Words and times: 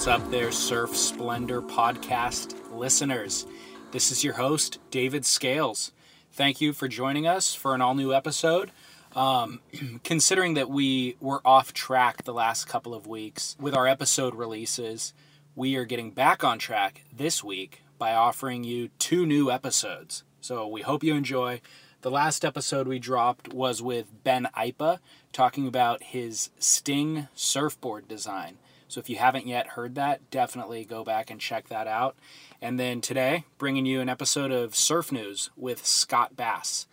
What's 0.00 0.08
up 0.08 0.30
there, 0.30 0.50
Surf 0.50 0.96
Splendor 0.96 1.60
podcast 1.60 2.54
listeners? 2.74 3.44
This 3.92 4.10
is 4.10 4.24
your 4.24 4.32
host, 4.32 4.78
David 4.90 5.26
Scales. 5.26 5.92
Thank 6.32 6.58
you 6.58 6.72
for 6.72 6.88
joining 6.88 7.26
us 7.26 7.54
for 7.54 7.74
an 7.74 7.82
all 7.82 7.94
new 7.94 8.14
episode. 8.14 8.70
Um, 9.14 9.60
considering 10.02 10.54
that 10.54 10.70
we 10.70 11.18
were 11.20 11.46
off 11.46 11.74
track 11.74 12.24
the 12.24 12.32
last 12.32 12.66
couple 12.66 12.94
of 12.94 13.06
weeks 13.06 13.58
with 13.60 13.74
our 13.74 13.86
episode 13.86 14.34
releases, 14.34 15.12
we 15.54 15.76
are 15.76 15.84
getting 15.84 16.12
back 16.12 16.42
on 16.42 16.58
track 16.58 17.04
this 17.14 17.44
week 17.44 17.82
by 17.98 18.14
offering 18.14 18.64
you 18.64 18.88
two 18.98 19.26
new 19.26 19.50
episodes. 19.50 20.24
So 20.40 20.66
we 20.66 20.80
hope 20.80 21.04
you 21.04 21.14
enjoy. 21.14 21.60
The 22.00 22.10
last 22.10 22.42
episode 22.42 22.88
we 22.88 22.98
dropped 22.98 23.52
was 23.52 23.82
with 23.82 24.24
Ben 24.24 24.48
Aipa 24.56 25.00
talking 25.34 25.66
about 25.66 26.02
his 26.02 26.48
Sting 26.58 27.28
surfboard 27.34 28.08
design. 28.08 28.56
So 28.90 28.98
if 28.98 29.08
you 29.08 29.16
haven't 29.16 29.46
yet 29.46 29.68
heard 29.68 29.94
that, 29.94 30.30
definitely 30.32 30.84
go 30.84 31.04
back 31.04 31.30
and 31.30 31.40
check 31.40 31.68
that 31.68 31.86
out. 31.86 32.16
And 32.60 32.78
then 32.78 33.00
today, 33.00 33.44
bringing 33.56 33.86
you 33.86 34.00
an 34.00 34.08
episode 34.08 34.50
of 34.50 34.74
Surf 34.74 35.12
News 35.12 35.50
with 35.56 35.86
Scott 35.86 36.36
Bass. 36.36 36.88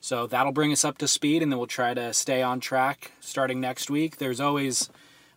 So 0.00 0.26
that'll 0.26 0.52
bring 0.52 0.72
us 0.72 0.82
up 0.82 0.96
to 0.98 1.06
speed, 1.06 1.42
and 1.42 1.52
then 1.52 1.58
we'll 1.58 1.66
try 1.66 1.92
to 1.92 2.14
stay 2.14 2.42
on 2.42 2.58
track 2.58 3.12
starting 3.20 3.60
next 3.60 3.90
week. 3.90 4.16
There's 4.16 4.40
always 4.40 4.88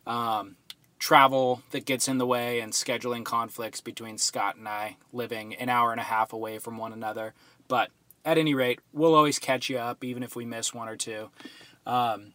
um, 0.08 0.56
travel 1.00 1.62
that 1.72 1.86
gets 1.86 2.08
in 2.08 2.18
the 2.18 2.26
way 2.26 2.62
and 2.62 2.72
scheduling 2.72 3.26
conflicts 3.26 3.82
between 3.82 4.18
Scott 4.18 4.56
and 4.56 4.68
I, 4.70 4.96
living 5.12 5.54
an 5.56 5.68
hour 5.68 5.92
and 5.92 6.00
a 6.00 6.06
half 6.06 6.32
away 6.32 6.60
from 6.60 6.78
one 6.78 6.94
another. 6.94 7.34
But 7.68 7.92
at 8.24 8.38
any 8.38 8.56
rate, 8.56 8.80
we'll 8.94 9.16
always 9.16 9.38
catch 9.38 9.70
you 9.70 9.78
up, 9.78 10.02
even 10.04 10.24
if 10.24 10.36
we 10.36 10.46
miss 10.46 10.74
one 10.74 10.88
or 10.88 10.96
two. 10.96 11.30
Um, 11.86 12.34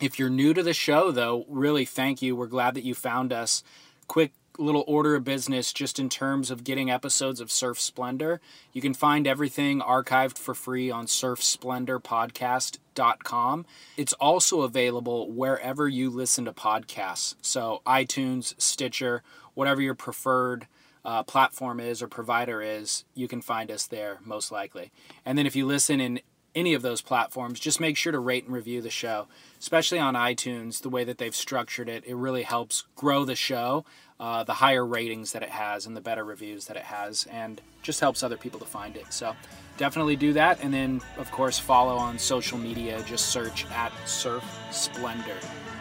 if 0.00 0.18
you're 0.18 0.30
new 0.30 0.54
to 0.54 0.62
the 0.62 0.74
show, 0.74 1.10
though, 1.10 1.44
really 1.48 1.84
thank 1.84 2.22
you. 2.22 2.36
We're 2.36 2.46
glad 2.46 2.74
that 2.74 2.84
you 2.84 2.94
found 2.94 3.32
us. 3.32 3.62
Quick 4.08 4.32
little 4.58 4.84
order 4.86 5.14
of 5.14 5.24
business 5.24 5.72
just 5.72 5.98
in 5.98 6.08
terms 6.08 6.50
of 6.50 6.64
getting 6.64 6.90
episodes 6.90 7.40
of 7.40 7.50
Surf 7.50 7.80
Splendor. 7.80 8.40
You 8.72 8.80
can 8.80 8.94
find 8.94 9.26
everything 9.26 9.80
archived 9.80 10.38
for 10.38 10.54
free 10.54 10.90
on 10.90 11.06
surfsplendorpodcast.com. 11.06 13.66
It's 13.96 14.12
also 14.14 14.62
available 14.62 15.30
wherever 15.30 15.88
you 15.88 16.10
listen 16.10 16.46
to 16.46 16.52
podcasts. 16.52 17.36
So, 17.42 17.82
iTunes, 17.86 18.54
Stitcher, 18.58 19.22
whatever 19.54 19.82
your 19.82 19.94
preferred 19.94 20.66
uh, 21.04 21.22
platform 21.22 21.78
is 21.78 22.02
or 22.02 22.08
provider 22.08 22.60
is, 22.60 23.04
you 23.14 23.28
can 23.28 23.40
find 23.40 23.70
us 23.70 23.86
there 23.86 24.18
most 24.24 24.50
likely. 24.50 24.90
And 25.24 25.38
then 25.38 25.46
if 25.46 25.54
you 25.54 25.64
listen 25.66 26.00
in 26.00 26.18
any 26.56 26.74
of 26.74 26.82
those 26.82 27.02
platforms, 27.02 27.60
just 27.60 27.78
make 27.78 27.96
sure 27.96 28.10
to 28.10 28.18
rate 28.18 28.46
and 28.46 28.54
review 28.54 28.80
the 28.80 28.90
show, 28.90 29.28
especially 29.60 29.98
on 29.98 30.14
iTunes. 30.14 30.80
The 30.80 30.88
way 30.88 31.04
that 31.04 31.18
they've 31.18 31.36
structured 31.36 31.88
it, 31.88 32.02
it 32.06 32.16
really 32.16 32.42
helps 32.42 32.84
grow 32.96 33.24
the 33.24 33.36
show. 33.36 33.84
Uh, 34.18 34.42
the 34.42 34.54
higher 34.54 34.84
ratings 34.84 35.32
that 35.32 35.42
it 35.42 35.50
has 35.50 35.84
and 35.84 35.94
the 35.94 36.00
better 36.00 36.24
reviews 36.24 36.64
that 36.64 36.76
it 36.76 36.84
has, 36.84 37.26
and 37.30 37.60
just 37.82 38.00
helps 38.00 38.22
other 38.22 38.38
people 38.38 38.58
to 38.58 38.64
find 38.64 38.96
it. 38.96 39.12
So 39.12 39.36
definitely 39.76 40.16
do 40.16 40.32
that. 40.32 40.58
And 40.62 40.72
then, 40.72 41.02
of 41.18 41.30
course, 41.30 41.58
follow 41.58 41.96
on 41.96 42.18
social 42.18 42.56
media. 42.56 43.02
Just 43.06 43.26
search 43.26 43.66
at 43.66 43.92
Surf 44.06 44.42
Splendor. 44.72 45.36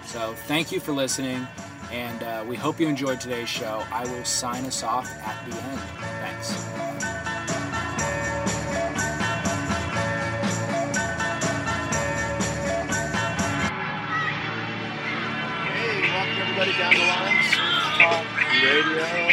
So 0.06 0.34
thank 0.48 0.74
you 0.74 0.82
for 0.82 0.92
listening, 0.92 1.48
and 1.92 2.22
uh, 2.24 2.44
we 2.48 2.58
hope 2.58 2.80
you 2.80 2.88
enjoyed 2.90 3.22
today's 3.22 3.50
show. 3.50 3.82
I 3.92 4.04
will 4.06 4.26
sign 4.26 4.66
us 4.66 4.84
off 4.84 5.10
at 5.10 5.50
the 5.50 5.56
end. 5.58 5.80
Thanks. 6.20 7.25
Everybody 16.58 16.78
down 16.78 16.94
the. 16.94 17.58
Talk 17.98 18.26
Radio. 18.64 19.30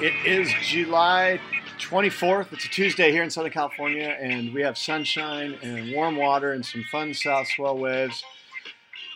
It 0.00 0.12
is 0.26 0.52
July 0.60 1.40
24th. 1.78 2.52
It's 2.52 2.66
a 2.66 2.68
Tuesday 2.68 3.10
here 3.10 3.22
in 3.22 3.30
Southern 3.30 3.50
California, 3.50 4.18
and 4.20 4.52
we 4.52 4.60
have 4.60 4.76
sunshine 4.76 5.56
and 5.62 5.94
warm 5.94 6.16
water 6.16 6.52
and 6.52 6.64
some 6.64 6.84
fun 6.92 7.14
south 7.14 7.48
swell 7.48 7.78
waves. 7.78 8.22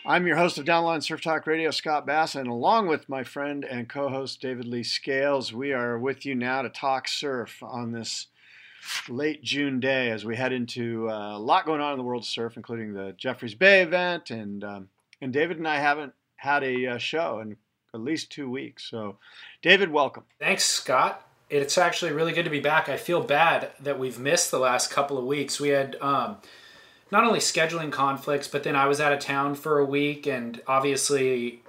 I'm 0.06 0.26
your 0.26 0.36
host 0.36 0.56
of 0.56 0.64
Downline 0.64 1.02
Surf 1.02 1.20
Talk 1.20 1.46
Radio, 1.46 1.70
Scott 1.70 2.06
Bass, 2.06 2.34
and 2.34 2.48
along 2.48 2.86
with 2.86 3.06
my 3.06 3.22
friend 3.22 3.62
and 3.62 3.86
co-host 3.86 4.40
David 4.40 4.66
Lee 4.66 4.82
Scales, 4.82 5.52
we 5.52 5.74
are 5.74 5.98
with 5.98 6.24
you 6.24 6.34
now 6.34 6.62
to 6.62 6.70
talk 6.70 7.06
surf 7.06 7.62
on 7.62 7.92
this 7.92 8.28
late 9.10 9.42
June 9.42 9.78
day 9.78 10.10
as 10.10 10.24
we 10.24 10.36
head 10.36 10.52
into 10.52 11.10
uh, 11.10 11.36
a 11.36 11.38
lot 11.38 11.66
going 11.66 11.82
on 11.82 11.92
in 11.92 11.98
the 11.98 12.04
world 12.04 12.22
of 12.22 12.28
surf, 12.28 12.56
including 12.56 12.94
the 12.94 13.14
Jeffreys 13.18 13.54
Bay 13.54 13.82
event, 13.82 14.30
and 14.30 14.64
um, 14.64 14.88
and 15.24 15.32
David 15.32 15.56
and 15.56 15.66
I 15.66 15.76
haven't 15.76 16.12
had 16.36 16.62
a 16.62 16.86
uh, 16.86 16.98
show 16.98 17.40
in 17.40 17.56
at 17.94 18.00
least 18.00 18.30
two 18.30 18.50
weeks. 18.50 18.84
So, 18.84 19.16
David, 19.62 19.90
welcome. 19.90 20.24
Thanks, 20.38 20.64
Scott. 20.64 21.26
It's 21.48 21.78
actually 21.78 22.12
really 22.12 22.32
good 22.32 22.44
to 22.44 22.50
be 22.50 22.60
back. 22.60 22.90
I 22.90 22.98
feel 22.98 23.22
bad 23.22 23.70
that 23.80 23.98
we've 23.98 24.18
missed 24.18 24.50
the 24.50 24.58
last 24.58 24.90
couple 24.90 25.16
of 25.16 25.24
weeks. 25.24 25.58
We 25.58 25.70
had 25.70 25.96
um, 26.02 26.36
not 27.10 27.24
only 27.24 27.38
scheduling 27.38 27.90
conflicts, 27.90 28.48
but 28.48 28.64
then 28.64 28.76
I 28.76 28.86
was 28.86 29.00
out 29.00 29.14
of 29.14 29.18
town 29.18 29.54
for 29.54 29.78
a 29.78 29.84
week, 29.84 30.26
and 30.26 30.60
obviously, 30.66 31.62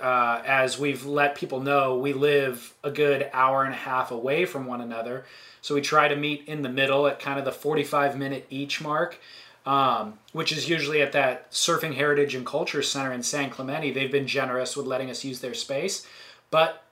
uh, 0.00 0.40
as 0.46 0.78
we've 0.78 1.04
let 1.04 1.34
people 1.34 1.60
know, 1.60 1.98
we 1.98 2.14
live 2.14 2.72
a 2.82 2.90
good 2.90 3.28
hour 3.34 3.62
and 3.62 3.74
a 3.74 3.78
half 3.78 4.10
away 4.10 4.46
from 4.46 4.64
one 4.66 4.80
another. 4.80 5.26
So 5.60 5.74
we 5.74 5.82
try 5.82 6.08
to 6.08 6.16
meet 6.16 6.48
in 6.48 6.62
the 6.62 6.70
middle 6.70 7.06
at 7.06 7.20
kind 7.20 7.38
of 7.38 7.44
the 7.44 7.52
45 7.52 8.18
minute 8.18 8.46
each 8.48 8.80
mark, 8.80 9.18
um, 9.64 10.18
which 10.32 10.52
is 10.52 10.68
usually 10.68 11.00
at 11.00 11.12
that 11.12 11.50
Surfing 11.52 11.94
Heritage 11.94 12.34
and 12.34 12.44
Culture 12.44 12.82
Center 12.82 13.12
in 13.12 13.22
San 13.22 13.50
Clemente. 13.50 13.92
They've 13.92 14.10
been 14.10 14.26
generous 14.26 14.76
with 14.76 14.86
letting 14.86 15.10
us 15.10 15.24
use 15.24 15.40
their 15.40 15.54
space, 15.54 16.06
but 16.50 16.84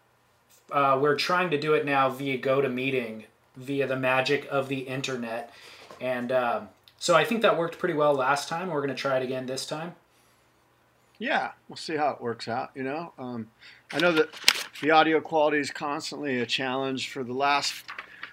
uh, 0.71 0.99
we're 1.01 1.17
trying 1.17 1.51
to 1.51 1.59
do 1.59 1.75
it 1.75 1.85
now 1.85 2.09
via 2.09 2.39
GoToMeeting, 2.39 3.25
via 3.57 3.87
the 3.87 3.97
magic 3.97 4.47
of 4.51 4.69
the 4.69 4.81
internet. 4.81 5.53
And 6.01 6.31
um, 6.31 6.69
so 6.99 7.17
I 7.17 7.25
think 7.25 7.43
that 7.43 7.59
worked 7.59 7.79
pretty 7.79 7.95
well 7.95 8.15
last 8.15 8.49
time. 8.49 8.69
We're 8.69 8.81
going 8.81 8.95
to 8.95 9.01
try 9.01 9.17
it 9.17 9.23
again 9.23 9.47
this 9.47 9.67
time. 9.67 9.95
Yeah, 11.19 11.51
we'll 11.69 11.77
see 11.77 11.97
how 11.97 12.11
it 12.11 12.21
works 12.21 12.49
out. 12.49 12.71
You 12.75 12.83
know, 12.83 13.13
um, 13.19 13.49
I 13.93 13.99
know 13.99 14.13
that 14.13 14.31
the 14.81 14.91
audio 14.91 15.21
quality 15.21 15.59
is 15.59 15.71
constantly 15.71 16.41
a 16.41 16.47
challenge 16.47 17.11
for 17.11 17.23
the 17.23 17.35
last 17.35 17.85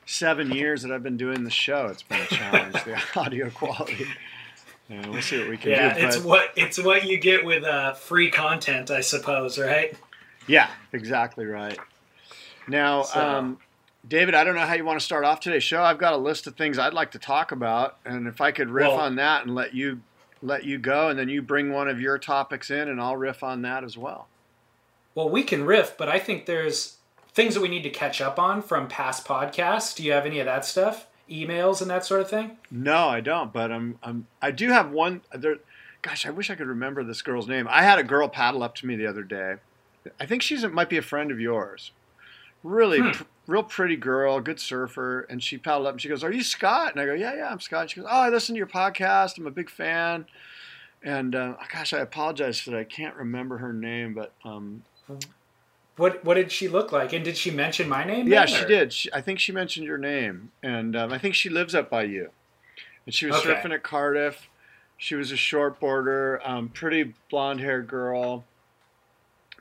seven 0.07 0.49
years 0.51 0.81
that 0.81 0.91
I've 0.91 1.03
been 1.03 1.17
doing 1.17 1.43
the 1.43 1.51
show. 1.51 1.85
It's 1.87 2.01
been 2.01 2.21
a 2.21 2.25
challenge, 2.25 2.73
the 2.85 2.97
audio 3.19 3.49
quality. 3.51 4.07
Yeah, 4.89 5.07
we'll 5.09 5.21
see 5.21 5.37
what 5.39 5.49
we 5.49 5.57
can 5.57 5.71
Yeah, 5.71 5.93
do. 5.93 6.05
it's 6.07 6.15
but- 6.17 6.25
what 6.25 6.53
it's 6.55 6.79
what 6.83 7.05
you 7.05 7.19
get 7.19 7.45
with 7.45 7.63
uh, 7.63 7.93
free 7.93 8.31
content, 8.31 8.89
I 8.89 9.01
suppose, 9.01 9.59
right? 9.59 9.95
Yeah, 10.47 10.69
exactly 10.93 11.45
right. 11.45 11.77
Now, 12.67 13.03
So- 13.03 13.19
um, 13.21 13.57
David, 14.07 14.35
I 14.35 14.45
don't 14.45 14.55
know 14.55 14.65
how 14.65 14.73
you 14.75 14.85
want 14.85 14.97
to 14.97 15.05
start 15.05 15.25
off 15.25 15.41
today's 15.41 15.63
show. 15.63 15.83
I've 15.83 15.97
got 15.97 16.13
a 16.13 16.17
list 16.17 16.47
of 16.47 16.55
things 16.55 16.79
I'd 16.79 16.93
like 16.93 17.11
to 17.11 17.19
talk 17.19 17.51
about, 17.51 17.97
and 18.05 18.25
if 18.27 18.39
I 18.39 18.51
could 18.53 18.69
riff 18.69 18.87
Well- 18.87 18.97
on 18.99 19.15
that 19.17 19.43
and 19.45 19.53
let 19.53 19.73
you 19.73 20.01
let 20.41 20.63
you 20.63 20.77
go, 20.77 21.09
and 21.09 21.17
then 21.19 21.27
you 21.29 21.41
bring 21.41 21.73
one 21.73 21.87
of 21.89 21.99
your 21.99 22.17
topics 22.19 22.69
in, 22.69 22.87
and 22.87 23.01
I'll 23.01 23.17
riff 23.17 23.43
on 23.43 23.63
that 23.63 23.83
as 23.83 23.97
well. 23.97 24.27
Well, 25.15 25.27
we 25.29 25.41
can 25.41 25.65
riff, 25.65 25.95
but 25.97 26.07
I 26.09 26.19
think 26.19 26.45
there's 26.45 26.96
things 27.37 27.53
that 27.53 27.61
we 27.61 27.67
need 27.69 27.83
to 27.83 27.89
catch 27.91 28.19
up 28.19 28.39
on 28.39 28.61
from 28.63 28.87
past 28.87 29.23
podcasts. 29.25 29.95
Do 29.95 30.03
you 30.03 30.11
have 30.11 30.25
any 30.25 30.39
of 30.39 30.45
that 30.47 30.65
stuff? 30.65 31.05
Emails 31.29 31.81
and 31.81 31.89
that 31.91 32.03
sort 32.03 32.19
of 32.21 32.29
thing? 32.29 32.57
No, 32.71 33.07
I 33.09 33.21
don't, 33.21 33.53
but 33.53 33.71
I'm, 33.71 33.99
I'm 34.01 34.25
I 34.41 34.49
do 34.51 34.69
have 34.69 34.89
one. 34.91 35.21
There, 35.33 35.57
gosh, 36.01 36.25
I 36.25 36.31
wish 36.31 36.49
I 36.49 36.55
could 36.55 36.67
remember 36.67 37.03
this 37.03 37.21
girl's 37.21 37.47
name. 37.47 37.67
I 37.69 37.83
had 37.83 37.99
a 37.99 38.03
girl 38.03 38.27
paddle 38.27 38.63
up 38.63 38.73
to 38.77 38.87
me 38.87 38.95
the 38.95 39.05
other 39.05 39.21
day. 39.23 39.55
I 40.19 40.25
think 40.25 40.41
she's 40.41 40.65
might 40.65 40.89
be 40.89 40.97
a 40.97 41.01
friend 41.01 41.31
of 41.31 41.39
yours. 41.39 41.91
Really, 42.63 42.99
Hmm. 42.99 43.11
pr- 43.11 43.23
real 43.45 43.63
pretty 43.63 43.97
girl, 43.97 44.41
good 44.41 44.59
surfer, 44.59 45.21
and 45.29 45.43
she 45.43 45.57
paddled 45.59 45.85
up 45.85 45.93
and 45.93 46.01
she 46.01 46.09
goes, 46.09 46.23
"Are 46.23 46.31
you 46.31 46.43
Scott?" 46.43 46.93
And 46.93 46.99
I 47.01 47.05
go, 47.05 47.13
"Yeah, 47.13 47.35
yeah, 47.35 47.49
I'm 47.51 47.59
Scott." 47.59 47.91
She 47.91 47.99
goes, 47.99 48.09
"Oh, 48.11 48.21
I 48.21 48.29
listen 48.29 48.55
to 48.55 48.57
your 48.57 48.67
podcast. 48.67 49.37
I'm 49.37 49.45
a 49.45 49.51
big 49.51 49.69
fan." 49.69 50.25
And 51.03 51.35
uh, 51.35 51.53
gosh, 51.71 51.93
I 51.93 51.99
apologize 51.99 52.65
that 52.65 52.73
I 52.73 52.83
can't 52.83 53.15
remember 53.15 53.59
her 53.59 53.73
name, 53.73 54.13
but 54.15 54.31
um, 54.43 54.81
What 55.97 56.23
what 56.23 56.35
did 56.35 56.51
she 56.51 56.67
look 56.67 56.91
like? 56.91 57.11
And 57.13 57.25
did 57.25 57.35
she 57.37 57.51
mention 57.51 57.89
my 57.89 58.03
name? 58.03 58.27
Yeah, 58.27 58.45
then, 58.45 58.47
she 58.47 58.63
or- 58.63 58.67
did. 58.67 58.93
She, 58.93 59.11
I 59.13 59.21
think 59.21 59.39
she 59.39 59.51
mentioned 59.51 59.85
your 59.85 59.97
name, 59.97 60.51
and 60.63 60.95
um, 60.95 61.11
I 61.11 61.17
think 61.17 61.35
she 61.35 61.49
lives 61.49 61.73
up 61.75 61.89
by 61.89 62.03
you. 62.03 62.29
And 63.05 63.13
she 63.13 63.25
was 63.25 63.35
Okay. 63.37 63.49
surfing 63.53 63.73
at 63.73 63.83
Cardiff. 63.83 64.47
She 64.97 65.15
was 65.15 65.31
a 65.31 65.35
shortboarder, 65.35 66.39
um, 66.47 66.69
pretty 66.69 67.13
blonde-haired 67.29 67.87
girl. 67.87 68.45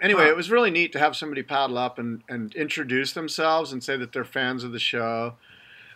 Anyway, 0.01 0.25
Huh. 0.25 0.31
it 0.31 0.37
was 0.37 0.51
really 0.51 0.71
neat 0.71 0.93
to 0.93 0.99
have 0.99 1.17
somebody 1.17 1.43
paddle 1.43 1.79
up 1.79 1.99
and, 1.99 2.23
and 2.29 2.55
introduce 2.55 3.13
themselves 3.13 3.73
and 3.73 3.83
say 3.83 3.97
that 3.97 4.13
they're 4.13 4.25
fans 4.25 4.63
of 4.65 4.73
the 4.73 4.79
show. 4.79 5.35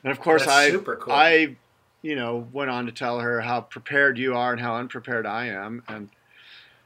And 0.03 0.11
of 0.11 0.21
course, 0.21 0.43
That's 0.43 0.53
I 0.53 0.71
super 0.71 0.97
cool. 0.97 1.13
I, 1.13 1.57
you 2.03 2.17
know, 2.17 2.49
went 2.53 2.71
on 2.71 2.87
to 2.87 2.93
tell 2.93 3.21
her 3.21 3.41
how 3.43 3.61
prepared 3.63 4.17
you 4.19 4.35
are 4.35 4.53
and 4.53 4.61
how 4.61 4.77
unprepared 4.77 5.27
I 5.27 5.47
am. 5.49 5.83
And 5.89 6.09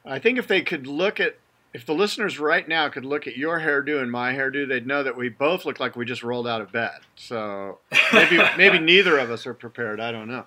I 0.04 0.18
think 0.18 0.38
if 0.38 0.46
they 0.48 0.62
could 0.62 0.86
look 0.88 1.20
at, 1.20 1.36
if 1.74 1.84
the 1.84 1.92
listeners 1.92 2.38
right 2.38 2.66
now 2.66 2.88
could 2.88 3.04
look 3.04 3.26
at 3.26 3.36
your 3.36 3.58
hairdo 3.58 4.00
and 4.00 4.10
my 4.10 4.32
hairdo, 4.32 4.66
they'd 4.66 4.86
know 4.86 5.02
that 5.02 5.16
we 5.16 5.28
both 5.28 5.66
look 5.66 5.80
like 5.80 5.96
we 5.96 6.04
just 6.04 6.22
rolled 6.22 6.46
out 6.46 6.60
of 6.60 6.70
bed. 6.70 7.00
So 7.16 7.80
maybe 8.12 8.38
maybe 8.56 8.78
neither 8.78 9.18
of 9.18 9.30
us 9.30 9.44
are 9.44 9.54
prepared. 9.54 10.00
I 10.00 10.12
don't 10.12 10.28
know. 10.28 10.46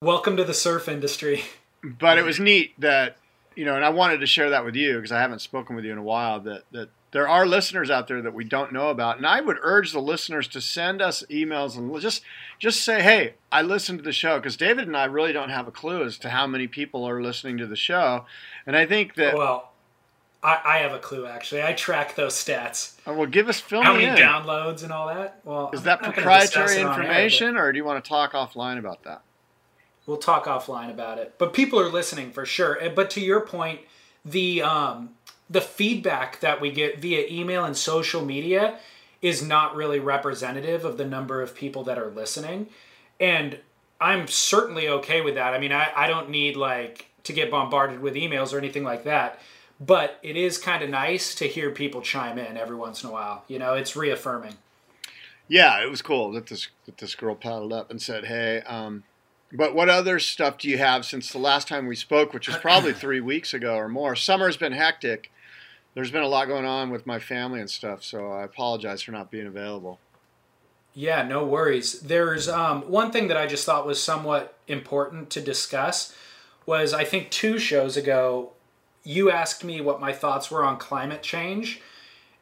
Welcome 0.00 0.38
to 0.38 0.44
the 0.44 0.54
surf 0.54 0.88
industry. 0.88 1.44
But 1.84 2.16
it 2.16 2.24
was 2.24 2.40
neat 2.40 2.80
that 2.80 3.18
you 3.54 3.66
know, 3.66 3.76
and 3.76 3.84
I 3.84 3.90
wanted 3.90 4.20
to 4.20 4.26
share 4.26 4.50
that 4.50 4.64
with 4.64 4.74
you 4.74 4.96
because 4.96 5.12
I 5.12 5.20
haven't 5.20 5.40
spoken 5.40 5.76
with 5.76 5.84
you 5.84 5.92
in 5.92 5.98
a 5.98 6.02
while. 6.02 6.40
That 6.40 6.62
that 6.72 6.88
there 7.10 7.28
are 7.28 7.44
listeners 7.44 7.90
out 7.90 8.08
there 8.08 8.22
that 8.22 8.32
we 8.32 8.44
don't 8.44 8.72
know 8.72 8.88
about, 8.88 9.18
and 9.18 9.26
I 9.26 9.42
would 9.42 9.58
urge 9.60 9.92
the 9.92 10.00
listeners 10.00 10.48
to 10.48 10.62
send 10.62 11.02
us 11.02 11.22
emails 11.30 11.76
and 11.76 12.00
just 12.00 12.22
just 12.58 12.82
say, 12.82 13.02
"Hey, 13.02 13.34
I 13.50 13.60
listened 13.60 13.98
to 13.98 14.02
the 14.02 14.12
show," 14.12 14.38
because 14.38 14.56
David 14.56 14.86
and 14.86 14.96
I 14.96 15.04
really 15.04 15.34
don't 15.34 15.50
have 15.50 15.68
a 15.68 15.72
clue 15.72 16.04
as 16.04 16.16
to 16.18 16.30
how 16.30 16.46
many 16.46 16.66
people 16.66 17.06
are 17.06 17.20
listening 17.20 17.58
to 17.58 17.66
the 17.66 17.76
show, 17.76 18.24
and 18.66 18.74
I 18.74 18.86
think 18.86 19.16
that 19.16 19.36
Well, 19.36 19.71
I, 20.42 20.60
I 20.64 20.78
have 20.78 20.92
a 20.92 20.98
clue 20.98 21.26
actually. 21.26 21.62
I 21.62 21.72
track 21.72 22.14
those 22.16 22.34
stats. 22.34 22.94
uh, 23.06 23.14
well, 23.14 23.26
give 23.26 23.48
us 23.48 23.60
fill 23.60 23.82
How 23.82 23.92
many 23.92 24.06
in. 24.06 24.16
downloads 24.16 24.82
and 24.82 24.92
all 24.92 25.06
that? 25.08 25.40
Well, 25.44 25.70
Is 25.72 25.82
that 25.82 26.02
not 26.02 26.16
gonna 26.16 26.40
discuss 26.40 26.52
proprietary 26.52 26.80
it 26.80 26.84
on 26.86 26.94
air, 26.94 27.02
information, 27.02 27.56
or 27.56 27.72
do 27.72 27.78
you 27.78 27.84
want 27.84 28.02
to 28.04 28.08
talk 28.08 28.32
offline 28.32 28.78
about 28.78 29.04
that? 29.04 29.22
We'll 30.06 30.16
talk 30.16 30.46
offline 30.46 30.90
about 30.90 31.18
it. 31.18 31.34
But 31.38 31.52
people 31.54 31.78
are 31.78 31.88
listening 31.88 32.32
for 32.32 32.44
sure. 32.44 32.78
But 32.94 33.08
to 33.10 33.20
your 33.20 33.40
point, 33.40 33.80
the 34.24 34.62
um, 34.62 35.10
the 35.48 35.60
feedback 35.60 36.40
that 36.40 36.60
we 36.60 36.70
get 36.72 36.98
via 37.00 37.26
email 37.30 37.64
and 37.64 37.76
social 37.76 38.24
media 38.24 38.78
is 39.20 39.42
not 39.46 39.76
really 39.76 40.00
representative 40.00 40.84
of 40.84 40.96
the 40.98 41.04
number 41.04 41.40
of 41.40 41.54
people 41.54 41.84
that 41.84 41.98
are 41.98 42.10
listening. 42.10 42.66
And 43.20 43.58
I'm 44.00 44.26
certainly 44.26 44.88
okay 44.88 45.20
with 45.20 45.34
that. 45.36 45.54
I 45.54 45.60
mean, 45.60 45.70
I, 45.70 45.92
I 45.94 46.08
don't 46.08 46.30
need 46.30 46.56
like 46.56 47.06
to 47.22 47.32
get 47.32 47.52
bombarded 47.52 48.00
with 48.00 48.14
emails 48.14 48.52
or 48.52 48.58
anything 48.58 48.82
like 48.82 49.04
that. 49.04 49.38
But 49.84 50.18
it 50.22 50.36
is 50.36 50.58
kind 50.58 50.84
of 50.84 50.90
nice 50.90 51.34
to 51.36 51.48
hear 51.48 51.70
people 51.70 52.02
chime 52.02 52.38
in 52.38 52.56
every 52.56 52.76
once 52.76 53.02
in 53.02 53.08
a 53.08 53.12
while. 53.12 53.44
You 53.48 53.58
know, 53.58 53.74
it's 53.74 53.96
reaffirming. 53.96 54.54
Yeah, 55.48 55.82
it 55.82 55.90
was 55.90 56.02
cool 56.02 56.32
that 56.32 56.46
this 56.46 56.68
that 56.86 56.98
this 56.98 57.14
girl 57.14 57.34
paddled 57.34 57.72
up 57.72 57.90
and 57.90 58.00
said, 58.00 58.26
"Hey." 58.26 58.62
Um, 58.62 59.04
but 59.52 59.74
what 59.74 59.90
other 59.90 60.18
stuff 60.18 60.56
do 60.56 60.68
you 60.68 60.78
have 60.78 61.04
since 61.04 61.30
the 61.30 61.38
last 61.38 61.68
time 61.68 61.86
we 61.86 61.96
spoke, 61.96 62.32
which 62.32 62.48
was 62.48 62.56
probably 62.56 62.92
three 62.94 63.20
weeks 63.20 63.52
ago 63.52 63.74
or 63.74 63.88
more? 63.88 64.16
Summer's 64.16 64.56
been 64.56 64.72
hectic. 64.72 65.30
There's 65.94 66.10
been 66.10 66.22
a 66.22 66.28
lot 66.28 66.48
going 66.48 66.64
on 66.64 66.90
with 66.90 67.06
my 67.06 67.18
family 67.18 67.60
and 67.60 67.68
stuff, 67.68 68.02
so 68.02 68.32
I 68.32 68.44
apologize 68.44 69.02
for 69.02 69.12
not 69.12 69.30
being 69.30 69.46
available. 69.46 69.98
Yeah, 70.94 71.22
no 71.22 71.44
worries. 71.44 72.00
There's 72.00 72.48
um, 72.48 72.82
one 72.82 73.10
thing 73.10 73.28
that 73.28 73.36
I 73.36 73.46
just 73.46 73.66
thought 73.66 73.86
was 73.86 74.02
somewhat 74.02 74.56
important 74.68 75.30
to 75.30 75.40
discuss 75.40 76.14
was 76.64 76.94
I 76.94 77.04
think 77.04 77.30
two 77.30 77.58
shows 77.58 77.96
ago 77.96 78.52
you 79.04 79.30
asked 79.30 79.64
me 79.64 79.80
what 79.80 80.00
my 80.00 80.12
thoughts 80.12 80.50
were 80.50 80.64
on 80.64 80.78
climate 80.78 81.22
change, 81.22 81.80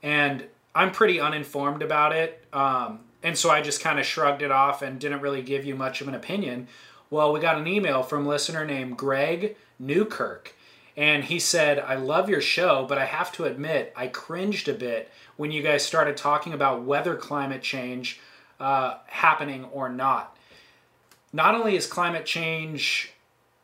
and 0.02 0.44
I'm 0.74 0.92
pretty 0.92 1.20
uninformed 1.20 1.82
about 1.82 2.14
it, 2.14 2.44
um, 2.52 3.00
and 3.22 3.36
so 3.36 3.50
I 3.50 3.60
just 3.60 3.80
kind 3.80 3.98
of 3.98 4.06
shrugged 4.06 4.42
it 4.42 4.50
off 4.50 4.82
and 4.82 4.98
didn't 4.98 5.20
really 5.20 5.42
give 5.42 5.64
you 5.64 5.74
much 5.74 6.00
of 6.00 6.08
an 6.08 6.14
opinion. 6.14 6.68
Well, 7.10 7.32
we 7.32 7.40
got 7.40 7.58
an 7.58 7.66
email 7.66 8.02
from 8.02 8.24
a 8.24 8.28
listener 8.28 8.64
named 8.64 8.96
Greg 8.96 9.56
Newkirk, 9.78 10.54
and 10.96 11.24
he 11.24 11.38
said, 11.38 11.78
I 11.78 11.96
love 11.96 12.28
your 12.28 12.40
show, 12.40 12.84
but 12.88 12.98
I 12.98 13.06
have 13.06 13.32
to 13.32 13.44
admit, 13.44 13.92
I 13.96 14.06
cringed 14.06 14.68
a 14.68 14.74
bit 14.74 15.10
when 15.36 15.50
you 15.50 15.62
guys 15.62 15.84
started 15.84 16.16
talking 16.16 16.52
about 16.52 16.82
whether 16.82 17.16
climate 17.16 17.62
change 17.62 18.20
uh, 18.58 18.98
happening 19.06 19.64
or 19.72 19.88
not. 19.88 20.36
Not 21.32 21.54
only 21.54 21.76
is 21.76 21.86
climate 21.86 22.26
change, 22.26 23.12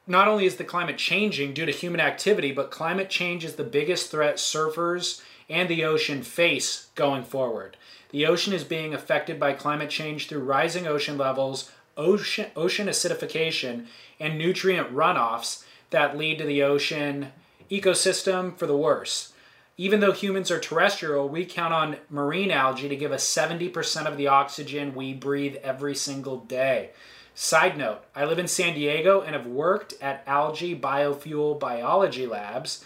not 0.06 0.28
only 0.28 0.46
is 0.46 0.56
the 0.56 0.64
climate 0.64 0.98
changing 0.98 1.52
due 1.52 1.66
to 1.66 1.72
human 1.72 2.00
activity, 2.00 2.52
but 2.52 2.70
climate 2.70 3.10
change 3.10 3.44
is 3.44 3.56
the 3.56 3.64
biggest 3.64 4.10
threat 4.10 4.36
surfers 4.36 5.22
and 5.48 5.68
the 5.68 5.84
ocean 5.84 6.22
face 6.22 6.88
going 6.94 7.24
forward. 7.24 7.76
The 8.10 8.26
ocean 8.26 8.52
is 8.52 8.64
being 8.64 8.94
affected 8.94 9.40
by 9.40 9.52
climate 9.52 9.90
change 9.90 10.28
through 10.28 10.44
rising 10.44 10.86
ocean 10.86 11.18
levels, 11.18 11.72
ocean, 11.96 12.50
ocean 12.54 12.86
acidification, 12.86 13.86
and 14.20 14.38
nutrient 14.38 14.94
runoffs 14.94 15.64
that 15.90 16.16
lead 16.16 16.38
to 16.38 16.44
the 16.44 16.62
ocean 16.62 17.32
ecosystem 17.70 18.56
for 18.56 18.66
the 18.66 18.76
worse. 18.76 19.32
Even 19.78 20.00
though 20.00 20.12
humans 20.12 20.50
are 20.50 20.58
terrestrial, 20.58 21.28
we 21.28 21.44
count 21.44 21.74
on 21.74 21.96
marine 22.08 22.50
algae 22.50 22.88
to 22.88 22.96
give 22.96 23.12
us 23.12 23.26
70% 23.26 24.06
of 24.06 24.16
the 24.16 24.26
oxygen 24.26 24.94
we 24.94 25.12
breathe 25.12 25.56
every 25.56 25.94
single 25.94 26.38
day. 26.38 26.90
Side 27.38 27.76
note 27.76 28.02
I 28.14 28.24
live 28.24 28.38
in 28.38 28.48
San 28.48 28.72
Diego 28.72 29.20
and 29.20 29.36
have 29.36 29.46
worked 29.46 29.92
at 30.00 30.22
algae 30.26 30.74
biofuel 30.74 31.60
biology 31.60 32.26
labs. 32.26 32.82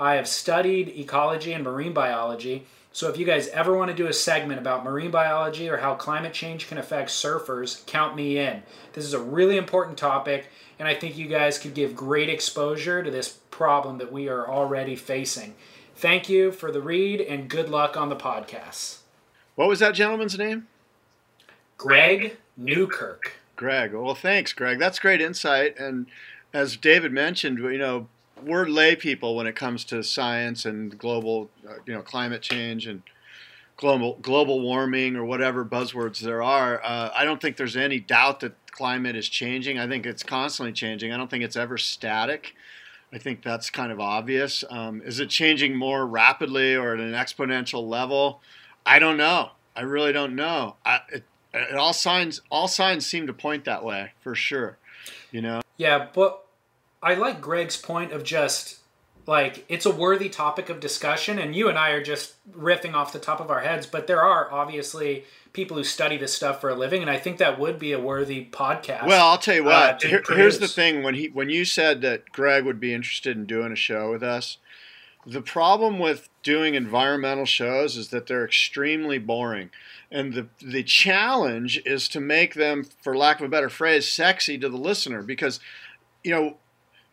I 0.00 0.14
have 0.14 0.26
studied 0.26 0.88
ecology 0.88 1.52
and 1.52 1.62
marine 1.62 1.92
biology. 1.92 2.66
So 2.90 3.08
if 3.08 3.16
you 3.16 3.24
guys 3.24 3.46
ever 3.50 3.76
want 3.76 3.92
to 3.92 3.96
do 3.96 4.08
a 4.08 4.12
segment 4.12 4.58
about 4.58 4.82
marine 4.82 5.12
biology 5.12 5.68
or 5.68 5.76
how 5.76 5.94
climate 5.94 6.32
change 6.32 6.66
can 6.66 6.78
affect 6.78 7.10
surfers, 7.10 7.86
count 7.86 8.16
me 8.16 8.38
in. 8.38 8.64
This 8.92 9.04
is 9.04 9.12
a 9.12 9.22
really 9.22 9.56
important 9.56 9.96
topic, 9.96 10.48
and 10.80 10.88
I 10.88 10.96
think 10.96 11.16
you 11.16 11.28
guys 11.28 11.56
could 11.56 11.72
give 11.72 11.94
great 11.94 12.28
exposure 12.28 13.04
to 13.04 13.10
this 13.10 13.28
problem 13.52 13.98
that 13.98 14.10
we 14.10 14.28
are 14.28 14.50
already 14.50 14.96
facing. 14.96 15.54
Thank 15.94 16.28
you 16.28 16.50
for 16.50 16.72
the 16.72 16.82
read 16.82 17.20
and 17.20 17.48
good 17.48 17.68
luck 17.68 17.96
on 17.96 18.08
the 18.08 18.16
podcast. 18.16 18.98
What 19.54 19.68
was 19.68 19.78
that 19.78 19.94
gentleman's 19.94 20.36
name? 20.36 20.66
Greg 21.78 22.36
Newkirk. 22.56 23.34
Greg. 23.62 23.94
Well, 23.94 24.16
thanks, 24.16 24.52
Greg. 24.52 24.80
That's 24.80 24.98
great 24.98 25.20
insight. 25.20 25.78
And 25.78 26.06
as 26.52 26.76
David 26.76 27.12
mentioned, 27.12 27.60
you 27.60 27.78
know, 27.78 28.08
we're 28.42 28.66
lay 28.66 28.96
people 28.96 29.36
when 29.36 29.46
it 29.46 29.54
comes 29.54 29.84
to 29.84 30.02
science 30.02 30.64
and 30.64 30.98
global, 30.98 31.48
uh, 31.64 31.74
you 31.86 31.94
know, 31.94 32.02
climate 32.02 32.42
change 32.42 32.88
and 32.88 33.02
global 33.76 34.18
global 34.20 34.60
warming 34.60 35.14
or 35.14 35.24
whatever 35.24 35.64
buzzwords 35.64 36.18
there 36.18 36.42
are. 36.42 36.82
Uh, 36.82 37.10
I 37.14 37.24
don't 37.24 37.40
think 37.40 37.56
there's 37.56 37.76
any 37.76 38.00
doubt 38.00 38.40
that 38.40 38.54
climate 38.72 39.14
is 39.14 39.28
changing. 39.28 39.78
I 39.78 39.86
think 39.86 40.06
it's 40.06 40.24
constantly 40.24 40.72
changing. 40.72 41.12
I 41.12 41.16
don't 41.16 41.30
think 41.30 41.44
it's 41.44 41.54
ever 41.56 41.78
static. 41.78 42.56
I 43.12 43.18
think 43.18 43.44
that's 43.44 43.70
kind 43.70 43.92
of 43.92 44.00
obvious. 44.00 44.64
Um, 44.70 45.02
is 45.04 45.20
it 45.20 45.28
changing 45.28 45.76
more 45.76 46.04
rapidly 46.04 46.74
or 46.74 46.94
at 46.94 47.00
an 47.00 47.12
exponential 47.12 47.86
level? 47.86 48.40
I 48.84 48.98
don't 48.98 49.16
know. 49.16 49.50
I 49.76 49.82
really 49.82 50.12
don't 50.12 50.34
know. 50.34 50.74
I, 50.84 51.02
it, 51.12 51.24
it 51.54 51.76
all 51.76 51.92
signs 51.92 52.40
all 52.50 52.68
signs 52.68 53.06
seem 53.06 53.26
to 53.26 53.32
point 53.32 53.64
that 53.64 53.84
way 53.84 54.12
for 54.20 54.34
sure. 54.34 54.78
You 55.30 55.42
know. 55.42 55.62
Yeah, 55.76 56.08
but 56.12 56.44
I 57.02 57.14
like 57.14 57.40
Greg's 57.40 57.76
point 57.76 58.12
of 58.12 58.22
just 58.24 58.78
like 59.26 59.64
it's 59.68 59.86
a 59.86 59.90
worthy 59.90 60.28
topic 60.28 60.68
of 60.68 60.80
discussion, 60.80 61.38
and 61.38 61.54
you 61.54 61.68
and 61.68 61.78
I 61.78 61.90
are 61.90 62.02
just 62.02 62.34
riffing 62.52 62.94
off 62.94 63.12
the 63.12 63.18
top 63.18 63.40
of 63.40 63.50
our 63.50 63.60
heads. 63.60 63.86
But 63.86 64.06
there 64.06 64.22
are 64.22 64.52
obviously 64.52 65.24
people 65.52 65.76
who 65.76 65.84
study 65.84 66.16
this 66.16 66.34
stuff 66.34 66.60
for 66.60 66.70
a 66.70 66.74
living, 66.74 67.02
and 67.02 67.10
I 67.10 67.18
think 67.18 67.38
that 67.38 67.58
would 67.58 67.78
be 67.78 67.92
a 67.92 68.00
worthy 68.00 68.46
podcast. 68.46 69.06
Well, 69.06 69.26
I'll 69.26 69.38
tell 69.38 69.54
you 69.54 69.62
uh, 69.68 69.88
what. 69.90 70.00
to 70.00 70.08
Here- 70.08 70.22
here's 70.28 70.58
the 70.58 70.68
thing: 70.68 71.02
when 71.02 71.14
he 71.14 71.28
when 71.28 71.50
you 71.50 71.64
said 71.64 72.00
that 72.02 72.30
Greg 72.32 72.64
would 72.64 72.80
be 72.80 72.94
interested 72.94 73.36
in 73.36 73.46
doing 73.46 73.72
a 73.72 73.76
show 73.76 74.10
with 74.10 74.22
us, 74.22 74.58
the 75.26 75.42
problem 75.42 75.98
with 75.98 76.28
doing 76.42 76.74
environmental 76.74 77.44
shows 77.46 77.96
is 77.96 78.08
that 78.08 78.26
they're 78.26 78.44
extremely 78.44 79.18
boring, 79.18 79.70
and 80.10 80.34
the 80.34 80.48
the 80.60 80.82
challenge 80.82 81.80
is 81.84 82.08
to 82.08 82.20
make 82.20 82.54
them, 82.54 82.84
for 83.02 83.16
lack 83.16 83.40
of 83.40 83.46
a 83.46 83.48
better 83.48 83.68
phrase, 83.68 84.10
sexy 84.10 84.58
to 84.58 84.68
the 84.68 84.76
listener 84.76 85.22
because, 85.22 85.60
you 86.24 86.30
know. 86.30 86.56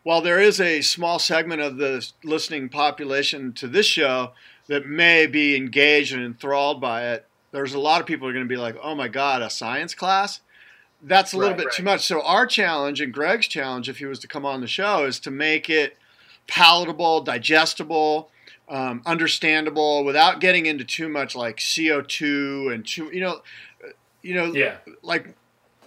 While 0.02 0.22
there 0.22 0.40
is 0.40 0.62
a 0.62 0.80
small 0.80 1.18
segment 1.18 1.60
of 1.60 1.76
the 1.76 2.10
listening 2.24 2.70
population 2.70 3.52
to 3.52 3.68
this 3.68 3.84
show 3.84 4.32
that 4.66 4.86
may 4.86 5.26
be 5.26 5.54
engaged 5.54 6.14
and 6.14 6.24
enthralled 6.24 6.80
by 6.80 7.08
it, 7.12 7.26
there's 7.52 7.74
a 7.74 7.78
lot 7.78 8.00
of 8.00 8.06
people 8.06 8.26
who 8.26 8.30
are 8.30 8.32
going 8.32 8.46
to 8.46 8.48
be 8.48 8.56
like, 8.56 8.76
"Oh 8.82 8.94
my 8.94 9.08
God, 9.08 9.42
a 9.42 9.50
science 9.50 9.94
class!" 9.94 10.40
that's 11.02 11.34
a 11.34 11.36
little 11.36 11.50
Right, 11.50 11.58
bit 11.58 11.66
right. 11.66 11.74
too 11.74 11.82
much. 11.82 12.06
So 12.06 12.22
our 12.22 12.46
challenge 12.46 13.02
and 13.02 13.12
Greg's 13.12 13.46
challenge, 13.46 13.90
if 13.90 13.98
he 13.98 14.06
was 14.06 14.18
to 14.20 14.26
come 14.26 14.46
on 14.46 14.62
the 14.62 14.66
show, 14.66 15.04
is 15.04 15.20
to 15.20 15.30
make 15.30 15.68
it 15.68 15.98
palatable, 16.50 17.20
digestible, 17.22 18.28
um, 18.68 19.02
understandable, 19.06 20.04
without 20.04 20.40
getting 20.40 20.66
into 20.66 20.84
too 20.84 21.08
much 21.08 21.34
like 21.36 21.60
CO 21.74 22.02
two 22.02 22.68
and 22.72 22.84
too, 22.84 23.08
you 23.12 23.20
know, 23.20 23.40
you 24.22 24.34
know, 24.34 24.52
yeah, 24.52 24.78
like 25.02 25.34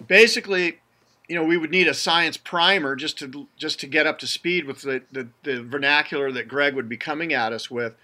basically, 0.06 0.80
you 1.28 1.36
know, 1.36 1.44
we 1.44 1.56
would 1.56 1.70
need 1.70 1.86
a 1.86 1.94
science 1.94 2.36
primer 2.38 2.96
just 2.96 3.18
to 3.18 3.46
just 3.56 3.78
to 3.80 3.86
get 3.86 4.06
up 4.06 4.18
to 4.20 4.26
speed 4.26 4.64
with 4.64 4.82
the, 4.82 5.02
the, 5.12 5.28
the 5.42 5.62
vernacular 5.62 6.32
that 6.32 6.48
Greg 6.48 6.74
would 6.74 6.88
be 6.88 6.96
coming 6.96 7.32
at 7.32 7.52
us 7.52 7.70
with. 7.70 7.94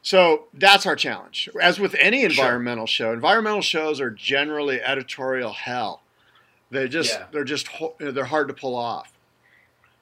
So 0.00 0.44
that's 0.54 0.86
our 0.86 0.96
challenge. 0.96 1.48
As 1.60 1.80
with 1.80 1.96
any 1.98 2.22
environmental 2.22 2.86
show, 2.86 3.12
environmental 3.12 3.60
shows 3.62 4.00
are 4.00 4.10
generally 4.10 4.80
editorial 4.80 5.52
hell. 5.52 6.02
They 6.70 6.88
just 6.88 7.18
Yeah. 7.18 7.26
they're 7.32 7.44
just 7.44 7.68
they're 7.98 8.24
hard 8.24 8.48
to 8.48 8.54
pull 8.54 8.76
off. 8.76 9.12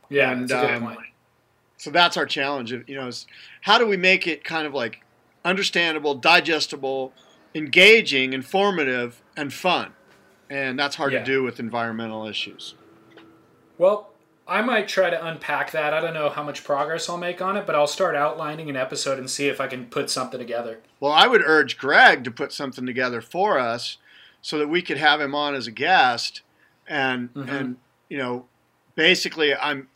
Yeah, 0.08 0.30
And, 0.30 0.48
that's 0.48 0.52
a 0.52 0.66
good 0.66 0.82
um. 0.82 0.96
So 1.76 1.90
that's 1.90 2.16
our 2.16 2.26
challenge. 2.26 2.72
You 2.72 2.84
know, 2.88 3.06
is 3.08 3.26
how 3.62 3.78
do 3.78 3.86
we 3.86 3.96
make 3.96 4.26
it 4.26 4.44
kind 4.44 4.66
of 4.66 4.74
like 4.74 5.02
understandable, 5.44 6.14
digestible, 6.14 7.12
engaging, 7.54 8.32
informative, 8.32 9.22
and 9.36 9.52
fun? 9.52 9.92
And 10.48 10.78
that's 10.78 10.96
hard 10.96 11.12
Yeah. 11.12 11.20
to 11.20 11.24
do 11.24 11.42
with 11.42 11.58
environmental 11.60 12.26
issues. 12.26 12.74
Well, 13.78 14.10
I 14.48 14.62
might 14.62 14.86
try 14.88 15.10
to 15.10 15.26
unpack 15.26 15.72
that. 15.72 15.92
I 15.92 16.00
don't 16.00 16.14
know 16.14 16.28
how 16.30 16.42
much 16.44 16.62
progress 16.62 17.08
I'll 17.08 17.16
make 17.18 17.42
on 17.42 17.56
it, 17.56 17.66
but 17.66 17.74
I'll 17.74 17.88
start 17.88 18.14
outlining 18.14 18.70
an 18.70 18.76
episode 18.76 19.18
and 19.18 19.28
see 19.28 19.48
if 19.48 19.60
I 19.60 19.66
can 19.66 19.86
put 19.86 20.08
something 20.08 20.38
together. 20.38 20.78
Well, 21.00 21.12
I 21.12 21.26
would 21.26 21.42
urge 21.44 21.76
Greg 21.76 22.22
to 22.24 22.30
put 22.30 22.52
something 22.52 22.86
together 22.86 23.20
for 23.20 23.58
us 23.58 23.98
so 24.40 24.56
that 24.58 24.68
we 24.68 24.82
could 24.82 24.98
have 24.98 25.20
him 25.20 25.34
on 25.34 25.54
as 25.56 25.66
a 25.66 25.72
guest 25.72 26.42
and 26.86 27.34
Mhm. 27.34 27.48
and 27.50 27.76
you 28.08 28.16
know 28.16 28.46
basically 28.94 29.52
I'm 29.56 29.88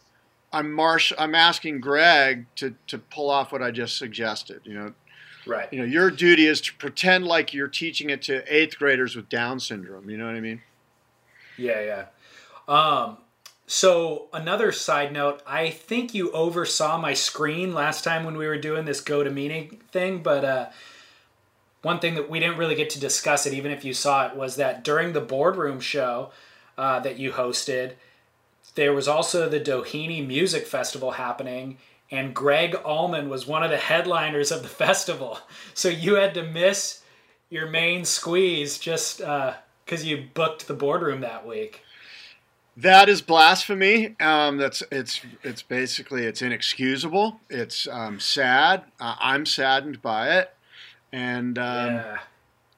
I'm 0.53 0.73
Marsh 0.73 1.13
I'm 1.19 1.35
asking 1.35 1.81
Greg 1.81 2.47
to 2.57 2.75
to 2.89 2.99
pull 2.99 3.31
off 3.31 3.53
what 3.53 3.63
I 3.63 3.71
just 3.71 3.97
suggested, 3.97 4.61
you 4.65 4.75
know. 4.75 4.93
Right. 5.47 5.73
You 5.73 5.81
know, 5.81 5.85
your 5.85 6.11
duty 6.11 6.47
is 6.47 6.61
to 6.63 6.75
pretend 6.75 7.27
like 7.27 7.55
you're 7.55 7.69
teaching 7.69 8.11
it 8.11 8.21
to 8.23 8.45
8th 8.45 8.77
graders 8.77 9.17
with 9.17 9.29
down 9.29 9.59
syndrome, 9.59 10.11
you 10.11 10.19
know 10.19 10.27
what 10.27 10.35
I 10.35 10.41
mean? 10.41 10.61
Yeah, 11.57 11.81
yeah. 11.81 12.05
Um, 12.69 13.17
so 13.67 14.29
another 14.33 14.71
side 14.71 15.13
note, 15.13 15.43
I 15.47 15.71
think 15.71 16.13
you 16.13 16.31
oversaw 16.33 16.99
my 16.99 17.15
screen 17.15 17.73
last 17.73 18.05
time 18.05 18.25
when 18.25 18.37
we 18.37 18.47
were 18.47 18.59
doing 18.59 18.85
this 18.85 19.01
go 19.01 19.25
to 19.25 19.31
meeting 19.31 19.81
thing, 19.91 20.23
but 20.23 20.45
uh, 20.45 20.67
one 21.83 22.01
thing 22.01 22.15
that 22.15 22.29
we 22.29 22.41
didn't 22.41 22.59
really 22.59 22.75
get 22.75 22.91
to 22.91 23.01
discuss 23.01 23.47
it, 23.47 23.55
even 23.55 23.71
if 23.71 23.85
you 23.85 23.95
saw 23.95 24.27
it, 24.27 24.37
was 24.37 24.57
that 24.57 24.85
during 24.85 25.13
the 25.13 25.21
boardroom 25.21 25.81
show 25.81 26.31
uh, 26.77 27.01
that 27.01 27.19
you 27.19 27.33
hosted, 27.33 27.93
there 28.75 28.93
was 28.93 29.09
also 29.09 29.49
the 29.49 29.61
Doheny 29.61 30.27
Music 30.27 30.67
Festival 30.67 31.13
happening, 31.13 31.79
and 32.11 32.35
Gregg 32.35 32.75
Allman 32.85 33.29
was 33.29 33.47
one 33.47 33.63
of 33.63 33.71
the 33.71 33.77
headliners 33.77 34.51
of 34.51 34.63
the 34.63 34.69
festival. 34.85 35.39
So 35.75 35.89
you 35.89 36.15
had 36.15 36.35
to 36.35 36.43
miss 36.43 37.03
your 37.51 37.69
main 37.69 38.05
squeeze 38.05 38.79
just 38.79 39.19
because 39.19 40.05
you 40.05 40.29
booked 40.35 40.69
the 40.69 40.75
boardroom 40.75 41.21
that 41.21 41.47
week. 41.47 41.83
That 42.77 43.09
is 43.09 43.21
blasphemy. 43.21 44.17
Um, 44.21 44.57
that's 44.57 44.83
it's 44.91 45.21
it's 45.43 45.63
basically 45.63 46.25
it's 46.25 46.41
inexcusable. 46.41 47.41
It's 47.51 47.87
um, 47.89 48.21
sad. 48.21 48.85
Uh, 48.99 49.17
I'm 49.21 49.45
saddened 49.45 50.01
by 50.01 50.39
it, 50.39 50.55
and 51.13 51.59
um, 51.59 51.95
yeah. 51.95 52.19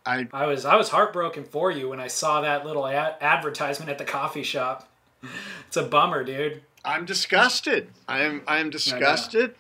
I 0.04 0.28
I 0.32 0.46
was 0.46 0.64
I 0.64 0.76
was 0.76 0.88
heartbroken 0.88 1.44
for 1.44 1.70
you 1.70 1.90
when 1.90 2.00
I 2.00 2.08
saw 2.08 2.40
that 2.40 2.66
little 2.66 2.87
ad- 2.87 3.16
advertisement 3.20 3.90
at 3.90 3.99
the 3.99 4.04
coffee 4.04 4.42
shop. 4.42 4.88
It's 5.68 5.76
a 5.78 5.84
bummer, 5.84 6.22
dude. 6.22 6.62
I'm 6.84 7.06
disgusted. 7.06 7.88
I'm 8.06 8.42
I'm 8.46 8.68
disgusted, 8.68 9.54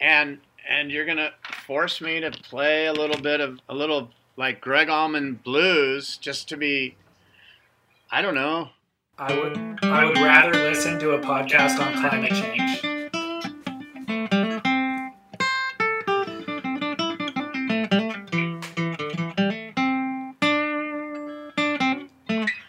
and 0.00 0.38
and 0.68 0.92
you're 0.92 1.04
gonna 1.04 1.32
force 1.66 2.00
me 2.00 2.20
to 2.20 2.30
play 2.30 2.86
a 2.86 2.92
little 2.92 3.20
bit 3.20 3.40
of 3.40 3.58
a 3.68 3.74
little 3.74 4.10
like 4.36 4.60
Gregg 4.60 4.88
Allman 4.88 5.40
blues 5.42 6.18
just 6.18 6.48
to 6.50 6.56
be. 6.56 6.96
I 8.12 8.22
don't 8.22 8.36
know. 8.36 8.68
I 9.18 9.36
would 9.36 9.84
I 9.84 10.04
would 10.04 10.18
rather 10.18 10.52
listen 10.52 11.00
to 11.00 11.12
a 11.12 11.18
podcast 11.20 11.80
on 11.80 11.94
climate 11.94 12.32
change. 12.32 12.96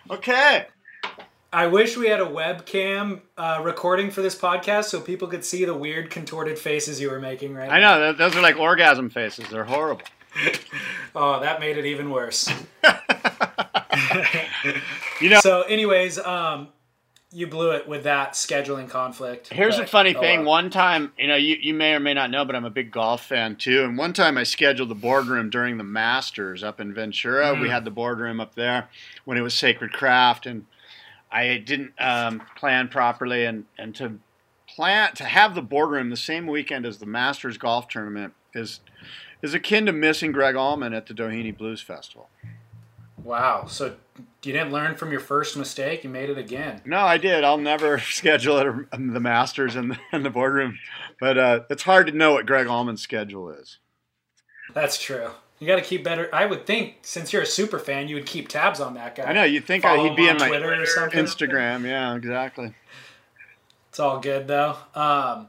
Okay. 0.09 0.67
I 1.57 1.65
wish 1.65 1.97
we 1.97 2.07
had 2.07 2.19
a 2.19 2.25
webcam 2.25 3.21
uh, 3.35 3.61
recording 3.63 4.11
for 4.11 4.21
this 4.21 4.35
podcast 4.35 4.89
so 4.89 5.01
people 5.01 5.27
could 5.27 5.43
see 5.43 5.65
the 5.65 5.73
weird 5.73 6.11
contorted 6.11 6.59
faces 6.59 7.01
you 7.01 7.09
were 7.09 7.19
making 7.19 7.55
right 7.55 7.71
I 7.71 7.79
know 7.79 7.99
th- 7.99 8.17
those 8.19 8.35
are 8.35 8.43
like 8.43 8.59
orgasm 8.59 9.09
faces. 9.09 9.49
They're 9.49 9.63
horrible. 9.63 10.03
Oh, 11.15 11.39
that 11.39 11.59
made 11.59 11.79
it 11.79 11.85
even 11.85 12.11
worse. 12.11 12.47
You 15.19 15.31
know, 15.31 15.39
So, 15.39 15.63
anyways, 15.63 16.19
um, 16.19 16.67
you 17.31 17.47
blew 17.47 17.71
it 17.71 17.87
with 17.87 18.03
that 18.03 18.33
scheduling 18.33 18.87
conflict. 18.87 19.47
Here's 19.47 19.77
but- 19.77 19.85
a 19.85 19.87
funny 19.87 20.15
oh, 20.15 20.21
thing. 20.21 20.41
well. 20.41 20.49
One 20.49 20.69
time, 20.69 21.11
you 21.17 21.25
know, 21.25 21.35
you, 21.35 21.57
you 21.59 21.73
may 21.73 21.95
or 21.95 21.99
may 21.99 22.13
not 22.13 22.29
know, 22.29 22.45
but 22.45 22.55
I'm 22.55 22.65
a 22.65 22.69
big 22.69 22.91
golf 22.91 23.25
fan 23.25 23.55
too. 23.55 23.83
And 23.83 23.97
one 23.97 24.13
time 24.13 24.37
I 24.37 24.43
scheduled 24.43 24.89
the 24.89 24.95
boardroom 24.95 25.49
during 25.49 25.79
the 25.79 25.83
Masters 25.83 26.63
up 26.63 26.79
in 26.79 26.93
Ventura. 26.93 27.55
Mm. 27.55 27.61
We 27.61 27.69
had 27.69 27.83
the 27.83 27.89
boardroom 27.89 28.39
up 28.39 28.53
there 28.53 28.89
when 29.25 29.39
it 29.39 29.41
was 29.41 29.55
Sacred 29.55 29.91
Craft, 29.91 30.45
and 30.45 30.67
I 31.31 31.57
didn't 31.57 31.93
um, 32.00 32.41
plan 32.55 32.88
properly. 32.88 33.46
And, 33.46 33.65
and 33.77 33.93
to 33.96 34.19
plan 34.67 35.13
to 35.15 35.24
have 35.24 35.55
the 35.55 35.62
boardroom 35.62 36.10
the 36.10 36.17
same 36.17 36.48
weekend 36.48 36.86
as 36.86 36.98
the 36.98 37.05
Masters 37.05 37.57
golf 37.57 37.88
tournament 37.88 38.34
is 38.53 38.81
is 39.41 39.53
akin 39.53 39.86
to 39.86 39.93
missing 39.93 40.31
Gregg 40.31 40.55
Allman 40.55 40.93
at 40.93 41.05
the 41.05 41.13
Doheny 41.13 41.55
Blues 41.55 41.79
Festival. 41.81 42.29
Wow. 43.24 43.65
So 43.67 43.96
you 44.43 44.53
didn't 44.53 44.72
learn 44.72 44.96
from 44.96 45.12
your 45.12 45.19
first 45.19 45.55
mistake. 45.55 46.03
You 46.03 46.10
made 46.10 46.29
it 46.29 46.38
again. 46.38 46.81
No, 46.86 47.00
I 47.00 47.17
did. 47.17 47.43
I'll 47.43 47.57
never 47.57 48.00
schedule 48.00 48.57
it 48.57 48.67
um, 48.91 49.13
the 49.13 49.19
Masters 49.19 49.75
and 49.75 49.91
the, 49.91 49.98
and 50.12 50.25
the 50.25 50.29
boardroom, 50.29 50.79
but 51.19 51.38
uh, 51.38 51.60
it's 51.69 51.84
hard 51.84 52.07
to 52.07 52.13
know 52.13 52.34
what 52.34 52.46
Gregg 52.46 52.67
Allman's 52.67 53.01
schedule 53.01 53.50
is. 53.50 53.77
That's 54.74 55.01
true. 55.01 55.31
You 55.59 55.65
got 55.65 55.77
to 55.77 55.81
keep 55.81 56.03
better. 56.03 56.29
I 56.33 56.45
would 56.45 56.67
think 56.67 56.97
since 57.01 57.33
you're 57.33 57.41
a 57.41 57.47
super 57.47 57.79
fan, 57.79 58.07
you 58.07 58.15
would 58.15 58.27
keep 58.27 58.47
tabs 58.47 58.79
on 58.79 58.93
that 58.93 59.15
guy. 59.15 59.23
I 59.23 59.33
know 59.33 59.43
you'd 59.43 59.65
think 59.65 59.83
Follow 59.83 60.03
he'd 60.03 60.15
be 60.15 60.27
in 60.27 60.35
on 60.35 60.39
my 60.39 60.47
Twitter 60.49 60.81
or 60.81 60.85
something. 60.85 61.23
Instagram. 61.23 61.83
Yeah, 61.83 62.15
exactly. 62.15 62.73
It's 63.89 63.99
all 63.99 64.19
good 64.19 64.47
though. 64.47 64.75
Um, 64.93 65.47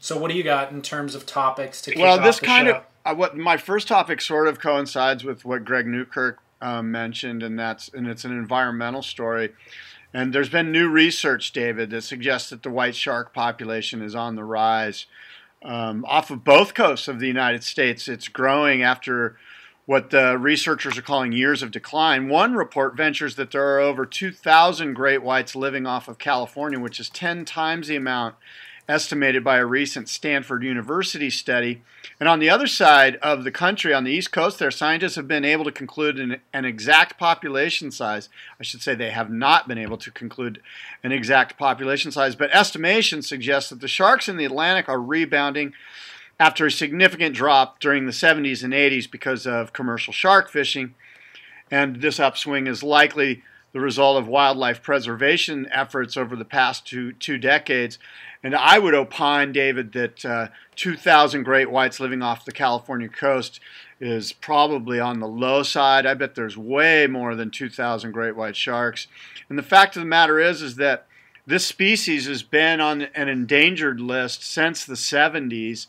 so 0.00 0.16
what 0.16 0.30
do 0.30 0.36
you 0.36 0.42
got 0.42 0.72
in 0.72 0.80
terms 0.80 1.14
of 1.14 1.26
topics 1.26 1.82
to 1.82 1.90
kick 1.90 2.00
Well, 2.00 2.18
this 2.20 2.40
kind 2.40 2.68
show? 2.68 2.76
of 2.76 2.82
uh, 3.04 3.14
what 3.14 3.36
my 3.36 3.58
first 3.58 3.88
topic 3.88 4.22
sort 4.22 4.48
of 4.48 4.58
coincides 4.60 5.24
with 5.24 5.44
what 5.44 5.64
Greg 5.66 5.86
Newkirk 5.86 6.38
um, 6.62 6.90
mentioned, 6.90 7.42
and 7.42 7.58
that's 7.58 7.88
and 7.90 8.06
it's 8.06 8.24
an 8.24 8.32
environmental 8.32 9.02
story. 9.02 9.50
And 10.14 10.32
there's 10.32 10.48
been 10.48 10.72
new 10.72 10.88
research, 10.88 11.52
David, 11.52 11.90
that 11.90 12.02
suggests 12.02 12.50
that 12.50 12.62
the 12.62 12.70
white 12.70 12.96
shark 12.96 13.32
population 13.32 14.02
is 14.02 14.14
on 14.14 14.34
the 14.34 14.44
rise 14.44 15.06
um, 15.62 16.04
off 16.08 16.30
of 16.30 16.42
both 16.42 16.74
coasts 16.74 17.06
of 17.06 17.20
the 17.20 17.26
United 17.26 17.62
States. 17.62 18.08
It's 18.08 18.28
growing 18.28 18.82
after 18.82 19.36
what 19.90 20.10
the 20.10 20.38
researchers 20.38 20.96
are 20.96 21.02
calling 21.02 21.32
years 21.32 21.64
of 21.64 21.72
decline. 21.72 22.28
One 22.28 22.54
report 22.54 22.96
ventures 22.96 23.34
that 23.34 23.50
there 23.50 23.74
are 23.74 23.80
over 23.80 24.06
2,000 24.06 24.94
great 24.94 25.20
whites 25.20 25.56
living 25.56 25.84
off 25.84 26.06
of 26.06 26.16
California, 26.16 26.78
which 26.78 27.00
is 27.00 27.10
10 27.10 27.44
times 27.44 27.88
the 27.88 27.96
amount 27.96 28.36
estimated 28.88 29.42
by 29.42 29.56
a 29.56 29.66
recent 29.66 30.08
Stanford 30.08 30.62
University 30.62 31.28
study. 31.28 31.82
And 32.20 32.28
on 32.28 32.38
the 32.38 32.48
other 32.48 32.68
side 32.68 33.16
of 33.16 33.42
the 33.42 33.50
country, 33.50 33.92
on 33.92 34.04
the 34.04 34.12
East 34.12 34.30
Coast, 34.30 34.60
there, 34.60 34.70
scientists 34.70 35.16
have 35.16 35.26
been 35.26 35.44
able 35.44 35.64
to 35.64 35.72
conclude 35.72 36.20
an, 36.20 36.40
an 36.52 36.64
exact 36.64 37.18
population 37.18 37.90
size. 37.90 38.28
I 38.60 38.62
should 38.62 38.82
say 38.82 38.94
they 38.94 39.10
have 39.10 39.28
not 39.28 39.66
been 39.66 39.76
able 39.76 39.96
to 39.98 40.12
conclude 40.12 40.62
an 41.02 41.10
exact 41.10 41.58
population 41.58 42.12
size, 42.12 42.36
but 42.36 42.54
estimations 42.54 43.28
suggest 43.28 43.70
that 43.70 43.80
the 43.80 43.88
sharks 43.88 44.28
in 44.28 44.36
the 44.36 44.44
Atlantic 44.44 44.88
are 44.88 45.00
rebounding 45.00 45.72
after 46.40 46.64
a 46.64 46.72
significant 46.72 47.36
drop 47.36 47.78
during 47.80 48.06
the 48.06 48.12
70s 48.12 48.64
and 48.64 48.72
80s 48.72 49.08
because 49.08 49.46
of 49.46 49.74
commercial 49.74 50.12
shark 50.12 50.50
fishing. 50.50 50.94
And 51.70 51.96
this 52.00 52.18
upswing 52.18 52.66
is 52.66 52.82
likely 52.82 53.42
the 53.72 53.80
result 53.80 54.18
of 54.18 54.26
wildlife 54.26 54.82
preservation 54.82 55.68
efforts 55.70 56.16
over 56.16 56.34
the 56.34 56.46
past 56.46 56.86
two, 56.86 57.12
two 57.12 57.36
decades. 57.36 57.98
And 58.42 58.54
I 58.56 58.78
would 58.78 58.94
opine, 58.94 59.52
David, 59.52 59.92
that 59.92 60.24
uh, 60.24 60.48
2,000 60.76 61.42
great 61.42 61.70
whites 61.70 62.00
living 62.00 62.22
off 62.22 62.46
the 62.46 62.52
California 62.52 63.10
coast 63.10 63.60
is 64.00 64.32
probably 64.32 64.98
on 64.98 65.20
the 65.20 65.28
low 65.28 65.62
side. 65.62 66.06
I 66.06 66.14
bet 66.14 66.34
there's 66.34 66.56
way 66.56 67.06
more 67.06 67.34
than 67.34 67.50
2,000 67.50 68.12
great 68.12 68.34
white 68.34 68.56
sharks. 68.56 69.08
And 69.50 69.58
the 69.58 69.62
fact 69.62 69.94
of 69.94 70.00
the 70.00 70.08
matter 70.08 70.40
is, 70.40 70.62
is 70.62 70.76
that 70.76 71.06
this 71.46 71.66
species 71.66 72.26
has 72.26 72.42
been 72.42 72.80
on 72.80 73.02
an 73.14 73.28
endangered 73.28 74.00
list 74.00 74.42
since 74.42 74.86
the 74.86 74.94
70s. 74.94 75.86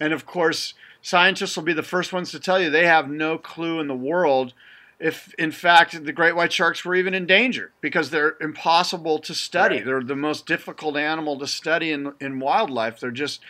And 0.00 0.12
of 0.12 0.26
course, 0.26 0.74
scientists 1.02 1.56
will 1.56 1.64
be 1.64 1.72
the 1.72 1.82
first 1.82 2.12
ones 2.12 2.30
to 2.30 2.40
tell 2.40 2.60
you 2.60 2.70
they 2.70 2.86
have 2.86 3.08
no 3.08 3.38
clue 3.38 3.80
in 3.80 3.88
the 3.88 3.94
world 3.94 4.54
if, 5.00 5.32
in 5.34 5.52
fact, 5.52 6.04
the 6.04 6.12
great 6.12 6.34
white 6.34 6.52
sharks 6.52 6.84
were 6.84 6.94
even 6.94 7.14
endangered 7.14 7.70
because 7.80 8.10
they're 8.10 8.36
impossible 8.40 9.20
to 9.20 9.34
study. 9.34 9.76
Right. 9.76 9.84
They're 9.84 10.02
the 10.02 10.16
most 10.16 10.46
difficult 10.46 10.96
animal 10.96 11.38
to 11.38 11.46
study 11.46 11.92
in, 11.92 12.14
in 12.20 12.40
wildlife. 12.40 12.98
They're 12.98 13.10
just, 13.12 13.40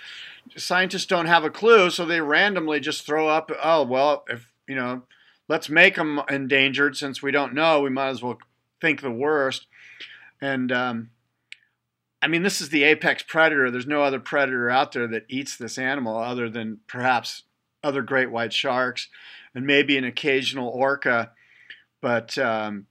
scientists 0.57 1.07
don't 1.07 1.27
have 1.27 1.45
a 1.45 1.51
clue, 1.51 1.91
so 1.91 2.05
they 2.05 2.21
randomly 2.21 2.81
just 2.81 3.07
throw 3.07 3.29
up, 3.29 3.51
oh, 3.63 3.85
well, 3.85 4.25
if, 4.29 4.53
you 4.67 4.75
know, 4.75 5.03
let's 5.49 5.71
make 5.71 5.95
them 5.95 6.21
endangered 6.29 6.97
since 6.97 7.23
we 7.23 7.31
don't 7.31 7.55
know, 7.55 7.81
we 7.81 7.91
might 7.91 8.09
as 8.09 8.23
well 8.23 8.39
think 8.81 9.01
the 9.01 9.11
worst. 9.11 9.67
And, 10.41 10.71
um, 10.71 11.11
I 12.21 12.27
mean, 12.27 12.43
this 12.43 12.61
is 12.61 12.71
the 12.71 12.85
apex 12.85 13.23
predator. 13.23 13.71
There's 13.71 13.87
no 13.87 14.03
other 14.03 14.19
predator 14.19 14.69
out 14.69 14.93
there 14.93 15.07
that 15.07 15.27
eats 15.29 15.57
this 15.57 15.79
animal 15.79 16.19
other 16.19 16.51
than 16.51 16.81
perhaps 16.87 17.45
other 17.83 18.03
great 18.03 18.31
white 18.31 18.53
sharks, 18.53 19.09
and 19.55 19.67
maybe 19.67 19.97
an 19.97 20.05
occasional 20.05 20.69
orca. 20.69 21.31
But 22.01 22.37
um, 22.39 22.87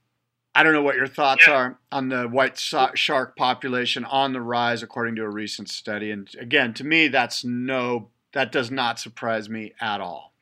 I 0.54 0.62
don't 0.62 0.72
know 0.72 0.82
what 0.82 0.96
your 0.96 1.06
thoughts 1.06 1.46
yeah. 1.46 1.54
are 1.54 1.78
on 1.92 2.08
the 2.08 2.26
white 2.26 2.58
shark 2.58 3.36
population 3.36 4.04
on 4.04 4.32
the 4.32 4.40
rise, 4.40 4.82
according 4.82 5.16
to 5.16 5.22
a 5.22 5.28
recent 5.28 5.68
study. 5.68 6.10
And 6.10 6.28
again, 6.40 6.74
to 6.74 6.84
me, 6.84 7.08
that's 7.08 7.44
no, 7.44 8.08
that 8.32 8.50
does 8.50 8.70
not 8.70 8.98
surprise 8.98 9.48
me 9.48 9.72
at 9.80 10.00
all. 10.00 10.32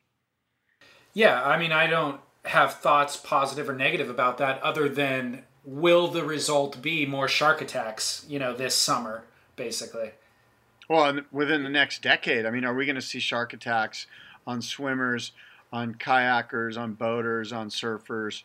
Yeah, 1.13 1.43
I 1.43 1.57
mean, 1.57 1.71
I 1.71 1.87
don't 1.87 2.21
have 2.45 2.75
thoughts, 2.75 3.17
positive 3.17 3.67
or 3.69 3.73
negative, 3.73 4.09
about 4.09 4.37
that, 4.37 4.61
other 4.61 4.87
than 4.87 5.43
will 5.67 6.07
the 6.07 6.23
result 6.23 6.81
be 6.81 7.05
more 7.05 7.27
shark 7.27 7.61
attacks? 7.61 8.25
You 8.27 8.39
know, 8.39 8.55
this 8.55 8.73
summer, 8.73 9.25
basically. 9.57 10.11
Well, 10.89 11.19
within 11.31 11.63
the 11.63 11.69
next 11.69 12.01
decade, 12.01 12.45
I 12.45 12.51
mean, 12.51 12.63
are 12.63 12.73
we 12.73 12.85
going 12.85 12.95
to 12.95 13.01
see 13.01 13.19
shark 13.19 13.51
attacks 13.51 14.07
on 14.47 14.61
swimmers, 14.61 15.33
on 15.73 15.95
kayakers, 15.95 16.77
on 16.77 16.93
boaters, 16.93 17.51
on 17.51 17.69
surfers 17.69 18.43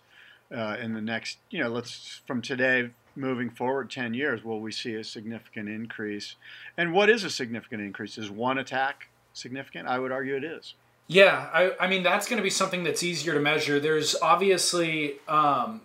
uh, 0.53 0.77
in 0.81 0.95
the 0.95 1.01
next, 1.01 1.39
you 1.51 1.63
know, 1.63 1.69
let's 1.69 2.21
from 2.27 2.43
today 2.43 2.91
moving 3.15 3.51
forward 3.51 3.91
10 3.91 4.15
years, 4.15 4.43
will 4.43 4.61
we 4.61 4.73
see 4.73 4.95
a 4.95 5.05
significant 5.05 5.69
increase? 5.69 6.35
And 6.77 6.93
what 6.93 7.09
is 7.09 7.23
a 7.23 7.31
significant 7.31 7.83
increase? 7.83 8.19
Is 8.19 8.31
one 8.31 8.59
attack 8.59 9.09
significant? 9.33 9.87
I 9.87 10.01
would 10.01 10.11
argue 10.11 10.35
it 10.35 10.45
is. 10.45 10.75
Yeah, 11.07 11.49
I, 11.53 11.73
I 11.79 11.89
mean, 11.89 12.03
that's 12.03 12.27
going 12.27 12.39
to 12.39 12.43
be 12.43 12.51
something 12.51 12.85
that's 12.85 13.03
easier 13.03 13.35
to 13.35 13.41
measure. 13.41 13.79
There's 13.79 14.17
obviously 14.21 15.17
um, 15.29 15.83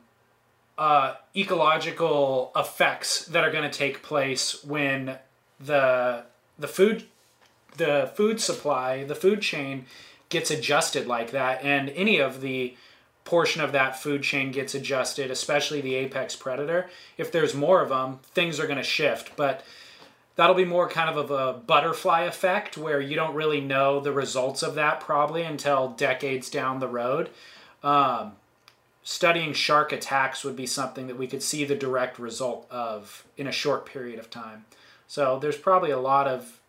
uh, 0.78 1.16
ecological 1.36 2.52
effects 2.56 3.26
that 3.26 3.44
are 3.44 3.52
going 3.52 3.70
to 3.70 3.78
take 3.78 4.04
place 4.04 4.64
when 4.64 5.18
the 5.60 6.24
the 6.60 6.68
food 6.68 7.06
the 7.78 8.12
food 8.16 8.42
supply, 8.42 9.04
the 9.04 9.16
food 9.16 9.42
chain 9.42 9.86
gets 10.30 10.52
adjusted 10.52 11.08
like 11.08 11.32
that, 11.32 11.64
and 11.64 11.90
any 11.90 12.20
of 12.20 12.42
the 12.42 12.76
portion 13.24 13.62
of 13.62 13.72
that 13.74 14.00
food 14.00 14.24
chain 14.24 14.52
gets 14.52 14.74
adjusted, 14.74 15.30
especially 15.30 15.82
the 15.82 15.96
apex 15.96 16.36
predator. 16.36 16.90
If 17.18 17.32
there's 17.32 17.54
more 17.54 17.82
of 17.82 17.90
them, 17.90 18.20
things 18.34 18.60
are 18.60 18.66
going 18.68 18.78
to 18.78 18.84
shift, 18.84 19.36
but 19.36 19.64
that'll 20.36 20.56
be 20.56 20.66
more 20.66 20.88
kind 20.88 21.10
of, 21.10 21.18
of 21.18 21.32
a 21.32 21.60
butterfly 21.60 22.22
effect 22.22 22.78
where 22.78 23.02
you 23.02 23.16
don't 23.16 23.36
really 23.36 23.60
know 23.60 24.00
the 24.00 24.14
results 24.14 24.64
of 24.64 24.76
that 24.76 25.02
probably 25.02 25.44
until 25.44 25.90
decades 25.90 26.50
down 26.50 26.80
the 26.80 26.88
road. 26.88 27.30
Um, 27.84 28.34
studying 29.10 29.54
shark 29.54 29.94
attacks 29.94 30.44
would 30.44 30.58
be 30.58 30.66
something 30.66 31.08
that 31.08 31.18
we 31.18 31.28
could 31.28 31.42
see 31.42 31.64
the 31.64 31.74
direct 31.74 32.20
result 32.20 32.68
of 32.70 33.26
in 33.38 33.48
a 33.48 33.52
short 33.54 33.86
period 33.86 34.20
of 34.20 34.30
time. 34.30 34.66
So 35.08 35.40
there's 35.40 35.56
probably 35.58 35.92
a 35.92 35.98
lot 35.98 36.28
of 36.28 36.60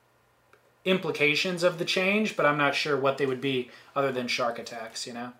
implications 0.85 1.64
of 1.64 1.80
the 1.80 1.85
change, 1.85 2.37
but 2.37 2.47
I'm 2.47 2.57
not 2.57 2.76
sure 2.76 2.97
what 2.97 3.18
they 3.18 3.26
would 3.26 3.40
be 3.40 3.73
other 3.97 4.12
than 4.12 4.28
shark 4.28 4.61
attacks, 4.61 5.04
you 5.04 5.14
know? 5.14 5.33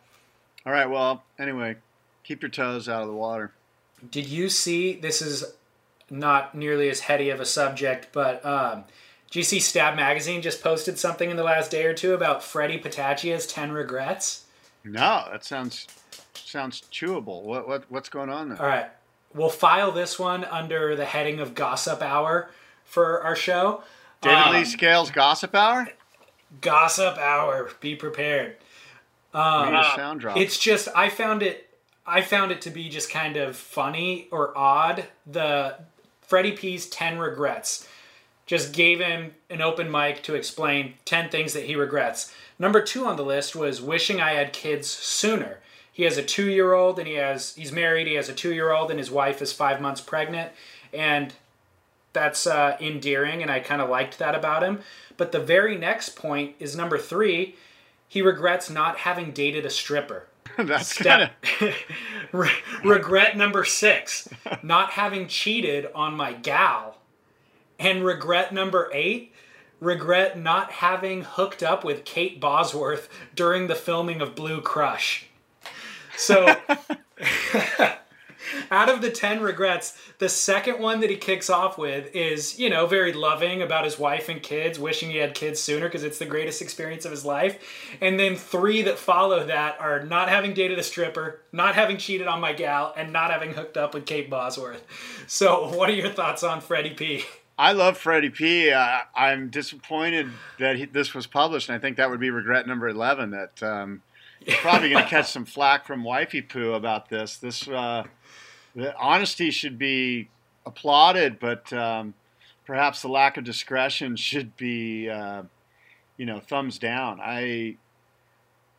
All 0.67 0.73
right, 0.73 0.91
well, 0.91 1.23
anyway, 1.39 1.77
keep 2.25 2.43
your 2.43 2.51
toes 2.51 2.89
out 2.89 3.03
of 3.03 3.09
the 3.09 3.15
water. 3.15 3.53
Did 4.11 4.27
you 4.27 4.49
see 4.49 4.95
this 4.97 5.23
is 5.23 5.45
not 6.11 6.57
nearly 6.57 6.91
as 6.91 6.99
heady 6.99 7.31
of 7.31 7.39
a 7.39 7.47
subject, 7.47 8.09
but 8.11 8.45
um, 8.45 8.83
do 9.31 9.39
you 9.39 9.45
see 9.45 9.61
Stab 9.61 9.95
Magazine 9.95 10.43
just 10.43 10.65
posted 10.65 10.99
something 10.99 11.31
in 11.31 11.37
the 11.37 11.45
last 11.45 11.71
day 11.71 11.85
or 11.85 11.95
two 11.95 12.13
about 12.13 12.43
Freddie 12.43 12.81
Patacchia's 12.81 13.47
10 13.47 13.71
regrets? 13.71 14.47
No, 14.83 15.29
that 15.31 15.45
sounds 15.45 15.87
sounds 16.47 16.83
chewable. 16.93 17.43
What 17.43 17.67
what 17.69 17.85
what's 17.89 18.09
going 18.09 18.31
on 18.31 18.51
there? 18.51 18.61
All 18.61 18.69
right. 18.69 18.87
We'll 19.35 19.51
file 19.51 19.93
this 19.93 20.19
one 20.19 20.45
under 20.45 20.97
the 20.97 21.05
heading 21.05 21.39
of 21.41 21.55
Gossip 21.55 22.01
Hour 22.01 22.51
for 22.85 23.23
our 23.23 23.37
show. 23.37 23.83
David 24.21 24.39
um, 24.39 24.55
Lee 24.55 24.65
Scales 24.65 25.11
Gossip 25.11 25.55
Hour. 25.55 25.89
Gossip 26.61 27.19
Hour. 27.19 27.71
Be 27.81 27.95
prepared. 27.95 28.57
Um, 29.35 29.85
sound 29.97 30.21
drop. 30.21 30.37
It's 30.37 30.59
just 30.59 30.89
I 30.95 31.09
found 31.11 31.43
it. 31.43 31.69
I 32.07 32.23
found 32.23 32.53
it 32.53 32.63
to 32.63 32.71
be 32.71 32.89
just 32.89 33.11
kind 33.11 33.37
of 33.37 33.55
funny 33.57 34.29
or 34.33 34.57
odd. 34.57 35.05
The 35.27 35.77
Freddie 36.23 36.53
P's 36.53 36.89
ten 36.89 37.19
regrets. 37.19 37.87
Just 38.47 38.73
gave 38.73 38.99
him 38.99 39.35
an 39.51 39.61
open 39.61 39.91
mic 39.91 40.23
to 40.23 40.35
explain 40.35 40.95
ten 41.05 41.29
things 41.29 41.53
that 41.53 41.65
he 41.65 41.77
regrets. 41.77 42.33
Number 42.59 42.81
two 42.83 43.05
on 43.05 43.17
the 43.17 43.25
list 43.25 43.55
was 43.55 43.83
wishing 43.83 44.21
I 44.21 44.33
had 44.33 44.55
kids 44.55 44.89
sooner. 44.89 45.59
He 45.99 46.05
has 46.05 46.17
a 46.17 46.23
two-year-old 46.23 47.01
and 47.01 47.09
he 47.09 47.15
has 47.15 47.57
he's 47.57 47.73
married. 47.73 48.07
He 48.07 48.15
has 48.15 48.29
a 48.29 48.33
two-year-old 48.33 48.93
and 48.93 49.01
his 49.01 49.11
wife 49.11 49.43
is 49.43 49.53
five 49.53 49.81
months 49.81 50.01
pregnant, 50.01 50.53
and 50.93 51.35
that's 52.13 52.47
uh, 52.47 52.77
endearing, 52.81 53.43
and 53.43 53.51
I 53.51 53.59
kind 53.59 53.83
of 53.83 53.91
liked 53.91 54.21
that 54.21 54.37
about 54.37 54.63
him. 54.63 54.79
But 55.17 55.33
the 55.33 55.41
very 55.41 55.77
next 55.77 56.11
point 56.11 56.55
is 56.61 56.77
number 56.77 56.99
three. 56.99 57.57
He 58.07 58.23
regrets 58.23 58.71
not 58.71 58.99
having 58.99 59.33
dated 59.33 59.67
a 59.67 59.71
stripper. 59.71 60.29
that's 60.57 60.95
Step, 60.95 61.33
kinda... 61.43 61.75
re- 62.33 62.63
regret 62.85 63.37
number 63.37 63.65
six, 63.65 64.29
not 64.63 64.91
having 64.91 65.27
cheated 65.27 65.89
on 65.97 66.15
my 66.15 66.33
gal. 66.33 66.99
And 67.77 68.05
regret 68.05 68.55
number 68.55 68.89
eight, 68.95 69.33
regret 69.81 70.39
not 70.39 70.71
having 70.71 71.23
hooked 71.23 71.65
up 71.65 71.83
with 71.83 72.05
Kate 72.05 72.41
Bosworth 72.41 73.09
during 73.35 73.67
the 73.67 73.75
filming 73.75 74.21
of 74.21 74.37
Blue 74.37 74.61
Crush. 74.61 75.28
So 76.19 76.47
out 78.71 78.89
of 78.89 79.01
the 79.01 79.11
10 79.11 79.41
regrets, 79.41 79.97
the 80.19 80.29
second 80.29 80.81
one 80.81 81.01
that 81.01 81.11
he 81.11 81.17
kicks 81.17 81.49
off 81.49 81.79
with 81.79 82.15
is, 82.15 82.59
you 82.59 82.69
know, 82.69 82.87
very 82.87 83.13
loving 83.13 83.63
about 83.63 83.85
his 83.85 83.99
wife 83.99 84.29
and 84.29 84.43
kids, 84.43 84.79
wishing 84.79 85.11
he 85.11 85.19
had 85.19 85.35
kids 85.35 85.61
sooner 85.61 85.87
because 85.87 86.03
it's 86.03 86.19
the 86.19 86.27
greatest 86.27 86.61
experience 86.61 87.05
of 87.05 87.13
his 87.13 87.25
life. 87.25 87.59
And 88.01 88.19
then 88.19 88.35
three 88.35 88.83
that 88.83 88.99
follow 88.99 89.45
that 89.47 89.81
are 89.81 90.03
not 90.03 90.29
having 90.29 90.55
dated 90.55 90.79
a 90.79 90.83
stripper, 90.83 91.41
not 91.53 91.77
having 91.77 91.97
cheated 91.97 92.27
on 92.27 92.41
my 92.41 92.53
gal, 92.53 92.93
and 92.97 93.13
not 93.13 93.31
having 93.31 93.53
hooked 93.53 93.77
up 93.77 93.95
with 93.95 94.05
Kate 94.05 94.29
Bosworth. 94.29 94.85
So, 95.27 95.69
what 95.77 95.89
are 95.89 95.95
your 95.95 96.11
thoughts 96.11 96.43
on 96.43 96.61
Freddie 96.61 96.91
P? 96.91 97.25
I 97.57 97.73
love 97.73 97.99
Freddie 97.99 98.31
P. 98.31 98.71
Uh, 98.71 99.01
I'm 99.17 99.51
disappointed 99.51 100.31
that 100.59 100.77
he, 100.77 100.85
this 100.85 101.13
was 101.13 101.27
published, 101.27 101.69
and 101.69 101.77
I 101.77 101.81
think 101.81 101.97
that 101.97 102.09
would 102.09 102.21
be 102.21 102.31
regret 102.31 102.67
number 102.69 102.89
11 102.89 103.31
that 103.31 103.63
um, 103.63 104.03
probably 104.57 104.91
going 104.91 105.05
to 105.05 105.11
catch 105.11 105.31
some 105.31 105.45
flack 105.45 105.87
from 105.87 106.05
Wifey 106.05 106.43
Poo 106.43 106.73
about 106.73 107.09
this. 107.09 107.37
This 107.37 107.69
uh, 107.69 108.05
the 108.75 108.97
honesty 108.97 109.51
should 109.51 109.79
be 109.79 110.29
applauded, 110.67 111.39
but 111.39 111.73
um, 111.73 112.15
perhaps 112.67 113.03
the 113.03 113.09
lack 113.09 113.37
of 113.37 113.45
discretion 113.45 114.17
should 114.17 114.57
be, 114.57 115.09
uh, 115.09 115.43
you 116.17 116.27
know, 116.27 116.41
thumbs 116.41 116.79
down. 116.79 117.21
I, 117.23 117.77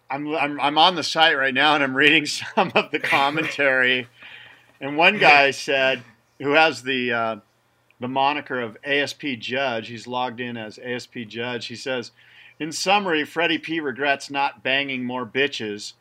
I'm, 0.10 0.34
I'm, 0.36 0.62
I'm 0.62 0.78
on 0.78 0.96
the 0.96 1.04
site 1.04 1.38
right 1.38 1.54
now 1.54 1.76
and 1.76 1.84
I'm 1.84 1.96
reading 1.96 2.26
some 2.56 2.72
of 2.76 2.92
the 2.92 3.00
commentary, 3.00 4.08
and 4.80 4.98
one 4.98 5.18
guy 5.18 5.52
said, 5.52 6.04
who 6.40 6.52
has 6.52 6.84
the 6.84 7.12
uh, 7.12 7.36
the 8.00 8.08
moniker 8.08 8.62
of 8.62 8.78
ASP 8.84 9.24
Judge, 9.40 9.90
he's 9.90 10.08
logged 10.08 10.40
in 10.40 10.56
as 10.56 10.80
ASP 10.80 11.16
Judge. 11.28 11.68
He 11.68 11.76
says, 11.76 12.12
in 12.60 12.72
summary, 12.72 13.24
Freddie 13.24 13.58
P 13.58 13.80
regrets 13.80 14.30
not 14.30 14.64
banging 14.64 15.06
more 15.06 15.26
bitches 15.26 15.94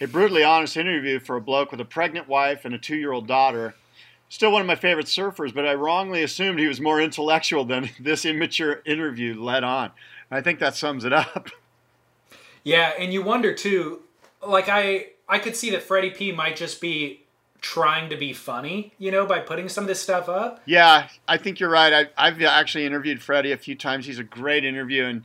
a 0.00 0.06
brutally 0.06 0.42
honest 0.42 0.76
interview 0.76 1.18
for 1.18 1.36
a 1.36 1.40
bloke 1.40 1.70
with 1.70 1.80
a 1.80 1.84
pregnant 1.84 2.28
wife 2.28 2.64
and 2.64 2.74
a 2.74 2.78
two 2.78 2.96
year 2.96 3.12
old 3.12 3.26
daughter. 3.26 3.74
Still 4.28 4.52
one 4.52 4.60
of 4.60 4.66
my 4.66 4.76
favorite 4.76 5.06
surfers, 5.06 5.52
but 5.52 5.66
I 5.66 5.74
wrongly 5.74 6.22
assumed 6.22 6.58
he 6.58 6.68
was 6.68 6.80
more 6.80 7.00
intellectual 7.00 7.64
than 7.64 7.90
this 8.00 8.24
immature 8.24 8.82
interview 8.86 9.40
led 9.40 9.64
on. 9.64 9.90
I 10.30 10.40
think 10.40 10.60
that 10.60 10.76
sums 10.76 11.04
it 11.04 11.12
up. 11.12 11.48
Yeah, 12.62 12.92
and 12.98 13.10
you 13.10 13.22
wonder 13.22 13.54
too, 13.54 14.02
like 14.46 14.68
I 14.68 15.12
I 15.26 15.38
could 15.38 15.56
see 15.56 15.70
that 15.70 15.82
Freddie 15.82 16.10
P 16.10 16.30
might 16.30 16.56
just 16.56 16.78
be 16.78 17.22
trying 17.62 18.10
to 18.10 18.16
be 18.18 18.34
funny, 18.34 18.92
you 18.98 19.10
know, 19.10 19.24
by 19.24 19.38
putting 19.38 19.66
some 19.66 19.84
of 19.84 19.88
this 19.88 20.02
stuff 20.02 20.28
up. 20.28 20.60
Yeah, 20.66 21.08
I 21.26 21.38
think 21.38 21.58
you're 21.58 21.70
right. 21.70 22.06
I, 22.18 22.28
have 22.28 22.42
actually 22.42 22.84
interviewed 22.84 23.22
Freddie 23.22 23.52
a 23.52 23.56
few 23.56 23.74
times. 23.74 24.04
He's 24.04 24.18
a 24.18 24.24
great 24.24 24.66
interview, 24.66 25.06
and 25.06 25.24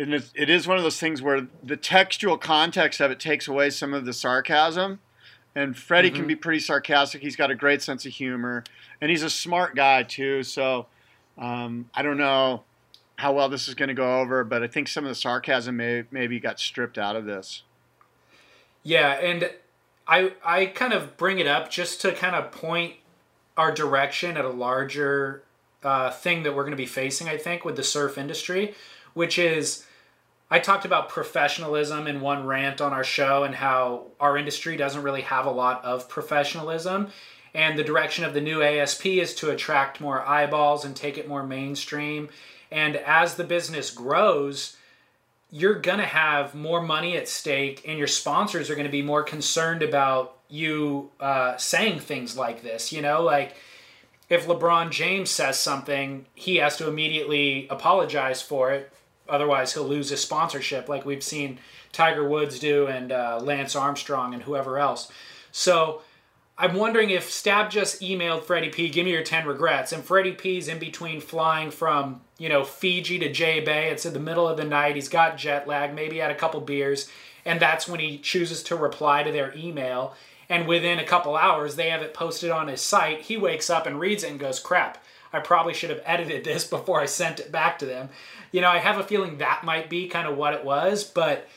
and 0.00 0.14
it's, 0.14 0.32
it 0.34 0.48
is 0.48 0.66
one 0.66 0.78
of 0.78 0.82
those 0.82 0.98
things 0.98 1.20
where 1.20 1.46
the 1.62 1.76
textual 1.76 2.38
context 2.38 3.00
of 3.00 3.10
it 3.10 3.20
takes 3.20 3.46
away 3.46 3.70
some 3.70 3.92
of 3.92 4.06
the 4.06 4.12
sarcasm. 4.12 5.00
And 5.54 5.76
Freddie 5.76 6.08
mm-hmm. 6.08 6.16
can 6.16 6.26
be 6.26 6.36
pretty 6.36 6.60
sarcastic. 6.60 7.22
He's 7.22 7.36
got 7.36 7.50
a 7.50 7.54
great 7.54 7.82
sense 7.82 8.06
of 8.06 8.12
humor, 8.12 8.62
and 9.00 9.10
he's 9.10 9.24
a 9.24 9.30
smart 9.30 9.74
guy 9.74 10.04
too. 10.04 10.42
So 10.44 10.86
um, 11.36 11.90
I 11.92 12.02
don't 12.02 12.18
know 12.18 12.62
how 13.16 13.32
well 13.32 13.48
this 13.48 13.68
is 13.68 13.74
going 13.74 13.88
to 13.88 13.94
go 13.94 14.20
over, 14.20 14.44
but 14.44 14.62
I 14.62 14.68
think 14.68 14.88
some 14.88 15.04
of 15.04 15.08
the 15.08 15.14
sarcasm 15.16 15.76
may, 15.76 16.04
maybe 16.10 16.38
got 16.40 16.60
stripped 16.60 16.98
out 16.98 17.16
of 17.16 17.24
this. 17.26 17.62
Yeah, 18.82 19.10
and 19.10 19.50
I 20.06 20.32
I 20.42 20.66
kind 20.66 20.92
of 20.92 21.16
bring 21.16 21.38
it 21.38 21.46
up 21.46 21.70
just 21.70 22.00
to 22.02 22.12
kind 22.12 22.34
of 22.34 22.50
point 22.50 22.94
our 23.56 23.72
direction 23.72 24.36
at 24.36 24.44
a 24.44 24.50
larger 24.50 25.42
uh, 25.82 26.10
thing 26.10 26.44
that 26.44 26.54
we're 26.54 26.62
going 26.62 26.70
to 26.70 26.76
be 26.76 26.86
facing. 26.86 27.28
I 27.28 27.36
think 27.36 27.64
with 27.64 27.76
the 27.76 27.82
surf 27.82 28.16
industry, 28.16 28.74
which 29.12 29.38
is 29.38 29.84
I 30.50 30.58
talked 30.58 30.84
about 30.84 31.08
professionalism 31.08 32.08
in 32.08 32.20
one 32.20 32.44
rant 32.44 32.80
on 32.80 32.92
our 32.92 33.04
show 33.04 33.44
and 33.44 33.54
how 33.54 34.06
our 34.18 34.36
industry 34.36 34.76
doesn't 34.76 35.02
really 35.02 35.22
have 35.22 35.46
a 35.46 35.50
lot 35.50 35.84
of 35.84 36.08
professionalism. 36.08 37.08
And 37.54 37.78
the 37.78 37.84
direction 37.84 38.24
of 38.24 38.34
the 38.34 38.40
new 38.40 38.62
ASP 38.62 39.06
is 39.06 39.34
to 39.36 39.50
attract 39.50 40.00
more 40.00 40.26
eyeballs 40.26 40.84
and 40.84 40.96
take 40.96 41.18
it 41.18 41.28
more 41.28 41.44
mainstream. 41.44 42.28
And 42.70 42.96
as 42.96 43.34
the 43.34 43.44
business 43.44 43.90
grows, 43.90 44.76
you're 45.52 45.74
gonna 45.74 46.06
have 46.06 46.54
more 46.54 46.80
money 46.80 47.16
at 47.16 47.28
stake, 47.28 47.82
and 47.86 47.98
your 47.98 48.06
sponsors 48.06 48.70
are 48.70 48.76
gonna 48.76 48.88
be 48.88 49.02
more 49.02 49.22
concerned 49.22 49.82
about 49.82 50.36
you 50.48 51.10
uh, 51.20 51.56
saying 51.56 52.00
things 52.00 52.36
like 52.36 52.62
this. 52.62 52.92
You 52.92 53.02
know, 53.02 53.22
like 53.22 53.54
if 54.28 54.46
LeBron 54.46 54.90
James 54.90 55.30
says 55.30 55.58
something, 55.58 56.26
he 56.34 56.56
has 56.56 56.76
to 56.76 56.88
immediately 56.88 57.66
apologize 57.68 58.40
for 58.42 58.70
it. 58.70 58.92
Otherwise, 59.30 59.72
he'll 59.72 59.84
lose 59.84 60.10
his 60.10 60.20
sponsorship, 60.20 60.88
like 60.88 61.06
we've 61.06 61.22
seen 61.22 61.58
Tiger 61.92 62.26
Woods 62.28 62.58
do 62.58 62.86
and 62.86 63.12
uh, 63.12 63.40
Lance 63.42 63.74
Armstrong 63.74 64.34
and 64.34 64.42
whoever 64.42 64.78
else. 64.78 65.10
So 65.52 66.02
I'm 66.60 66.74
wondering 66.74 67.08
if 67.08 67.30
Stab 67.30 67.70
just 67.70 68.02
emailed 68.02 68.44
Freddie 68.44 68.68
P, 68.68 68.90
give 68.90 69.06
me 69.06 69.12
your 69.12 69.22
10 69.22 69.46
regrets. 69.46 69.92
And 69.92 70.04
Freddie 70.04 70.32
P's 70.32 70.68
in 70.68 70.78
between 70.78 71.22
flying 71.22 71.70
from, 71.70 72.20
you 72.36 72.50
know, 72.50 72.64
Fiji 72.64 73.18
to 73.20 73.32
J 73.32 73.60
Bay. 73.60 73.88
It's 73.88 74.04
in 74.04 74.12
the 74.12 74.20
middle 74.20 74.46
of 74.46 74.58
the 74.58 74.64
night. 74.64 74.94
He's 74.94 75.08
got 75.08 75.38
jet 75.38 75.66
lag, 75.66 75.94
maybe 75.94 76.18
had 76.18 76.30
a 76.30 76.34
couple 76.34 76.60
beers. 76.60 77.08
And 77.46 77.60
that's 77.60 77.88
when 77.88 77.98
he 77.98 78.18
chooses 78.18 78.62
to 78.64 78.76
reply 78.76 79.22
to 79.22 79.32
their 79.32 79.56
email. 79.56 80.14
And 80.50 80.68
within 80.68 80.98
a 80.98 81.06
couple 81.06 81.34
hours, 81.34 81.76
they 81.76 81.88
have 81.88 82.02
it 82.02 82.12
posted 82.12 82.50
on 82.50 82.68
his 82.68 82.82
site. 82.82 83.22
He 83.22 83.38
wakes 83.38 83.70
up 83.70 83.86
and 83.86 83.98
reads 83.98 84.22
it 84.22 84.32
and 84.32 84.38
goes, 84.38 84.60
crap, 84.60 85.02
I 85.32 85.40
probably 85.40 85.74
should 85.74 85.90
have 85.90 86.02
edited 86.04 86.44
this 86.44 86.64
before 86.68 87.00
I 87.00 87.06
sent 87.06 87.40
it 87.40 87.52
back 87.52 87.78
to 87.80 87.86
them. 87.86 88.08
You 88.52 88.60
know, 88.60 88.68
I 88.68 88.78
have 88.78 88.98
a 88.98 89.04
feeling 89.04 89.38
that 89.38 89.64
might 89.64 89.88
be 89.88 90.08
kind 90.08 90.26
of 90.26 90.36
what 90.36 90.54
it 90.54 90.64
was. 90.64 91.04
But 91.04 91.48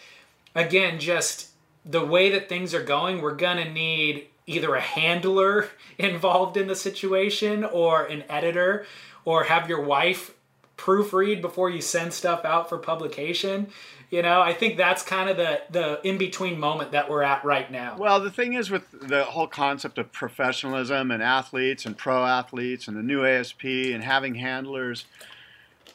again, 0.56 1.00
just 1.00 1.50
the 1.86 2.06
way 2.06 2.30
that 2.32 2.50
things 2.50 2.74
are 2.74 2.84
going, 2.84 3.22
we're 3.22 3.36
going 3.36 3.58
to 3.58 3.72
need 3.72 4.28
either 4.46 4.76
a 4.76 4.82
handler 4.82 5.70
involved 5.98 6.58
in 6.58 6.68
the 6.68 6.76
situation 6.76 7.64
or 7.64 8.06
an 8.06 8.24
editor 8.30 8.86
or 9.26 9.46
have 9.46 9.70
your 9.70 9.82
wife 9.82 10.34
proofread 10.78 11.42
before 11.42 11.70
you 11.70 11.82
send 11.82 12.14
stuff 12.14 12.44
out 12.44 12.68
for 12.68 12.78
publication. 12.78 13.68
You 14.14 14.22
know, 14.22 14.42
I 14.42 14.54
think 14.54 14.78
that's 14.78 15.02
kind 15.02 15.28
of 15.28 15.38
the 15.38 15.64
the 15.72 16.00
in 16.08 16.20
between 16.20 16.60
moment 16.60 16.92
that 16.92 17.10
we're 17.10 17.24
at 17.24 17.44
right 17.44 17.72
now. 17.72 17.98
Well, 17.98 18.20
the 18.20 18.30
thing 18.30 18.54
is 18.54 18.70
with 18.70 18.84
the 18.92 19.24
whole 19.24 19.48
concept 19.48 19.98
of 19.98 20.12
professionalism 20.12 21.10
and 21.10 21.24
athletes 21.24 21.84
and 21.84 21.98
pro 21.98 22.24
athletes 22.24 22.88
and 22.88 22.96
the 22.96 23.02
new 23.02 23.26
ASP 23.26 23.64
and 23.64 24.04
having 24.04 24.36
handlers, 24.36 25.06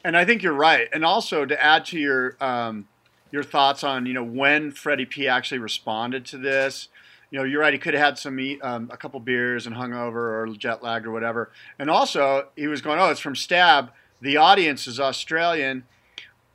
and 0.03 0.17
I 0.17 0.25
think 0.25 0.43
you're 0.43 0.53
right. 0.53 0.89
And 0.93 1.05
also 1.05 1.47
to 1.47 1.65
add 1.65 1.85
to 1.87 1.99
your 2.01 2.37
um, 2.41 2.89
your 3.31 3.45
thoughts 3.45 3.85
on 3.85 4.05
you 4.05 4.15
know 4.15 4.25
when 4.25 4.73
Freddie 4.73 5.07
P 5.07 5.29
actually 5.29 5.59
responded 5.59 6.27
to 6.27 6.39
this. 6.39 6.89
You 7.31 7.39
know, 7.39 7.45
you're 7.45 7.61
right. 7.61 7.73
He 7.73 7.79
could 7.79 7.95
have 7.95 8.03
had 8.03 8.19
some 8.19 8.37
um, 8.63 8.91
a 8.93 8.97
couple 8.97 9.21
beers 9.21 9.65
and 9.65 9.77
hungover 9.77 10.43
or 10.43 10.49
jet 10.59 10.83
lagged 10.83 11.07
or 11.07 11.13
whatever. 11.13 11.53
And 11.79 11.89
also, 11.89 12.49
he 12.57 12.67
was 12.67 12.81
going, 12.81 12.99
"Oh, 12.99 13.11
it's 13.11 13.21
from 13.21 13.37
Stab. 13.37 13.93
The 14.21 14.39
audience 14.39 14.89
is 14.89 14.99
Australian. 14.99 15.85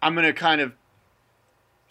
I'm 0.01 0.13
going 0.13 0.25
to 0.25 0.33
kind 0.33 0.59
of 0.59 0.73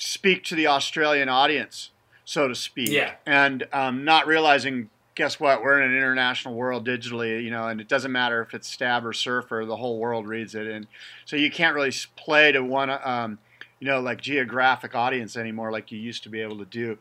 speak 0.02 0.42
to 0.44 0.54
the 0.54 0.66
Australian 0.66 1.28
audience, 1.28 1.90
so 2.24 2.48
to 2.48 2.54
speak. 2.54 2.90
Yeah. 2.90 3.14
And 3.24 3.66
um, 3.72 4.04
not 4.04 4.26
realizing, 4.26 4.90
guess 5.14 5.38
what? 5.38 5.62
We're 5.62 5.80
in 5.80 5.90
an 5.90 5.96
international 5.96 6.54
world 6.54 6.86
digitally, 6.86 7.42
you 7.42 7.50
know, 7.50 7.68
and 7.68 7.80
it 7.80 7.88
doesn't 7.88 8.10
matter 8.10 8.42
if 8.42 8.52
it's 8.52 8.68
Stab 8.68 9.06
or 9.06 9.12
Surfer, 9.12 9.64
the 9.64 9.76
whole 9.76 9.98
world 9.98 10.26
reads 10.26 10.54
it. 10.54 10.66
And 10.66 10.86
so 11.24 11.36
you 11.36 11.50
can't 11.50 11.74
really 11.74 11.92
play 12.16 12.50
to 12.52 12.64
one, 12.64 12.90
um, 12.90 13.38
you 13.78 13.86
know, 13.86 14.00
like 14.00 14.20
geographic 14.20 14.94
audience 14.94 15.36
anymore 15.36 15.70
like 15.70 15.92
you 15.92 15.98
used 15.98 16.24
to 16.24 16.28
be 16.28 16.40
able 16.40 16.58
to 16.58 16.64
do. 16.64 16.98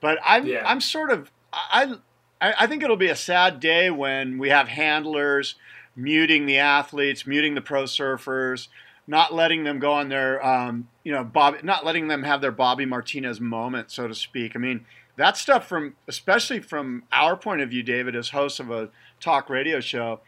But 0.00 0.18
I'm, 0.24 0.46
Yeah. 0.46 0.62
I'm 0.64 0.80
sort 0.80 1.10
of, 1.10 1.30
I, 1.52 1.96
I 2.40 2.54
I 2.60 2.66
think 2.66 2.82
it'll 2.82 2.96
be 2.96 3.08
a 3.08 3.16
sad 3.16 3.60
day 3.60 3.90
when 3.90 4.38
we 4.38 4.50
have 4.50 4.68
handlers 4.68 5.54
muting 5.96 6.44
the 6.44 6.58
athletes, 6.58 7.26
muting 7.26 7.54
the 7.54 7.62
pro 7.62 7.84
surfers, 7.84 8.68
not 9.06 9.32
letting 9.32 9.64
them 9.64 9.78
go 9.78 9.92
on 9.92 10.08
their, 10.08 10.44
um, 10.44 10.88
you 11.04 11.12
know, 11.12 11.22
Bob, 11.22 11.62
not 11.62 11.84
letting 11.84 12.08
them 12.08 12.22
have 12.24 12.40
their 12.40 12.50
Bobby 12.50 12.84
Martinez 12.84 13.40
moment, 13.40 13.90
so 13.90 14.08
to 14.08 14.14
speak. 14.14 14.56
I 14.56 14.58
mean, 14.58 14.84
that 15.16 15.36
stuff 15.36 15.66
from, 15.66 15.94
especially 16.08 16.60
from 16.60 17.04
our 17.12 17.36
point 17.36 17.60
of 17.60 17.70
view, 17.70 17.82
David, 17.82 18.16
as 18.16 18.30
host 18.30 18.60
of 18.60 18.70
a 18.70 18.90
talk 19.20 19.48
radio 19.48 19.80
show, 19.80 20.20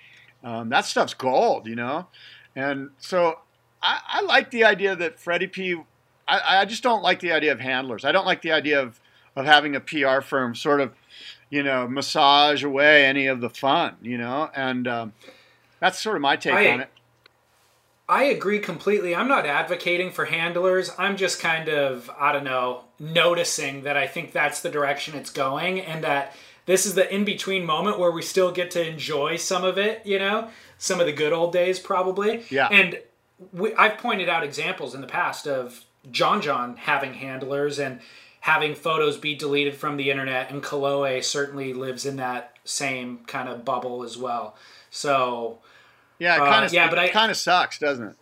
um, 0.44 0.68
that 0.68 0.84
stuff's 0.84 1.14
gold, 1.14 1.66
you 1.66 1.74
know. 1.74 2.06
And 2.54 2.90
so 2.98 3.40
I, 3.82 4.00
I 4.06 4.22
like 4.22 4.50
the 4.50 4.64
idea 4.64 4.94
that 4.96 5.18
Freddie 5.18 5.48
P. 5.48 5.76
I, 6.26 6.60
I 6.60 6.64
just 6.64 6.82
don't 6.82 7.02
like 7.02 7.20
the 7.20 7.32
idea 7.32 7.52
of 7.52 7.60
handlers. 7.60 8.04
I 8.04 8.12
don't 8.12 8.26
like 8.26 8.42
the 8.42 8.52
idea 8.52 8.80
of 8.80 9.00
of 9.36 9.46
having 9.46 9.76
a 9.76 9.80
PR 9.80 10.20
firm 10.20 10.54
sort 10.54 10.80
of, 10.80 10.92
you 11.48 11.62
know, 11.62 11.86
massage 11.86 12.64
away 12.64 13.04
any 13.04 13.26
of 13.26 13.40
the 13.40 13.48
fun, 13.48 13.96
you 14.02 14.18
know. 14.18 14.50
And 14.54 14.88
um, 14.88 15.12
that's 15.80 15.98
sort 15.98 16.16
of 16.16 16.22
my 16.22 16.36
take 16.36 16.54
I- 16.54 16.72
on 16.72 16.80
it. 16.80 16.90
I 18.08 18.24
agree 18.24 18.58
completely. 18.58 19.14
I'm 19.14 19.28
not 19.28 19.44
advocating 19.44 20.10
for 20.10 20.24
handlers. 20.24 20.90
I'm 20.98 21.16
just 21.16 21.40
kind 21.40 21.68
of, 21.68 22.10
I 22.18 22.32
don't 22.32 22.44
know, 22.44 22.84
noticing 22.98 23.82
that 23.82 23.96
I 23.96 24.06
think 24.06 24.32
that's 24.32 24.60
the 24.60 24.70
direction 24.70 25.14
it's 25.14 25.30
going 25.30 25.80
and 25.80 26.02
that 26.04 26.34
this 26.64 26.86
is 26.86 26.94
the 26.94 27.12
in 27.14 27.24
between 27.24 27.64
moment 27.64 27.98
where 27.98 28.10
we 28.10 28.22
still 28.22 28.50
get 28.50 28.70
to 28.72 28.86
enjoy 28.86 29.36
some 29.36 29.64
of 29.64 29.76
it, 29.76 30.04
you 30.06 30.18
know, 30.18 30.48
some 30.78 31.00
of 31.00 31.06
the 31.06 31.12
good 31.12 31.32
old 31.32 31.52
days 31.52 31.78
probably. 31.78 32.44
Yeah. 32.50 32.68
And 32.70 32.98
we, 33.52 33.74
I've 33.74 33.98
pointed 33.98 34.28
out 34.28 34.42
examples 34.42 34.94
in 34.94 35.00
the 35.00 35.06
past 35.06 35.46
of 35.46 35.84
John 36.10 36.40
John 36.40 36.76
having 36.76 37.14
handlers 37.14 37.78
and 37.78 38.00
having 38.40 38.74
photos 38.74 39.18
be 39.18 39.34
deleted 39.34 39.74
from 39.74 39.96
the 39.96 40.10
internet, 40.10 40.50
and 40.50 40.62
Kolohe 40.62 41.22
certainly 41.22 41.74
lives 41.74 42.06
in 42.06 42.16
that 42.16 42.56
same 42.64 43.18
kind 43.26 43.48
of 43.48 43.64
bubble 43.64 44.02
as 44.02 44.16
well. 44.16 44.56
So 44.90 45.58
Yeah, 46.18 46.36
it 46.36 46.40
Uh, 46.42 46.46
kind 46.46 46.64
of 46.64 46.72
yeah, 46.72 46.88
but 46.90 46.98
I- 46.98 47.08
kind 47.08 47.30
of 47.30 47.36
sucks, 47.36 47.78
doesn't 47.78 48.08
it? 48.08 48.16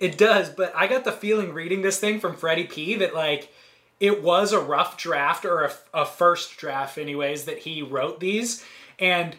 It 0.00 0.18
does, 0.18 0.50
but 0.50 0.72
I 0.76 0.86
got 0.86 1.04
the 1.04 1.12
feeling 1.12 1.52
reading 1.54 1.82
this 1.82 1.98
thing 1.98 2.20
from 2.20 2.36
Freddie 2.36 2.64
P 2.64 2.96
that 2.96 3.14
like 3.14 3.52
it 4.00 4.22
was 4.22 4.52
a 4.52 4.58
rough 4.60 4.98
draft 4.98 5.44
or 5.44 5.64
a, 5.64 5.72
a 5.94 6.04
first 6.04 6.56
draft, 6.56 6.98
anyways, 6.98 7.44
that 7.44 7.58
he 7.58 7.80
wrote 7.80 8.20
these. 8.20 8.64
And 8.98 9.36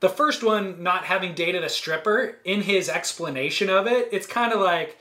the 0.00 0.10
first 0.10 0.42
one, 0.44 0.82
not 0.82 1.04
having 1.04 1.34
dated 1.34 1.64
a 1.64 1.68
stripper, 1.70 2.36
in 2.44 2.60
his 2.62 2.88
explanation 2.90 3.70
of 3.70 3.86
it, 3.86 4.08
it's 4.12 4.26
kind 4.26 4.52
of 4.52 4.60
like, 4.60 4.98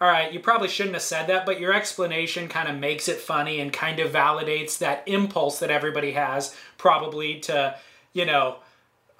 all 0.00 0.08
right, 0.08 0.32
you 0.32 0.38
probably 0.38 0.68
shouldn't 0.68 0.94
have 0.94 1.02
said 1.02 1.28
that, 1.28 1.46
but 1.46 1.58
your 1.58 1.72
explanation 1.72 2.46
kind 2.48 2.68
of 2.68 2.76
makes 2.76 3.08
it 3.08 3.18
funny 3.18 3.58
and 3.58 3.72
kind 3.72 3.98
of 4.00 4.12
validates 4.12 4.78
that 4.78 5.02
impulse 5.06 5.58
that 5.60 5.70
everybody 5.70 6.12
has, 6.12 6.54
probably 6.76 7.40
to, 7.40 7.74
you 8.12 8.26
know, 8.26 8.56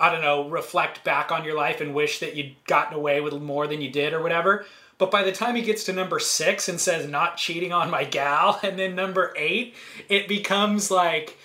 I 0.02 0.10
don't 0.10 0.20
know, 0.20 0.48
reflect 0.48 1.04
back 1.04 1.30
on 1.30 1.44
your 1.44 1.54
life 1.54 1.80
and 1.80 1.94
wish 1.94 2.18
that 2.18 2.34
you'd 2.34 2.56
gotten 2.66 2.94
away 2.94 3.20
with 3.20 3.32
more 3.40 3.68
than 3.68 3.80
you 3.80 3.88
did 3.88 4.12
or 4.12 4.20
whatever. 4.20 4.66
But 4.98 5.12
by 5.12 5.22
the 5.22 5.32
time 5.32 5.54
he 5.54 5.62
gets 5.62 5.84
to 5.84 5.92
number 5.92 6.18
six 6.18 6.68
and 6.68 6.80
says, 6.80 7.08
not 7.08 7.36
cheating 7.36 7.72
on 7.72 7.88
my 7.88 8.04
gal, 8.04 8.58
and 8.64 8.76
then 8.76 8.96
number 8.96 9.32
eight, 9.36 9.74
it 10.08 10.26
becomes 10.26 10.90
like, 10.90 11.38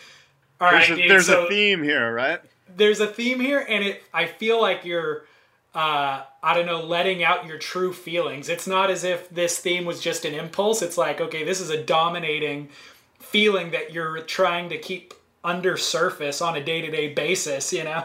all 0.60 0.72
right, 0.72 0.88
There's, 0.88 0.90
a, 0.90 1.02
dude, 1.02 1.12
there's 1.12 1.26
so 1.28 1.46
a 1.46 1.50
theme 1.50 1.84
here, 1.84 2.12
right? 2.12 2.42
there's 2.76 3.00
a 3.00 3.08
theme 3.08 3.40
here, 3.40 3.66
and 3.68 3.84
it 3.84 4.04
I 4.14 4.26
feel 4.26 4.62
like 4.62 4.86
you're, 4.86 5.26
uh, 5.74 6.24
I 6.44 6.54
don't 6.56 6.66
know, 6.66 6.84
letting 6.84 7.24
out 7.24 7.46
your 7.46 7.58
true 7.58 7.94
feelings. 7.94 8.50
It's 8.50 8.68
not 8.68 8.90
as 8.90 9.04
if 9.04 9.30
this 9.30 9.60
theme 9.60 9.86
was 9.86 10.02
just 10.02 10.26
an 10.26 10.34
impulse. 10.34 10.82
It's 10.82 10.98
like, 10.98 11.22
okay, 11.22 11.44
this 11.44 11.60
is 11.60 11.70
a 11.70 11.82
dominating 11.82 12.70
feeling 13.20 13.72
that 13.72 13.94
you're 13.94 14.20
trying 14.22 14.70
to 14.70 14.78
keep 14.78 15.14
under 15.44 15.78
surface 15.78 16.42
on 16.42 16.56
a 16.56 16.64
day 16.64 16.82
to 16.82 16.90
day 16.90 17.14
basis, 17.14 17.72
you 17.72 17.84
know? 17.84 18.04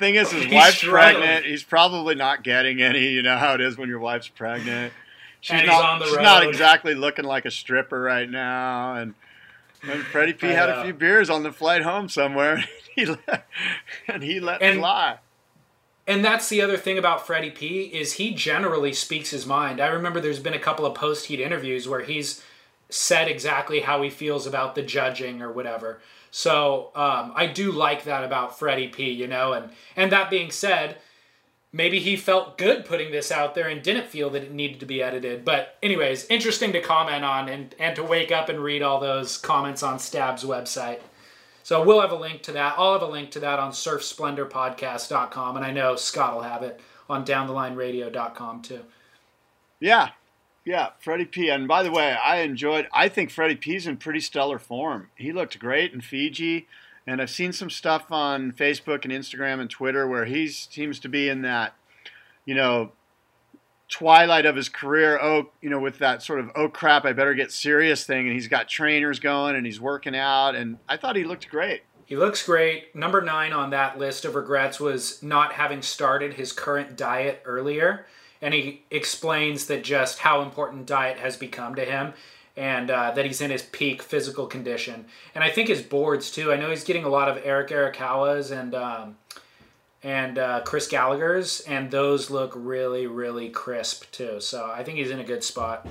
Thing 0.00 0.16
is, 0.16 0.32
his 0.32 0.44
He's 0.46 0.52
wife's 0.52 0.78
struggling. 0.78 1.22
pregnant. 1.22 1.46
He's 1.46 1.62
probably 1.62 2.16
not 2.16 2.42
getting 2.42 2.82
any. 2.82 3.10
You 3.10 3.22
know 3.22 3.36
how 3.36 3.54
it 3.54 3.60
is 3.60 3.78
when 3.78 3.88
your 3.88 4.00
wife's 4.00 4.28
pregnant. 4.28 4.92
She's 5.40 5.64
not. 5.64 5.84
on 5.84 5.98
the 6.00 6.06
she's 6.06 6.16
not 6.16 6.42
exactly 6.42 6.94
looking 6.94 7.24
like 7.24 7.44
a 7.44 7.50
stripper 7.50 8.00
right 8.00 8.28
now. 8.28 8.94
And 8.96 9.14
then 9.86 10.02
Freddie 10.02 10.32
P 10.34 10.48
I 10.48 10.52
had 10.52 10.68
know. 10.68 10.80
a 10.80 10.84
few 10.84 10.92
beers 10.94 11.30
on 11.30 11.42
the 11.44 11.52
flight 11.52 11.82
home 11.82 12.08
somewhere. 12.08 12.64
he 12.96 13.06
let, 13.06 13.46
and 14.08 14.22
he 14.22 14.40
let 14.40 14.60
And- 14.60 14.78
fly. 14.80 15.18
And 16.06 16.24
that's 16.24 16.48
the 16.48 16.60
other 16.60 16.76
thing 16.76 16.98
about 16.98 17.24
Freddie 17.24 17.50
P 17.52 17.82
is 17.84 18.14
he 18.14 18.32
generally 18.34 18.92
speaks 18.92 19.30
his 19.30 19.46
mind. 19.46 19.80
I 19.80 19.86
remember 19.86 20.20
there's 20.20 20.40
been 20.40 20.54
a 20.54 20.58
couple 20.58 20.84
of 20.84 20.94
post 20.94 21.26
heat 21.26 21.38
interviews 21.38 21.86
where 21.88 22.00
he's 22.00 22.42
said 22.88 23.28
exactly 23.28 23.80
how 23.80 24.02
he 24.02 24.10
feels 24.10 24.44
about 24.44 24.74
the 24.74 24.82
judging 24.82 25.40
or 25.40 25.52
whatever. 25.52 26.00
So 26.30 26.90
um, 26.94 27.32
I 27.34 27.46
do 27.46 27.72
like 27.72 28.04
that 28.04 28.24
about 28.24 28.58
Freddie 28.58 28.88
P. 28.88 29.10
You 29.10 29.26
know, 29.26 29.52
and 29.52 29.70
and 29.96 30.12
that 30.12 30.30
being 30.30 30.50
said, 30.50 30.96
maybe 31.72 31.98
he 32.00 32.16
felt 32.16 32.58
good 32.58 32.84
putting 32.84 33.12
this 33.12 33.30
out 33.30 33.54
there 33.54 33.68
and 33.68 33.82
didn't 33.82 34.06
feel 34.06 34.30
that 34.30 34.42
it 34.44 34.52
needed 34.52 34.80
to 34.80 34.86
be 34.86 35.02
edited. 35.02 35.44
But 35.44 35.76
anyways, 35.82 36.26
interesting 36.26 36.72
to 36.72 36.80
comment 36.80 37.24
on 37.24 37.48
and 37.48 37.74
and 37.78 37.96
to 37.96 38.04
wake 38.04 38.32
up 38.32 38.48
and 38.48 38.60
read 38.60 38.82
all 38.82 39.00
those 39.00 39.36
comments 39.36 39.82
on 39.82 39.98
Stab's 39.98 40.44
website. 40.44 41.00
So 41.62 41.84
we'll 41.84 42.00
have 42.00 42.12
a 42.12 42.16
link 42.16 42.42
to 42.42 42.52
that. 42.52 42.74
I'll 42.78 42.94
have 42.94 43.02
a 43.02 43.06
link 43.06 43.30
to 43.32 43.40
that 43.40 43.58
on 43.58 43.70
surfsplendorpodcast.com, 43.70 45.56
and 45.56 45.64
I 45.64 45.70
know 45.70 45.94
Scott 45.94 46.34
will 46.34 46.42
have 46.42 46.62
it 46.62 46.80
on 47.08 47.24
downthelineradio.com 47.24 48.62
too. 48.62 48.80
Yeah, 49.78 50.08
yeah, 50.70 50.90
Freddie 51.00 51.24
P. 51.24 51.48
And 51.48 51.66
by 51.66 51.82
the 51.82 51.90
way, 51.90 52.12
I 52.12 52.42
enjoyed. 52.42 52.86
I 52.92 53.08
think 53.08 53.32
Freddie 53.32 53.56
P's 53.56 53.88
in 53.88 53.96
pretty 53.96 54.20
stellar 54.20 54.60
form. 54.60 55.10
He 55.16 55.32
looked 55.32 55.58
great 55.58 55.92
in 55.92 56.00
Fiji, 56.00 56.68
and 57.08 57.20
I've 57.20 57.28
seen 57.28 57.52
some 57.52 57.70
stuff 57.70 58.12
on 58.12 58.52
Facebook 58.52 59.04
and 59.04 59.12
Instagram 59.12 59.58
and 59.58 59.68
Twitter 59.68 60.06
where 60.06 60.26
he 60.26 60.46
seems 60.46 61.00
to 61.00 61.08
be 61.08 61.28
in 61.28 61.42
that, 61.42 61.74
you 62.44 62.54
know, 62.54 62.92
twilight 63.88 64.46
of 64.46 64.54
his 64.54 64.68
career. 64.68 65.18
Oh, 65.20 65.50
you 65.60 65.70
know, 65.70 65.80
with 65.80 65.98
that 65.98 66.22
sort 66.22 66.38
of 66.38 66.52
oh 66.54 66.68
crap, 66.68 67.04
I 67.04 67.14
better 67.14 67.34
get 67.34 67.50
serious 67.50 68.06
thing, 68.06 68.26
and 68.26 68.32
he's 68.32 68.46
got 68.46 68.68
trainers 68.68 69.18
going 69.18 69.56
and 69.56 69.66
he's 69.66 69.80
working 69.80 70.14
out, 70.14 70.54
and 70.54 70.78
I 70.88 70.96
thought 70.96 71.16
he 71.16 71.24
looked 71.24 71.48
great. 71.48 71.82
He 72.06 72.16
looks 72.16 72.46
great. 72.46 72.94
Number 72.94 73.20
nine 73.20 73.52
on 73.52 73.70
that 73.70 73.98
list 73.98 74.24
of 74.24 74.36
regrets 74.36 74.78
was 74.78 75.20
not 75.20 75.54
having 75.54 75.82
started 75.82 76.34
his 76.34 76.52
current 76.52 76.96
diet 76.96 77.42
earlier. 77.44 78.06
And 78.42 78.54
he 78.54 78.82
explains 78.90 79.66
that 79.66 79.84
just 79.84 80.20
how 80.20 80.42
important 80.42 80.86
diet 80.86 81.18
has 81.18 81.36
become 81.36 81.74
to 81.74 81.84
him 81.84 82.14
and 82.56 82.90
uh, 82.90 83.10
that 83.12 83.24
he's 83.24 83.40
in 83.40 83.50
his 83.50 83.62
peak 83.62 84.02
physical 84.02 84.46
condition. 84.46 85.06
And 85.34 85.44
I 85.44 85.50
think 85.50 85.68
his 85.68 85.82
boards, 85.82 86.30
too. 86.30 86.52
I 86.52 86.56
know 86.56 86.70
he's 86.70 86.84
getting 86.84 87.04
a 87.04 87.08
lot 87.08 87.28
of 87.28 87.40
Eric 87.44 87.68
Arakawa's 87.68 88.50
and. 88.50 88.74
Um, 88.74 89.16
and 90.02 90.38
uh, 90.38 90.62
Chris 90.64 90.88
Gallagher's, 90.88 91.60
and 91.60 91.90
those 91.90 92.30
look 92.30 92.52
really, 92.56 93.06
really 93.06 93.50
crisp 93.50 94.10
too. 94.10 94.40
So 94.40 94.70
I 94.74 94.82
think 94.82 94.98
he's 94.98 95.10
in 95.10 95.20
a 95.20 95.24
good 95.24 95.44
spot. 95.44 95.86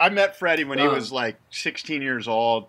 I 0.00 0.08
met 0.08 0.36
Freddie 0.36 0.64
when 0.64 0.78
he 0.78 0.86
Um, 0.86 0.94
was 0.94 1.12
like 1.12 1.36
16 1.50 2.02
years 2.02 2.28
old, 2.28 2.66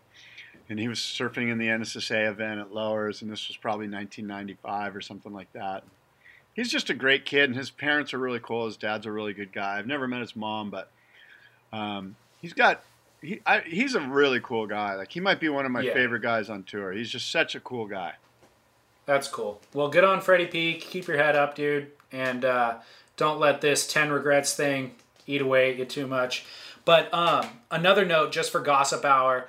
and 0.70 0.80
he 0.80 0.88
was 0.88 1.00
surfing 1.00 1.52
in 1.52 1.58
the 1.58 1.68
NSSA 1.68 2.30
event 2.30 2.60
at 2.60 2.74
Lowers, 2.74 3.22
and 3.22 3.32
this 3.32 3.48
was 3.48 3.58
probably 3.58 3.88
1995 3.88 4.96
or 4.96 5.02
something 5.02 5.34
like 5.34 5.52
that. 5.54 5.84
He's 6.60 6.70
just 6.72 6.90
a 6.90 6.94
great 6.94 7.24
kid, 7.24 7.50
and 7.50 7.56
his 7.56 7.70
parents 7.70 8.14
are 8.14 8.18
really 8.18 8.42
cool. 8.42 8.66
His 8.66 8.76
dad's 8.76 9.06
a 9.06 9.12
really 9.14 9.32
good 9.32 9.54
guy. 9.54 9.78
I've 9.78 9.88
never 9.88 10.10
met 10.10 10.20
his 10.20 10.36
mom, 10.36 10.70
but 10.70 10.92
um, 11.72 12.18
he's 12.42 12.52
got 12.52 12.84
he, 13.22 13.40
I, 13.46 13.60
he's 13.60 13.96
a 13.96 14.02
really 14.02 14.42
cool 14.42 14.68
guy. 14.68 14.96
Like 14.96 15.10
he 15.14 15.22
might 15.22 15.40
be 15.40 15.48
one 15.48 15.66
of 15.66 15.72
my 15.72 15.80
Yeah. 15.82 15.94
favorite 15.94 16.22
guys 16.22 16.50
on 16.50 16.64
tour. 16.64 16.92
He's 16.92 17.10
just 17.10 17.32
such 17.32 17.56
a 17.56 17.62
cool 17.62 17.86
guy. 17.88 18.16
That's 19.06 19.30
cool. 19.30 19.62
Well, 19.74 19.88
good 19.88 20.04
on 20.04 20.20
Freddie 20.20 20.48
P. 20.48 20.74
Keep 20.76 21.08
your 21.08 21.16
head 21.16 21.38
up, 21.38 21.56
dude, 21.56 21.92
and 22.12 22.44
uh, 22.44 22.80
don't 23.16 23.40
let 23.40 23.62
this 23.62 23.88
ten 23.88 24.10
regrets 24.12 24.54
thing 24.54 24.96
eat 25.28 25.40
away 25.42 25.72
at 25.72 25.78
you 25.78 25.86
too 25.86 26.08
much. 26.08 26.46
But 26.84 27.14
um, 27.14 27.46
another 27.72 28.04
note, 28.04 28.34
just 28.34 28.52
for 28.52 28.60
gossip 28.60 29.06
hour, 29.06 29.48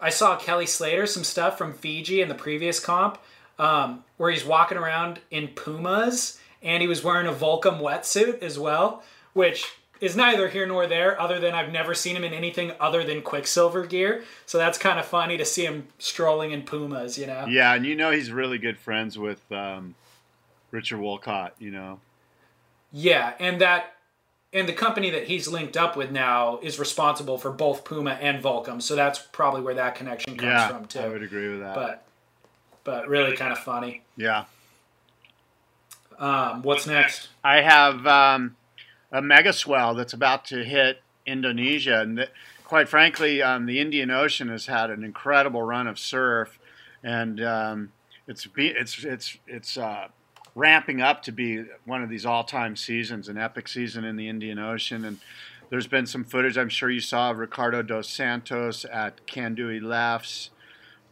I 0.00 0.10
saw 0.10 0.36
Kelly 0.36 0.66
Slater 0.66 1.06
some 1.06 1.22
stuff 1.22 1.56
from 1.56 1.74
Fiji 1.74 2.20
in 2.20 2.28
the 2.28 2.34
previous 2.34 2.80
comp, 2.80 3.18
um, 3.58 4.04
where 4.16 4.30
he's 4.30 4.44
walking 4.44 4.78
around 4.78 5.20
in 5.30 5.48
Pumas 5.48 6.38
and 6.62 6.80
he 6.80 6.88
was 6.88 7.04
wearing 7.04 7.26
a 7.26 7.32
Volcom 7.32 7.80
wetsuit 7.80 8.42
as 8.42 8.58
well, 8.58 9.02
which 9.34 9.66
is 10.00 10.16
neither 10.16 10.48
here 10.48 10.66
nor 10.66 10.86
there, 10.86 11.20
other 11.20 11.38
than 11.38 11.54
I've 11.54 11.72
never 11.72 11.94
seen 11.94 12.16
him 12.16 12.24
in 12.24 12.32
anything 12.32 12.72
other 12.80 13.04
than 13.04 13.22
Quiksilver 13.22 13.86
gear. 13.86 14.24
So 14.46 14.58
that's 14.58 14.78
kind 14.78 14.98
of 14.98 15.06
funny 15.06 15.36
to 15.36 15.44
see 15.44 15.64
him 15.64 15.88
strolling 15.98 16.50
in 16.50 16.62
Pumas, 16.62 17.18
you 17.18 17.26
know? 17.26 17.46
Yeah, 17.48 17.74
and 17.74 17.86
you 17.86 17.94
know 17.94 18.10
he's 18.10 18.30
really 18.30 18.58
good 18.58 18.78
friends 18.78 19.18
with 19.18 19.40
um, 19.52 19.94
Richard 20.70 20.98
Woolcott. 20.98 21.52
You 21.58 21.70
know. 21.70 22.00
Yeah, 22.92 23.34
and 23.38 23.60
that 23.60 23.94
and 24.52 24.68
the 24.68 24.72
company 24.72 25.10
that 25.10 25.24
he's 25.24 25.48
linked 25.48 25.76
up 25.76 25.96
with 25.96 26.10
now 26.10 26.58
is 26.62 26.78
responsible 26.78 27.38
for 27.38 27.50
both 27.50 27.84
Puma 27.84 28.12
and 28.12 28.42
Volcom, 28.42 28.80
so 28.80 28.94
that's 28.94 29.18
probably 29.18 29.62
where 29.62 29.74
that 29.74 29.94
connection 29.94 30.36
comes 30.36 30.48
yeah, 30.48 30.68
from 30.68 30.86
too. 30.86 31.00
I 31.00 31.08
would 31.08 31.22
agree 31.22 31.50
with 31.50 31.60
that. 31.60 31.74
But 31.74 32.04
but 32.84 33.08
really 33.08 33.36
kind 33.36 33.52
of 33.52 33.58
funny. 33.58 34.02
yeah. 34.16 34.44
Um, 36.18 36.62
what's 36.62 36.86
next? 36.86 37.28
I 37.42 37.60
have 37.62 38.06
um, 38.06 38.56
a 39.10 39.20
mega 39.20 39.52
swell 39.52 39.94
that's 39.94 40.12
about 40.12 40.44
to 40.46 40.64
hit 40.64 41.02
Indonesia, 41.26 42.00
and 42.00 42.18
th- 42.18 42.30
quite 42.62 42.88
frankly, 42.88 43.42
um, 43.42 43.66
the 43.66 43.80
Indian 43.80 44.10
Ocean 44.10 44.48
has 44.48 44.66
had 44.66 44.90
an 44.90 45.02
incredible 45.02 45.62
run 45.62 45.88
of 45.88 45.98
surf, 45.98 46.58
and 47.02 47.42
um, 47.42 47.92
it's 48.28 48.46
be- 48.46 48.68
it's 48.68 49.02
it's 49.02 49.38
it's 49.48 49.76
uh, 49.76 50.06
ramping 50.54 51.00
up 51.00 51.22
to 51.22 51.32
be 51.32 51.64
one 51.84 52.02
of 52.02 52.08
these 52.08 52.24
all-time 52.24 52.76
seasons, 52.76 53.28
an 53.28 53.36
epic 53.36 53.66
season 53.66 54.04
in 54.04 54.14
the 54.14 54.28
Indian 54.28 54.60
Ocean, 54.60 55.04
and 55.04 55.18
there's 55.68 55.88
been 55.88 56.06
some 56.06 56.22
footage 56.22 56.56
I'm 56.56 56.68
sure 56.68 56.90
you 56.90 57.00
saw 57.00 57.32
of 57.32 57.38
Ricardo 57.38 57.82
dos 57.82 58.08
Santos 58.08 58.84
at 58.84 59.26
Kandui 59.26 59.82
Lefts 59.82 60.50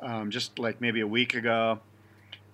um, 0.03 0.31
just 0.31 0.59
like 0.59 0.81
maybe 0.81 1.01
a 1.01 1.07
week 1.07 1.35
ago. 1.35 1.81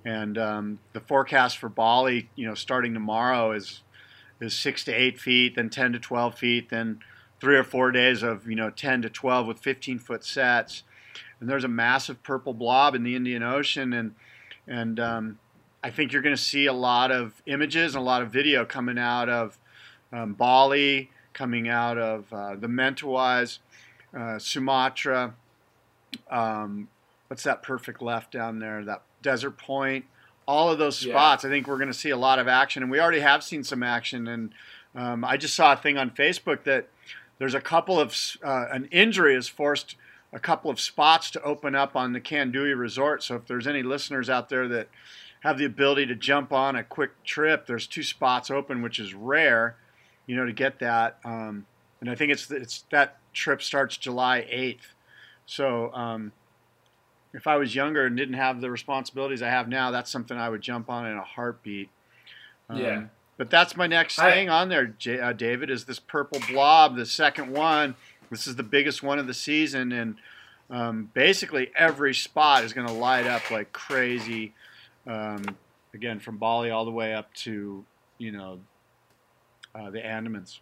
And 0.04 0.38
um, 0.38 0.78
the 0.92 1.00
forecast 1.00 1.58
for 1.58 1.68
Bali, 1.68 2.28
you 2.36 2.46
know, 2.46 2.54
starting 2.54 2.94
tomorrow 2.94 3.52
is 3.52 3.82
is 4.40 4.54
six 4.54 4.84
to 4.84 4.92
eight 4.92 5.18
feet, 5.18 5.56
then 5.56 5.68
ten 5.70 5.92
to 5.92 5.98
twelve 5.98 6.38
feet, 6.38 6.70
then 6.70 7.00
three 7.40 7.56
or 7.56 7.64
four 7.64 7.90
days 7.90 8.22
of 8.22 8.48
you 8.48 8.56
know 8.56 8.70
ten 8.70 9.02
to 9.02 9.10
twelve 9.10 9.46
with 9.46 9.58
fifteen 9.58 9.98
foot 9.98 10.24
sets. 10.24 10.84
And 11.40 11.48
there's 11.48 11.64
a 11.64 11.68
massive 11.68 12.22
purple 12.22 12.54
blob 12.54 12.94
in 12.94 13.02
the 13.02 13.16
Indian 13.16 13.42
Ocean, 13.42 13.92
and 13.92 14.14
and 14.66 15.00
um, 15.00 15.38
I 15.82 15.90
think 15.90 16.12
you're 16.12 16.22
going 16.22 16.36
to 16.36 16.40
see 16.40 16.66
a 16.66 16.72
lot 16.72 17.10
of 17.10 17.42
images 17.46 17.94
and 17.94 18.02
a 18.02 18.04
lot 18.04 18.22
of 18.22 18.30
video 18.30 18.64
coming 18.64 18.98
out 18.98 19.28
of 19.28 19.58
um, 20.12 20.34
Bali, 20.34 21.10
coming 21.32 21.68
out 21.68 21.98
of 21.98 22.32
uh, 22.32 22.56
the 22.56 22.66
Mentawais, 22.66 23.58
uh, 24.16 24.38
Sumatra. 24.38 25.34
Um, 26.30 26.88
what's 27.28 27.42
that 27.44 27.62
perfect 27.62 28.02
left 28.02 28.32
down 28.32 28.58
there? 28.58 28.84
That 28.84 29.02
Desert 29.22 29.56
Point. 29.58 30.04
All 30.46 30.70
of 30.70 30.78
those 30.78 31.04
Yeah. 31.04 31.12
spots, 31.12 31.44
I 31.44 31.50
think 31.50 31.66
we're 31.66 31.76
going 31.76 31.88
to 31.92 31.94
see 31.94 32.08
a 32.10 32.16
lot 32.16 32.38
of 32.38 32.48
action, 32.48 32.82
and 32.82 32.90
we 32.90 32.98
already 33.00 33.20
have 33.20 33.44
seen 33.44 33.62
some 33.62 33.82
action. 33.82 34.26
And 34.26 34.54
um, 34.94 35.22
I 35.24 35.36
just 35.36 35.54
saw 35.54 35.74
a 35.74 35.76
thing 35.76 35.98
on 35.98 36.10
Facebook 36.10 36.64
that 36.64 36.88
there's 37.38 37.54
a 37.54 37.60
couple 37.60 38.00
of 38.00 38.16
uh, 38.42 38.66
an 38.72 38.86
injury 38.86 39.34
has 39.34 39.46
forced 39.46 39.94
a 40.32 40.38
couple 40.38 40.70
of 40.70 40.80
spots 40.80 41.30
to 41.32 41.42
open 41.42 41.74
up 41.74 41.94
on 41.96 42.12
the 42.14 42.20
Kandui 42.20 42.78
Resort. 42.78 43.22
So 43.22 43.36
if 43.36 43.46
there's 43.46 43.66
any 43.66 43.82
listeners 43.82 44.28
out 44.30 44.48
there 44.48 44.66
that 44.68 44.88
have 45.40 45.58
the 45.58 45.64
ability 45.66 46.06
to 46.06 46.14
jump 46.14 46.52
on 46.52 46.76
a 46.76 46.82
quick 46.82 47.22
trip, 47.24 47.66
there's 47.66 47.86
two 47.86 48.02
spots 48.02 48.50
open, 48.50 48.80
which 48.82 48.98
is 48.98 49.12
rare, 49.14 49.76
you 50.26 50.34
know, 50.34 50.46
to 50.46 50.52
get 50.52 50.78
that. 50.80 51.18
Um, 51.24 51.66
and 52.00 52.08
I 52.10 52.14
think 52.14 52.32
it's 52.32 52.50
it's 52.50 52.84
that 52.90 53.18
trip 53.34 53.60
starts 53.62 53.96
July 53.98 54.46
8th. 54.50 54.94
So 55.46 55.92
um, 55.94 56.32
if 57.32 57.46
I 57.46 57.56
was 57.56 57.74
younger 57.74 58.06
and 58.06 58.16
didn't 58.16 58.34
have 58.34 58.60
the 58.60 58.70
responsibilities 58.70 59.42
I 59.42 59.48
have 59.50 59.68
now, 59.68 59.90
that's 59.90 60.10
something 60.10 60.36
I 60.36 60.48
would 60.48 60.60
jump 60.62 60.88
on 60.90 61.06
in 61.06 61.16
a 61.16 61.22
heartbeat. 61.24 61.90
Um, 62.68 62.78
Yeah. 62.78 63.04
But 63.36 63.50
that's 63.50 63.76
my 63.76 63.86
next 63.86 64.18
I- 64.18 64.32
thing 64.32 64.48
on 64.50 64.68
there, 64.68 64.86
J- 64.86 65.20
uh, 65.20 65.32
David, 65.32 65.70
is 65.70 65.84
this 65.84 66.00
purple 66.00 66.40
blob, 66.48 66.96
the 66.96 67.06
second 67.06 67.52
one. 67.52 67.94
This 68.30 68.46
is 68.48 68.56
the 68.56 68.62
biggest 68.64 69.02
one 69.02 69.18
of 69.20 69.26
the 69.28 69.34
season, 69.34 69.92
and 69.92 70.16
um, 70.70 71.10
basically 71.14 71.70
every 71.76 72.12
spot 72.14 72.64
is 72.64 72.72
going 72.72 72.86
to 72.88 72.92
light 72.92 73.26
up 73.26 73.50
like 73.50 73.72
crazy. 73.72 74.54
Um, 75.06 75.56
again, 75.94 76.18
from 76.20 76.36
Bali 76.36 76.70
all 76.70 76.84
the 76.84 76.90
way 76.90 77.14
up 77.14 77.32
to 77.34 77.84
you 78.18 78.32
know 78.32 78.58
uh, 79.74 79.90
the 79.90 80.00
Andamans. 80.00 80.58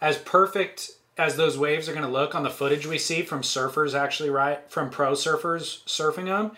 As 0.00 0.18
perfect 0.18 0.90
as 1.18 1.36
those 1.36 1.58
waves 1.58 1.88
are 1.88 1.92
going 1.92 2.04
to 2.04 2.10
look 2.10 2.34
on 2.34 2.44
the 2.44 2.50
footage 2.50 2.86
we 2.86 2.96
see 2.96 3.22
from 3.22 3.42
surfers 3.42 3.92
actually 3.92 4.30
right 4.30 4.60
from 4.70 4.88
pro 4.88 5.12
surfers 5.12 5.84
surfing 5.84 6.26
them, 6.26 6.52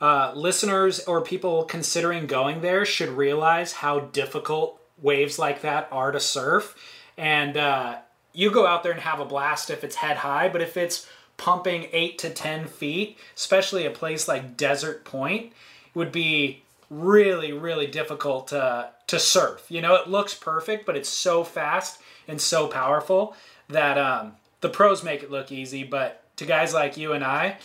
uh, 0.00 0.32
listeners 0.34 1.00
or 1.00 1.20
people 1.20 1.64
considering 1.64 2.26
going 2.26 2.62
there 2.62 2.86
should 2.86 3.10
realize 3.10 3.74
how 3.74 4.00
difficult 4.00 4.80
waves 5.00 5.38
like 5.38 5.60
that 5.60 5.88
are 5.92 6.10
to 6.10 6.20
surf. 6.20 6.74
And 7.18 7.56
uh, 7.56 7.96
you 8.32 8.50
go 8.50 8.66
out 8.66 8.82
there 8.82 8.92
and 8.92 9.00
have 9.00 9.20
a 9.20 9.24
blast 9.24 9.70
if 9.70 9.84
it's 9.84 9.96
head 9.96 10.18
high, 10.18 10.48
but 10.48 10.62
if 10.62 10.76
it's 10.76 11.06
pumping 11.36 11.88
eight 11.92 12.18
to 12.18 12.30
10 12.30 12.66
feet, 12.66 13.18
especially 13.36 13.84
a 13.84 13.90
place 13.90 14.26
like 14.26 14.56
Desert 14.56 15.04
Point, 15.04 15.52
would 15.94 16.12
be 16.12 16.62
really, 16.88 17.52
really 17.52 17.86
difficult 17.86 18.48
to, 18.48 18.90
to 19.06 19.18
surf. 19.18 19.66
You 19.68 19.82
know, 19.82 19.94
it 19.96 20.08
looks 20.08 20.34
perfect, 20.34 20.86
but 20.86 20.96
it's 20.96 21.08
so 21.08 21.44
fast 21.44 22.00
and 22.28 22.40
so 22.40 22.68
powerful 22.68 23.34
that 23.68 23.98
um, 23.98 24.32
the 24.60 24.68
pros 24.68 25.02
make 25.02 25.22
it 25.22 25.30
look 25.30 25.50
easy. 25.52 25.84
But 25.84 26.22
to 26.36 26.46
guys 26.46 26.74
like 26.74 26.96
you 26.96 27.12
and 27.12 27.24
I, 27.24 27.58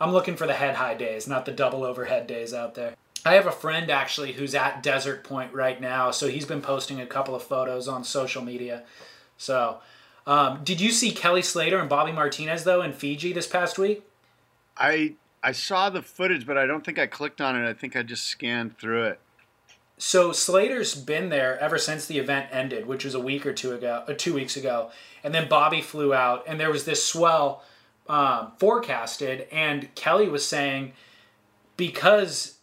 I'm 0.00 0.12
looking 0.12 0.36
for 0.36 0.46
the 0.46 0.54
head 0.54 0.76
high 0.76 0.94
days, 0.94 1.26
not 1.26 1.44
the 1.44 1.52
double 1.52 1.84
overhead 1.84 2.26
days 2.26 2.52
out 2.52 2.74
there. 2.74 2.94
I 3.24 3.34
have 3.34 3.46
a 3.46 3.52
friend 3.52 3.90
actually 3.90 4.32
who's 4.32 4.54
at 4.54 4.82
Desert 4.82 5.24
Point 5.24 5.52
right 5.54 5.80
now, 5.80 6.10
so 6.10 6.28
he's 6.28 6.44
been 6.44 6.60
posting 6.60 7.00
a 7.00 7.06
couple 7.06 7.34
of 7.34 7.42
photos 7.42 7.88
on 7.88 8.04
social 8.04 8.42
media. 8.42 8.82
So, 9.38 9.78
um, 10.26 10.60
did 10.62 10.80
you 10.80 10.90
see 10.90 11.10
Kelly 11.10 11.40
Slater 11.42 11.78
and 11.78 11.88
Bobby 11.88 12.12
Martinez 12.12 12.64
though 12.64 12.82
in 12.82 12.92
Fiji 12.92 13.32
this 13.32 13.46
past 13.46 13.78
week? 13.78 14.02
I 14.76 15.14
I 15.42 15.52
saw 15.52 15.90
the 15.90 16.02
footage, 16.02 16.46
but 16.46 16.58
I 16.58 16.66
don't 16.66 16.84
think 16.84 16.98
I 16.98 17.06
clicked 17.06 17.40
on 17.40 17.56
it. 17.56 17.68
I 17.68 17.72
think 17.72 17.96
I 17.96 18.02
just 18.02 18.26
scanned 18.26 18.78
through 18.78 19.04
it. 19.04 19.20
So 19.96 20.32
Slater's 20.32 20.94
been 20.94 21.28
there 21.28 21.58
ever 21.60 21.78
since 21.78 22.06
the 22.06 22.18
event 22.18 22.48
ended, 22.50 22.86
which 22.86 23.04
was 23.04 23.14
a 23.14 23.20
week 23.20 23.46
or 23.46 23.52
two 23.52 23.72
ago, 23.72 24.04
uh, 24.08 24.14
two 24.16 24.34
weeks 24.34 24.56
ago, 24.56 24.90
and 25.22 25.32
then 25.32 25.48
Bobby 25.48 25.80
flew 25.80 26.12
out, 26.12 26.44
and 26.46 26.58
there 26.58 26.70
was 26.70 26.84
this 26.84 27.04
swell 27.04 27.62
um, 28.08 28.52
forecasted, 28.58 29.46
and 29.52 29.94
Kelly 29.94 30.28
was 30.28 30.44
saying 30.44 30.92
because 31.76 32.58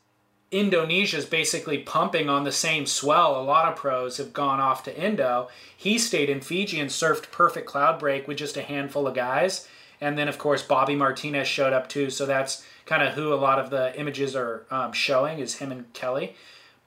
Indonesia's 0.52 1.26
basically 1.26 1.78
pumping 1.78 2.30
on 2.30 2.44
the 2.44 2.52
same 2.52 2.86
swell, 2.86 3.40
a 3.40 3.44
lot 3.44 3.72
of 3.72 3.78
pros 3.78 4.18
have 4.18 4.34
gone 4.34 4.60
off 4.60 4.84
to 4.84 5.02
Indo. 5.02 5.48
He 5.76 5.98
stayed 5.98 6.30
in 6.30 6.42
Fiji 6.42 6.80
and 6.80 6.90
surfed 6.90 7.32
perfect 7.32 7.70
Cloudbreak 7.70 8.28
with 8.28 8.38
just 8.38 8.58
a 8.58 8.62
handful 8.62 9.08
of 9.08 9.16
guys, 9.16 9.70
and 10.02 10.18
then 10.18 10.28
of 10.28 10.38
course 10.38 10.64
Bobby 10.64 10.96
Martinez 10.96 11.48
showed 11.48 11.72
up 11.72 11.88
too. 11.88 12.10
So 12.10 12.26
that's 12.26 12.66
kind 12.86 13.02
of 13.02 13.14
who 13.14 13.34
a 13.34 13.36
lot 13.36 13.58
of 13.58 13.70
the 13.70 13.98
images 13.98 14.36
are 14.36 14.66
um, 14.70 14.92
showing 14.92 15.40
is 15.40 15.56
him 15.56 15.72
and 15.72 15.92
Kelly 15.94 16.36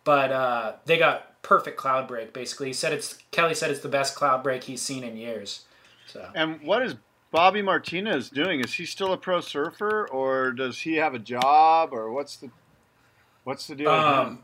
but 0.04 0.30
uh, 0.30 0.72
they 0.84 0.98
got 0.98 1.42
perfect 1.42 1.78
Cloudbreak. 1.78 2.32
Basically, 2.32 2.68
he 2.68 2.72
said 2.72 2.92
it's 2.92 3.18
Kelly 3.30 3.54
said 3.54 3.70
it's 3.70 3.80
the 3.80 3.88
best 3.88 4.14
Cloudbreak 4.14 4.64
he's 4.64 4.82
seen 4.82 5.04
in 5.04 5.16
years. 5.16 5.64
So 6.06 6.28
And 6.34 6.60
what 6.62 6.82
is 6.82 6.94
Bobby 7.30 7.62
Martinez 7.62 8.30
doing? 8.30 8.60
Is 8.60 8.74
he 8.74 8.86
still 8.86 9.12
a 9.12 9.16
pro 9.16 9.40
surfer, 9.40 10.08
or 10.08 10.52
does 10.52 10.80
he 10.80 10.94
have 10.96 11.14
a 11.14 11.18
job, 11.18 11.90
or 11.92 12.12
what's 12.12 12.36
the 12.36 12.50
what's 13.44 13.66
the 13.66 13.74
deal? 13.74 13.90
Um, 13.90 14.40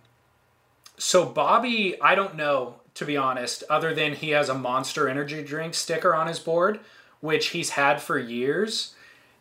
so 0.99 1.25
Bobby, 1.27 2.01
I 2.01 2.14
don't 2.14 2.37
know 2.37 2.81
to 2.94 3.05
be 3.05 3.16
honest, 3.16 3.64
other 3.70 3.94
than 3.94 4.14
he 4.14 4.31
has 4.31 4.49
a 4.49 4.55
Monster 4.55 5.09
Energy 5.09 5.42
drink 5.42 5.75
sticker 5.75 6.14
on 6.14 6.27
his 6.27 6.38
board, 6.38 6.81
which 7.20 7.49
he's 7.49 7.70
had 7.70 8.01
for 8.03 8.18
years. 8.18 8.94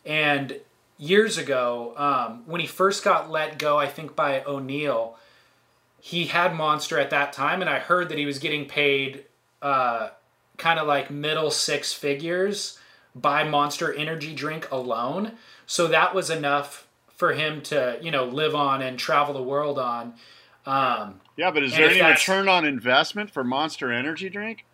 And 0.06 0.60
years 0.98 1.38
ago, 1.38 1.94
um, 1.98 2.44
when 2.46 2.62
he 2.62 2.68
first 2.68 3.04
got 3.04 3.30
let 3.30 3.58
go, 3.58 3.78
I 3.78 3.88
think 3.88 4.16
by 4.16 4.44
O'Neill, 4.44 5.18
he 6.00 6.26
had 6.26 6.56
Monster 6.56 7.00
at 7.00 7.10
that 7.10 7.34
time, 7.34 7.62
and 7.62 7.70
I 7.70 7.80
heard 7.80 8.10
that 8.10 8.18
he 8.18 8.26
was 8.26 8.40
getting 8.40 8.66
paid 8.66 9.26
uh, 9.62 10.10
kind 10.58 10.80
of 10.80 10.88
like 10.88 11.10
middle 11.10 11.52
six 11.52 11.94
figures 11.94 12.80
by 13.16 13.44
Monster 13.44 13.94
Energy 13.94 14.34
drink 14.34 14.70
alone. 14.72 15.34
So 15.66 15.88
that 15.88 16.16
was 16.16 16.30
enough 16.30 16.88
for 17.16 17.34
him 17.34 17.62
to, 17.64 17.98
you 18.02 18.12
know, 18.12 18.26
live 18.26 18.56
on 18.56 18.82
and 18.82 18.98
travel 18.98 19.34
the 19.34 19.44
world 19.44 19.78
on. 19.78 20.14
Um, 20.66 21.22
yeah, 21.36 21.52
but 21.52 21.64
is 21.64 21.76
there 21.76 21.90
any 21.90 22.02
return 22.02 22.48
on 22.48 22.66
investment 22.66 23.32
for 23.32 23.44
Monster 23.44 23.92
Energy 23.92 24.30
drink? 24.30 24.66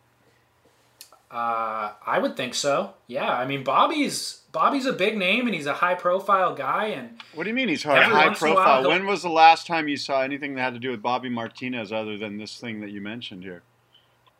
Uh, 1.31 1.91
I 2.05 2.19
would 2.19 2.37
think 2.37 2.53
so. 2.53 2.93
Yeah, 3.07 3.29
I 3.29 3.45
mean 3.45 3.63
Bobby's 3.63 4.41
Bobby's 4.55 4.85
a 4.85 4.93
big 4.93 5.17
name 5.17 5.45
and 5.45 5.53
he's 5.53 5.65
a 5.65 5.73
high 5.73 5.95
profile 5.95 6.55
guy 6.55 6.85
and 6.87 7.21
What 7.33 7.43
do 7.43 7.49
you 7.49 7.53
mean 7.53 7.67
he's 7.67 7.83
high, 7.83 8.01
high 8.01 8.33
profile? 8.33 8.81
While, 8.81 8.89
When 8.89 9.05
was 9.05 9.21
the 9.21 9.29
last 9.29 9.67
time 9.67 9.87
you 9.87 9.97
saw 9.97 10.21
anything 10.21 10.55
that 10.55 10.61
had 10.61 10.73
to 10.73 10.79
do 10.79 10.91
with 10.91 11.01
Bobby 11.01 11.29
Martinez 11.29 11.91
other 11.91 12.17
than 12.17 12.37
this 12.37 12.57
thing 12.57 12.79
that 12.79 12.91
you 12.91 13.01
mentioned 13.01 13.43
here? 13.43 13.61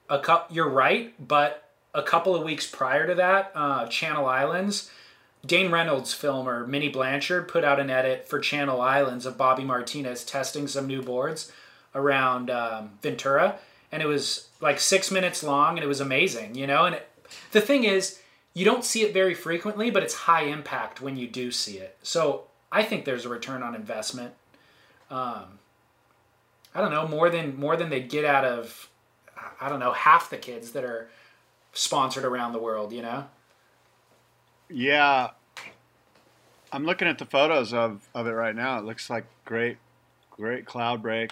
a 0.09 0.19
cup. 0.19 0.49
You're 0.51 0.69
right, 0.69 1.13
but 1.25 1.69
a 1.93 2.03
couple 2.03 2.35
of 2.35 2.43
weeks 2.43 2.67
prior 2.67 3.07
to 3.07 3.15
that, 3.15 3.51
uh, 3.55 3.87
Channel 3.87 4.25
Islands, 4.25 4.91
Dane 5.45 5.71
Reynolds 5.71 6.13
filmer 6.13 6.65
Minnie 6.67 6.89
Blanchard 6.89 7.47
put 7.47 7.63
out 7.63 7.79
an 7.79 7.89
edit 7.89 8.27
for 8.27 8.39
Channel 8.39 8.81
Islands 8.81 9.25
of 9.25 9.37
Bobby 9.37 9.63
Martinez 9.63 10.23
testing 10.23 10.67
some 10.67 10.87
new 10.87 11.01
boards 11.01 11.51
around 11.93 12.49
um, 12.49 12.91
Ventura, 13.01 13.57
and 13.91 14.01
it 14.01 14.07
was 14.07 14.49
like 14.59 14.79
six 14.79 15.11
minutes 15.11 15.43
long, 15.43 15.77
and 15.77 15.83
it 15.83 15.87
was 15.87 16.01
amazing, 16.01 16.55
you 16.55 16.67
know. 16.67 16.85
And 16.85 16.95
it, 16.95 17.09
the 17.51 17.61
thing 17.61 17.83
is, 17.83 18.19
you 18.55 18.65
don't 18.65 18.83
see 18.83 19.03
it 19.03 19.13
very 19.13 19.35
frequently, 19.35 19.91
but 19.91 20.01
it's 20.01 20.13
high 20.13 20.43
impact 20.43 21.01
when 21.01 21.17
you 21.17 21.27
do 21.27 21.51
see 21.51 21.77
it. 21.77 21.97
So 22.01 22.45
I 22.71 22.81
think 22.83 23.05
there's 23.05 23.25
a 23.25 23.29
return 23.29 23.61
on 23.61 23.75
investment. 23.75 24.33
Um, 25.11 25.59
I 26.73 26.81
don't 26.81 26.89
know 26.91 27.07
more 27.07 27.29
than 27.29 27.55
more 27.57 27.77
than 27.77 27.89
they 27.89 28.01
get 28.01 28.25
out 28.25 28.45
of 28.45 28.89
I 29.61 29.69
don't 29.69 29.79
know 29.79 29.91
half 29.91 30.29
the 30.29 30.37
kids 30.37 30.71
that 30.71 30.83
are 30.83 31.09
sponsored 31.73 32.25
around 32.25 32.53
the 32.53 32.59
world. 32.59 32.91
You 32.91 33.03
know. 33.03 33.25
Yeah, 34.69 35.31
I'm 36.71 36.85
looking 36.85 37.07
at 37.07 37.19
the 37.19 37.25
photos 37.25 37.73
of, 37.73 38.07
of 38.15 38.25
it 38.25 38.31
right 38.31 38.55
now. 38.55 38.79
It 38.79 38.85
looks 38.85 39.09
like 39.09 39.25
great, 39.45 39.77
great 40.31 40.65
Cloudbreak. 40.65 41.31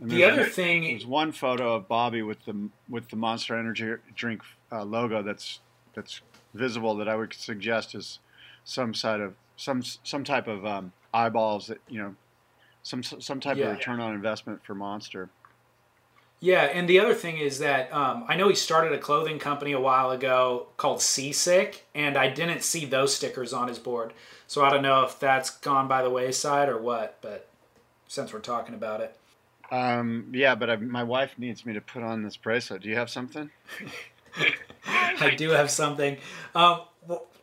And 0.00 0.10
The 0.10 0.24
other 0.24 0.44
thing- 0.44 0.84
there's 0.84 1.04
one 1.04 1.32
photo 1.32 1.74
of 1.74 1.88
Bobby 1.88 2.22
with 2.22 2.44
the 2.46 2.70
with 2.88 3.08
the 3.10 3.16
Monster 3.16 3.58
Energy 3.58 3.94
drink 4.14 4.42
uh, 4.72 4.84
logo 4.84 5.22
that's 5.22 5.58
that's 5.94 6.20
visible 6.54 6.96
that 6.96 7.08
I 7.08 7.16
would 7.16 7.32
suggest 7.32 7.94
is 7.94 8.18
some 8.64 8.94
side 8.94 9.20
of 9.20 9.34
some 9.56 9.82
some 9.82 10.24
type 10.24 10.48
of 10.48 10.64
um, 10.64 10.92
eyeballs 11.12 11.66
that 11.68 11.78
you 11.88 11.98
know 12.00 12.14
some 12.82 13.02
some 13.02 13.40
type 13.40 13.56
Yeah. 13.56 13.66
of 13.66 13.78
return 13.78 14.00
on 14.00 14.14
investment 14.14 14.64
for 14.64 14.74
Monster. 14.74 15.30
Yeah, 16.42 16.62
and 16.62 16.88
the 16.88 16.98
other 16.98 17.12
thing 17.12 17.36
is 17.36 17.58
that 17.58 17.92
um, 17.92 18.24
I 18.26 18.34
know 18.34 18.48
he 18.48 18.54
started 18.54 18.92
a 18.94 18.98
clothing 18.98 19.38
company 19.38 19.72
a 19.72 19.80
while 19.80 20.10
ago 20.10 20.68
called 20.78 21.02
Seasick, 21.02 21.84
and 21.94 22.16
I 22.16 22.30
didn't 22.30 22.62
see 22.62 22.86
those 22.86 23.14
stickers 23.14 23.52
on 23.52 23.68
his 23.68 23.78
board. 23.78 24.14
So 24.46 24.64
I 24.64 24.70
don't 24.70 24.82
know 24.82 25.04
if 25.04 25.20
that's 25.20 25.50
gone 25.50 25.86
by 25.86 26.02
the 26.02 26.08
wayside 26.08 26.70
or 26.70 26.80
what, 26.80 27.18
but 27.20 27.50
since 28.08 28.32
we're 28.32 28.40
talking 28.40 28.74
about 28.74 29.02
it. 29.02 29.14
Um, 29.70 30.32
yeah, 30.32 30.54
but 30.54 30.70
I, 30.70 30.76
my 30.76 31.04
wife 31.04 31.34
needs 31.38 31.66
me 31.66 31.74
to 31.74 31.80
put 31.82 32.02
on 32.02 32.22
this 32.22 32.38
bracelet. 32.38 32.82
Do 32.82 32.88
you 32.88 32.96
have 32.96 33.10
something? 33.10 33.50
I 34.86 35.34
do 35.36 35.50
have 35.50 35.70
something. 35.70 36.16
Um, 36.54 36.82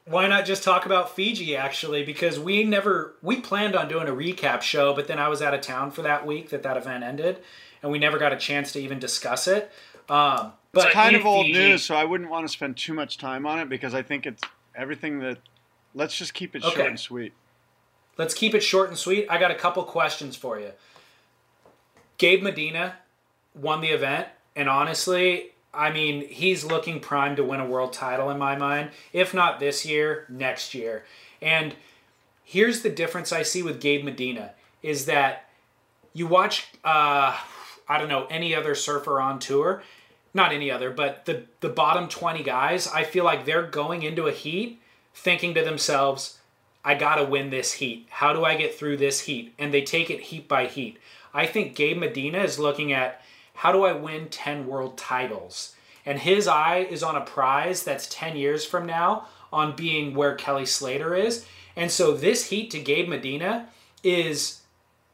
why 0.06 0.28
not 0.28 0.46
just 0.46 0.64
talk 0.64 0.86
about 0.86 1.16
Fiji 1.16 1.56
actually? 1.56 2.04
Because 2.04 2.40
we 2.40 2.64
never 2.64 3.16
we 3.22 3.42
planned 3.42 3.76
on 3.76 3.88
doing 3.90 4.08
a 4.08 4.12
recap 4.12 4.62
show, 4.62 4.94
but 4.94 5.08
then 5.08 5.20
I 5.20 5.28
was 5.28 5.42
out 5.42 5.54
of 5.54 5.62
town 5.62 5.92
for 5.92 6.02
that 6.04 6.26
week 6.26 6.50
that 6.50 6.64
that 6.64 6.78
event 6.78 7.04
ended, 7.04 7.40
and 7.84 7.92
we 7.92 8.00
never 8.00 8.18
got 8.18 8.32
a 8.34 8.38
chance 8.38 8.72
to 8.74 8.80
even 8.80 9.00
discuss 9.00 9.48
it. 9.48 9.72
Um, 10.10 10.54
but 10.72 10.86
it's 10.86 10.94
kind 10.94 11.16
of 11.16 11.26
old 11.26 11.46
Fiji- 11.48 11.60
news, 11.60 11.84
so 11.84 11.96
I 11.96 12.06
wouldn't 12.06 12.30
want 12.30 12.46
to 12.48 12.52
spend 12.52 12.78
too 12.78 12.94
much 12.94 13.18
time 13.18 13.46
on 13.46 13.60
it 13.60 13.68
because 13.68 13.94
I 13.94 14.02
think 14.02 14.26
it's 14.26 14.42
everything 14.76 15.20
that. 15.20 15.38
Let's 15.94 16.16
just 16.16 16.34
keep 16.36 16.56
it 16.56 16.64
Okay. 16.64 16.76
short 16.76 16.88
and 16.90 17.00
sweet. 17.00 17.34
Let's 18.18 18.34
keep 18.36 18.54
it 18.54 18.62
short 18.62 18.90
and 18.90 18.98
sweet. 18.98 19.26
I 19.30 19.38
got 19.40 19.50
a 19.52 19.56
couple 19.56 19.84
questions 19.84 20.36
for 20.36 20.60
you. 20.60 20.72
Gabe 22.18 22.44
Medina 22.44 22.96
won 23.56 23.82
the 23.82 23.90
event, 23.90 24.28
and 24.56 24.70
honestly, 24.70 25.52
I 25.78 25.92
mean, 25.92 26.28
he's 26.28 26.66
looking 26.66 27.00
primed 27.00 27.38
to 27.38 27.44
win 27.44 27.60
a 27.60 27.66
world 27.66 27.94
title 27.94 28.30
in 28.32 28.38
my 28.40 28.56
mind. 28.56 28.90
If 29.14 29.34
not 29.34 29.60
this 29.60 29.86
year, 29.86 30.26
next 30.28 30.74
year. 30.74 31.06
And 31.42 31.76
here's 32.44 32.82
the 32.82 32.90
difference 32.90 33.32
I 33.32 33.44
see 33.44 33.62
with 33.62 33.80
Gabe 33.80 34.04
Medina 34.04 34.54
is 34.82 35.06
that 35.06 35.48
you 36.14 36.26
watch, 36.26 36.68
uh, 36.84 37.38
I 37.88 37.98
don't 37.98 38.10
know, 38.10 38.26
any 38.30 38.56
other 38.56 38.74
surfer 38.74 39.22
on 39.22 39.38
tour, 39.40 39.84
not 40.34 40.52
any 40.52 40.72
other, 40.72 40.90
but 40.90 41.26
the 41.26 41.44
the 41.60 41.70
bottom 41.70 42.08
20 42.08 42.44
guys, 42.44 42.88
I 42.88 43.04
feel 43.04 43.24
like 43.24 43.46
they're 43.46 43.64
going 43.68 44.04
into 44.04 44.28
a 44.28 44.32
heat 44.32 44.82
thinking 45.14 45.54
to 45.56 45.64
themselves, 45.64 46.40
I 46.84 46.96
got 46.96 47.16
to 47.16 47.26
win 47.26 47.50
this 47.50 47.74
heat. 47.74 48.08
How 48.10 48.34
do 48.34 48.46
I 48.46 48.56
get 48.56 48.76
through 48.76 48.98
this 48.98 49.22
heat? 49.22 49.54
And 49.60 49.74
they 49.74 49.82
take 49.82 50.10
it 50.10 50.22
heat 50.22 50.48
by 50.48 50.68
heat. 50.68 50.98
I 51.34 51.46
think 51.46 51.76
Gabe 51.76 51.98
Medina 51.98 52.40
is 52.40 52.60
looking 52.60 52.94
at 52.94 53.22
how 53.58 53.72
do 53.72 53.86
I 53.86 53.92
win 53.92 54.30
10 54.30 54.68
world 54.68 54.98
titles? 54.98 55.76
And 56.06 56.20
his 56.20 56.48
eye 56.48 56.88
is 56.90 57.02
on 57.02 57.16
a 57.16 57.26
prize 57.26 57.84
that's 57.84 58.08
10 58.12 58.38
years 58.38 58.64
from 58.64 58.86
now 58.86 59.28
on 59.52 59.76
being 59.76 60.14
where 60.14 60.36
Kelly 60.36 60.66
Slater 60.66 61.16
is. 61.16 61.44
And 61.76 61.90
so 61.92 62.14
this 62.14 62.46
heat 62.46 62.70
to 62.72 62.80
Gabe 62.80 63.10
Medina 63.10 63.68
is 64.04 64.62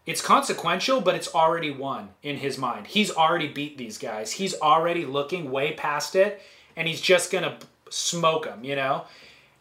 it's 0.06 0.22
consequential, 0.22 1.00
but 1.00 1.16
it's 1.16 1.34
already 1.34 1.72
won 1.72 2.10
in 2.22 2.36
his 2.36 2.58
mind. 2.58 2.88
He's 2.88 3.12
already 3.12 3.48
beat 3.48 3.78
these 3.78 3.98
guys. 3.98 4.34
He's 4.34 4.56
already 4.56 5.06
looking 5.06 5.50
way 5.50 5.72
past 5.74 6.14
it, 6.14 6.42
and 6.76 6.86
he's 6.86 7.00
just 7.00 7.32
gonna 7.32 7.58
smoke 7.90 8.44
them, 8.44 8.66
you 8.66 8.76
know. 8.76 9.06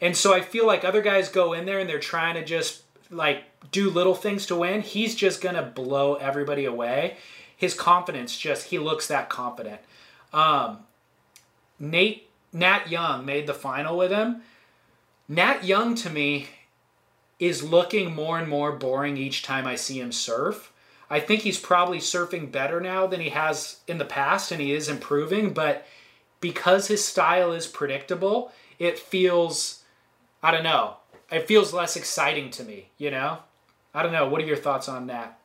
And 0.01 0.17
so 0.17 0.35
I 0.35 0.41
feel 0.41 0.67
like 0.67 0.85
other 0.85 1.03
guys 1.03 1.29
go 1.29 1.53
in 1.53 1.67
there 1.67 1.79
and 1.79 1.89
they're 1.89 2.01
trying 2.01 2.35
to 2.35 2.45
just 2.45 2.83
like 3.11 3.45
do 3.71 3.91
little 3.91 4.17
things 4.17 4.47
to 4.47 4.57
win. 4.57 4.81
He's 4.81 5.15
just 5.15 5.41
gonna 5.41 5.63
blow 5.63 6.17
everybody 6.17 6.65
away. 6.65 7.17
His 7.63 7.75
confidence 7.75 8.37
just 8.37 8.71
he 8.71 8.79
looks 8.81 9.07
that 9.07 9.29
confident. 9.29 9.81
Um, 10.33 10.81
Nate 11.79 12.29
Nat 12.53 12.91
Young 12.91 13.25
made 13.25 13.47
the 13.47 13.55
final 13.55 13.97
with 13.97 14.11
him. 14.11 14.43
Nat 15.29 15.63
Young 15.63 15.95
to 15.95 16.11
me 16.11 16.49
is 17.39 17.63
looking 17.63 18.17
more 18.17 18.41
and 18.41 18.49
more 18.49 18.73
boring 18.73 19.17
each 19.17 19.45
time 19.45 19.65
I 19.65 19.77
see 19.77 20.01
him 20.01 20.11
surf. 20.11 20.73
I 21.09 21.21
think 21.21 21.43
he's 21.43 21.61
probably 21.61 21.99
surfing 21.99 22.51
better 22.51 22.81
now 22.81 23.07
than 23.07 23.21
he 23.21 23.29
has 23.29 23.77
in 23.87 23.99
the 23.99 24.05
past 24.05 24.51
and 24.51 24.61
he 24.61 24.73
is 24.73 24.89
improving, 24.89 25.55
but 25.55 25.87
because 26.41 26.89
his 26.89 27.05
style 27.05 27.53
is 27.53 27.69
predictable, 27.69 28.51
it 28.81 28.99
feels 28.99 29.85
I 30.43 30.51
don't 30.51 30.65
know. 30.65 30.97
It 31.31 31.47
feels 31.47 31.73
less 31.73 31.95
exciting 31.95 32.51
to 32.51 32.65
me, 32.65 32.89
you 32.99 33.13
know? 33.13 33.39
I 33.95 34.03
don't 34.03 34.11
know. 34.11 34.29
What 34.29 34.41
are 34.41 34.47
your 34.47 34.57
thoughts 34.57 34.89
on 34.89 35.07
that? 35.07 35.39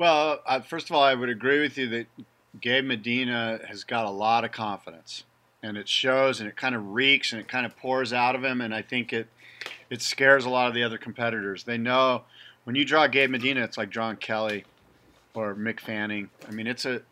Well, 0.00 0.40
uh, 0.46 0.60
first 0.60 0.88
of 0.88 0.96
all, 0.96 1.02
I 1.02 1.12
would 1.12 1.28
agree 1.28 1.60
with 1.60 1.76
you 1.76 1.86
that 1.90 2.06
Gabe 2.58 2.86
Medina 2.86 3.60
has 3.68 3.84
got 3.84 4.06
a 4.06 4.10
lot 4.10 4.46
of 4.46 4.50
confidence, 4.50 5.24
and 5.62 5.76
it 5.76 5.90
shows, 5.90 6.40
and 6.40 6.48
it 6.48 6.56
kind 6.56 6.74
of 6.74 6.92
reeks, 6.92 7.32
and 7.32 7.40
it 7.40 7.48
kind 7.48 7.66
of 7.66 7.76
pours 7.76 8.14
out 8.14 8.34
of 8.34 8.42
him, 8.42 8.62
and 8.62 8.74
I 8.74 8.80
think 8.80 9.12
it 9.12 9.28
it 9.90 10.00
scares 10.00 10.46
a 10.46 10.48
lot 10.48 10.68
of 10.68 10.74
the 10.74 10.82
other 10.82 10.96
competitors. 10.96 11.64
They 11.64 11.76
know 11.76 12.22
when 12.64 12.76
you 12.76 12.86
draw 12.86 13.08
Gabe 13.08 13.28
Medina, 13.28 13.62
it's 13.62 13.76
like 13.76 13.90
drawing 13.90 14.16
Kelly 14.16 14.64
or 15.34 15.54
Mick 15.54 15.80
Fanning. 15.80 16.30
I 16.48 16.50
mean, 16.50 16.66
it's 16.66 16.86
a 16.86 17.02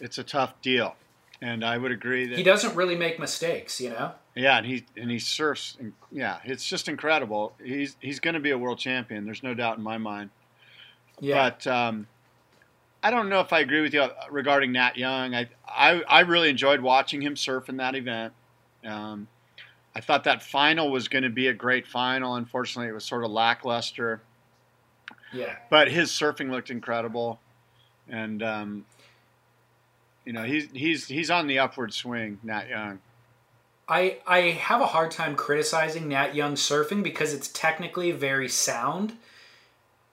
it's 0.00 0.18
a 0.18 0.24
tough 0.24 0.60
deal, 0.62 0.96
and 1.40 1.64
I 1.64 1.78
would 1.78 1.92
agree 1.92 2.26
that 2.26 2.36
He 2.36 2.42
doesn't 2.42 2.74
really 2.74 2.96
make 2.96 3.20
mistakes, 3.20 3.80
you 3.80 3.90
know? 3.90 4.14
Yeah, 4.34 4.58
and 4.58 4.66
he 4.66 4.84
and 4.96 5.12
he 5.12 5.20
surfs. 5.20 5.76
And, 5.78 5.92
yeah, 6.10 6.40
it's 6.42 6.64
just 6.64 6.88
incredible. 6.88 7.52
He's 7.62 7.96
he's 8.00 8.18
going 8.18 8.34
to 8.34 8.40
be 8.40 8.50
a 8.50 8.58
world 8.58 8.80
champion. 8.80 9.26
There's 9.26 9.44
no 9.44 9.54
doubt 9.54 9.78
in 9.78 9.84
my 9.84 9.96
mind. 9.96 10.30
Yeah. 11.20 11.50
But 11.50 11.66
um, 11.66 12.06
I 13.02 13.10
don't 13.10 13.28
know 13.28 13.40
if 13.40 13.52
I 13.52 13.60
agree 13.60 13.80
with 13.82 13.94
you 13.94 14.08
regarding 14.30 14.72
Nat 14.72 14.96
Young. 14.96 15.34
I 15.34 15.48
I, 15.68 16.02
I 16.02 16.20
really 16.20 16.50
enjoyed 16.50 16.80
watching 16.80 17.20
him 17.22 17.36
surf 17.36 17.68
in 17.68 17.76
that 17.76 17.94
event. 17.94 18.32
Um, 18.84 19.28
I 19.94 20.00
thought 20.00 20.24
that 20.24 20.42
final 20.42 20.90
was 20.90 21.08
going 21.08 21.24
to 21.24 21.30
be 21.30 21.48
a 21.48 21.54
great 21.54 21.86
final. 21.86 22.34
Unfortunately, 22.36 22.88
it 22.90 22.94
was 22.94 23.04
sort 23.04 23.24
of 23.24 23.30
lackluster. 23.30 24.22
yeah. 25.32 25.56
But 25.68 25.90
his 25.90 26.10
surfing 26.10 26.50
looked 26.50 26.70
incredible, 26.70 27.40
and 28.08 28.42
um, 28.42 28.84
You 30.24 30.32
know, 30.32 30.44
he's 30.44 30.68
he's 30.72 31.06
he's 31.08 31.30
on 31.30 31.46
the 31.46 31.58
upward 31.58 31.92
swing, 31.92 32.38
Nat 32.42 32.68
Young. 32.68 33.00
I 33.88 34.18
I 34.26 34.38
have 34.50 34.80
a 34.80 34.86
hard 34.86 35.10
time 35.10 35.34
criticizing 35.34 36.08
Nat 36.08 36.34
Young 36.34 36.54
surfing 36.54 37.02
because 37.02 37.34
it's 37.34 37.48
technically 37.48 38.12
very 38.12 38.48
sound. 38.48 39.14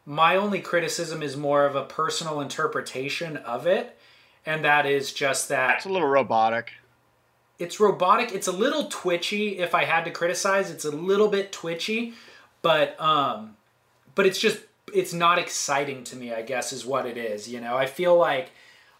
My 0.09 0.37
only 0.37 0.61
criticism 0.61 1.21
is 1.21 1.35
more 1.35 1.65
of 1.65 1.75
a 1.75 1.83
personal 1.83 2.39
interpretation 2.39 3.35
of 3.35 3.67
it, 3.67 3.97
and 4.45 4.63
that 4.63 4.85
is 4.85 5.11
just 5.11 5.49
that 5.49 5.75
It's 5.75 5.85
a 5.85 5.89
little 5.89 6.07
robotic. 6.07 6.71
it's 7.59 7.77
robotic. 7.79 8.31
It's 8.31 8.47
a 8.47 8.53
little 8.53 8.85
twitchy. 8.85 9.57
If 9.59 9.75
I 9.75 9.83
had 9.83 10.05
to 10.05 10.11
criticize, 10.11 10.71
it's 10.71 10.85
a 10.85 10.91
little 10.91 11.27
bit 11.27 11.51
twitchy, 11.51 12.13
but 12.61 12.99
um, 13.01 13.57
but 14.15 14.25
it's 14.25 14.39
just 14.39 14.59
it's 14.93 15.11
not 15.13 15.39
exciting 15.39 16.05
to 16.05 16.15
me. 16.15 16.33
I 16.33 16.41
guess 16.41 16.71
is 16.71 16.85
what 16.85 17.05
it 17.05 17.17
is. 17.17 17.49
You 17.49 17.59
know, 17.59 17.75
I 17.75 17.85
feel 17.85 18.15
like 18.15 18.51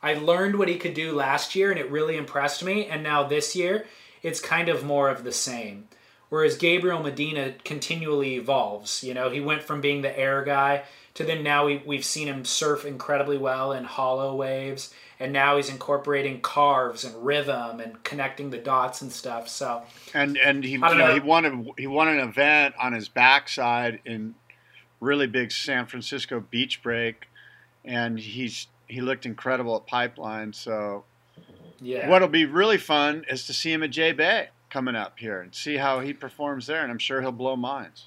I 0.04 0.14
learned 0.16 0.58
what 0.60 0.68
he 0.68 0.76
could 0.78 0.94
do 0.94 1.14
last 1.14 1.56
year, 1.56 1.72
and 1.72 1.80
it 1.80 1.90
really 1.90 2.18
impressed 2.18 2.64
me. 2.66 2.86
And 2.86 3.02
now 3.02 3.24
this 3.24 3.56
year, 3.56 3.86
it's 4.24 4.42
kind 4.42 4.68
of 4.68 4.84
more 4.84 5.10
of 5.10 5.24
the 5.24 5.32
same. 5.32 5.88
Whereas 6.30 6.58
Gabriel 6.58 7.02
Medina 7.02 7.54
continually 7.64 8.36
evolves. 8.36 9.04
You 9.04 9.14
know, 9.14 9.30
he 9.30 9.40
went 9.40 9.64
from 9.64 9.82
being 9.82 10.02
the 10.02 10.18
air 10.18 10.44
guy 10.44 10.84
to 11.14 11.24
then 11.24 11.42
now 11.42 11.66
we, 11.66 11.82
we've 11.86 12.06
seen 12.06 12.28
him 12.28 12.46
surf 12.46 12.86
incredibly 12.86 13.38
well 13.38 13.72
in 13.72 13.86
hollow 13.86 14.36
waves. 14.36 14.94
And 15.20 15.34
now 15.34 15.58
he's 15.58 15.68
incorporating 15.68 16.42
carves 16.42 17.04
and 17.04 17.26
rhythm 17.26 17.80
and 17.80 18.04
connecting 18.04 18.52
the 18.52 18.60
dots 18.60 19.02
and 19.02 19.12
stuff. 19.12 19.50
So, 19.50 19.82
And 20.14 20.38
and 20.38 20.64
he 20.64 20.74
you 20.74 20.78
know, 20.78 20.94
know. 20.94 21.14
he 21.14 21.20
won 21.20 21.46
a, 21.46 21.82
he 21.82 21.88
won 21.88 22.08
an 22.08 22.20
event 22.20 22.76
on 22.80 22.94
his 22.94 23.10
backside 23.10 24.00
in 24.06 24.36
really 25.00 25.26
big 25.26 25.52
San 25.52 25.88
Francisco 25.88 26.40
beach 26.52 26.84
break, 26.84 27.28
and 27.84 28.20
he's 28.20 28.68
he 28.88 29.02
looked 29.02 29.26
incredible 29.26 29.76
at 29.76 29.88
Pipeline. 29.88 30.54
So 30.54 31.04
yeah. 31.80 32.08
what'll 32.08 32.28
be 32.28 32.46
really 32.46 32.78
fun 32.78 33.26
is 33.28 33.48
to 33.48 33.54
see 33.54 33.74
him 33.74 33.82
at 33.82 33.90
J 33.90 34.12
Bay 34.12 34.50
coming 34.78 34.96
up 34.96 35.18
here 35.18 35.42
and 35.42 35.56
see 35.56 35.78
how 35.78 36.02
he 36.02 36.14
performs 36.14 36.68
there, 36.68 36.84
and 36.84 36.92
I'm 36.92 37.00
sure 37.00 37.20
he'll 37.20 37.32
blow 37.32 37.56
minds. 37.56 38.06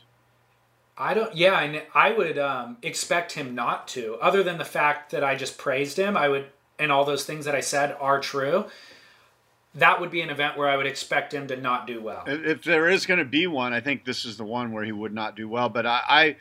I 0.97 1.14
don't. 1.14 1.35
Yeah, 1.35 1.59
and 1.59 1.83
I 1.97 2.12
would 2.12 2.39
um, 2.39 2.77
expect 2.81 3.33
him 3.33 3.57
not 3.57 3.89
to. 3.89 4.14
Other 4.23 4.45
than 4.45 4.59
the 4.59 4.64
fact 4.64 5.11
that 5.11 5.25
I 5.25 5.35
just 5.35 5.59
praised 5.59 5.99
him, 5.99 6.16
I 6.16 6.29
would, 6.29 6.47
and 6.79 6.93
all 6.93 7.05
those 7.05 7.25
things 7.25 7.45
that 7.47 7.57
I 7.57 7.61
said 7.61 7.97
are 7.99 8.21
true. 8.21 8.66
That 9.75 10.01
would 10.01 10.12
be 10.12 10.21
an 10.21 10.31
event 10.31 10.57
where 10.57 10.68
I 10.68 10.77
would 10.77 10.87
expect 10.87 11.35
him 11.35 11.49
to 11.49 11.57
not 11.57 11.89
do 11.89 12.01
well. 12.01 12.23
If 12.29 12.62
there 12.62 12.89
is 12.89 13.05
going 13.05 13.18
to 13.18 13.25
be 13.25 13.49
one, 13.49 13.73
I 13.73 13.81
think 13.81 14.05
this 14.05 14.25
is 14.25 14.37
the 14.37 14.45
one 14.45 14.71
where 14.71 14.85
he 14.85 14.93
would 14.93 15.12
not 15.12 15.35
do 15.35 15.49
well. 15.49 15.68
But 15.68 15.87
I, 15.87 16.03
I, 16.09 16.37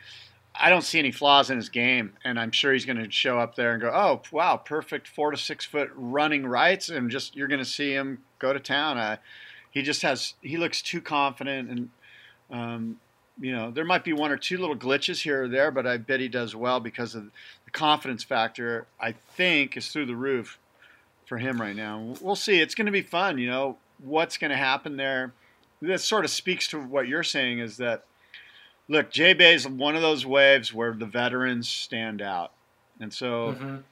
I 0.54 0.70
don't 0.70 0.82
see 0.82 1.00
any 1.00 1.10
flaws 1.10 1.50
in 1.50 1.56
his 1.56 1.70
game, 1.70 2.12
and 2.24 2.38
I'm 2.38 2.52
sure 2.52 2.72
he's 2.72 2.84
going 2.84 3.02
to 3.02 3.10
show 3.10 3.40
up 3.40 3.56
there 3.56 3.72
and 3.72 3.82
go, 3.82 3.90
"Oh, 3.92 4.22
wow, 4.30 4.58
perfect 4.58 5.08
four 5.08 5.32
to 5.32 5.36
six 5.36 5.64
foot 5.64 5.90
running 5.96 6.46
rights," 6.46 6.88
and 6.88 7.10
just 7.10 7.34
you're 7.34 7.48
going 7.48 7.58
to 7.58 7.64
see 7.64 7.92
him 7.92 8.22
go 8.38 8.52
to 8.52 8.60
town. 8.60 8.96
Uh, 8.96 9.16
he 9.70 9.82
just 9.82 10.02
has 10.02 10.34
he 10.40 10.56
looks 10.56 10.82
too 10.82 11.00
confident, 11.00 11.70
and 11.70 11.90
um, 12.50 13.00
you 13.40 13.52
know 13.54 13.70
there 13.70 13.84
might 13.84 14.04
be 14.04 14.12
one 14.12 14.30
or 14.30 14.36
two 14.36 14.58
little 14.58 14.76
glitches 14.76 15.22
here 15.22 15.44
or 15.44 15.48
there, 15.48 15.70
but 15.70 15.86
I 15.86 15.96
bet 15.96 16.20
he 16.20 16.28
does 16.28 16.54
well 16.54 16.80
because 16.80 17.14
of 17.14 17.24
the 17.64 17.70
confidence 17.70 18.24
factor. 18.24 18.86
I 19.00 19.12
think 19.12 19.76
is 19.76 19.88
through 19.88 20.06
the 20.06 20.16
roof 20.16 20.58
for 21.26 21.38
him 21.38 21.60
right 21.60 21.76
now. 21.76 22.14
We'll 22.20 22.36
see. 22.36 22.60
It's 22.60 22.74
going 22.74 22.86
to 22.86 22.92
be 22.92 23.02
fun. 23.02 23.38
You 23.38 23.48
know 23.48 23.78
what's 23.98 24.36
going 24.38 24.50
to 24.50 24.56
happen 24.56 24.96
there. 24.96 25.32
This 25.80 26.04
sort 26.04 26.24
of 26.24 26.30
speaks 26.30 26.66
to 26.68 26.80
what 26.80 27.08
you're 27.08 27.22
saying 27.22 27.60
is 27.60 27.76
that 27.78 28.04
look, 28.88 29.10
J 29.10 29.32
Bay 29.34 29.54
is 29.54 29.68
one 29.68 29.94
of 29.94 30.02
those 30.02 30.26
waves 30.26 30.74
where 30.74 30.92
the 30.92 31.06
veterans 31.06 31.68
stand 31.68 32.20
out, 32.20 32.52
and 32.98 33.12
so 33.14 33.56
Mhm. 33.58 33.82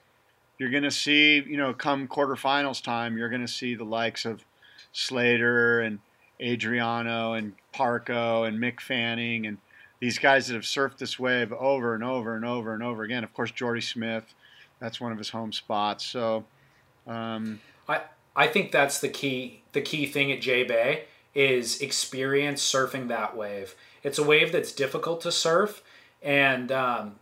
you're 0.59 0.71
going 0.71 0.83
to 0.83 0.91
see, 0.91 1.37
you 1.37 1.57
know, 1.57 1.73
come 1.73 2.09
quarterfinals 2.09 2.83
time, 2.83 3.17
you're 3.17 3.29
going 3.29 3.47
to 3.47 3.53
see 3.53 3.77
the 3.77 3.85
likes 3.85 4.25
of 4.25 4.45
Slater 4.93 5.81
and 5.81 5.99
Adriano 6.41 7.33
and 7.33 7.55
Parko 7.75 8.47
and 8.47 8.59
Mick 8.59 8.81
Fanning 8.81 9.47
and 9.47 9.59
these 10.01 10.19
guys 10.19 10.47
that 10.47 10.55
have 10.55 10.63
surfed 10.63 10.99
this 10.99 11.19
wave 11.19 11.53
over 11.53 11.95
and 11.95 12.05
over 12.05 12.37
and 12.37 12.45
over 12.45 12.75
and 12.75 12.83
over 12.83 13.03
again. 13.03 13.25
Of 13.25 13.35
course, 13.35 13.51
Jordy 13.51 13.81
Smith, 13.81 14.35
that's 14.79 15.01
one 15.01 15.13
of 15.13 15.19
his 15.19 15.31
home 15.31 15.53
spots. 15.53 16.05
So, 16.05 16.45
um, 17.07 17.61
I 17.89 18.03
I 18.37 18.47
think 18.47 18.71
that's 18.71 19.01
the 19.01 19.09
key. 19.09 19.63
The 19.73 19.81
key 19.81 20.07
thing 20.07 20.31
at 20.31 20.41
J 20.41 20.63
Bay 20.63 21.05
is 21.35 21.81
experience 21.81 22.63
surfing 22.63 23.09
that 23.09 23.37
wave. 23.37 23.75
It's 24.03 24.19
a 24.19 24.23
wave 24.23 24.53
that's 24.53 24.73
difficult 24.73 25.21
to 25.23 25.33
surf, 25.33 25.83
and 26.23 26.71
um, 26.71 27.17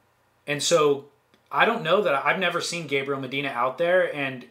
and 0.46 0.62
so 0.62 1.06
I 1.50 1.64
don't 1.64 1.82
know 1.82 2.02
that 2.02 2.26
I've 2.26 2.38
never 2.38 2.60
seen 2.60 2.86
Gabriel 2.86 3.20
Medina 3.20 3.48
out 3.48 3.78
there, 3.78 4.14
and 4.14 4.44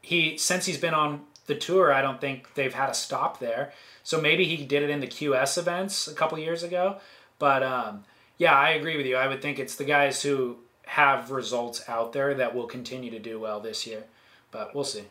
he 0.00 0.38
since 0.38 0.66
he's 0.66 0.78
been 0.78 0.94
on 0.94 1.22
the 1.52 1.58
tour, 1.58 1.92
I 1.92 2.02
don't 2.02 2.20
think 2.20 2.54
they've 2.54 2.72
had 2.72 2.90
a 2.90 2.94
stop 2.94 3.38
there. 3.38 3.72
So 4.02 4.20
maybe 4.20 4.44
he 4.44 4.64
did 4.64 4.82
it 4.82 4.90
in 4.90 5.00
the 5.00 5.06
QS 5.06 5.58
events 5.58 6.08
a 6.08 6.14
couple 6.14 6.38
years 6.38 6.62
ago, 6.62 6.98
but 7.38 7.62
um, 7.62 8.04
yeah, 8.38 8.54
I 8.54 8.70
agree 8.70 8.96
with 8.96 9.06
you. 9.06 9.16
I 9.16 9.28
would 9.28 9.42
think 9.42 9.58
it's 9.58 9.76
the 9.76 9.84
guys 9.84 10.22
who 10.22 10.56
have 10.86 11.30
results 11.30 11.88
out 11.88 12.12
there 12.12 12.34
that 12.34 12.54
will 12.54 12.66
continue 12.66 13.10
to 13.10 13.18
do 13.18 13.38
well 13.38 13.60
this 13.60 13.86
year, 13.86 14.04
but 14.50 14.74
we'll 14.74 14.84
see. 14.84 15.04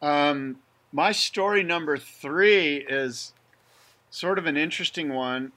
Um, 0.00 0.56
my 0.92 1.12
story 1.12 1.62
number 1.62 1.98
three 1.98 2.76
is 2.88 3.32
sort 4.10 4.38
of 4.38 4.46
an 4.46 4.56
interesting 4.56 5.12
one. 5.12 5.52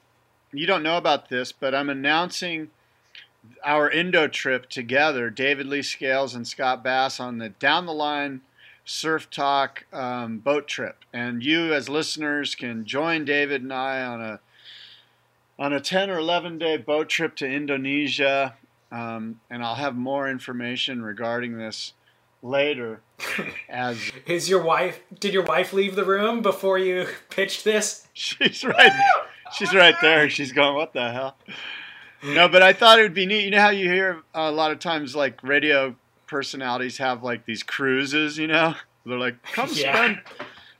You 0.51 0.67
don't 0.67 0.83
know 0.83 0.97
about 0.97 1.29
this, 1.29 1.51
but 1.51 1.73
I'm 1.73 1.89
announcing 1.89 2.69
our 3.63 3.89
Indo 3.89 4.27
trip 4.27 4.69
together, 4.69 5.29
David 5.29 5.67
Lee 5.67 5.81
Scales 5.81 6.35
and 6.35 6.47
Scott 6.47 6.83
Bass, 6.83 7.19
on 7.19 7.37
the 7.37 7.49
down 7.49 7.85
the 7.85 7.93
line 7.93 8.41
surf 8.87 9.29
talk 9.29 9.85
um, 9.91 10.39
boat 10.39 10.67
trip. 10.67 11.03
And 11.13 11.43
you, 11.43 11.73
as 11.73 11.89
listeners, 11.89 12.55
can 12.55 12.85
join 12.85 13.25
David 13.25 13.61
and 13.61 13.73
I 13.73 14.01
on 14.03 14.21
a 14.21 14.39
on 15.59 15.73
a 15.73 15.79
10 15.79 16.09
or 16.09 16.17
11 16.19 16.57
day 16.57 16.77
boat 16.77 17.09
trip 17.09 17.35
to 17.35 17.47
Indonesia. 17.47 18.55
Um, 18.91 19.41
and 19.49 19.63
I'll 19.63 19.75
have 19.75 19.95
more 19.95 20.29
information 20.29 21.01
regarding 21.01 21.57
this 21.57 21.93
later 22.41 23.01
as 23.69 23.97
Is 24.25 24.49
your 24.49 24.63
wife? 24.63 25.01
Did 25.19 25.33
your 25.33 25.43
wife 25.43 25.73
leave 25.73 25.95
the 25.95 26.05
room 26.05 26.41
before 26.41 26.77
you 26.77 27.07
pitched 27.29 27.65
this? 27.65 28.07
She's 28.13 28.63
right. 28.63 28.91
She's 29.57 29.73
right 29.75 29.95
there. 30.01 30.29
She's 30.29 30.51
going, 30.51 30.75
"What 30.75 30.93
the 30.93 31.11
hell?" 31.11 31.37
No, 32.23 32.47
but 32.47 32.61
I 32.61 32.73
thought 32.73 32.99
it 32.99 33.03
would 33.03 33.13
be 33.13 33.25
neat. 33.25 33.45
You 33.45 33.51
know 33.51 33.61
how 33.61 33.69
you 33.69 33.89
hear 33.89 34.21
a 34.33 34.51
lot 34.51 34.71
of 34.71 34.79
times 34.79 35.15
like 35.15 35.41
radio 35.43 35.95
personalities 36.27 36.97
have 36.97 37.23
like 37.23 37.45
these 37.45 37.63
cruises. 37.63 38.37
You 38.37 38.47
know, 38.47 38.75
they're 39.05 39.17
like, 39.17 39.41
"Come 39.53 39.69
Yeah. 39.73 39.93
spend, 39.93 40.21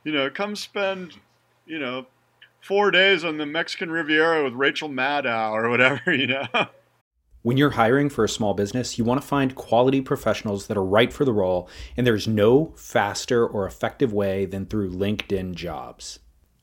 you 0.04 0.12
know, 0.12 0.30
come 0.30 0.56
spend, 0.56 1.16
you 1.66 1.80
know, 1.80 2.08
four 2.62 2.92
days 2.92 3.24
on 3.24 3.38
the 3.38 3.46
Mexican 3.46 3.92
Riviera 3.92 4.44
with 4.44 4.54
Rachel 4.54 4.90
Maddow 4.90 5.52
or 5.52 5.70
whatever." 5.70 6.02
You 6.14 6.28
know. 6.28 6.48
When 7.44 7.56
you're 7.56 7.70
hiring 7.72 8.10
for 8.10 8.26
a 8.26 8.30
small 8.30 8.54
business, 8.54 8.98
you 8.98 9.06
want 9.06 9.22
to 9.22 9.28
find 9.28 9.56
quality 9.56 10.02
professionals 10.02 10.68
that 10.68 10.76
are 10.76 10.84
right 10.84 11.14
for 11.14 11.24
the 11.24 11.32
role, 11.32 11.70
and 11.96 12.06
there's 12.06 12.28
no 12.28 12.74
faster 12.76 13.48
or 13.48 13.66
effective 13.66 14.12
way 14.12 14.46
than 14.46 14.66
through 14.66 14.92
LinkedIn 14.92 15.56
jobs. 15.56 16.20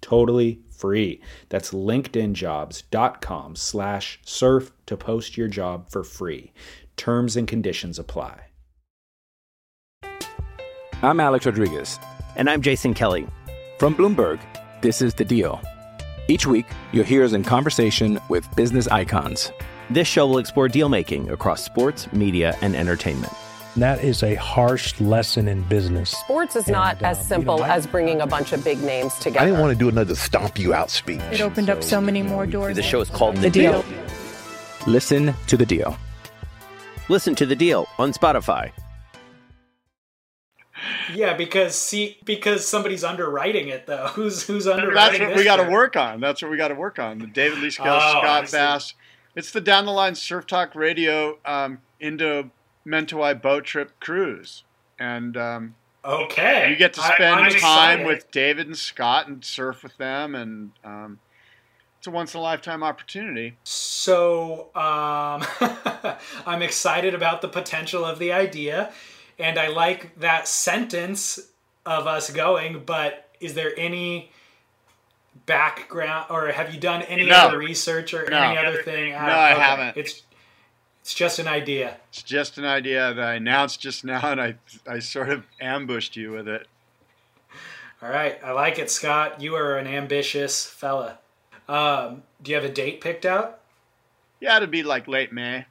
totally 0.00 0.60
free. 0.70 1.20
That's 1.48 1.70
linkedinjobs.com 1.72 3.56
slash 3.56 4.20
surf 4.24 4.72
to 4.86 4.96
post 4.96 5.36
your 5.36 5.48
job 5.48 5.88
for 5.90 6.04
free. 6.04 6.52
Terms 6.96 7.36
and 7.36 7.46
conditions 7.46 7.98
apply. 7.98 8.40
I'm 11.02 11.20
Alex 11.20 11.46
Rodriguez. 11.46 11.98
And 12.36 12.48
I'm 12.48 12.62
Jason 12.62 12.94
Kelly. 12.94 13.26
From 13.78 13.94
Bloomberg, 13.94 14.38
this 14.82 15.00
is 15.00 15.14
The 15.14 15.24
Deal. 15.24 15.60
Each 16.28 16.46
week, 16.46 16.66
you'll 16.92 17.04
hear 17.04 17.24
us 17.24 17.32
in 17.32 17.42
conversation 17.42 18.20
with 18.28 18.46
business 18.54 18.86
icons. 18.86 19.50
This 19.88 20.06
show 20.06 20.26
will 20.26 20.38
explore 20.38 20.68
deal 20.68 20.88
making 20.88 21.30
across 21.30 21.64
sports, 21.64 22.12
media, 22.12 22.56
and 22.60 22.76
entertainment. 22.76 23.32
That 23.76 24.02
is 24.02 24.22
a 24.24 24.34
harsh 24.34 25.00
lesson 25.00 25.46
in 25.48 25.62
business. 25.62 26.10
Sports 26.10 26.56
is 26.56 26.66
not 26.66 26.96
And, 26.96 27.06
as 27.06 27.18
um, 27.18 27.22
you 27.22 27.28
simple 27.28 27.58
know, 27.58 27.64
I- 27.64 27.76
as 27.76 27.86
bringing 27.86 28.20
a 28.20 28.26
bunch 28.26 28.52
of 28.52 28.64
big 28.64 28.82
names 28.82 29.14
together. 29.14 29.40
I 29.40 29.44
didn't 29.46 29.60
want 29.60 29.72
to 29.72 29.78
do 29.78 29.88
another 29.88 30.14
stomp 30.16 30.58
you 30.58 30.74
out 30.74 30.90
speech. 30.90 31.20
It 31.30 31.40
opened 31.40 31.70
up 31.70 31.82
so 31.84 32.00
many 32.00 32.22
more 32.22 32.46
doors. 32.46 32.76
The 32.76 32.82
show 32.82 33.00
is 33.00 33.08
called 33.10 33.36
The 33.36 33.48
Deal. 33.50 33.84
Listen 34.86 35.34
to 35.46 35.56
The 35.56 35.66
Deal. 35.66 35.96
Listen 37.08 37.34
to 37.34 37.44
the 37.46 37.56
deal 37.56 37.88
on 37.98 38.12
Spotify. 38.12 38.70
Yeah, 41.12 41.34
because 41.34 41.74
see, 41.74 42.18
because 42.24 42.66
somebody's 42.66 43.02
underwriting 43.02 43.68
it 43.68 43.86
though. 43.86 44.06
Who's 44.14 44.44
who's 44.46 44.66
underwriting? 44.68 45.18
That's 45.20 45.30
what 45.30 45.36
we 45.36 45.42
got 45.44 45.56
to 45.56 45.68
work 45.68 45.96
on. 45.96 46.20
That's 46.20 46.40
what 46.40 46.50
we 46.52 46.56
got 46.56 46.68
to 46.68 46.74
work 46.76 47.00
on. 47.00 47.18
The 47.18 47.26
David 47.26 47.58
Lee 47.58 47.70
Scales, 47.70 48.00
Oh, 48.04 48.20
Scott. 48.22 48.50
Bass. 48.52 48.94
It's 49.34 49.50
the 49.50 49.60
down 49.60 49.86
the 49.86 49.92
line 49.92 50.14
surf 50.14 50.46
talk 50.46 50.74
radio 50.76 51.38
um, 51.44 51.78
Indo 51.98 52.50
Mentawai 52.86 53.40
boat 53.40 53.64
trip 53.64 53.98
cruise, 54.00 54.64
and 54.98 55.36
um, 55.36 55.74
Okay, 56.04 56.70
you 56.70 56.76
get 56.76 56.94
to 56.94 57.00
spend 57.02 57.40
I'm 57.40 57.50
time 57.52 58.04
with 58.04 58.30
David 58.30 58.66
and 58.66 58.76
Scott 58.76 59.28
and 59.28 59.44
surf 59.44 59.82
with 59.82 59.96
them, 59.98 60.34
and 60.34 60.70
um, 60.82 61.18
it's 61.98 62.06
a 62.06 62.10
once 62.10 62.32
in 62.34 62.40
a 62.40 62.42
lifetime 62.42 62.82
opportunity. 62.82 63.56
So 63.64 64.70
um, 64.74 65.44
I'm 66.46 66.62
excited 66.62 67.14
about 67.14 67.42
the 67.42 67.48
potential 67.48 68.04
of 68.04 68.18
the 68.18 68.32
idea, 68.32 68.92
and 69.38 69.58
I 69.58 69.68
like 69.68 70.18
that 70.20 70.48
sentence 70.48 71.38
of 71.84 72.06
us 72.06 72.30
going. 72.30 72.82
But 72.86 73.28
is 73.40 73.52
there 73.52 73.72
any 73.76 74.30
background, 75.46 76.26
or 76.30 76.48
have 76.48 76.72
you 76.74 76.80
done 76.80 77.02
any 77.02 77.26
No. 77.26 77.34
other 77.36 77.58
research 77.58 78.14
or 78.14 78.26
No. 78.28 78.38
any 78.38 78.56
other 78.58 78.82
thing? 78.82 79.12
No, 79.12 79.18
I 79.18 79.50
haven't. 79.50 79.96
It's 79.98 80.22
it's 81.10 81.18
just 81.18 81.40
an 81.40 81.48
idea. 81.48 81.96
It's 82.10 82.22
just 82.22 82.56
an 82.56 82.64
idea 82.64 83.12
that 83.12 83.24
I 83.24 83.34
announced 83.34 83.80
just 83.80 84.04
now, 84.04 84.30
and 84.30 84.40
I 84.40 84.54
I 84.86 85.00
sort 85.00 85.28
of 85.28 85.44
ambushed 85.60 86.14
you 86.14 86.30
with 86.30 86.46
it. 86.46 86.68
All 88.00 88.08
right, 88.08 88.38
I 88.44 88.52
like 88.52 88.78
it, 88.78 88.92
Scott. 88.92 89.40
You 89.40 89.56
are 89.56 89.76
an 89.76 89.88
ambitious 89.88 90.64
fella. 90.64 91.18
Um, 91.68 92.22
do 92.40 92.52
you 92.52 92.54
have 92.56 92.64
a 92.64 92.72
date 92.72 93.00
picked 93.00 93.26
out? 93.26 93.58
Yeah, 94.38 94.56
it'd 94.56 94.70
be 94.70 94.84
like 94.84 95.08
late 95.08 95.32
May. 95.32 95.66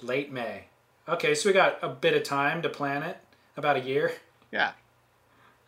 Late 0.00 0.32
May. 0.32 0.64
Okay, 1.06 1.34
so 1.34 1.50
we 1.50 1.52
got 1.52 1.78
a 1.82 1.90
bit 1.90 2.14
of 2.14 2.22
time 2.22 2.62
to 2.62 2.70
plan 2.70 3.02
it. 3.02 3.18
About 3.58 3.76
a 3.76 3.80
year. 3.80 4.12
Yeah, 4.50 4.72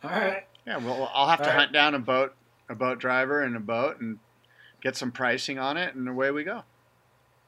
All 0.03 0.09
right. 0.09 0.47
yeah. 0.65 0.77
Well, 0.77 1.11
I'll 1.13 1.27
have 1.27 1.39
to 1.39 1.43
All 1.43 1.49
right. 1.51 1.59
hunt 1.59 1.73
down 1.73 1.93
a 1.93 1.99
boat, 1.99 2.33
a 2.69 2.73
boat 2.73 2.97
driver, 2.97 3.43
and 3.43 3.55
a 3.55 3.59
boat, 3.59 3.99
and 3.99 4.17
get 4.81 4.95
some 4.95 5.11
pricing 5.11 5.59
on 5.59 5.77
it, 5.77 5.93
and 5.93 6.09
away 6.09 6.31
we 6.31 6.43
go. 6.43 6.63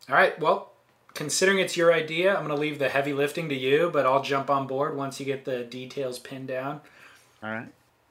All 0.10 0.16
right. 0.16 0.38
Well, 0.40 0.72
considering 1.14 1.60
it's 1.60 1.78
your 1.78 1.94
idea, 1.94 2.32
I'm 2.32 2.46
going 2.46 2.56
to 2.56 2.62
leave 2.62 2.80
the 2.80 2.90
heavy 2.90 3.14
lifting 3.14 3.50
to 3.50 3.56
you, 3.56 3.90
but 3.92 4.06
I'll 4.06 4.24
jump 4.24 4.50
on 4.50 4.68
board 4.68 4.96
once 4.96 5.20
you 5.20 5.26
get 5.26 5.46
the 5.46 5.64
details 5.64 6.20
pinned 6.20 6.48
down. 6.48 6.82
All 7.44 7.52
right. 7.52 7.68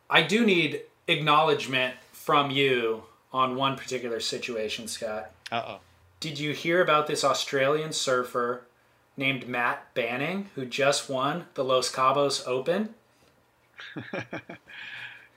I 0.09 0.23
do 0.23 0.45
need 0.45 0.83
acknowledgement 1.09 1.95
from 2.13 2.51
you 2.51 3.05
on 3.33 3.57
one 3.57 3.77
particular 3.77 4.21
situation, 4.21 4.89
Scott. 4.89 5.31
Uh 5.53 5.63
oh. 5.67 5.79
Did 6.19 6.39
you 6.39 6.53
hear 6.53 6.83
about 6.83 7.07
this 7.07 7.25
Australian 7.25 7.93
surfer 7.93 8.63
named 9.17 9.49
Matt 9.49 9.95
Banting 9.95 10.51
who 10.55 10.67
just 10.67 11.09
won 11.09 11.47
the 11.55 11.65
Los 11.65 11.91
Cabos 11.91 12.47
Open? 12.47 12.95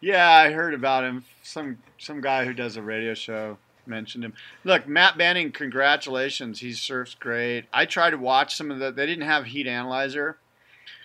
Yeah, 0.04 0.30
I 0.30 0.52
heard 0.52 0.74
about 0.74 1.06
him. 1.06 1.24
Some 1.44 1.78
some 1.98 2.20
guy 2.20 2.44
who 2.44 2.54
does 2.54 2.76
a 2.76 2.82
radio 2.82 3.14
show 3.14 3.58
mentioned 3.86 4.24
him. 4.24 4.34
Look, 4.64 4.88
Matt 4.88 5.18
Banting, 5.18 5.52
congratulations. 5.52 6.60
He 6.60 6.74
surfs 6.74 7.16
great. 7.16 7.66
I 7.74 7.86
tried 7.86 8.12
to 8.12 8.18
watch 8.18 8.56
some 8.56 8.72
of 8.72 8.80
the. 8.80 8.92
They 8.92 9.06
didn't 9.06 9.26
have 9.26 9.46
heat 9.46 9.68
analyzer. 9.68 10.38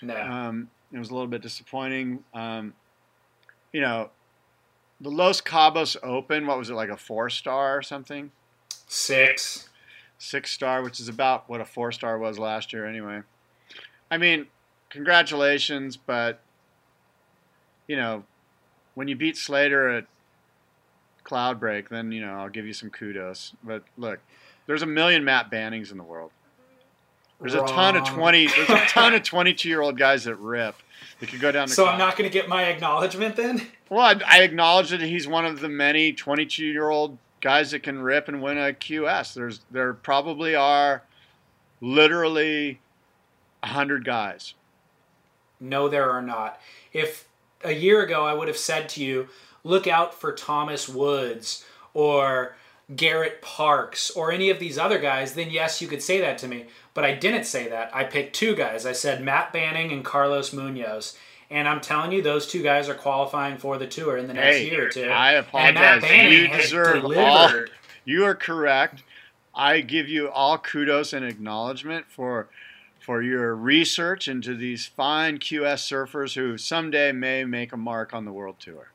No. 0.02 0.16
Um, 0.16 0.70
it 0.92 0.98
was 0.98 1.10
a 1.10 1.12
little 1.12 1.28
bit 1.28 1.42
disappointing. 1.42 2.24
Um, 2.34 2.74
you 3.72 3.80
know, 3.80 4.10
the 5.00 5.10
Los 5.10 5.40
Cabos 5.40 5.96
Open. 6.02 6.46
What 6.46 6.58
was 6.58 6.70
it 6.70 6.74
like 6.74 6.90
a 6.90 6.96
four 6.96 7.30
star 7.30 7.76
or 7.76 7.82
something? 7.82 8.30
Six. 8.86 9.68
Six 10.18 10.50
star, 10.50 10.82
which 10.82 10.98
is 10.98 11.08
about 11.08 11.48
what 11.48 11.60
a 11.60 11.64
four 11.64 11.92
star 11.92 12.18
was 12.18 12.38
last 12.38 12.72
year, 12.72 12.86
anyway. 12.86 13.20
I 14.10 14.18
mean, 14.18 14.46
congratulations, 14.90 15.96
but 15.96 16.40
you 17.86 17.96
know, 17.96 18.24
when 18.94 19.08
you 19.08 19.16
beat 19.16 19.36
Slater 19.36 19.88
at 19.88 20.06
Cloudbreak, 21.28 21.88
then 21.88 22.12
you 22.12 22.20
know 22.20 22.34
I'll 22.34 22.48
give 22.48 22.66
you 22.66 22.72
some 22.72 22.90
kudos. 22.90 23.52
But 23.62 23.82
look, 23.96 24.20
there's 24.66 24.82
a 24.82 24.86
million 24.86 25.24
Matt 25.24 25.50
Bantings 25.50 25.90
in 25.90 25.98
the 25.98 26.04
world. 26.04 26.30
There's 27.40 27.54
a 27.54 27.64
ton 27.66 27.96
of 27.96 28.04
twenty. 28.08 28.46
There's 28.48 28.70
a 28.70 28.86
ton 28.86 29.14
of 29.14 29.22
22 29.24 29.68
year 29.68 29.80
old 29.80 29.96
guys 29.96 30.24
that 30.24 30.36
rip. 30.36 30.74
That 31.20 31.28
could 31.28 31.40
go 31.40 31.52
down. 31.52 31.68
To 31.68 31.72
So 31.72 31.86
I'm 31.86 31.98
not 31.98 32.16
going 32.16 32.28
to 32.28 32.32
get 32.32 32.48
my 32.48 32.64
acknowledgement 32.64 33.36
then? 33.36 33.66
Well, 33.88 34.00
I, 34.00 34.20
I 34.26 34.42
acknowledge 34.42 34.90
that 34.90 35.00
he's 35.00 35.26
one 35.28 35.44
of 35.44 35.60
the 35.60 35.68
many 35.68 36.12
22 36.12 36.64
year 36.64 36.88
old 36.88 37.18
guys 37.40 37.70
that 37.70 37.82
can 37.82 38.00
rip 38.00 38.28
and 38.28 38.42
win 38.42 38.58
a 38.58 38.72
QS. 38.72 39.34
There's 39.34 39.60
there 39.70 39.92
probably 39.94 40.54
are 40.54 41.02
literally 41.80 42.80
hundred 43.62 44.04
guys. 44.04 44.54
No, 45.60 45.88
there 45.88 46.10
are 46.10 46.22
not. 46.22 46.60
If 46.92 47.28
a 47.64 47.72
year 47.72 48.02
ago 48.02 48.24
I 48.24 48.34
would 48.34 48.48
have 48.48 48.56
said 48.56 48.88
to 48.90 49.04
you, 49.04 49.28
look 49.68 49.86
out 49.86 50.14
for 50.14 50.32
Thomas 50.32 50.88
Woods 50.88 51.64
or 51.92 52.56
Garrett 52.94 53.42
Parkes 53.42 54.10
or 54.10 54.32
any 54.32 54.48
of 54.50 54.58
these 54.58 54.78
other 54.78 54.98
guys, 54.98 55.34
then 55.34 55.50
yes, 55.50 55.82
you 55.82 55.88
could 55.88 56.02
say 56.02 56.20
that 56.20 56.38
to 56.38 56.48
me. 56.48 56.66
But 56.94 57.04
I 57.04 57.14
didn't 57.14 57.44
say 57.44 57.68
that. 57.68 57.94
I 57.94 58.04
picked 58.04 58.34
two 58.34 58.56
guys. 58.56 58.86
I 58.86 58.92
said 58.92 59.22
Matt 59.22 59.52
Banting 59.52 59.92
and 59.92 60.04
Carlos 60.04 60.52
Munoz. 60.52 61.16
And 61.50 61.68
I'm 61.68 61.80
telling 61.80 62.12
you, 62.12 62.22
those 62.22 62.46
two 62.46 62.62
guys 62.62 62.88
are 62.88 62.94
qualifying 62.94 63.58
for 63.58 63.78
the 63.78 63.86
tour 63.86 64.16
in 64.16 64.26
the 64.26 64.34
next 64.34 64.56
Hey, 64.56 64.70
year 64.70 64.86
or 64.86 64.90
two. 64.90 65.04
I 65.04 65.32
apologize. 65.32 66.02
You 66.02 66.48
deserve 66.48 67.04
all. 67.04 67.52
You 68.04 68.24
are 68.24 68.34
correct. 68.34 69.02
I 69.54 69.80
give 69.80 70.08
you 70.08 70.28
all 70.28 70.58
kudos 70.58 71.12
and 71.12 71.24
acknowledgement 71.24 72.06
for 72.08 72.48
for 73.00 73.22
your 73.22 73.54
research 73.54 74.28
into 74.28 74.54
these 74.54 74.86
fine 74.86 75.38
QS 75.38 75.80
surfers 75.88 76.34
who 76.34 76.58
someday 76.58 77.10
may 77.12 77.44
make 77.44 77.72
a 77.72 77.76
mark 77.76 78.12
on 78.12 78.26
the 78.26 78.32
world 78.32 78.56
tour. 78.58 78.90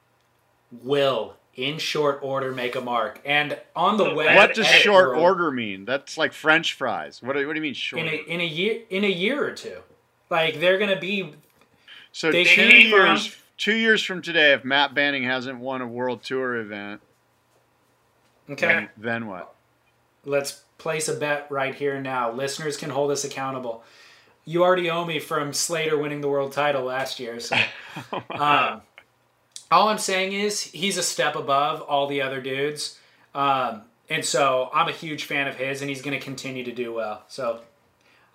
Will 0.81 1.35
in 1.55 1.77
short 1.77 2.19
order 2.23 2.51
make 2.51 2.75
a 2.75 2.81
mark. 2.81 3.19
And 3.25 3.59
on 3.75 3.97
the 3.97 4.13
web, 4.13 4.35
what 4.35 4.55
does 4.55 4.65
short 4.65 5.09
world- 5.09 5.21
order 5.23 5.51
mean? 5.51 5.85
That's 5.85 6.17
like 6.17 6.33
French 6.33 6.73
fries. 6.73 7.21
What 7.21 7.33
do, 7.35 7.45
what 7.45 7.53
do 7.53 7.59
you 7.59 7.63
mean 7.63 7.73
short? 7.75 8.01
in 8.01 8.07
a 8.07 8.15
in 8.15 8.41
a 8.41 8.45
year 8.45 8.81
in 8.89 9.03
a 9.03 9.09
year 9.09 9.45
or 9.45 9.51
two? 9.51 9.77
Like 10.29 10.59
they're 10.59 10.79
gonna 10.79 10.99
be 10.99 11.33
So 12.11 12.31
They 12.31 12.43
two 12.43 12.55
came 12.55 12.91
from- 12.91 13.07
years, 13.07 13.35
two 13.57 13.75
years 13.75 14.03
from 14.03 14.21
today, 14.21 14.53
if 14.53 14.63
Matt 14.65 14.93
Banting 14.95 15.23
hasn't 15.23 15.59
won 15.59 15.81
a 15.81 15.87
World 15.87 16.23
Tour 16.23 16.55
event, 16.55 17.01
okay. 18.49 18.67
then, 18.67 18.89
then 18.97 19.27
what? 19.27 19.53
Let's 20.25 20.63
place 20.77 21.07
a 21.07 21.13
bet 21.13 21.47
right 21.49 21.75
here 21.75 21.95
and 21.95 22.03
now. 22.03 22.31
Listeners 22.31 22.77
can 22.77 22.89
hold 22.89 23.11
us 23.11 23.23
accountable. 23.23 23.83
You 24.45 24.63
already 24.63 24.89
owe 24.89 25.05
me 25.05 25.19
from 25.19 25.53
Slater 25.53 25.97
winning 25.97 26.21
the 26.21 26.27
world 26.27 26.51
title 26.51 26.83
last 26.83 27.19
year, 27.19 27.39
so 27.39 27.55
um, 28.31 28.81
all 29.73 29.89
I'm 29.89 29.97
saying 29.97 30.33
is 30.33 30.61
he's 30.61 30.97
a 30.97 31.03
step 31.03 31.35
above 31.35 31.81
all 31.81 32.07
the 32.07 32.21
other 32.21 32.41
dudes, 32.41 32.99
um, 33.35 33.81
and 34.09 34.23
so 34.23 34.69
I'm 34.73 34.87
a 34.87 34.91
huge 34.93 35.25
fan 35.25 35.47
of 35.47 35.55
his, 35.55 35.81
and 35.81 35.89
he's 35.89 36.01
going 36.01 36.17
to 36.17 36.23
continue 36.23 36.63
to 36.63 36.71
do 36.71 36.93
well. 36.93 37.23
So 37.27 37.61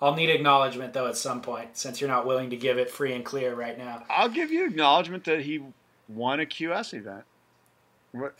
I'll 0.01 0.15
need 0.15 0.31
acknowledgement 0.31 0.93
though 0.93 1.07
at 1.07 1.17
some 1.17 1.41
point, 1.41 1.77
since 1.77 2.01
you're 2.01 2.11
not 2.11 2.27
willing 2.27 2.51
to 2.51 2.57
give 2.57 2.79
it 2.79 2.91
free 2.91 3.15
and 3.15 3.25
clear 3.25 3.55
right 3.55 3.77
now. 3.79 4.05
I'll 4.11 4.29
give 4.29 4.51
you 4.51 4.67
acknowledgement 4.67 5.25
that 5.25 5.41
he 5.43 5.63
won 6.09 6.41
a 6.41 6.47
QS 6.47 6.95
event. 6.95 7.25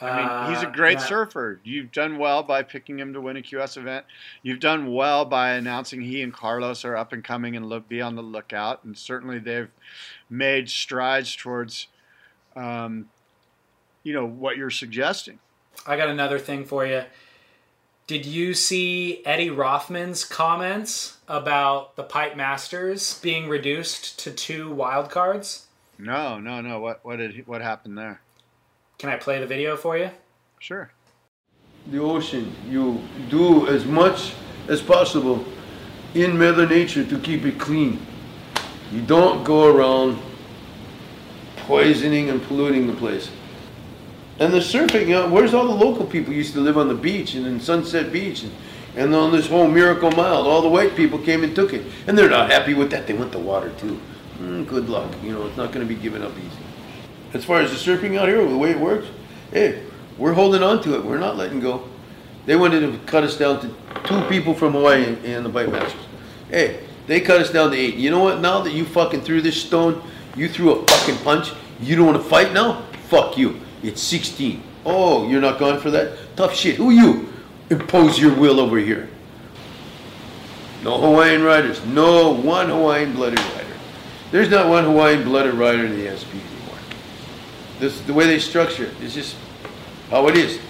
I 0.01 0.49
mean, 0.49 0.55
he's 0.55 0.63
a 0.63 0.69
Uh, 0.69 0.73
great 0.73 0.99
surfer. 0.99 1.61
You've 1.63 1.93
done 1.93 2.17
well 2.17 2.43
by 2.43 2.63
picking 2.63 2.99
him 2.99 3.13
to 3.13 3.21
win 3.21 3.37
a 3.37 3.43
QS 3.43 3.77
event. 3.77 4.07
You've 4.43 4.61
done 4.61 4.93
well 4.95 5.27
by 5.27 5.51
announcing 5.51 6.01
he 6.01 6.23
and 6.23 6.33
Carlos 6.33 6.87
are 6.87 6.97
up 6.97 7.13
and 7.13 7.23
coming 7.23 7.55
and 7.55 7.69
look 7.69 7.87
be 7.87 8.01
on 8.01 8.17
the 8.17 8.23
lookout. 8.23 8.83
And 8.83 8.97
certainly 8.97 9.39
they've 9.39 9.71
made 10.31 10.71
strides 10.71 11.37
towards, 11.37 11.89
um, 12.59 13.09
you 14.03 14.13
know, 14.13 14.27
what 14.27 14.57
you're 14.57 14.71
suggesting. 14.71 15.39
I 15.87 15.97
got 15.97 16.09
another 16.09 16.39
thing 16.39 16.65
for 16.65 16.85
you. 16.85 17.05
Did 18.07 18.27
you 18.27 18.55
see 18.55 19.23
Eddie 19.25 19.51
Rothman's 19.51 20.25
comments 20.25 21.19
about 21.29 21.95
the 21.97 22.03
Pipe 22.03 22.37
Masters 22.37 23.21
being 23.21 23.49
reduced 23.49 24.19
to 24.21 24.31
two 24.31 24.71
wild 24.71 25.11
cards? 25.11 25.67
No, 25.99 26.39
no, 26.39 26.61
no. 26.61 26.81
What 26.81 27.05
what 27.05 27.17
did 27.17 27.35
he, 27.35 27.43
what 27.43 27.61
happened 27.61 27.99
there? 27.99 28.21
Can 28.99 29.11
I 29.11 29.17
play 29.17 29.39
the 29.39 29.47
video 29.47 29.77
for 29.77 29.97
you? 29.97 30.11
Sure. 30.59 30.91
The 31.91 31.99
ocean, 31.99 32.53
you 32.67 33.01
do 33.29 33.69
as 33.69 33.85
much 33.85 34.33
as 34.69 34.81
possible 34.81 35.45
in 36.15 36.39
Mother 36.39 36.67
Nature 36.67 37.05
to 37.05 37.19
keep 37.19 37.45
it 37.45 37.59
clean. 37.59 38.01
You 38.91 39.03
don't 39.03 39.45
go 39.45 39.67
around 39.67 40.19
poisoning 41.69 42.31
and 42.31 42.43
polluting 42.43 42.87
the 42.87 42.95
place. 42.95 43.31
And 44.41 44.53
the 44.53 44.59
surfing, 44.59 45.03
you 45.03 45.15
know, 45.15 45.29
where's 45.29 45.53
all 45.53 45.67
the 45.67 45.85
local 45.85 46.07
people 46.07 46.33
used 46.33 46.55
to 46.55 46.61
live 46.61 46.79
on 46.79 46.89
the 46.89 46.95
beach 46.95 47.35
and 47.35 47.47
in 47.47 47.61
Sunset 47.61 48.11
Beach 48.11 48.43
and, 48.43 48.53
and 48.97 49.15
on 49.15 49.33
this 49.33 49.49
whole 49.49 49.69
Miracle 49.69 50.11
Mile? 50.13 50.47
All 50.47 50.63
the 50.63 50.69
white 50.69 50.97
people 50.97 51.19
came 51.19 51.45
and 51.45 51.55
took 51.55 51.75
it. 51.75 51.85
And 52.07 52.17
they're 52.17 52.31
not 52.31 52.51
happy 52.51 52.73
with 52.73 52.91
that. 52.93 53.07
They 53.07 53.13
want 53.13 53.33
the 53.33 53.39
water 53.39 53.71
too. 53.79 54.01
Mm, 54.39 54.67
good 54.67 54.89
luck. 54.89 55.13
You 55.23 55.33
know, 55.33 55.47
it's 55.47 55.57
not 55.59 55.73
going 55.73 55.87
to 55.87 55.95
be 55.95 56.01
given 56.01 56.23
up 56.23 56.33
easy. 56.39 56.63
As 57.35 57.45
far 57.45 57.61
as 57.61 57.71
the 57.71 57.77
surfing 57.77 58.19
out 58.19 58.29
here, 58.29 58.43
the 58.49 58.57
way 58.57 58.71
it 58.71 58.81
works, 58.81 59.09
hey, 59.53 59.83
we're 60.17 60.33
holding 60.33 60.63
on 60.63 60.83
to 60.85 60.95
it. 60.95 61.05
We're 61.05 61.19
not 61.19 61.37
letting 61.37 61.61
go. 61.61 61.87
They 62.47 62.57
wanted 62.57 62.81
to 62.81 62.99
cut 63.05 63.25
us 63.25 63.37
down 63.37 63.61
to 63.61 63.75
two 64.05 64.23
people 64.29 64.55
from 64.55 64.73
Hawaii 64.73 65.05
and, 65.05 65.23
and 65.25 65.45
the 65.45 65.51
Pipe 65.51 65.71
Masters. 65.71 66.01
Hey, 66.49 66.81
they 67.07 67.21
cut 67.21 67.41
us 67.43 67.51
down 67.51 67.73
to 67.73 67.77
eight. 67.77 67.97
You 67.97 68.11
know 68.11 68.21
what? 68.21 68.41
Now 68.41 68.63
that 68.63 68.73
you 68.73 68.87
fucking 68.87 69.21
threw 69.21 69.43
this 69.43 69.61
stone, 69.61 70.03
you 70.39 70.49
threw 70.49 70.71
a 70.71 70.87
fucking 70.87 71.17
punch. 71.25 71.53
You 71.81 71.97
don't 71.97 72.07
want 72.07 72.23
to 72.23 72.29
fight 72.29 72.53
now? 72.53 72.83
Fuck 73.09 73.37
you. 73.37 73.61
It's 73.83 74.03
16. 74.03 74.63
Oh, 74.85 75.29
you're 75.29 75.41
not 75.41 75.59
going 75.59 75.81
for 75.81 75.91
that? 75.91 76.17
Tough 76.37 76.55
shit. 76.55 76.77
Who 76.77 76.91
you? 76.91 77.33
Impose 77.71 78.19
your 78.19 78.35
will 78.35 78.61
over 78.61 78.79
here. 78.79 79.09
No 80.83 81.01
Hawaiian 81.01 81.43
riders. 81.43 81.85
No 81.85 82.33
one 82.33 82.69
Hawaiian 82.69 83.13
blooded 83.13 83.41
rider. 83.41 83.67
There's 84.31 84.49
not 84.49 84.69
one 84.69 84.85
Hawaiian 84.85 85.25
blooded 85.25 85.55
rider 85.55 85.85
in 85.85 85.99
the 85.99 86.17
SP 86.17 86.39
anymore. 86.39 86.79
This 87.81 88.01
the 88.03 88.15
way 88.15 88.27
they 88.27 88.39
structure 88.39 88.85
it. 88.85 88.95
It's 89.01 89.15
just 89.15 89.37
how 90.11 90.29
it 90.29 90.37
is. 90.37 90.61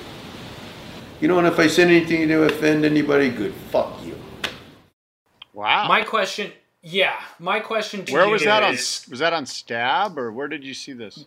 You 1.20 1.28
know, 1.28 1.38
and 1.38 1.46
if 1.46 1.58
I 1.58 1.66
said 1.66 1.88
anything 1.88 2.28
to 2.28 2.44
offend 2.44 2.84
anybody, 2.84 3.28
good. 3.28 3.52
Fuck 3.70 4.04
you. 4.04 4.16
Wow. 5.52 5.88
My 5.88 6.02
question, 6.02 6.52
yeah, 6.88 7.20
my 7.38 7.60
question 7.60 8.04
to 8.04 8.12
you. 8.12 8.16
Where 8.16 8.26
you 8.26 8.32
was 8.32 8.44
that 8.44 8.62
on? 8.62 8.74
is, 8.74 9.06
Was 9.10 9.20
that 9.20 9.32
on 9.32 9.46
Stab 9.46 10.18
or 10.18 10.32
where 10.32 10.48
did 10.48 10.64
you 10.64 10.74
see 10.74 10.92
this? 10.92 11.24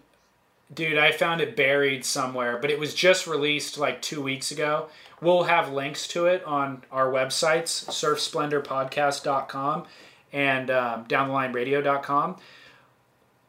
dude, 0.74 0.97
I 0.97 1.12
found 1.12 1.41
it 1.41 1.55
buried 1.55 2.05
somewhere, 2.05 2.57
but 2.57 2.72
it 2.72 2.80
was 2.80 2.93
just 2.93 3.28
released 3.28 3.78
like 3.78 4.01
two 4.01 4.22
weeks 4.22 4.51
ago. 4.51 4.88
We'll 5.22 5.43
have 5.43 5.72
links 5.72 6.07
to 6.09 6.26
it 6.26 6.43
on 6.45 6.84
our 6.91 7.12
websites, 7.12 7.86
surfsplendorpodcast.com 7.86 9.86
and 10.34 10.72
um, 10.72 11.05
downthelineradio.com. 11.05 12.38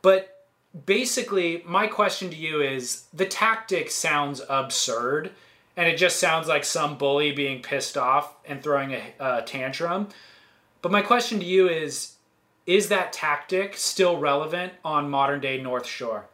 But 0.03 0.47
basically, 0.85 1.63
my 1.65 1.87
question 1.87 2.31
to 2.31 2.37
you 2.37 2.61
is 2.61 3.05
the 3.15 3.27
tactic 3.27 3.91
sounds 3.91 4.43
absurd, 4.49 5.31
and 5.77 5.89
it 5.89 5.97
just 5.97 6.19
sounds 6.19 6.49
like 6.49 6.65
some 6.65 6.99
bully 6.99 7.33
being 7.33 7.63
pissed 7.63 7.97
off 7.97 8.35
and 8.45 8.63
throwing 8.63 8.93
a, 8.93 9.03
a 9.21 9.43
tantrum. 9.43 10.09
But 10.83 10.91
my 10.91 11.01
question 11.01 11.39
to 11.39 11.47
you 11.47 11.69
is 11.69 12.17
is 12.67 12.89
that 12.89 13.13
tactic 13.13 13.77
still 13.77 14.19
relevant 14.19 14.73
on 14.85 15.11
modern 15.11 15.41
day 15.41 15.61
North 15.61 15.87
Shore? 15.87 16.27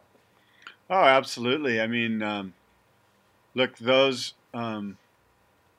Oh, 0.89 1.03
absolutely. 1.03 1.79
I 1.79 1.87
mean, 1.87 2.21
um, 2.21 2.53
look, 3.53 3.77
those 3.77 4.33
um, 4.53 4.97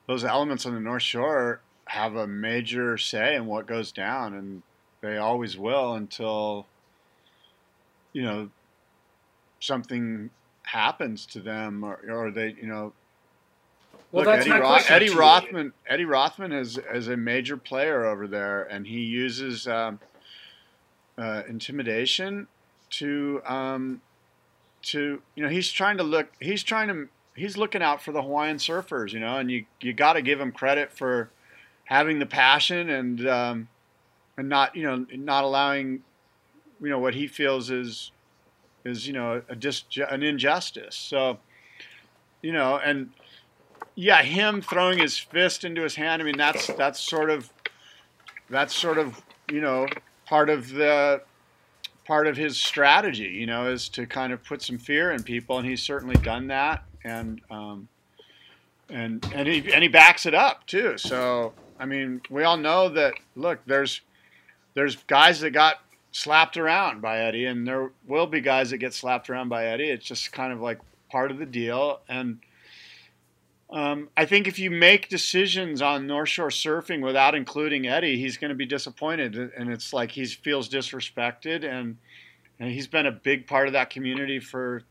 those 0.07 0.23
elements 0.23 0.65
on 0.65 0.73
the 0.73 0.79
North 0.79 1.03
Shore 1.03 1.59
have 1.85 2.15
a 2.15 2.27
major 2.27 2.97
say 2.97 3.35
in 3.35 3.45
what 3.45 3.67
goes 3.67 3.91
down, 3.91 4.33
and 4.33 4.63
they 5.01 5.17
always 5.17 5.57
will 5.57 5.93
until 5.93 6.65
you 8.13 8.23
know 8.23 8.49
something 9.59 10.29
happens 10.63 11.25
to 11.25 11.41
them, 11.41 11.83
or, 11.83 11.99
or 12.09 12.31
they, 12.31 12.55
you 12.59 12.67
know. 12.67 12.93
Well, 14.11 14.25
look, 14.25 14.33
that's 14.33 14.41
Eddie, 14.41 14.49
my 14.49 14.59
Roth- 14.59 14.71
question 14.71 14.95
Eddie 14.95 15.05
to 15.07 15.13
you. 15.13 15.19
Rothman. 15.19 15.73
Eddie 15.87 16.05
Rothman 16.05 16.51
is 16.51 16.79
is 16.93 17.07
a 17.07 17.17
major 17.17 17.57
player 17.57 18.05
over 18.05 18.27
there, 18.27 18.63
and 18.63 18.85
he 18.85 18.99
uses 19.01 19.67
um, 19.67 19.99
uh, 21.17 21.43
intimidation 21.47 22.47
to 22.91 23.41
um, 23.45 24.01
to 24.83 25.21
you 25.35 25.43
know 25.43 25.49
he's 25.49 25.71
trying 25.71 25.97
to 25.97 26.03
look 26.03 26.27
he's 26.39 26.63
trying 26.63 26.87
to 26.89 27.07
he's 27.35 27.55
looking 27.57 27.81
out 27.81 28.01
for 28.01 28.11
the 28.11 28.21
Hawaiian 28.21 28.57
surfers, 28.57 29.13
you 29.13 29.19
know, 29.19 29.37
and 29.37 29.49
you 29.49 29.65
you 29.79 29.93
got 29.93 30.13
to 30.13 30.21
give 30.21 30.39
him 30.39 30.51
credit 30.51 30.91
for 30.91 31.29
having 31.85 32.19
the 32.19 32.25
passion 32.25 32.89
and 32.89 33.27
um, 33.27 33.67
and 34.37 34.49
not 34.49 34.75
you 34.75 34.83
know 34.83 35.05
not 35.13 35.43
allowing 35.45 36.03
you 36.81 36.89
know 36.89 36.99
what 36.99 37.13
he 37.13 37.27
feels 37.27 37.69
is 37.69 38.11
is 38.83 39.07
you 39.07 39.13
know 39.13 39.41
a 39.47 39.55
dis- 39.55 39.83
an 40.09 40.21
injustice. 40.23 40.95
So 40.95 41.39
you 42.41 42.51
know 42.51 42.77
and 42.77 43.11
yeah, 44.01 44.23
him 44.23 44.63
throwing 44.63 44.97
his 44.97 45.15
fist 45.15 45.63
into 45.63 45.83
his 45.83 45.93
hand. 45.93 46.23
I 46.23 46.25
mean 46.25 46.37
that's 46.37 46.65
that's 46.73 46.99
sort 46.99 47.29
of 47.29 47.51
that's 48.49 48.75
sort 48.75 48.97
of 48.97 49.21
you 49.51 49.61
know 49.61 49.85
part 50.25 50.49
of 50.49 50.69
the 50.69 51.21
part 52.07 52.25
of 52.25 52.35
his 52.35 52.57
strategy, 52.57 53.29
you 53.29 53.45
know, 53.45 53.69
is 53.69 53.87
to 53.89 54.07
kind 54.07 54.33
of 54.33 54.43
put 54.43 54.63
some 54.63 54.79
fear 54.79 55.11
in 55.11 55.21
people, 55.21 55.59
and 55.59 55.67
he's 55.67 55.83
certainly 55.83 56.15
done 56.15 56.47
that, 56.47 56.83
and 57.03 57.41
um, 57.51 57.87
and 58.89 59.23
and 59.35 59.47
he 59.47 59.71
and 59.71 59.83
he 59.83 59.87
backs 59.87 60.25
it 60.25 60.33
up 60.33 60.65
too. 60.65 60.97
So 60.97 61.53
I 61.79 61.85
mean, 61.85 62.21
we 62.31 62.43
all 62.43 62.57
know 62.57 62.89
that. 62.89 63.13
Look, 63.35 63.59
there's 63.67 64.01
there's 64.73 64.95
guys 65.03 65.41
that 65.41 65.51
got 65.51 65.75
slapped 66.11 66.57
around 66.57 67.03
by 67.03 67.19
Eddie, 67.19 67.45
and 67.45 67.67
there 67.67 67.91
will 68.07 68.25
be 68.25 68.41
guys 68.41 68.71
that 68.71 68.79
get 68.79 68.95
slapped 68.95 69.29
around 69.29 69.49
by 69.49 69.67
Eddie. 69.67 69.91
It's 69.91 70.05
just 70.05 70.31
kind 70.31 70.51
of 70.51 70.59
like 70.59 70.79
part 71.11 71.29
of 71.29 71.37
the 71.37 71.45
deal, 71.45 71.99
and. 72.09 72.39
Um, 73.71 74.09
I 74.17 74.25
think 74.25 74.47
if 74.47 74.59
you 74.59 74.69
make 74.69 75.07
decisions 75.07 75.81
on 75.81 76.05
North 76.05 76.27
Shore 76.27 76.49
surfing 76.49 77.01
without 77.01 77.35
including 77.35 77.87
Eddie, 77.87 78.17
he's 78.17 78.35
going 78.37 78.49
to 78.49 78.55
be 78.55 78.65
disappointed, 78.65 79.35
and 79.35 79.69
it's 79.71 79.93
like 79.93 80.11
he 80.11 80.25
feels 80.25 80.67
disrespected, 80.67 81.63
and 81.63 81.97
and 82.59 82.69
he's 82.71 82.87
been 82.87 83.05
a 83.05 83.11
big 83.11 83.47
part 83.47 83.67
of 83.67 83.73
that 83.73 83.89
community 83.89 84.39
for 84.41 84.83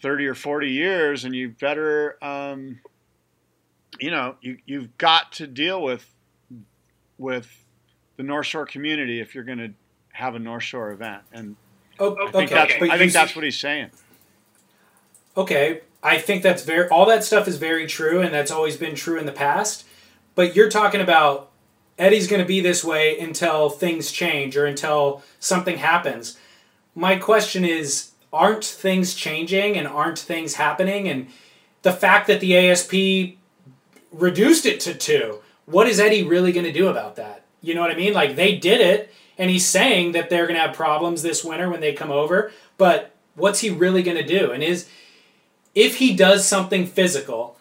thirty 0.00 0.26
or 0.26 0.34
forty 0.34 0.70
years, 0.70 1.24
and 1.24 1.34
you 1.34 1.48
better, 1.60 2.22
um, 2.24 2.78
you 3.98 4.12
know, 4.12 4.36
you 4.42 4.58
you've 4.64 4.96
got 4.96 5.32
to 5.32 5.48
deal 5.48 5.82
with 5.82 6.08
with 7.18 7.64
the 8.16 8.22
North 8.22 8.46
Shore 8.46 8.64
community 8.64 9.20
if 9.20 9.34
you're 9.34 9.42
going 9.44 9.58
to 9.58 9.72
have 10.12 10.36
a 10.36 10.38
North 10.38 10.62
Shore 10.62 10.92
event, 10.92 11.22
and 11.32 11.56
Oh, 12.00 12.14
I 12.14 12.30
think 12.30 12.52
okay. 12.52 12.54
that's 12.54 12.72
I 12.92 12.96
think 12.96 13.10
see- 13.10 13.18
that's 13.18 13.34
what 13.34 13.44
he's 13.44 13.58
saying. 13.58 13.90
Okay, 15.38 15.82
I 16.02 16.18
think 16.18 16.42
that's 16.42 16.64
very 16.64 16.88
all 16.88 17.06
that 17.06 17.22
stuff 17.22 17.46
is 17.46 17.58
very 17.58 17.86
true, 17.86 18.20
and 18.20 18.34
that's 18.34 18.50
always 18.50 18.76
been 18.76 18.96
true 18.96 19.20
in 19.20 19.24
the 19.24 19.30
past. 19.30 19.84
But 20.34 20.56
you're 20.56 20.68
talking 20.68 21.00
about 21.00 21.52
Eddie's 21.96 22.26
going 22.26 22.42
to 22.42 22.48
be 22.48 22.60
this 22.60 22.82
way 22.82 23.16
until 23.20 23.70
things 23.70 24.10
change 24.10 24.56
or 24.56 24.66
until 24.66 25.22
something 25.38 25.78
happens. 25.78 26.36
My 26.96 27.14
question 27.14 27.64
is, 27.64 28.10
aren't 28.32 28.64
things 28.64 29.14
changing 29.14 29.76
and 29.76 29.86
aren't 29.86 30.18
things 30.18 30.54
happening? 30.54 31.08
And 31.08 31.28
the 31.82 31.92
fact 31.92 32.26
that 32.26 32.40
the 32.40 32.56
ASP 32.56 33.38
reduced 34.10 34.66
it 34.66 34.80
to 34.80 34.94
two, 34.94 35.38
what 35.66 35.86
is 35.86 36.00
Eddie 36.00 36.24
really 36.24 36.50
going 36.50 36.66
to 36.66 36.72
do 36.72 36.88
about 36.88 37.14
that? 37.14 37.44
You 37.60 37.76
know 37.76 37.80
what 37.80 37.92
I 37.92 37.96
mean? 37.96 38.12
Like 38.12 38.34
they 38.34 38.56
did 38.56 38.80
it, 38.80 39.14
and 39.38 39.50
he's 39.50 39.66
saying 39.66 40.12
that 40.12 40.30
they're 40.30 40.48
going 40.48 40.58
to 40.58 40.66
have 40.66 40.74
problems 40.74 41.22
this 41.22 41.44
winter 41.44 41.70
when 41.70 41.80
they 41.80 41.92
come 41.92 42.10
over. 42.10 42.50
But 42.76 43.14
what's 43.36 43.60
he 43.60 43.70
really 43.70 44.02
going 44.02 44.16
to 44.16 44.26
do? 44.26 44.50
And 44.50 44.64
is 44.64 44.88
if 45.74 45.96
he 45.96 46.14
does 46.14 46.46
something 46.46 46.86
physical, 46.86 47.56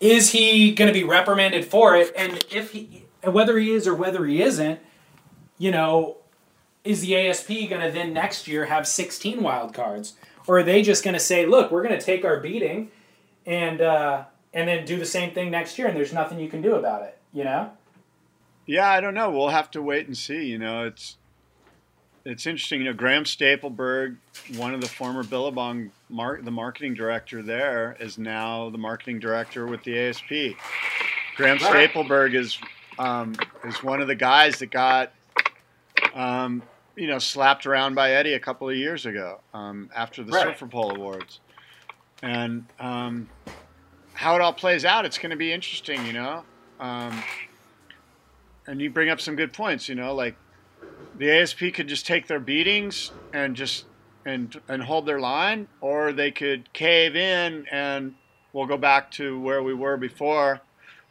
is 0.00 0.32
he 0.32 0.72
going 0.72 0.92
to 0.92 0.98
be 0.98 1.04
reprimanded 1.04 1.64
for 1.64 1.94
it? 1.96 2.12
And 2.16 2.44
if 2.50 2.72
he, 2.72 3.04
whether 3.22 3.58
he 3.58 3.70
is 3.70 3.86
or 3.86 3.94
whether 3.94 4.24
he 4.24 4.42
isn't, 4.42 4.80
you 5.58 5.70
know, 5.70 6.16
is 6.84 7.02
the 7.02 7.16
ASP 7.16 7.48
going 7.48 7.82
to 7.82 7.90
then 7.92 8.12
next 8.12 8.48
year 8.48 8.64
have 8.66 8.86
16 8.86 9.42
wild 9.42 9.74
cards, 9.74 10.14
or 10.46 10.58
are 10.58 10.62
they 10.62 10.82
just 10.82 11.04
going 11.04 11.14
to 11.14 11.20
say, 11.20 11.44
look, 11.44 11.70
we're 11.70 11.82
going 11.82 11.98
to 11.98 12.04
take 12.04 12.24
our 12.24 12.40
beating, 12.40 12.90
and 13.44 13.80
uh, 13.80 14.24
and 14.52 14.68
then 14.68 14.84
do 14.84 14.98
the 14.98 15.06
same 15.06 15.32
thing 15.32 15.50
next 15.50 15.78
year, 15.78 15.88
and 15.88 15.96
there's 15.96 16.12
nothing 16.12 16.40
you 16.40 16.48
can 16.48 16.62
do 16.62 16.74
about 16.74 17.02
it, 17.02 17.18
you 17.32 17.44
know? 17.44 17.70
Yeah, 18.66 18.88
I 18.88 19.00
don't 19.00 19.14
know. 19.14 19.30
We'll 19.30 19.48
have 19.48 19.70
to 19.72 19.82
wait 19.82 20.06
and 20.06 20.16
see. 20.16 20.46
You 20.46 20.58
know, 20.58 20.84
it's 20.84 21.16
it's 22.24 22.46
interesting. 22.46 22.80
You 22.80 22.86
know, 22.86 22.92
Graham 22.92 23.24
Stapelberg, 23.24 24.16
one 24.56 24.74
of 24.74 24.80
the 24.80 24.88
former 24.88 25.22
Billabong, 25.24 25.90
mar- 26.08 26.40
the 26.42 26.50
marketing 26.50 26.94
director 26.94 27.42
there, 27.42 27.96
is 28.00 28.18
now 28.18 28.70
the 28.70 28.78
marketing 28.78 29.18
director 29.18 29.66
with 29.66 29.82
the 29.84 29.98
ASP. 29.98 30.56
Graham 31.36 31.58
Right. 31.58 31.90
Stapelberg 31.90 32.34
is 32.34 32.58
um, 32.98 33.34
is 33.64 33.82
one 33.82 34.00
of 34.00 34.08
the 34.08 34.14
guys 34.14 34.58
that 34.58 34.70
got 34.70 35.12
um, 36.14 36.62
you 36.96 37.06
know 37.06 37.18
slapped 37.18 37.66
around 37.66 37.94
by 37.94 38.12
Eddie 38.12 38.34
a 38.34 38.40
couple 38.40 38.68
of 38.68 38.76
years 38.76 39.06
ago 39.06 39.40
um, 39.54 39.90
after 39.94 40.22
the 40.22 40.32
Right. 40.32 40.48
Surfer 40.48 40.66
Poll 40.66 40.96
Awards, 40.96 41.40
and 42.22 42.66
um, 42.78 43.28
how 44.12 44.34
it 44.34 44.40
all 44.42 44.52
plays 44.52 44.84
out, 44.84 45.04
it's 45.04 45.18
going 45.18 45.30
to 45.30 45.36
be 45.36 45.52
interesting. 45.52 46.04
You 46.06 46.12
know. 46.12 46.44
Um, 46.78 47.22
and 48.66 48.80
you 48.80 48.88
bring 48.90 49.08
up 49.08 49.20
some 49.20 49.36
good 49.36 49.52
points. 49.52 49.88
You 49.88 49.94
know, 49.94 50.14
like 50.14 50.34
the 51.20 51.30
ASP 51.30 51.74
could 51.74 51.86
just 51.86 52.06
take 52.06 52.26
their 52.26 52.40
beatings 52.40 53.12
and 53.32 53.54
just 53.54 53.84
and 54.24 54.60
and 54.68 54.82
hold 54.82 55.06
their 55.06 55.20
line, 55.20 55.68
or 55.80 56.12
they 56.12 56.30
could 56.30 56.72
cave 56.72 57.14
in 57.14 57.66
and 57.70 58.14
we'll 58.52 58.66
go 58.66 58.78
back 58.78 59.10
to 59.12 59.38
where 59.38 59.62
we 59.62 59.74
were 59.74 59.98
before, 59.98 60.60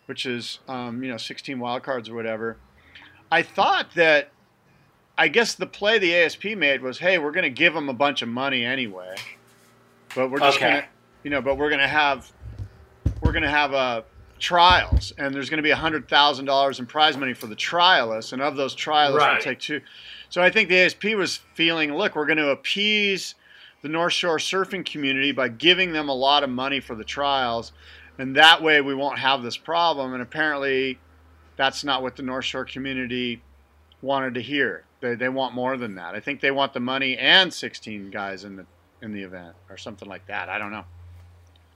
which 0.07 0.25
is 0.25 0.59
um, 0.67 1.03
you 1.03 1.11
know 1.11 1.17
16 1.17 1.59
wild 1.59 1.83
cards 1.83 2.09
or 2.09 2.15
whatever. 2.15 2.57
I 3.31 3.43
thought 3.43 3.93
that 3.93 4.31
I 5.15 5.27
guess 5.27 5.53
the 5.53 5.67
play 5.67 5.99
the 5.99 6.15
ASP 6.15 6.45
made 6.57 6.81
was, 6.81 6.97
hey, 6.99 7.19
we're 7.19 7.31
going 7.31 7.43
to 7.43 7.49
give 7.51 7.75
them 7.75 7.87
a 7.89 7.93
bunch 7.93 8.23
of 8.23 8.29
money 8.29 8.65
anyway, 8.65 9.15
but 10.15 10.31
we're 10.31 10.39
just 10.39 10.57
Okay. 10.57 10.69
going 10.69 10.81
to, 10.81 10.87
you 11.23 11.29
know, 11.29 11.41
but 11.41 11.57
we're 11.57 11.69
going 11.69 11.81
to 11.81 11.87
have, 11.87 12.31
we're 13.21 13.33
going 13.33 13.43
to 13.43 13.49
have 13.49 13.73
uh, 13.73 14.01
trials, 14.39 15.13
and 15.17 15.33
there's 15.33 15.49
going 15.49 15.57
to 15.57 15.63
be 15.63 15.71
hundred 15.71 16.07
thousand 16.09 16.45
dollars 16.45 16.79
in 16.79 16.85
prize 16.85 17.17
money 17.17 17.33
for 17.33 17.47
the 17.47 17.55
trialists, 17.55 18.33
and 18.33 18.41
of 18.41 18.55
those 18.55 18.75
trialists, 18.75 19.17
Right. 19.17 19.33
we'll 19.33 19.41
take 19.41 19.59
two. 19.59 19.81
So 20.29 20.41
I 20.41 20.49
think 20.49 20.69
the 20.69 20.77
ASP 20.79 21.03
was 21.15 21.37
feeling, 21.55 21.93
look, 21.95 22.15
we're 22.15 22.25
going 22.25 22.37
to 22.37 22.49
appease 22.49 23.35
the 23.81 23.89
North 23.89 24.13
Shore 24.13 24.37
surfing 24.37 24.85
community 24.85 25.31
by 25.31 25.47
giving 25.47 25.93
them 25.93 26.09
a 26.09 26.13
lot 26.13 26.43
of 26.43 26.49
money 26.49 26.79
for 26.79 26.95
the 26.95 27.03
trials, 27.03 27.71
and 28.17 28.35
that 28.35 28.61
way 28.61 28.81
we 28.81 28.93
won't 28.93 29.19
have 29.19 29.41
this 29.43 29.57
problem. 29.57 30.13
And 30.13 30.21
apparently, 30.21 30.99
that's 31.55 31.83
not 31.83 32.01
what 32.01 32.15
the 32.15 32.23
North 32.23 32.45
Shore 32.45 32.65
community 32.65 33.41
wanted 34.01 34.33
to 34.35 34.41
hear. 34.41 34.83
They, 35.01 35.15
they 35.15 35.29
want 35.29 35.53
more 35.53 35.77
than 35.77 35.95
that. 35.95 36.13
I 36.15 36.19
think 36.19 36.41
they 36.41 36.51
want 36.51 36.73
the 36.73 36.79
money 36.81 37.17
and 37.17 37.53
16 37.53 38.11
guys 38.11 38.43
in 38.43 38.55
the 38.57 38.65
in 39.01 39.13
the 39.13 39.21
event 39.23 39.55
or 39.69 39.77
something 39.77 40.09
like 40.09 40.27
that. 40.27 40.49
I 40.49 40.57
don't 40.57 40.71
know. 40.71 40.83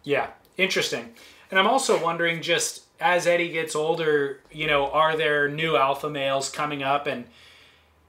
Yeah, 0.03 0.27
interesting. 0.57 1.13
And 1.49 1.59
I'm 1.59 1.67
also 1.67 2.03
wondering, 2.03 2.41
just 2.41 2.83
as 2.99 3.27
Eddie 3.27 3.49
gets 3.49 3.75
older, 3.75 4.39
you 4.51 4.67
know, 4.67 4.87
are 4.91 5.15
there 5.15 5.47
new 5.49 5.75
alpha 5.75 6.09
males 6.09 6.49
coming 6.49 6.83
up? 6.83 7.05
And 7.07 7.25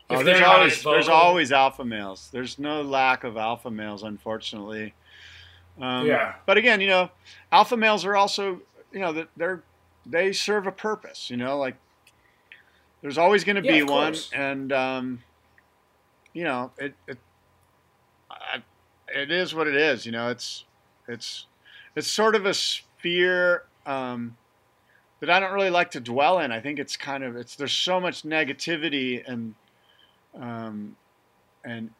if 0.08 0.20
Oh, 0.20 0.22
there's 0.22 0.40
always 0.42 0.76
vocal, 0.78 0.92
there's 0.92 1.08
always 1.08 1.52
alpha 1.52 1.84
males. 1.84 2.28
There's 2.32 2.58
no 2.58 2.82
lack 2.82 3.24
of 3.24 3.36
alpha 3.36 3.70
males, 3.70 4.02
unfortunately. 4.02 4.94
Um, 5.80 6.06
Yeah. 6.06 6.34
But 6.46 6.56
again, 6.56 6.80
you 6.80 6.88
know, 6.88 7.10
alpha 7.50 7.76
males 7.76 8.04
are 8.04 8.16
also 8.16 8.60
you 8.92 9.00
know 9.00 9.12
that 9.12 9.28
they're 9.36 9.62
they 10.06 10.32
serve 10.32 10.66
a 10.66 10.72
purpose. 10.72 11.28
You 11.28 11.36
know, 11.36 11.58
like 11.58 11.76
there's 13.02 13.18
always 13.18 13.44
going 13.44 13.56
to 13.56 13.62
be 13.62 13.82
one, 13.82 14.12
course. 14.12 14.30
and 14.32 14.72
um, 14.72 15.22
you 16.32 16.44
know 16.44 16.70
it 16.78 16.94
it 17.08 17.18
I, 18.30 18.62
it 19.08 19.30
is 19.30 19.54
what 19.54 19.66
it 19.66 19.74
is. 19.76 20.06
You 20.06 20.12
know, 20.12 20.30
it's 20.30 20.64
it's 21.08 21.46
it's 21.94 22.08
sort 22.08 22.34
of 22.34 22.46
a 22.46 22.54
sphere. 22.54 23.64
Um, 23.86 24.36
that 25.20 25.30
I 25.30 25.40
don't 25.40 25.52
really 25.52 25.70
like 25.70 25.92
to 25.92 26.00
dwell 26.00 26.38
in. 26.40 26.52
I 26.52 26.60
think 26.60 26.78
it's 26.78 26.96
kind 26.96 27.24
of 27.24 27.36
it's 27.36 27.56
there's 27.56 27.72
so 27.72 28.00
much 28.00 28.22
negativity 28.22 29.22
and 29.26 29.54
um, 30.38 30.96
and 31.64 31.90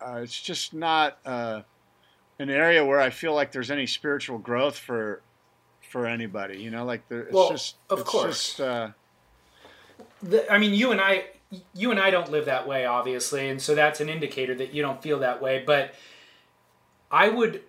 uh, 0.00 0.20
it's 0.22 0.40
just 0.40 0.74
not 0.74 1.18
uh, 1.24 1.62
an 2.38 2.50
area 2.50 2.84
where 2.84 3.00
I 3.00 3.10
feel 3.10 3.34
like 3.34 3.52
there's 3.52 3.70
any 3.70 3.86
spiritual 3.86 4.38
growth 4.38 4.76
for 4.76 5.20
for 5.90 6.06
anybody. 6.06 6.58
You 6.58 6.70
know, 6.70 6.84
like 6.84 7.08
there, 7.08 7.22
it's 7.22 7.32
Well, 7.32 7.50
just 7.50 7.76
of 7.90 8.00
it's 8.00 8.08
course. 8.08 8.48
Just, 8.48 8.60
uh, 8.60 8.88
the, 10.22 10.50
I 10.52 10.58
mean, 10.58 10.74
you 10.74 10.90
and 10.90 11.00
I, 11.00 11.26
you 11.74 11.90
and 11.90 12.00
I 12.00 12.10
don't 12.10 12.30
live 12.30 12.46
that 12.46 12.66
way, 12.66 12.84
obviously, 12.84 13.48
and 13.48 13.60
so 13.60 13.74
that's 13.74 14.00
an 14.00 14.08
indicator 14.08 14.54
that 14.54 14.72
you 14.72 14.82
don't 14.82 15.02
feel 15.02 15.18
that 15.20 15.42
way. 15.42 15.62
But 15.64 15.94
I 17.10 17.28
would, 17.28 17.62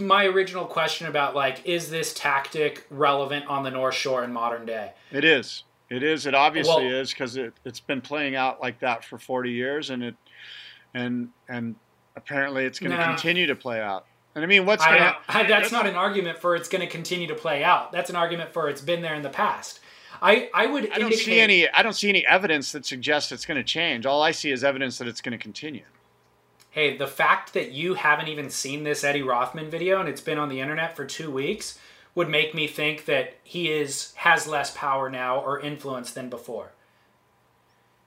my 0.00 0.24
original 0.26 0.64
question 0.66 1.06
about 1.06 1.34
like, 1.34 1.64
is 1.66 1.90
this 1.90 2.12
tactic 2.14 2.86
relevant 2.90 3.46
on 3.46 3.62
the 3.62 3.70
North 3.70 3.94
Shore 3.94 4.24
in 4.24 4.32
modern 4.32 4.66
day? 4.66 4.92
it 5.12 5.24
is. 5.24 5.64
It 5.90 6.02
is. 6.02 6.26
It 6.26 6.34
obviously 6.34 6.84
Well- 6.86 6.94
is 7.00 7.10
because 7.12 7.36
it 7.36 7.54
it's 7.64 7.80
been 7.80 8.00
playing 8.02 8.36
out 8.36 8.60
like 8.60 8.78
that 8.80 9.04
for 9.04 9.18
40 9.18 9.50
years, 9.52 9.88
and 9.90 10.02
it 10.02 10.14
and 10.94 11.30
and 11.48 11.76
apparently 12.16 12.64
it's 12.66 12.78
going 12.78 12.90
to 12.90 12.96
Nah. 12.98 13.06
continue 13.06 13.46
to 13.46 13.54
play 13.54 13.80
out. 13.80 14.04
And 14.34 14.44
I 14.44 14.46
mean, 14.46 14.66
what's 14.66 14.84
going 14.84 14.98
to 14.98 15.16
that's 15.28 15.72
not 15.72 15.86
an 15.86 15.94
argument 15.96 16.38
for 16.38 16.54
it's 16.54 16.68
going 16.68 16.82
to 16.82 16.86
continue 16.86 17.26
to 17.28 17.34
play 17.34 17.64
out. 17.64 17.90
That's 17.92 18.10
an 18.10 18.16
argument 18.16 18.52
for 18.52 18.68
it's 18.68 18.82
been 18.82 19.00
there 19.00 19.14
in 19.14 19.22
the 19.22 19.30
past. 19.30 19.80
I, 20.20 20.50
I 20.52 20.66
would 20.66 20.84
I 20.90 20.94
don't 20.98 21.04
indicate, 21.12 21.24
see 21.24 21.40
any. 21.40 21.68
I 21.70 21.82
don't 21.82 21.92
see 21.94 22.08
any 22.08 22.26
evidence 22.26 22.72
that 22.72 22.84
suggests 22.84 23.32
it's 23.32 23.46
going 23.46 23.56
to 23.56 23.64
change. 23.64 24.04
All 24.04 24.22
I 24.22 24.32
see 24.32 24.50
is 24.50 24.64
evidence 24.64 24.98
that 24.98 25.08
it's 25.08 25.20
going 25.20 25.32
to 25.36 25.42
continue. 25.42 25.84
Hey, 26.78 26.96
the 26.96 27.08
fact 27.08 27.54
that 27.54 27.72
you 27.72 27.94
haven't 27.94 28.28
even 28.28 28.50
seen 28.50 28.84
this 28.84 29.02
Eddie 29.02 29.20
Rothman 29.20 29.68
video 29.68 29.98
and 29.98 30.08
it's 30.08 30.20
been 30.20 30.38
on 30.38 30.48
the 30.48 30.60
internet 30.60 30.94
for 30.94 31.04
two 31.04 31.28
weeks 31.28 31.76
would 32.14 32.28
make 32.28 32.54
me 32.54 32.68
think 32.68 33.06
that 33.06 33.34
he 33.42 33.68
is 33.68 34.12
has 34.14 34.46
less 34.46 34.70
power 34.70 35.10
now 35.10 35.40
or 35.40 35.58
influence 35.58 36.12
than 36.12 36.30
before. 36.30 36.70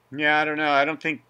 Yeah, 0.09 0.39
I 0.39 0.45
don't 0.45 0.55
know. 0.55 0.71
I 0.71 0.85
don't 0.85 1.01
think. 1.01 1.21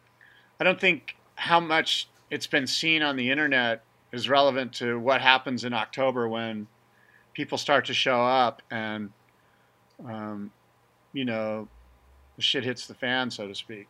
I 0.59 0.63
don't 0.63 0.79
think 0.79 1.15
how 1.33 1.59
much 1.59 2.07
it's 2.29 2.45
been 2.45 2.67
seen 2.67 3.01
on 3.01 3.15
the 3.15 3.31
internet 3.31 3.81
is 4.11 4.29
relevant 4.29 4.71
to 4.73 4.99
what 4.99 5.21
happens 5.21 5.63
in 5.63 5.73
October 5.73 6.29
when 6.29 6.67
people 7.33 7.57
start 7.57 7.85
to 7.85 7.93
show 7.95 8.21
up 8.21 8.61
and, 8.69 9.09
um, 10.07 10.51
you 11.11 11.25
know, 11.25 11.67
the 12.35 12.43
shit 12.43 12.63
hits 12.63 12.85
the 12.85 12.93
fan, 12.93 13.31
so 13.31 13.47
to 13.47 13.55
speak. 13.55 13.87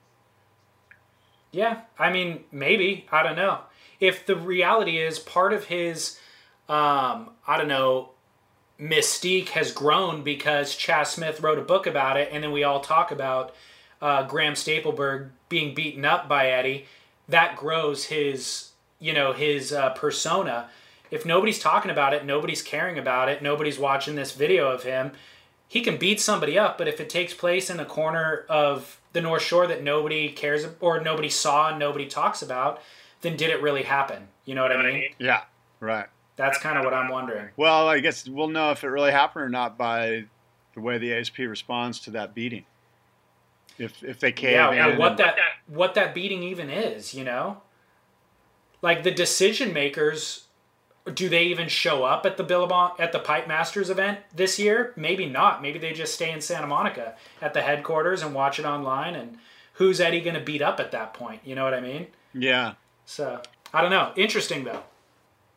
Yeah, 1.51 1.81
I 1.99 2.11
mean, 2.11 2.43
maybe 2.51 3.05
I 3.11 3.23
don't 3.23 3.35
know. 3.35 3.59
If 3.99 4.25
the 4.25 4.35
reality 4.35 4.97
is 4.97 5.19
part 5.19 5.53
of 5.53 5.65
his, 5.65 6.17
um, 6.69 7.31
I 7.47 7.57
don't 7.57 7.67
know, 7.67 8.11
mystique 8.79 9.49
has 9.49 9.71
grown 9.71 10.23
because 10.23 10.75
Chas 10.75 11.11
Smith 11.11 11.41
wrote 11.41 11.59
a 11.59 11.63
book 11.63 11.85
about 11.85 12.17
it, 12.17 12.29
and 12.31 12.43
then 12.43 12.51
we 12.51 12.63
all 12.63 12.79
talk 12.79 13.11
about 13.11 13.53
uh, 14.01 14.23
Graham 14.23 14.53
Stapelberg 14.53 15.29
being 15.49 15.75
beaten 15.75 16.05
up 16.05 16.27
by 16.27 16.47
Eddie. 16.47 16.85
That 17.27 17.55
grows 17.55 18.05
his, 18.05 18.71
you 18.99 19.13
know, 19.13 19.33
his 19.33 19.71
uh, 19.71 19.91
persona. 19.91 20.69
If 21.11 21.25
nobody's 21.25 21.59
talking 21.59 21.91
about 21.91 22.13
it, 22.13 22.25
nobody's 22.25 22.61
caring 22.61 22.97
about 22.97 23.29
it, 23.29 23.41
nobody's 23.41 23.77
watching 23.77 24.15
this 24.15 24.31
video 24.31 24.71
of 24.71 24.83
him, 24.83 25.11
he 25.67 25.81
can 25.81 25.97
beat 25.97 26.19
somebody 26.19 26.57
up. 26.57 26.77
But 26.77 26.87
if 26.87 26.99
it 26.99 27.09
takes 27.09 27.33
place 27.33 27.69
in 27.69 27.79
a 27.79 27.85
corner 27.85 28.45
of 28.49 29.00
the 29.13 29.21
North 29.21 29.41
Shore 29.41 29.67
that 29.67 29.83
nobody 29.83 30.29
cares 30.29 30.65
or 30.79 30.99
nobody 31.01 31.29
saw 31.29 31.69
and 31.69 31.79
nobody 31.79 32.05
talks 32.05 32.41
about, 32.41 32.81
then 33.21 33.35
did 33.35 33.49
it 33.49 33.61
really 33.61 33.83
happen? 33.83 34.27
You 34.45 34.55
know 34.55 34.63
what 34.63 34.71
I 34.71 34.83
mean? 34.83 35.13
Yeah, 35.19 35.43
right. 35.79 36.07
That's 36.35 36.57
kind 36.57 36.77
of 36.77 36.85
what 36.85 36.93
I'm 36.93 37.09
wondering. 37.11 37.49
Well, 37.57 37.87
I 37.87 37.99
guess 37.99 38.27
we'll 38.27 38.47
know 38.47 38.71
if 38.71 38.83
it 38.83 38.87
really 38.87 39.11
happened 39.11 39.43
or 39.45 39.49
not 39.49 39.77
by 39.77 40.25
the 40.73 40.81
way 40.81 40.97
the 40.97 41.13
ASP 41.13 41.39
responds 41.39 41.99
to 42.01 42.11
that 42.11 42.33
beating. 42.33 42.65
If 43.77 44.03
if 44.03 44.19
they 44.19 44.31
cave 44.31 44.51
yeah, 44.53 44.71
in 44.71 44.91
and 44.91 44.99
what 44.99 45.11
and- 45.11 45.19
that 45.19 45.35
what 45.67 45.93
that 45.95 46.13
beating 46.13 46.43
even 46.43 46.69
is, 46.69 47.13
you 47.13 47.23
know? 47.23 47.61
Like 48.81 49.03
the 49.03 49.11
decision 49.11 49.73
makers 49.73 50.47
do 51.13 51.29
they 51.29 51.43
even 51.45 51.67
show 51.67 52.03
up 52.03 52.25
at 52.25 52.37
the 52.37 52.43
Billabong 52.43 52.91
at 52.99 53.11
the 53.11 53.19
Pipe 53.19 53.47
Masters 53.47 53.89
event 53.89 54.19
this 54.35 54.59
year? 54.59 54.93
Maybe 54.95 55.25
not. 55.25 55.61
Maybe 55.61 55.79
they 55.79 55.93
just 55.93 56.13
stay 56.13 56.31
in 56.31 56.41
Santa 56.41 56.67
Monica 56.67 57.15
at 57.41 57.53
the 57.53 57.61
headquarters 57.61 58.21
and 58.21 58.33
watch 58.35 58.59
it 58.59 58.65
online 58.65 59.15
and 59.15 59.37
who's 59.73 59.99
Eddie 59.99 60.21
going 60.21 60.35
to 60.35 60.41
beat 60.41 60.61
up 60.61 60.79
at 60.79 60.91
that 60.91 61.13
point? 61.13 61.41
You 61.43 61.55
know 61.55 61.63
what 61.63 61.73
I 61.73 61.79
mean? 61.81 62.07
yeah, 62.33 62.73
So, 63.05 63.41
I 63.73 63.81
don't 63.81 63.89
know. 63.91 64.11
Interesting 64.15 64.63
though. 64.63 64.83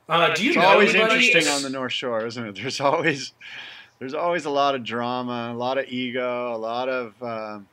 Uh, 0.09 0.35
do 0.35 0.43
you 0.45 0.51
it's 0.51 0.59
know 0.59 0.65
always 0.67 0.95
anybody- 0.95 1.27
interesting 1.27 1.53
on 1.53 1.63
the 1.63 1.71
North 1.71 1.93
Shore, 1.93 2.27
isn't 2.27 2.47
it? 2.47 2.55
There's 2.57 2.81
always 2.81 3.33
there's 3.99 4.15
always 4.15 4.45
a 4.45 4.51
lot 4.51 4.75
of 4.75 4.83
drama, 4.85 5.51
a 5.53 5.57
lot 5.57 5.79
of 5.79 5.87
ego, 5.89 6.55
a 6.55 6.59
lot 6.59 6.89
of 6.89 7.23
um, 7.23 7.69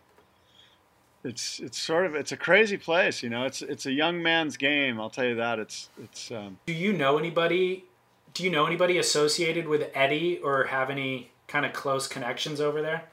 it's 1.23 1.59
it's 1.59 1.77
sort 1.77 2.05
of 2.05 2.15
it's 2.15 2.31
a 2.31 2.37
crazy 2.37 2.77
place, 2.77 3.21
you 3.21 3.29
know. 3.29 3.45
It's 3.45 3.61
it's 3.61 3.85
a 3.85 3.91
young 3.91 4.21
man's 4.21 4.57
game. 4.57 4.99
I'll 4.99 5.09
tell 5.09 5.25
you 5.25 5.35
that. 5.35 5.59
It's 5.59 5.89
it's 6.01 6.31
um, 6.31 6.57
Do 6.65 6.73
you 6.73 6.93
know 6.93 7.17
anybody? 7.17 7.85
Do 8.33 8.43
you 8.43 8.49
know 8.49 8.65
anybody 8.65 8.97
associated 8.97 9.67
with 9.67 9.89
Eddie 9.93 10.39
or 10.39 10.65
have 10.65 10.89
any 10.89 11.31
kind 11.47 11.65
of 11.65 11.73
close 11.73 12.07
connections 12.07 12.59
over 12.61 12.81
there? 12.81 13.03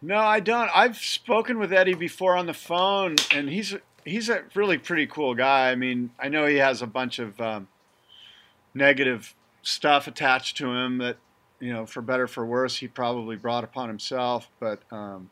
no, 0.00 0.18
I 0.18 0.40
don't. 0.40 0.70
I've 0.74 0.96
spoken 0.96 1.58
with 1.58 1.72
Eddie 1.72 1.94
before 1.94 2.36
on 2.36 2.46
the 2.46 2.54
phone, 2.54 3.16
and 3.34 3.48
he's 3.48 3.74
he's 4.04 4.28
a 4.28 4.44
really 4.54 4.78
pretty 4.78 5.06
cool 5.06 5.34
guy. 5.34 5.70
I 5.70 5.74
mean, 5.74 6.10
I 6.18 6.28
know 6.28 6.46
he 6.46 6.56
has 6.56 6.80
a 6.82 6.86
bunch 6.86 7.18
of 7.18 7.40
um, 7.40 7.68
negative 8.74 9.34
stuff 9.62 10.06
attached 10.06 10.56
to 10.58 10.72
him 10.72 10.98
that 10.98 11.16
you 11.60 11.72
know, 11.72 11.84
for 11.84 12.00
better 12.00 12.28
for 12.28 12.46
worse, 12.46 12.76
he 12.76 12.86
probably 12.88 13.36
brought 13.36 13.64
upon 13.64 13.88
himself, 13.88 14.48
but. 14.58 14.80
Um, 14.90 15.30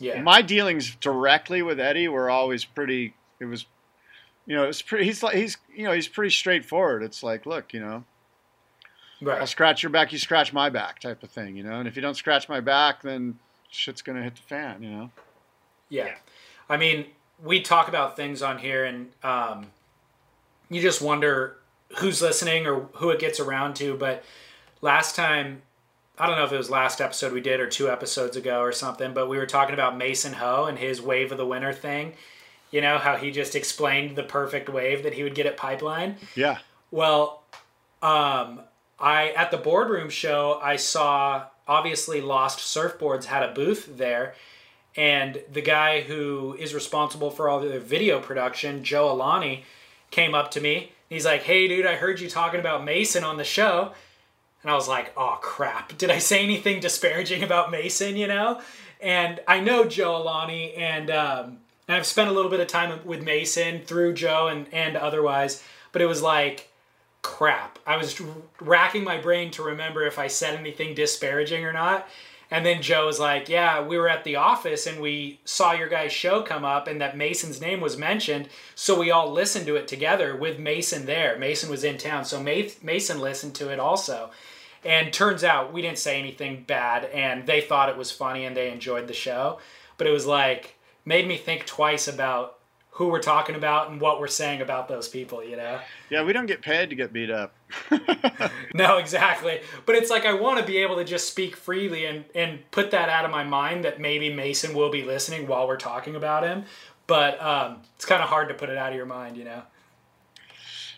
Yeah. 0.00 0.22
My 0.22 0.42
dealings 0.42 0.94
directly 0.96 1.62
with 1.62 1.80
Eddie 1.80 2.08
were 2.08 2.30
always 2.30 2.64
pretty. 2.64 3.14
It 3.40 3.46
was, 3.46 3.66
you 4.46 4.56
know, 4.56 4.64
it's 4.64 4.82
pretty. 4.82 5.04
He's 5.04 5.22
like 5.22 5.36
he's 5.36 5.56
you 5.74 5.84
know 5.84 5.92
he's 5.92 6.08
pretty 6.08 6.30
straightforward. 6.30 7.02
It's 7.02 7.22
like, 7.22 7.46
look, 7.46 7.72
you 7.72 7.80
know, 7.80 8.04
Right. 9.20 9.40
I'll 9.40 9.46
scratch 9.46 9.82
your 9.82 9.90
back, 9.90 10.12
you 10.12 10.18
scratch 10.18 10.52
my 10.52 10.70
back, 10.70 11.00
type 11.00 11.22
of 11.22 11.30
thing, 11.30 11.56
you 11.56 11.64
know. 11.64 11.80
And 11.80 11.88
if 11.88 11.96
you 11.96 12.02
don't 12.02 12.14
scratch 12.14 12.48
my 12.48 12.60
back, 12.60 13.02
then 13.02 13.38
shit's 13.70 14.02
gonna 14.02 14.22
hit 14.22 14.36
the 14.36 14.42
fan, 14.42 14.82
you 14.82 14.90
know. 14.90 15.10
Yeah. 15.88 16.14
I 16.68 16.76
mean, 16.76 17.06
we 17.42 17.60
talk 17.60 17.88
about 17.88 18.16
things 18.16 18.42
on 18.42 18.58
here 18.58 18.84
and 18.84 19.10
um, 19.22 19.66
you 20.68 20.80
just 20.80 21.02
wonder 21.02 21.56
who's 21.98 22.22
listening 22.22 22.66
or 22.66 22.88
who 22.94 23.10
it 23.10 23.18
gets 23.18 23.40
around 23.40 23.74
to. 23.76 23.96
But 23.96 24.22
last 24.82 25.16
time, 25.16 25.62
I 26.18 26.26
don't 26.26 26.36
know 26.36 26.44
if 26.44 26.52
it 26.52 26.56
was 26.58 26.70
last 26.70 27.00
episode 27.00 27.32
we 27.32 27.40
did 27.40 27.60
or 27.60 27.68
two 27.68 27.88
episodes 27.88 28.36
ago 28.36 28.60
or 28.60 28.72
something, 28.72 29.14
but 29.14 29.28
we 29.28 29.38
were 29.38 29.46
talking 29.46 29.74
about 29.74 29.96
Mason 29.96 30.32
Ho 30.32 30.64
and 30.64 30.76
his 30.76 31.00
Wave 31.00 31.30
of 31.30 31.38
the 31.38 31.46
Winter 31.46 31.72
thing. 31.72 32.14
You 32.70 32.80
know 32.80 32.98
how 32.98 33.16
he 33.16 33.30
just 33.30 33.54
explained 33.54 34.16
the 34.16 34.24
perfect 34.24 34.68
wave 34.68 35.04
that 35.04 35.14
he 35.14 35.22
would 35.22 35.34
get 35.34 35.46
at 35.46 35.56
Pipeline. 35.56 36.16
Yeah. 36.34 36.58
Well, 36.90 37.42
um, 38.02 38.60
I 38.98 39.32
at 39.36 39.50
the 39.50 39.56
boardroom 39.56 40.10
show 40.10 40.58
I 40.62 40.76
saw 40.76 41.44
obviously 41.66 42.20
Lost 42.20 42.58
Surfboards 42.58 43.26
had 43.26 43.42
a 43.42 43.52
booth 43.52 43.96
there, 43.96 44.34
and 44.96 45.40
the 45.50 45.62
guy 45.62 46.00
who 46.00 46.56
is 46.58 46.74
responsible 46.74 47.30
for 47.30 47.48
all 47.48 47.60
the 47.60 47.78
video 47.78 48.20
production, 48.20 48.82
Joe 48.84 49.10
Alani, 49.10 49.64
came 50.10 50.34
up 50.34 50.50
to 50.52 50.60
me. 50.60 50.92
He's 51.08 51.24
like, 51.24 51.44
"Hey, 51.44 51.68
dude, 51.68 51.86
I 51.86 51.94
heard 51.94 52.20
you 52.20 52.28
talking 52.28 52.60
about 52.60 52.84
Mason 52.84 53.24
on 53.24 53.36
the 53.36 53.44
show." 53.44 53.92
And 54.62 54.70
I 54.70 54.74
was 54.74 54.88
like, 54.88 55.12
oh 55.16 55.38
crap, 55.40 55.96
did 55.96 56.10
I 56.10 56.18
say 56.18 56.42
anything 56.42 56.80
disparaging 56.80 57.42
about 57.42 57.70
Mason, 57.70 58.16
you 58.16 58.26
know? 58.26 58.60
And 59.00 59.40
I 59.46 59.60
know 59.60 59.84
Joe 59.84 60.16
Alani, 60.16 60.74
and, 60.74 61.10
um, 61.10 61.58
and 61.86 61.96
I've 61.96 62.06
spent 62.06 62.28
a 62.28 62.32
little 62.32 62.50
bit 62.50 62.60
of 62.60 62.66
time 62.66 62.98
with 63.04 63.22
Mason 63.22 63.80
through 63.82 64.14
Joe 64.14 64.48
and, 64.48 64.66
and 64.72 64.96
otherwise, 64.96 65.62
but 65.92 66.02
it 66.02 66.06
was 66.06 66.20
like, 66.20 66.68
crap. 67.22 67.78
I 67.86 67.96
was 67.96 68.20
racking 68.60 69.04
my 69.04 69.18
brain 69.18 69.50
to 69.52 69.62
remember 69.62 70.02
if 70.04 70.18
I 70.18 70.28
said 70.28 70.58
anything 70.58 70.94
disparaging 70.94 71.64
or 71.64 71.72
not. 71.72 72.08
And 72.50 72.64
then 72.64 72.80
Joe 72.80 73.06
was 73.06 73.20
like, 73.20 73.48
Yeah, 73.48 73.86
we 73.86 73.98
were 73.98 74.08
at 74.08 74.24
the 74.24 74.36
office 74.36 74.86
and 74.86 75.00
we 75.00 75.40
saw 75.44 75.72
your 75.72 75.88
guys' 75.88 76.12
show 76.12 76.42
come 76.42 76.64
up 76.64 76.86
and 76.88 77.00
that 77.00 77.16
Mason's 77.16 77.60
name 77.60 77.80
was 77.80 77.98
mentioned. 77.98 78.48
So 78.74 78.98
we 78.98 79.10
all 79.10 79.30
listened 79.30 79.66
to 79.66 79.76
it 79.76 79.86
together 79.86 80.34
with 80.34 80.58
Mason 80.58 81.04
there. 81.04 81.38
Mason 81.38 81.68
was 81.68 81.84
in 81.84 81.98
town. 81.98 82.24
So 82.24 82.40
Mason 82.40 83.20
listened 83.20 83.54
to 83.56 83.70
it 83.70 83.78
also. 83.78 84.30
And 84.84 85.12
turns 85.12 85.44
out 85.44 85.72
we 85.72 85.82
didn't 85.82 85.98
say 85.98 86.18
anything 86.18 86.64
bad 86.66 87.06
and 87.06 87.46
they 87.46 87.60
thought 87.60 87.88
it 87.88 87.96
was 87.96 88.10
funny 88.10 88.44
and 88.44 88.56
they 88.56 88.70
enjoyed 88.70 89.08
the 89.08 89.14
show. 89.14 89.58
But 89.96 90.06
it 90.06 90.10
was 90.10 90.26
like, 90.26 90.78
made 91.04 91.26
me 91.26 91.36
think 91.36 91.66
twice 91.66 92.06
about 92.06 92.58
who 92.98 93.08
we're 93.08 93.20
talking 93.20 93.54
about 93.54 93.90
and 93.90 94.00
what 94.00 94.18
we're 94.18 94.26
saying 94.26 94.60
about 94.60 94.88
those 94.88 95.08
people, 95.08 95.42
you 95.42 95.56
know? 95.56 95.78
Yeah, 96.10 96.24
we 96.24 96.32
don't 96.32 96.46
get 96.46 96.62
paid 96.62 96.90
to 96.90 96.96
get 96.96 97.12
beat 97.12 97.30
up. 97.30 97.54
no, 98.74 98.98
exactly. 98.98 99.60
But 99.86 99.94
it's 99.94 100.10
like 100.10 100.26
I 100.26 100.32
want 100.32 100.58
to 100.58 100.66
be 100.66 100.78
able 100.78 100.96
to 100.96 101.04
just 101.04 101.28
speak 101.28 101.54
freely 101.54 102.06
and, 102.06 102.24
and 102.34 102.68
put 102.72 102.90
that 102.90 103.08
out 103.08 103.24
of 103.24 103.30
my 103.30 103.44
mind 103.44 103.84
that 103.84 104.00
maybe 104.00 104.34
Mason 104.34 104.74
will 104.74 104.90
be 104.90 105.04
listening 105.04 105.46
while 105.46 105.68
we're 105.68 105.76
talking 105.76 106.16
about 106.16 106.42
him. 106.42 106.64
But 107.06 107.40
um, 107.40 107.82
it's 107.94 108.04
kind 108.04 108.20
of 108.20 108.28
hard 108.28 108.48
to 108.48 108.54
put 108.54 108.68
it 108.68 108.76
out 108.76 108.90
of 108.90 108.96
your 108.96 109.06
mind, 109.06 109.36
you 109.36 109.44
know? 109.44 109.62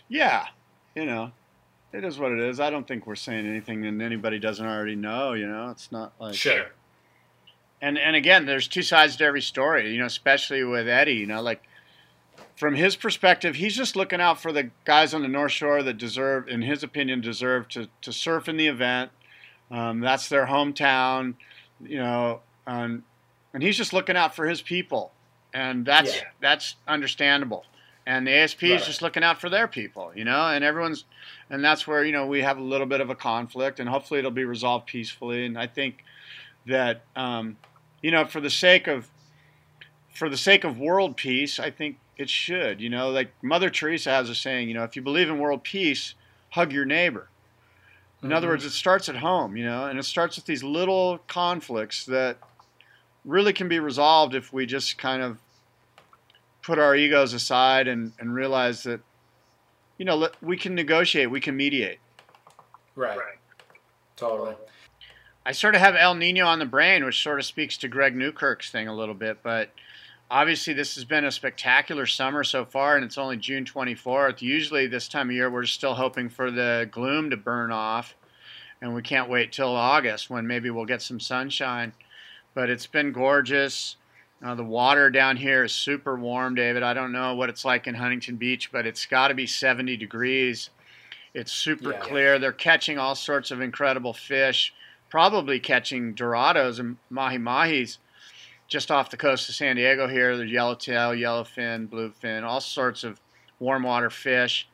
Yeah, 0.08 0.46
you 0.94 1.04
know, 1.04 1.32
it 1.92 2.04
is 2.04 2.18
what 2.18 2.32
it 2.32 2.40
is. 2.40 2.60
I 2.60 2.70
don't 2.70 2.86
think 2.86 3.06
we're 3.06 3.16
saying 3.16 3.46
anything 3.46 3.82
that 3.82 4.04
anybody 4.04 4.38
doesn't 4.38 4.66
already 4.66 4.96
know, 4.96 5.32
you 5.32 5.46
know? 5.46 5.70
It's 5.70 5.90
not 5.90 6.12
like. 6.20 6.34
Sure. 6.34 6.66
And, 7.82 7.98
and 7.98 8.14
again, 8.14 8.46
there's 8.46 8.68
two 8.68 8.82
sides 8.82 9.16
to 9.16 9.24
every 9.24 9.40
story, 9.42 9.92
you 9.92 9.98
know, 10.00 10.06
especially 10.06 10.62
with 10.64 10.86
Eddie, 10.86 11.14
you 11.14 11.26
know, 11.26 11.40
like 11.40 11.62
from 12.56 12.74
his 12.74 12.94
perspective, 12.94 13.54
he's 13.54 13.74
just 13.74 13.96
looking 13.96 14.20
out 14.20 14.40
for 14.40 14.52
the 14.52 14.70
guys 14.84 15.14
on 15.14 15.22
the 15.22 15.28
North 15.28 15.52
Shore 15.52 15.82
that 15.82 15.96
deserve, 15.96 16.46
in 16.46 16.60
his 16.60 16.82
opinion, 16.82 17.22
deserve 17.22 17.68
to, 17.68 17.88
to 18.02 18.12
surf 18.12 18.48
in 18.48 18.58
the 18.58 18.66
event. 18.66 19.10
Um, 19.70 20.00
that's 20.00 20.28
their 20.28 20.46
hometown, 20.46 21.34
you 21.82 21.98
know, 21.98 22.40
um, 22.66 23.04
and 23.54 23.62
he's 23.62 23.76
just 23.76 23.92
looking 23.92 24.16
out 24.16 24.34
for 24.34 24.46
his 24.46 24.60
people, 24.60 25.12
and 25.54 25.84
that's 25.84 26.16
yeah. 26.16 26.22
that's 26.40 26.76
understandable. 26.86 27.64
And 28.06 28.26
the 28.26 28.32
ASP 28.32 28.62
right. 28.62 28.72
is 28.72 28.86
just 28.86 29.02
looking 29.02 29.22
out 29.22 29.40
for 29.40 29.48
their 29.48 29.68
people, 29.68 30.10
you 30.14 30.24
know, 30.24 30.48
and 30.48 30.64
everyone's, 30.64 31.04
and 31.50 31.62
that's 31.62 31.86
where 31.86 32.04
you 32.04 32.12
know 32.12 32.26
we 32.26 32.42
have 32.42 32.58
a 32.58 32.62
little 32.62 32.86
bit 32.86 33.00
of 33.00 33.10
a 33.10 33.14
conflict, 33.14 33.78
and 33.78 33.88
hopefully 33.88 34.18
it'll 34.18 34.30
be 34.30 34.44
resolved 34.44 34.86
peacefully. 34.86 35.44
And 35.44 35.58
I 35.58 35.66
think 35.66 36.04
that 36.66 37.02
um, 37.14 37.56
you 38.02 38.10
know, 38.10 38.24
for 38.24 38.40
the 38.40 38.50
sake 38.50 38.86
of 38.86 39.08
for 40.14 40.28
the 40.28 40.36
sake 40.36 40.64
of 40.64 40.78
world 40.78 41.16
peace, 41.16 41.60
I 41.60 41.70
think 41.70 41.98
it 42.16 42.28
should. 42.28 42.80
You 42.80 42.90
know, 42.90 43.10
like 43.10 43.30
Mother 43.42 43.70
Teresa 43.70 44.10
has 44.10 44.28
a 44.28 44.34
saying, 44.34 44.68
you 44.68 44.74
know, 44.74 44.84
if 44.84 44.96
you 44.96 45.02
believe 45.02 45.28
in 45.28 45.38
world 45.38 45.62
peace, 45.62 46.14
hug 46.50 46.72
your 46.72 46.84
neighbor. 46.84 47.28
In 48.22 48.28
mm-hmm. 48.28 48.36
other 48.36 48.48
words, 48.48 48.64
it 48.64 48.70
starts 48.70 49.08
at 49.08 49.16
home, 49.16 49.56
you 49.56 49.64
know, 49.64 49.86
and 49.86 49.98
it 49.98 50.04
starts 50.04 50.36
with 50.36 50.44
these 50.44 50.62
little 50.62 51.18
conflicts 51.26 52.04
that 52.06 52.36
really 53.24 53.52
can 53.52 53.68
be 53.68 53.80
resolved 53.80 54.34
if 54.34 54.52
we 54.52 54.66
just 54.66 54.98
kind 54.98 55.22
of 55.22 55.38
put 56.70 56.78
our 56.78 56.94
egos 56.94 57.34
aside 57.34 57.88
and, 57.88 58.12
and 58.20 58.32
realize 58.32 58.84
that, 58.84 59.00
you 59.98 60.04
know, 60.04 60.28
we 60.40 60.56
can 60.56 60.76
negotiate, 60.76 61.28
we 61.28 61.40
can 61.40 61.56
mediate. 61.56 61.98
Right. 62.94 63.18
right. 63.18 63.38
Totally. 64.14 64.54
I 65.44 65.50
sort 65.50 65.74
of 65.74 65.80
have 65.80 65.96
El 65.96 66.14
Nino 66.14 66.46
on 66.46 66.60
the 66.60 66.66
brain, 66.66 67.04
which 67.04 67.20
sort 67.20 67.40
of 67.40 67.44
speaks 67.44 67.76
to 67.78 67.88
Greg 67.88 68.14
Newkirk's 68.14 68.70
thing 68.70 68.86
a 68.86 68.94
little 68.94 69.16
bit, 69.16 69.42
but 69.42 69.70
obviously 70.30 70.72
this 70.72 70.94
has 70.94 71.04
been 71.04 71.24
a 71.24 71.32
spectacular 71.32 72.06
summer 72.06 72.44
so 72.44 72.64
far 72.64 72.94
and 72.94 73.04
it's 73.04 73.18
only 73.18 73.36
june 73.36 73.64
24th 73.64 74.40
usually 74.40 74.86
this 74.86 75.08
time 75.08 75.28
of 75.28 75.34
year 75.34 75.50
we're 75.50 75.66
still 75.66 75.94
hoping 75.94 76.28
for 76.28 76.52
the 76.52 76.88
gloom 76.92 77.30
to 77.30 77.36
burn 77.36 77.72
off 77.72 78.14
and 78.80 78.94
we 78.94 79.02
can't 79.02 79.28
wait 79.28 79.50
till 79.50 79.74
august 79.74 80.30
when 80.30 80.46
maybe 80.46 80.70
we'll 80.70 80.84
get 80.84 81.02
some 81.02 81.18
sunshine 81.18 81.92
but 82.54 82.70
it's 82.70 82.86
been 82.86 83.10
gorgeous 83.10 83.96
uh, 84.44 84.54
the 84.54 84.64
water 84.64 85.10
down 85.10 85.36
here 85.36 85.64
is 85.64 85.72
super 85.72 86.16
warm 86.16 86.54
david 86.54 86.82
i 86.82 86.94
don't 86.94 87.12
know 87.12 87.34
what 87.34 87.48
it's 87.48 87.64
like 87.64 87.86
in 87.86 87.94
huntington 87.94 88.36
beach 88.36 88.70
but 88.72 88.86
it's 88.86 89.06
got 89.06 89.28
to 89.28 89.34
be 89.34 89.46
70 89.46 89.96
degrees 89.96 90.70
it's 91.34 91.52
super 91.52 91.92
yeah. 91.92 92.00
clear 92.00 92.38
they're 92.38 92.52
catching 92.52 92.98
all 92.98 93.14
sorts 93.14 93.50
of 93.50 93.60
incredible 93.60 94.12
fish 94.12 94.74
probably 95.08 95.60
catching 95.60 96.14
dorados 96.14 96.78
and 96.78 96.96
mahi 97.10 97.38
mahis 97.38 97.98
just 98.70 98.92
off 98.92 99.10
the 99.10 99.16
coast 99.16 99.48
of 99.48 99.54
San 99.56 99.76
Diego 99.76 100.06
here. 100.06 100.36
There's 100.36 100.50
yellowtail, 100.50 101.10
yellowfin, 101.10 101.88
bluefin, 101.88 102.44
all 102.44 102.60
sorts 102.60 103.02
of 103.02 103.20
warm 103.58 103.82
water 103.82 104.08
fish 104.08 104.68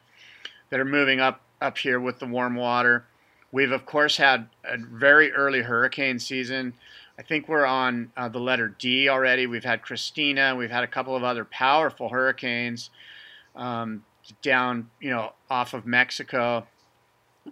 that 0.70 0.78
are 0.78 0.84
moving 0.84 1.18
up 1.18 1.40
up 1.60 1.78
here 1.78 1.98
with 1.98 2.18
the 2.18 2.26
warm 2.26 2.54
water. 2.54 3.06
We've 3.50 3.72
of 3.72 3.86
course 3.86 4.18
had 4.18 4.48
a 4.64 4.76
very 4.76 5.32
early 5.32 5.62
hurricane 5.62 6.18
season. 6.18 6.74
I 7.18 7.22
think 7.22 7.48
we're 7.48 7.66
on 7.66 8.12
uh, 8.16 8.28
the 8.28 8.38
letter 8.38 8.68
D 8.68 9.08
already. 9.08 9.46
We've 9.46 9.64
had 9.64 9.82
Christina. 9.82 10.54
We've 10.54 10.70
had 10.70 10.84
a 10.84 10.88
couple 10.88 11.16
of 11.16 11.24
other 11.24 11.44
powerful 11.44 12.10
hurricanes 12.10 12.90
um, 13.54 14.04
down, 14.42 14.90
you 15.00 15.10
know, 15.10 15.32
off 15.48 15.74
of 15.74 15.86
Mexico. 15.86 16.66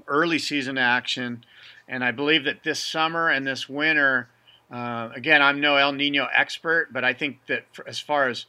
Early 0.08 0.40
season 0.40 0.76
action, 0.76 1.44
and 1.86 2.02
I 2.02 2.10
believe 2.10 2.42
that 2.44 2.64
this 2.64 2.82
summer 2.82 3.28
and 3.30 3.46
this 3.46 3.68
winter 3.68 4.28
uh, 4.70 5.10
again, 5.14 5.42
I'm 5.42 5.60
no 5.60 5.76
El 5.76 5.92
Nino 5.92 6.26
expert, 6.34 6.92
but 6.92 7.04
I 7.04 7.12
think 7.12 7.46
that 7.46 7.66
for, 7.72 7.86
as 7.88 8.00
far 8.00 8.28
as 8.28 8.46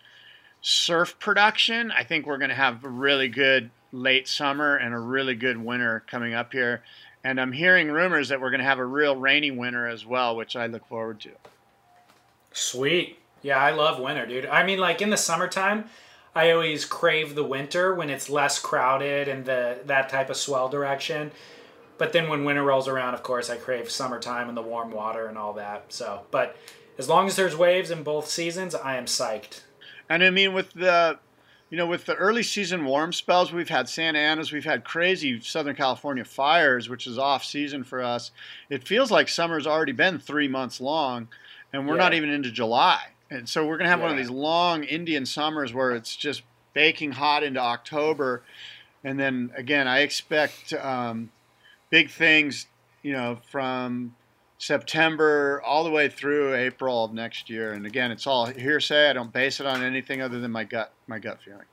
surf 0.61 1.19
production, 1.19 1.91
I 1.91 2.03
think 2.03 2.25
we're 2.25 2.37
going 2.37 2.49
to 2.49 2.55
have 2.55 2.83
a 2.83 2.89
really 2.89 3.27
good 3.27 3.69
late 3.91 4.27
summer 4.27 4.75
and 4.75 4.93
a 4.93 4.99
really 4.99 5.35
good 5.35 5.57
winter 5.57 6.03
coming 6.09 6.33
up 6.33 6.51
here. 6.51 6.83
And 7.25 7.41
I'm 7.41 7.51
hearing 7.51 7.89
rumors 7.89 8.29
that 8.29 8.39
we're 8.39 8.51
going 8.51 8.59
to 8.59 8.65
have 8.65 8.77
a 8.77 8.85
real 8.85 9.15
rainy 9.15 9.49
winter 9.49 9.87
as 9.87 10.05
well, 10.05 10.35
which 10.35 10.55
I 10.55 10.67
look 10.67 10.87
forward 10.87 11.19
to. 11.21 11.31
Sweet. 12.53 13.17
Yeah, 13.41 13.57
I 13.57 13.71
love 13.71 13.99
winter, 13.99 14.27
dude. 14.27 14.45
I 14.45 14.63
mean, 14.63 14.77
like 14.77 15.01
in 15.01 15.09
the 15.09 15.17
summertime, 15.17 15.85
I 16.35 16.51
always 16.51 16.85
crave 16.85 17.33
the 17.33 17.43
winter 17.43 17.95
when 17.95 18.11
it's 18.11 18.29
less 18.29 18.59
crowded 18.59 19.27
and 19.27 19.43
the 19.43 19.79
that 19.85 20.07
type 20.09 20.29
of 20.29 20.37
swell 20.37 20.69
direction. 20.69 21.31
But 21.97 22.13
then 22.13 22.29
when 22.29 22.45
winter 22.45 22.63
rolls 22.63 22.87
around, 22.87 23.15
of 23.15 23.23
course, 23.23 23.49
I 23.49 23.57
crave 23.57 23.89
summertime 23.89 24.47
and 24.47 24.55
the 24.55 24.61
warm 24.61 24.91
water 24.91 25.25
and 25.25 25.35
all 25.35 25.53
that. 25.53 25.85
So, 25.91 26.27
but 26.29 26.55
as 26.99 27.09
long 27.09 27.25
as 27.25 27.35
there's 27.35 27.55
waves 27.55 27.89
in 27.89 28.03
both 28.03 28.27
seasons, 28.27 28.75
I 28.75 28.97
am 28.97 29.05
psyched. 29.05 29.61
And 30.07 30.23
I 30.23 30.29
mean, 30.29 30.53
with 30.53 30.73
the, 30.73 31.17
you 31.69 31.77
know, 31.77 31.87
with 31.87 32.05
the 32.05 32.15
early 32.15 32.43
season 32.43 32.85
warm 32.85 33.11
spells, 33.11 33.51
we've 33.51 33.69
had 33.69 33.89
Santa 33.89 34.19
Ana's, 34.19 34.51
we've 34.51 34.65
had 34.65 34.83
crazy 34.83 35.39
Southern 35.41 35.75
California 35.75 36.23
fires, 36.23 36.89
which 36.89 37.07
is 37.07 37.17
off 37.17 37.43
season 37.43 37.83
for 37.83 38.01
us. 38.01 38.31
It 38.69 38.87
feels 38.87 39.11
like 39.11 39.27
summer's 39.27 39.67
already 39.67 39.91
been 39.91 40.19
three 40.19 40.47
months 40.47 40.79
long, 40.79 41.27
and 41.73 41.87
we're 41.87 41.95
yeah. 41.95 42.03
not 42.03 42.13
even 42.13 42.29
into 42.29 42.51
July. 42.51 42.99
And 43.29 43.49
so 43.49 43.65
we're 43.65 43.77
gonna 43.77 43.89
have 43.89 43.99
yeah. 43.99 44.05
one 44.05 44.11
of 44.11 44.17
these 44.17 44.29
long 44.29 44.83
Indian 44.83 45.25
summers 45.25 45.73
where 45.73 45.91
it's 45.91 46.15
just 46.15 46.43
baking 46.73 47.13
hot 47.13 47.43
into 47.43 47.59
October, 47.59 48.43
and 49.03 49.19
then 49.19 49.51
again, 49.55 49.87
I 49.87 49.99
expect. 49.99 50.73
Um, 50.73 51.31
big 51.89 52.09
things, 52.09 52.67
you 53.03 53.13
know, 53.13 53.39
from 53.49 54.15
September 54.57 55.61
all 55.65 55.83
the 55.83 55.89
way 55.89 56.07
through 56.07 56.55
April 56.55 57.03
of 57.03 57.13
next 57.13 57.49
year. 57.49 57.73
And 57.73 57.85
again, 57.85 58.11
it's 58.11 58.25
all 58.25 58.45
hearsay. 58.45 59.09
I 59.09 59.13
don't 59.13 59.33
base 59.33 59.59
it 59.59 59.65
on 59.65 59.83
anything 59.83 60.21
other 60.21 60.39
than 60.39 60.51
my 60.51 60.63
gut, 60.63 60.93
my 61.07 61.19
gut 61.19 61.41
feeling. 61.41 61.65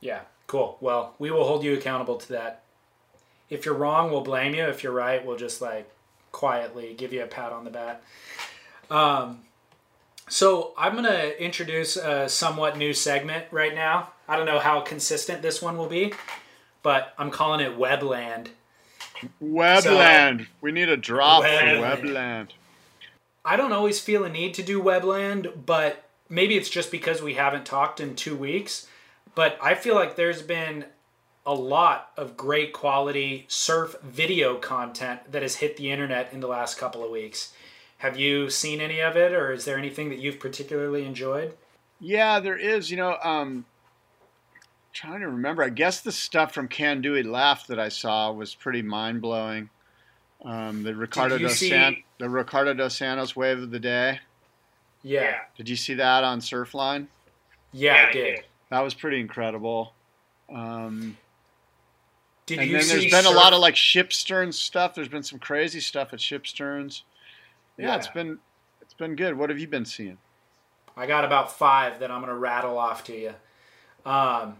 Yeah, 0.00 0.20
cool. 0.46 0.76
Well, 0.80 1.14
we 1.18 1.30
will 1.30 1.44
hold 1.44 1.64
you 1.64 1.74
accountable 1.74 2.16
to 2.16 2.28
that. 2.32 2.62
If 3.48 3.64
you're 3.64 3.74
wrong, 3.74 4.10
we'll 4.10 4.20
blame 4.20 4.54
you. 4.54 4.64
If 4.64 4.82
you're 4.82 4.92
right, 4.92 5.24
we'll 5.24 5.36
just 5.36 5.62
like 5.62 5.90
quietly 6.32 6.94
give 6.96 7.12
you 7.12 7.22
a 7.22 7.26
pat 7.26 7.52
on 7.52 7.64
the 7.64 7.70
back. 7.70 8.02
Um, 8.90 9.40
so 10.28 10.72
I'm 10.76 10.92
going 10.92 11.04
to 11.04 11.42
introduce 11.42 11.96
a 11.96 12.28
somewhat 12.28 12.76
new 12.76 12.92
segment 12.92 13.46
right 13.50 13.74
now. 13.74 14.10
I 14.28 14.36
don't 14.36 14.46
know 14.46 14.58
how 14.58 14.80
consistent 14.80 15.42
this 15.42 15.60
one 15.60 15.76
will 15.76 15.88
be, 15.88 16.14
but 16.82 17.14
I'm 17.18 17.30
calling 17.30 17.60
it 17.60 17.78
Webland. 17.78 18.48
Webland. 19.42 20.40
So, 20.40 20.46
we 20.60 20.72
need 20.72 20.88
a 20.88 20.96
drop 20.96 21.44
Webland. 21.44 21.98
for 21.98 22.06
Webland. 22.06 22.48
I 23.44 23.56
don't 23.56 23.72
always 23.72 24.00
feel 24.00 24.24
a 24.24 24.30
need 24.30 24.54
to 24.54 24.62
do 24.62 24.82
Webland, 24.82 25.66
but 25.66 26.08
maybe 26.28 26.56
it's 26.56 26.70
just 26.70 26.90
because 26.90 27.20
we 27.22 27.34
haven't 27.34 27.66
talked 27.66 28.00
in 28.00 28.16
two 28.16 28.36
weeks, 28.36 28.86
but 29.34 29.58
I 29.62 29.74
feel 29.74 29.94
like 29.94 30.16
there's 30.16 30.42
been 30.42 30.86
a 31.46 31.54
lot 31.54 32.10
of 32.16 32.36
great 32.36 32.72
quality 32.72 33.44
surf 33.48 33.96
video 34.02 34.56
content 34.56 35.20
that 35.30 35.42
has 35.42 35.56
hit 35.56 35.76
the 35.76 35.90
internet 35.90 36.32
in 36.32 36.40
the 36.40 36.46
last 36.46 36.78
couple 36.78 37.04
of 37.04 37.10
weeks. 37.10 37.52
Have 37.98 38.18
you 38.18 38.48
seen 38.50 38.80
any 38.80 39.00
of 39.00 39.16
it, 39.16 39.32
or 39.32 39.52
is 39.52 39.64
there 39.64 39.78
anything 39.78 40.08
that 40.08 40.18
you've 40.18 40.40
particularly 40.40 41.04
enjoyed? 41.04 41.54
Yeah, 42.00 42.40
there 42.40 42.56
is. 42.56 42.90
You 42.90 42.96
know, 42.96 43.18
um, 43.22 43.66
trying 44.94 45.20
to 45.20 45.28
remember. 45.28 45.62
I 45.62 45.68
guess 45.68 46.00
the 46.00 46.12
stuff 46.12 46.54
from 46.54 46.68
Can 46.68 47.00
Do 47.02 47.14
It 47.14 47.26
Left 47.26 47.68
that 47.68 47.78
I 47.78 47.88
saw 47.88 48.32
was 48.32 48.54
pretty 48.54 48.80
mind 48.82 49.20
blowing. 49.20 49.68
Um, 50.44 50.82
the 50.82 50.94
Ricardo 50.94 51.36
dos 51.38 51.56
see- 51.58 51.68
San- 51.70 52.02
the 52.18 52.28
Ricardo 52.30 52.72
dos 52.74 52.96
Santos 52.96 53.34
wave 53.36 53.58
of 53.58 53.70
the 53.70 53.78
day. 53.80 54.20
Yeah, 55.02 55.40
Did 55.56 55.68
you 55.68 55.76
see 55.76 55.94
that 55.94 56.24
on 56.24 56.40
Surfline? 56.40 57.08
yeah, 57.72 58.06
I 58.08 58.12
did. 58.12 58.44
That 58.70 58.80
was 58.80 58.94
pretty 58.94 59.20
incredible. 59.20 59.92
Um, 60.50 61.16
Did 62.46 62.60
and 62.60 62.70
you 62.70 62.76
then 62.78 62.86
see 62.86 63.08
there's 63.10 63.24
been 63.24 63.32
a 63.32 63.36
lot 63.36 63.52
of 63.52 63.60
like 63.60 63.76
ship 63.76 64.12
stern 64.12 64.50
stuff. 64.52 64.94
There's 64.94 65.08
been 65.08 65.22
some 65.22 65.38
crazy 65.38 65.80
stuff 65.80 66.12
at 66.14 66.20
ship 66.20 66.46
sterns. 66.46 67.02
Yeah, 67.76 67.96
it's 67.96 68.06
Yeah. 68.06 68.12
been 68.12 68.38
it's 68.80 68.94
been 68.94 69.16
good. 69.16 69.36
What 69.36 69.50
have 69.50 69.58
you 69.58 69.66
been 69.66 69.84
seeing? 69.84 70.18
I 70.96 71.06
got 71.06 71.24
about 71.24 71.52
five 71.52 71.98
that 72.00 72.10
I'm 72.10 72.20
going 72.20 72.28
to 72.30 72.36
rattle 72.38 72.78
off 72.78 73.04
to 73.04 73.18
you. 73.18 73.34
Um, 74.06 74.56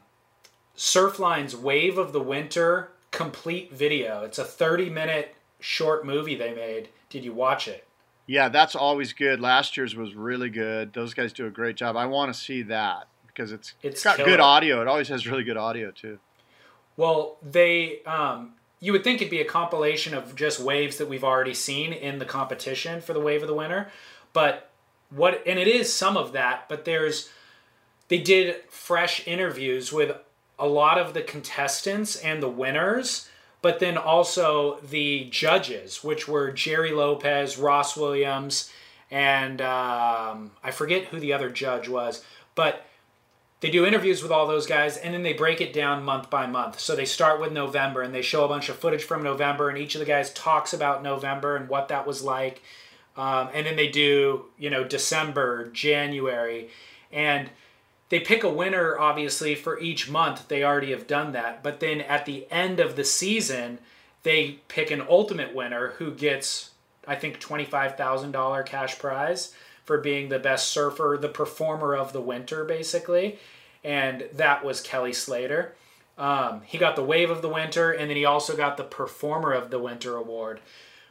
Surfline's 0.75 1.57
Wave 1.57 1.99
of 1.99 2.13
the 2.13 2.21
Winter 2.21 2.91
complete 3.11 3.73
video. 3.73 4.23
It's 4.25 4.39
a 4.39 4.45
30 4.45 4.91
minute 4.91 5.35
short 5.61 6.05
movie 6.05 6.35
they 6.35 6.55
made. 6.55 6.89
Did 7.09 7.25
you 7.25 7.33
watch 7.33 7.69
it? 7.69 7.87
Yeah, 8.27 8.49
that's 8.49 8.75
always 8.75 9.13
good. 9.13 9.41
Last 9.41 9.77
year's 9.77 9.95
was 9.95 10.15
really 10.15 10.49
good. 10.49 10.93
Those 10.93 11.15
guys 11.15 11.33
do 11.33 11.47
a 11.47 11.51
great 11.51 11.77
job. 11.77 11.97
I 11.97 12.07
want 12.07 12.33
to 12.35 12.39
see 12.39 12.63
that 12.63 13.07
because 13.27 13.53
it's 13.53 13.75
It's 13.83 13.95
it's 13.97 14.05
got 14.05 14.17
killer. 14.17 14.29
good 14.31 14.41
audio. 14.41 14.81
It 14.81 14.89
always 14.89 15.09
has 15.09 15.27
really 15.27 15.45
good 15.45 15.57
audio 15.57 15.91
too. 15.91 16.19
Well, 16.97 17.37
they 17.43 18.03
um, 18.05 18.55
you 18.81 18.93
would 18.93 19.05
think 19.05 19.21
it'd 19.21 19.31
be 19.31 19.41
a 19.41 19.45
compilation 19.45 20.15
of 20.15 20.35
just 20.35 20.59
waves 20.59 20.97
that 20.99 21.09
we've 21.09 21.25
already 21.25 21.55
seen 21.55 21.93
in 21.93 22.19
the 22.19 22.25
competition 22.25 23.01
for 23.01 23.13
the 23.13 23.21
Wave 23.21 23.43
of 23.43 23.49
the 23.49 23.55
Winter, 23.55 23.91
but 24.33 24.71
what 25.11 25.43
and 25.47 25.59
it 25.59 25.69
is 25.69 25.93
some 25.93 26.17
of 26.17 26.33
that, 26.33 26.69
but 26.69 26.85
there's 26.85 27.31
they 28.09 28.19
did 28.19 28.57
fresh 28.69 29.27
interviews 29.27 29.93
with 29.93 30.17
a 30.59 30.67
lot 30.67 30.99
of 30.99 31.15
the 31.15 31.23
contestants 31.23 32.17
and 32.17 32.43
the 32.43 32.49
winners, 32.49 33.29
but 33.63 33.81
then 33.81 33.97
also 33.97 34.79
the 34.81 35.29
judges, 35.31 36.05
which 36.05 36.29
were 36.29 36.51
Gerry 36.53 36.93
Lopez, 36.93 37.59
Ross 37.59 37.97
Williams, 37.97 38.71
and 39.11 39.61
um, 39.61 40.51
I 40.63 40.71
forget 40.71 41.07
who 41.07 41.21
the 41.21 41.33
other 41.33 41.51
judge 41.51 41.89
was, 41.89 42.25
but 42.55 42.85
they 43.61 43.71
do 43.71 43.87
interviews 43.87 44.23
with 44.23 44.31
all 44.31 44.47
those 44.47 44.67
guys 44.67 44.99
and 44.99 45.15
then 45.15 45.23
they 45.23 45.33
break 45.33 45.63
it 45.63 45.73
down 45.73 46.03
month 46.03 46.29
by 46.29 46.47
month. 46.47 46.79
So 46.81 46.95
they 46.95 47.07
start 47.07 47.41
with 47.41 47.51
November 47.51 48.03
and 48.03 48.15
they 48.15 48.21
show 48.21 48.45
a 48.45 48.49
bunch 48.49 48.69
of 48.69 48.77
footage 48.77 49.05
from 49.05 49.23
November 49.23 49.71
and 49.71 49.79
each 49.79 49.95
of 49.95 50.01
the 50.01 50.05
guys 50.05 50.33
talks 50.35 50.75
about 50.75 51.03
November 51.03 51.57
and 51.57 51.67
what 51.69 51.89
that 51.89 52.07
was 52.07 52.23
like. 52.23 52.61
Um, 53.17 53.49
and 53.55 53.65
then 53.65 53.77
they 53.77 53.89
do, 53.89 54.45
you 54.59 54.69
know, 54.69 54.85
December, 54.85 55.71
January, 55.71 56.69
and 57.11 57.49
they 58.09 58.21
pick 58.21 58.45
a 58.45 58.49
winner 58.49 58.99
obviously 58.99 59.55
for 59.55 59.79
each 59.81 60.11
month. 60.11 60.49
They 60.49 60.63
already 60.63 60.91
have 60.91 61.07
done 61.07 61.33
that. 61.33 61.63
But 61.63 61.81
then 61.81 62.01
at 62.01 62.27
the 62.27 62.47
end 62.51 62.81
of 62.81 62.97
the 62.97 63.05
season, 63.05 63.79
they 64.23 64.61
pick 64.69 64.91
an 64.91 65.03
ultimate 65.09 65.55
winner 65.55 65.89
who 65.99 66.11
gets, 66.13 66.71
I 67.07 67.15
think, 67.15 67.41
$25,000 67.41 68.67
cash 68.67 68.99
prize 68.99 69.55
for 69.85 69.99
being 69.99 70.29
the 70.29 70.39
best 70.39 70.71
surfer, 70.71 71.19
the 71.21 71.29
performer 71.29 71.95
of 71.95 72.13
the 72.13 72.21
winter, 72.21 72.65
basically. 72.65 73.39
And 73.83 74.29
that 74.33 74.65
was 74.65 74.81
Kelly 74.81 75.13
Slater. 75.13 75.75
Um, 76.17 76.63
he 76.65 76.79
got 76.79 76.97
the 76.97 77.05
Wave 77.05 77.31
of 77.31 77.43
the 77.43 77.49
Winter, 77.49 77.91
and 77.91 78.09
then 78.09 78.17
he 78.17 78.25
also 78.25 78.57
got 78.57 78.77
the 78.77 78.85
Performer 78.85 79.53
of 79.53 79.71
the 79.71 79.79
Winter 79.79 80.17
award, 80.17 80.61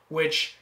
which 0.07 0.55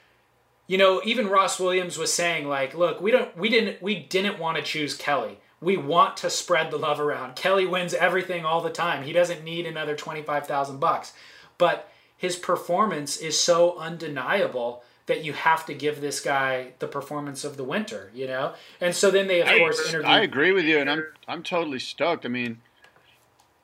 you 0.67 0.77
know 0.77 1.01
even 1.03 1.27
ross 1.27 1.59
williams 1.59 1.97
was 1.97 2.13
saying 2.13 2.47
like 2.47 2.73
look 2.75 3.01
we 3.01 3.11
don't 3.11 3.35
we 3.35 3.49
didn't 3.49 3.81
we 3.81 3.95
didn't 3.95 4.39
want 4.39 4.55
to 4.57 4.63
choose 4.63 4.95
kelly 4.95 5.37
we 5.61 5.77
want 5.77 6.17
to 6.17 6.29
spread 6.29 6.71
the 6.71 6.77
love 6.77 6.99
around 6.99 7.35
kelly 7.35 7.65
wins 7.65 7.93
everything 7.93 8.43
all 8.45 8.61
the 8.61 8.69
time 8.69 9.03
he 9.03 9.13
doesn't 9.13 9.43
need 9.43 9.65
another 9.65 9.95
25000 9.95 10.79
bucks 10.79 11.13
but 11.57 11.89
his 12.17 12.35
performance 12.35 13.17
is 13.17 13.39
so 13.39 13.77
undeniable 13.77 14.83
that 15.07 15.23
you 15.23 15.33
have 15.33 15.65
to 15.65 15.73
give 15.73 15.99
this 15.99 16.19
guy 16.19 16.71
the 16.79 16.87
performance 16.87 17.43
of 17.43 17.57
the 17.57 17.63
winter 17.63 18.11
you 18.13 18.27
know 18.27 18.53
and 18.79 18.95
so 18.95 19.11
then 19.11 19.27
they 19.27 19.41
of 19.41 19.47
I, 19.47 19.57
course 19.59 19.87
interviewed 19.87 20.05
I 20.05 20.21
agree 20.21 20.51
with 20.51 20.65
you, 20.65 20.79
and 20.79 20.89
I'm 20.89 21.03
I'm 21.27 21.43
totally 21.43 21.79
stoked. 21.79 22.25
I 22.25 22.29
mean, 22.29 22.61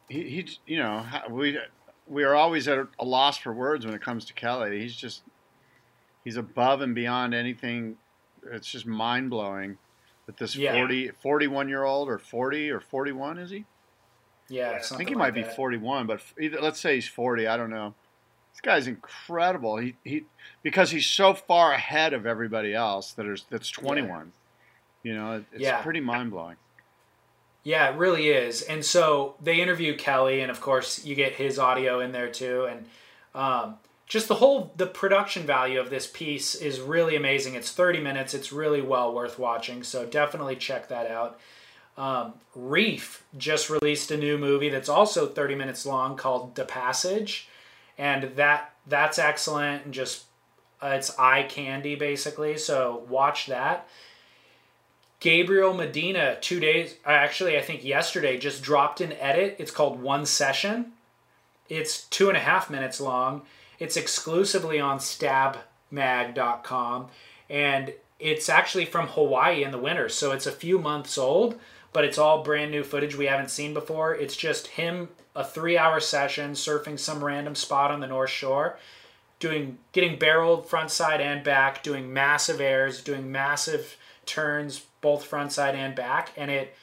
he, 0.08 0.24
he 0.24 0.48
you 0.66 0.78
know 0.78 1.06
we 1.30 1.58
we 2.08 2.24
are 2.24 2.36
always 2.36 2.68
at 2.68 2.88
a 3.00 3.06
loss 3.06 3.38
for 3.38 3.54
words 3.54 3.86
when 3.86 3.94
it 3.94 4.02
comes 4.02 4.26
to 4.26 4.34
Kelly. 4.34 4.80
He's 4.80 4.96
just 4.96 5.24
he's 6.24 6.38
above 6.38 6.82
and 6.82 6.96
beyond 6.96 7.34
anything. 7.34 7.98
It's 8.52 8.72
just 8.72 8.86
mind 8.86 9.30
blowing 9.30 9.78
that 10.28 10.38
this 10.38 10.56
Yeah. 10.56 10.74
40, 10.74 11.10
41 11.22 11.68
year 11.70 11.84
old 11.84 12.08
or 12.10 12.20
40 12.20 12.70
or 12.70 12.80
41 12.80 13.40
is 13.40 13.50
he? 13.50 13.66
yeah 14.50 14.80
I 14.80 14.96
think 14.96 15.10
he 15.10 15.16
like 15.16 15.34
might 15.34 15.34
be 15.34 15.44
41, 15.44 16.08
but 16.08 16.22
either, 16.40 16.62
let's 16.62 16.80
say 16.80 16.96
he's 16.96 17.08
40. 17.08 17.48
I 17.48 17.58
don't 17.58 17.70
know. 17.70 17.94
This 18.54 18.62
guy's 18.62 18.88
incredible. 18.88 19.78
He 19.78 19.96
he 20.06 20.24
because 20.64 20.90
he's 20.92 21.06
so 21.06 21.34
far 21.34 21.74
ahead 21.74 22.14
of 22.14 22.26
everybody 22.26 22.74
else 22.74 23.12
that 23.14 23.26
is 23.26 23.46
that's 23.50 23.70
21. 23.70 24.32
You 25.04 25.16
know, 25.16 25.34
it, 25.38 25.46
it's 25.52 25.62
Yeah. 25.64 25.82
pretty 25.82 26.00
mind 26.00 26.32
blowing. 26.32 26.56
Yeah, 27.64 27.90
it 27.90 27.98
really 27.98 28.30
is. 28.30 28.62
And 28.62 28.84
so 28.86 29.36
they 29.42 29.60
interview 29.60 29.98
Kelly, 29.98 30.40
and 30.42 30.50
of 30.50 30.62
course 30.62 31.04
you 31.06 31.14
get 31.16 31.34
his 31.34 31.60
audio 31.60 32.00
in 32.00 32.14
there 32.14 32.30
too, 32.30 32.66
and 32.66 32.86
um, 33.36 33.78
just 34.08 34.30
the 34.30 34.36
whole 34.36 34.72
the 34.78 34.88
production 34.88 35.44
value 35.44 35.80
of 35.80 35.90
this 35.90 36.08
piece 36.08 36.56
is 36.56 36.80
really 36.80 37.16
amazing. 37.16 37.56
It's 37.56 37.72
30 37.72 38.00
minutes. 38.00 38.34
It's 38.34 38.54
really 38.54 38.82
well 38.82 39.14
worth 39.14 39.38
watching. 39.38 39.84
So 39.84 40.06
definitely 40.06 40.56
check 40.56 40.88
that 40.88 41.12
out. 41.12 41.40
Um, 41.98 42.34
Reef 42.56 43.24
just 43.38 43.70
released 43.70 44.12
a 44.12 44.18
new 44.18 44.38
movie 44.38 44.70
that's 44.70 44.88
also 44.90 45.26
30 45.28 45.56
minutes 45.56 45.86
long 45.86 46.16
called 46.16 46.56
The 46.56 46.64
Passage, 46.64 47.50
and 47.98 48.36
that 48.36 48.74
that's 48.86 49.20
excellent 49.20 49.86
and 49.86 49.94
just 49.94 50.24
uh, 50.82 50.94
it's 50.96 51.18
eye 51.20 51.44
candy 51.44 51.96
basically. 51.96 52.58
So 52.58 53.04
watch 53.10 53.48
that. 53.48 53.88
Gabriel 55.20 55.74
Medina, 55.74 56.38
two 56.40 56.60
days, 56.60 56.94
uh, 57.06 57.10
actually, 57.10 57.58
I 57.58 57.62
think 57.62 57.84
yesterday, 57.84 58.38
just 58.38 58.62
dropped 58.62 59.02
an 59.02 59.14
edit. 59.14 59.56
It's 59.58 59.72
called 59.72 60.00
One 60.00 60.28
Session. 60.28 60.94
It's 61.70 62.04
two 62.04 62.30
and 62.30 62.38
a 62.38 62.42
half 62.42 62.70
minutes 62.70 63.02
long. 63.02 63.42
It's 63.80 63.98
exclusively 63.98 64.80
on 64.80 65.00
stabmag.com. 65.00 67.08
And 67.50 67.94
it's 68.20 68.50
actually 68.50 68.86
from 68.86 69.08
Hawaii 69.08 69.64
in 69.64 69.72
the 69.72 69.78
winter. 69.78 70.10
So 70.10 70.32
it's 70.32 70.48
a 70.48 70.52
few 70.52 70.80
months 70.80 71.18
old, 71.18 71.60
but 71.94 72.04
it's 72.04 72.18
all 72.18 72.44
brand 72.44 72.72
new 72.72 72.84
footage 72.84 73.16
we 73.16 73.28
haven't 73.28 73.52
seen 73.52 73.74
before. 73.74 74.16
It's 74.16 74.36
just 74.36 74.68
him, 74.68 75.10
a 75.36 75.44
three 75.44 75.78
hour 75.78 76.00
session, 76.00 76.52
surfing 76.52 77.00
some 77.00 77.24
random 77.24 77.56
spot 77.56 77.92
on 77.92 78.00
the 78.00 78.08
North 78.08 78.32
Shore 78.32 78.78
doing 79.40 79.78
getting 79.92 80.18
barreled 80.18 80.68
front 80.68 80.92
side 80.92 81.22
and 81.22 81.44
back, 81.44 81.84
doing 81.84 82.12
massive 82.12 82.60
airs, 82.60 83.02
doing 83.02 83.32
massive 83.32 83.98
turns 84.26 84.86
both 85.02 85.24
front 85.24 85.52
side 85.52 85.76
and 85.76 85.96
back, 85.96 86.32
and 86.36 86.50
it 86.50 86.76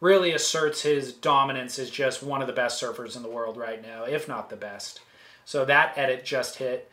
really 0.00 0.32
asserts 0.32 0.82
his 0.82 1.12
dominance 1.12 1.78
as 1.78 1.90
just 1.90 2.22
one 2.22 2.40
of 2.40 2.46
the 2.46 2.52
best 2.52 2.82
surfers 2.82 3.16
in 3.16 3.22
the 3.22 3.28
world 3.28 3.56
right 3.56 3.82
now, 3.82 4.04
if 4.04 4.28
not 4.28 4.48
the 4.48 4.56
best. 4.56 5.00
So 5.48 5.64
that 5.64 5.96
edit 5.96 6.26
just 6.26 6.56
hit. 6.56 6.90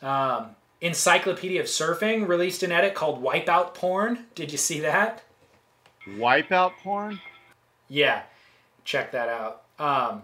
Um, 0.00 0.50
Encyclopedia 0.80 1.58
of 1.58 1.66
Surfing 1.66 2.28
released 2.28 2.62
an 2.62 2.70
edit 2.70 2.94
called 2.94 3.20
Wipeout 3.20 3.74
Porn. 3.74 4.26
Did 4.36 4.52
you 4.52 4.58
see 4.58 4.78
that? 4.78 5.24
Wipeout 6.06 6.74
porn? 6.84 7.18
Yeah, 7.88 8.22
check 8.84 9.10
that 9.10 9.28
out. 9.28 9.62
Um, 9.80 10.22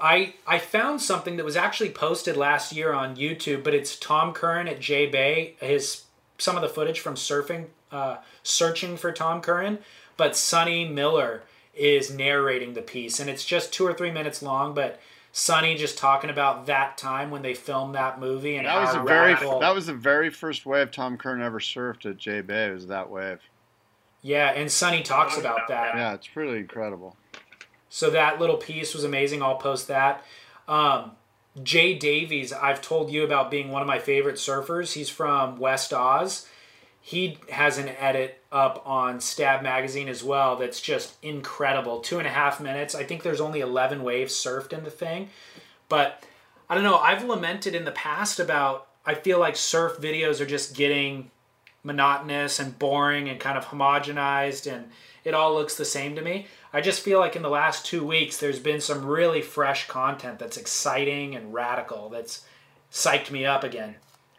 I 0.00 0.36
I 0.46 0.58
found 0.58 1.02
something 1.02 1.36
that 1.36 1.44
was 1.44 1.54
actually 1.54 1.90
posted 1.90 2.34
last 2.34 2.72
year 2.72 2.94
on 2.94 3.16
YouTube, 3.16 3.62
but 3.62 3.74
it's 3.74 3.98
Tom 3.98 4.32
Curren 4.32 4.66
at 4.66 4.80
J 4.80 5.04
Bay. 5.04 5.56
His 5.60 6.04
some 6.38 6.56
of 6.56 6.62
the 6.62 6.68
footage 6.70 7.00
from 7.00 7.14
surfing, 7.14 7.66
uh, 7.92 8.16
searching 8.42 8.96
for 8.96 9.12
Tom 9.12 9.42
Curren, 9.42 9.80
but 10.16 10.34
Sonny 10.34 10.88
Miller 10.88 11.42
is 11.74 12.10
narrating 12.10 12.72
the 12.72 12.80
piece, 12.80 13.20
and 13.20 13.28
it's 13.28 13.44
just 13.44 13.70
two 13.70 13.86
or 13.86 13.92
three 13.92 14.10
minutes 14.10 14.42
long, 14.42 14.72
but. 14.72 14.98
Sonny 15.38 15.74
just 15.74 15.98
talking 15.98 16.30
about 16.30 16.64
that 16.64 16.96
time 16.96 17.30
when 17.30 17.42
they 17.42 17.52
filmed 17.52 17.94
that 17.94 18.18
movie 18.18 18.56
and 18.56 18.66
That 18.66 18.80
was 18.80 18.94
how 18.94 19.02
the 19.02 19.06
very 19.06 19.34
that 19.34 19.74
was 19.74 19.84
the 19.84 19.92
very 19.92 20.30
first 20.30 20.64
wave 20.64 20.90
Tom 20.90 21.18
Curren 21.18 21.42
ever 21.42 21.60
surfed 21.60 22.06
at 22.06 22.16
J 22.16 22.40
Bay. 22.40 22.68
It 22.68 22.72
Was 22.72 22.86
that 22.86 23.10
wave? 23.10 23.40
yeah, 24.22 24.52
and 24.52 24.72
Sonny 24.72 25.02
talks 25.02 25.36
about 25.36 25.68
that. 25.68 25.94
Yeah, 25.94 26.14
it's 26.14 26.34
really 26.36 26.56
incredible. 26.56 27.18
So 27.90 28.08
that 28.08 28.40
little 28.40 28.56
piece 28.56 28.94
was 28.94 29.04
amazing. 29.04 29.42
I'll 29.42 29.58
post 29.58 29.88
that. 29.88 30.24
Um, 30.66 31.12
Jay 31.62 31.98
Davies, 31.98 32.54
I've 32.54 32.80
told 32.80 33.10
you 33.10 33.22
about 33.22 33.50
being 33.50 33.68
one 33.70 33.82
of 33.82 33.88
my 33.88 33.98
favorite 33.98 34.36
surfers. 34.36 34.94
He's 34.94 35.10
from 35.10 35.58
West 35.58 35.92
Oz. 35.92 36.46
He 37.06 37.38
has 37.52 37.78
an 37.78 37.88
edit 37.88 38.42
up 38.50 38.82
on 38.84 39.20
Stab 39.20 39.62
Magazine 39.62 40.08
as 40.08 40.24
well 40.24 40.56
that's 40.56 40.80
just 40.80 41.14
incredible. 41.22 42.00
Two 42.00 42.18
and 42.18 42.26
a 42.26 42.30
half 42.30 42.60
minutes. 42.60 42.96
I 42.96 43.04
think 43.04 43.22
there's 43.22 43.40
only 43.40 43.60
11 43.60 44.02
waves 44.02 44.34
surfed 44.34 44.72
in 44.72 44.82
the 44.82 44.90
thing. 44.90 45.30
But 45.88 46.24
I 46.68 46.74
don't 46.74 46.82
know. 46.82 46.98
I've 46.98 47.22
lamented 47.22 47.76
in 47.76 47.84
the 47.84 47.92
past 47.92 48.40
about 48.40 48.88
I 49.06 49.14
feel 49.14 49.38
like 49.38 49.54
surf 49.54 49.98
videos 49.98 50.40
are 50.40 50.46
just 50.46 50.74
getting 50.74 51.30
monotonous 51.84 52.58
and 52.58 52.76
boring 52.76 53.28
and 53.28 53.38
kind 53.38 53.56
of 53.56 53.66
homogenized 53.66 54.68
and 54.68 54.86
it 55.22 55.32
all 55.32 55.54
looks 55.54 55.76
the 55.76 55.84
same 55.84 56.16
to 56.16 56.22
me. 56.22 56.48
I 56.72 56.80
just 56.80 57.02
feel 57.02 57.20
like 57.20 57.36
in 57.36 57.42
the 57.42 57.48
last 57.48 57.86
two 57.86 58.04
weeks 58.04 58.38
there's 58.38 58.58
been 58.58 58.80
some 58.80 59.06
really 59.06 59.42
fresh 59.42 59.86
content 59.86 60.40
that's 60.40 60.56
exciting 60.56 61.36
and 61.36 61.54
radical 61.54 62.08
that's 62.08 62.44
psyched 62.90 63.30
me 63.30 63.46
up 63.46 63.62
again. 63.62 63.94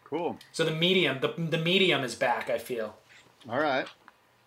Cool. 0.08 0.38
So 0.52 0.64
the 0.64 0.72
medium, 0.72 1.20
the, 1.20 1.34
the 1.36 1.58
medium 1.58 2.02
is 2.02 2.14
back. 2.14 2.48
I 2.48 2.58
feel. 2.58 2.96
All 3.48 3.60
right. 3.60 3.86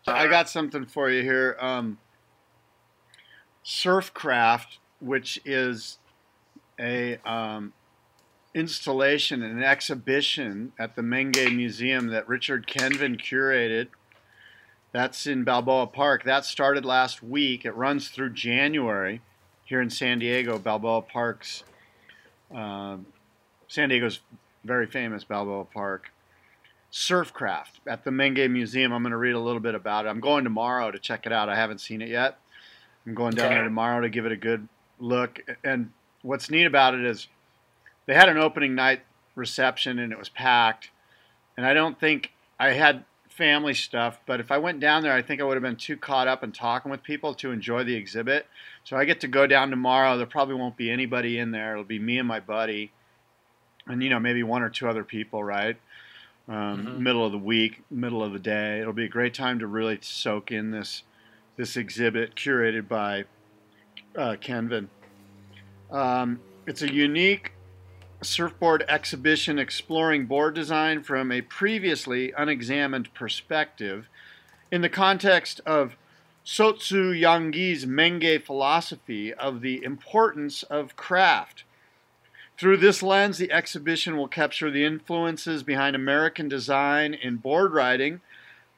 I 0.08 0.28
got 0.28 0.50
something 0.50 0.86
for 0.86 1.12
you 1.12 1.22
here. 1.22 1.56
Um, 1.60 2.00
Surfcraft, 3.64 4.78
which 5.00 5.40
is 5.46 6.00
a 6.80 7.18
um, 7.18 7.74
installation, 8.56 9.44
an 9.44 9.64
exhibition 9.64 10.74
at 10.80 10.96
the 10.96 11.04
Mingei 11.04 11.56
Museum 11.56 12.08
that 12.08 12.28
Richard 12.28 12.66
Kenvin 12.66 13.18
curated. 13.18 13.88
That's 14.92 15.28
in 15.28 15.44
Balboa 15.44 15.88
Park. 15.88 16.24
That 16.24 16.44
started 16.44 16.84
last 16.84 17.22
week. 17.22 17.66
It 17.66 17.76
runs 17.76 18.10
through 18.10 18.32
January 18.32 19.22
here 19.64 19.80
in 19.80 19.90
San 19.90 20.20
Diego. 20.20 20.58
Balboa 20.58 21.04
Park's 21.04 21.64
um, 22.54 23.06
San 23.68 23.90
Diego's 23.90 24.20
very 24.64 24.88
famous 24.88 25.24
Balboa 25.24 25.66
Park. 25.66 26.12
Surfcraft 26.92 27.80
at 27.88 28.04
the 28.04 28.12
Mingei 28.12 28.50
Museum. 28.52 28.92
I'm 28.92 29.02
going 29.02 29.12
to 29.12 29.18
read 29.18 29.34
a 29.34 29.40
little 29.40 29.62
bit 29.62 29.76
about 29.76 30.06
it. 30.06 30.10
I'm 30.10 30.20
going 30.20 30.44
tomorrow 30.44 30.92
to 30.92 31.00
check 31.00 31.26
it 31.26 31.32
out. 31.32 31.48
I 31.48 31.56
haven't 31.56 31.80
seen 31.80 32.02
it 32.02 32.10
yet. 32.10 32.38
I'm 33.06 33.14
going 33.16 33.34
down 33.34 33.48
Okay. 33.48 33.56
there 33.56 33.64
tomorrow 33.64 34.02
to 34.02 34.10
give 34.10 34.26
it 34.26 34.32
a 34.32 34.38
good 34.38 34.68
look. 35.00 35.40
And 35.64 35.92
what's 36.22 36.50
neat 36.50 36.66
about 36.66 36.94
it 36.94 37.06
is 37.06 37.28
they 38.06 38.14
had 38.14 38.28
an 38.30 38.38
opening 38.38 38.76
night 38.76 39.02
reception 39.36 40.00
and 40.00 40.12
it 40.12 40.20
was 40.20 40.30
packed. 40.30 40.92
And 41.56 41.66
I 41.66 41.74
don't 41.74 41.98
think 42.00 42.34
I 42.60 42.72
had 42.72 43.06
family 43.30 43.74
stuff, 43.74 44.20
but 44.26 44.42
if 44.42 44.52
I 44.52 44.58
went 44.58 44.82
down 44.82 45.02
there, 45.02 45.14
I 45.14 45.22
think 45.22 45.40
I 45.40 45.46
would 45.46 45.56
have 45.56 45.64
been 45.64 45.78
too 45.78 45.96
caught 45.96 46.28
up 46.28 46.44
in 46.44 46.52
talking 46.52 46.92
with 46.92 47.02
people 47.04 47.34
to 47.36 47.52
enjoy 47.52 47.86
the 47.86 47.96
exhibit. 47.96 48.46
So 48.84 48.98
I 48.98 49.06
get 49.06 49.22
to 49.22 49.28
go 49.28 49.48
down 49.48 49.70
tomorrow. 49.70 50.18
There 50.18 50.26
probably 50.26 50.56
won't 50.56 50.76
be 50.76 50.92
anybody 50.92 51.40
in 51.40 51.52
there. 51.52 51.72
It'll 51.72 51.86
be 51.86 52.00
me 52.00 52.20
and 52.20 52.28
my 52.28 52.42
buddy, 52.42 52.92
and 53.88 54.04
you 54.04 54.10
know 54.10 54.20
maybe 54.20 54.44
one 54.44 54.62
or 54.62 54.70
two 54.70 54.88
other 54.88 55.04
people, 55.04 55.44
right? 55.44 55.78
Um, 56.48 57.04
Middle 57.04 57.26
of 57.26 57.32
the 57.32 57.38
week, 57.38 57.84
middle 57.90 58.24
of 58.24 58.34
the 58.34 58.40
day. 58.40 58.80
It'll 58.82 58.94
be 58.94 59.06
a 59.06 59.10
great 59.10 59.34
time 59.34 59.60
to 59.60 59.68
really 59.68 60.00
soak 60.02 60.52
in 60.52 60.72
this 60.72 61.04
this 61.56 61.78
exhibit 61.78 62.36
curated 62.36 62.88
by 62.88 63.26
uh, 64.18 64.36
Kenvin. 64.42 64.90
Um, 65.92 66.40
it's 66.66 66.82
a 66.82 66.92
unique 66.92 67.54
surfboard 68.24 68.84
exhibition 68.88 69.58
exploring 69.60 70.26
board 70.26 70.56
design 70.56 71.04
from 71.04 71.32
a 71.32 71.42
previously 71.42 72.32
unexamined 72.38 73.14
perspective 73.14 74.08
in 74.72 74.82
the 74.82 74.90
context 74.90 75.60
of 75.66 75.96
Soetsu 76.46 77.20
Yanagi's 77.20 77.86
Mingei 77.86 78.42
philosophy 78.42 79.34
of 79.34 79.62
the 79.62 79.84
importance 79.84 80.64
of 80.64 80.96
craft. 80.96 81.64
Through 82.58 82.78
this 82.78 83.02
lens, 83.02 83.38
the 83.38 83.52
exhibition 83.52 84.18
will 84.18 84.28
capture 84.28 84.70
the 84.70 84.86
influences 84.86 85.64
behind 85.64 85.96
American 85.96 86.48
design 86.48 87.14
in 87.14 87.38
board 87.38 87.74
riding, 87.74 88.22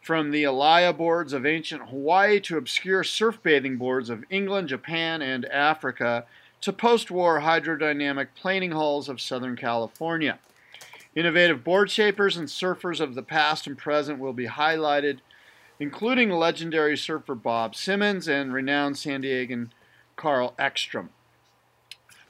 from 0.01 0.31
the 0.31 0.43
Alaia 0.43 0.95
boards 0.95 1.31
of 1.31 1.45
ancient 1.45 1.89
Hawaii 1.89 2.39
to 2.41 2.57
obscure 2.57 3.03
surf 3.03 3.41
bathing 3.41 3.77
boards 3.77 4.09
of 4.09 4.25
England, 4.29 4.67
Japan, 4.67 5.21
and 5.21 5.45
Africa, 5.45 6.25
to 6.59 6.73
post 6.73 7.09
war 7.09 7.41
hydrodynamic 7.41 8.27
planing 8.35 8.71
hulls 8.71 9.07
of 9.07 9.21
Southern 9.21 9.55
California. 9.55 10.39
Innovative 11.15 11.63
board 11.63 11.89
shapers 11.91 12.37
and 12.37 12.47
surfers 12.47 12.99
of 12.99 13.15
the 13.15 13.21
past 13.21 13.67
and 13.67 13.77
present 13.77 14.19
will 14.19 14.33
be 14.33 14.47
highlighted, 14.47 15.19
including 15.79 16.29
legendary 16.31 16.97
surfer 16.97 17.35
Bob 17.35 17.75
Simmons 17.75 18.27
and 18.27 18.53
renowned 18.53 18.97
San 18.97 19.21
Diegan 19.21 19.69
Carl 20.15 20.53
Ekstrom. 20.57 21.09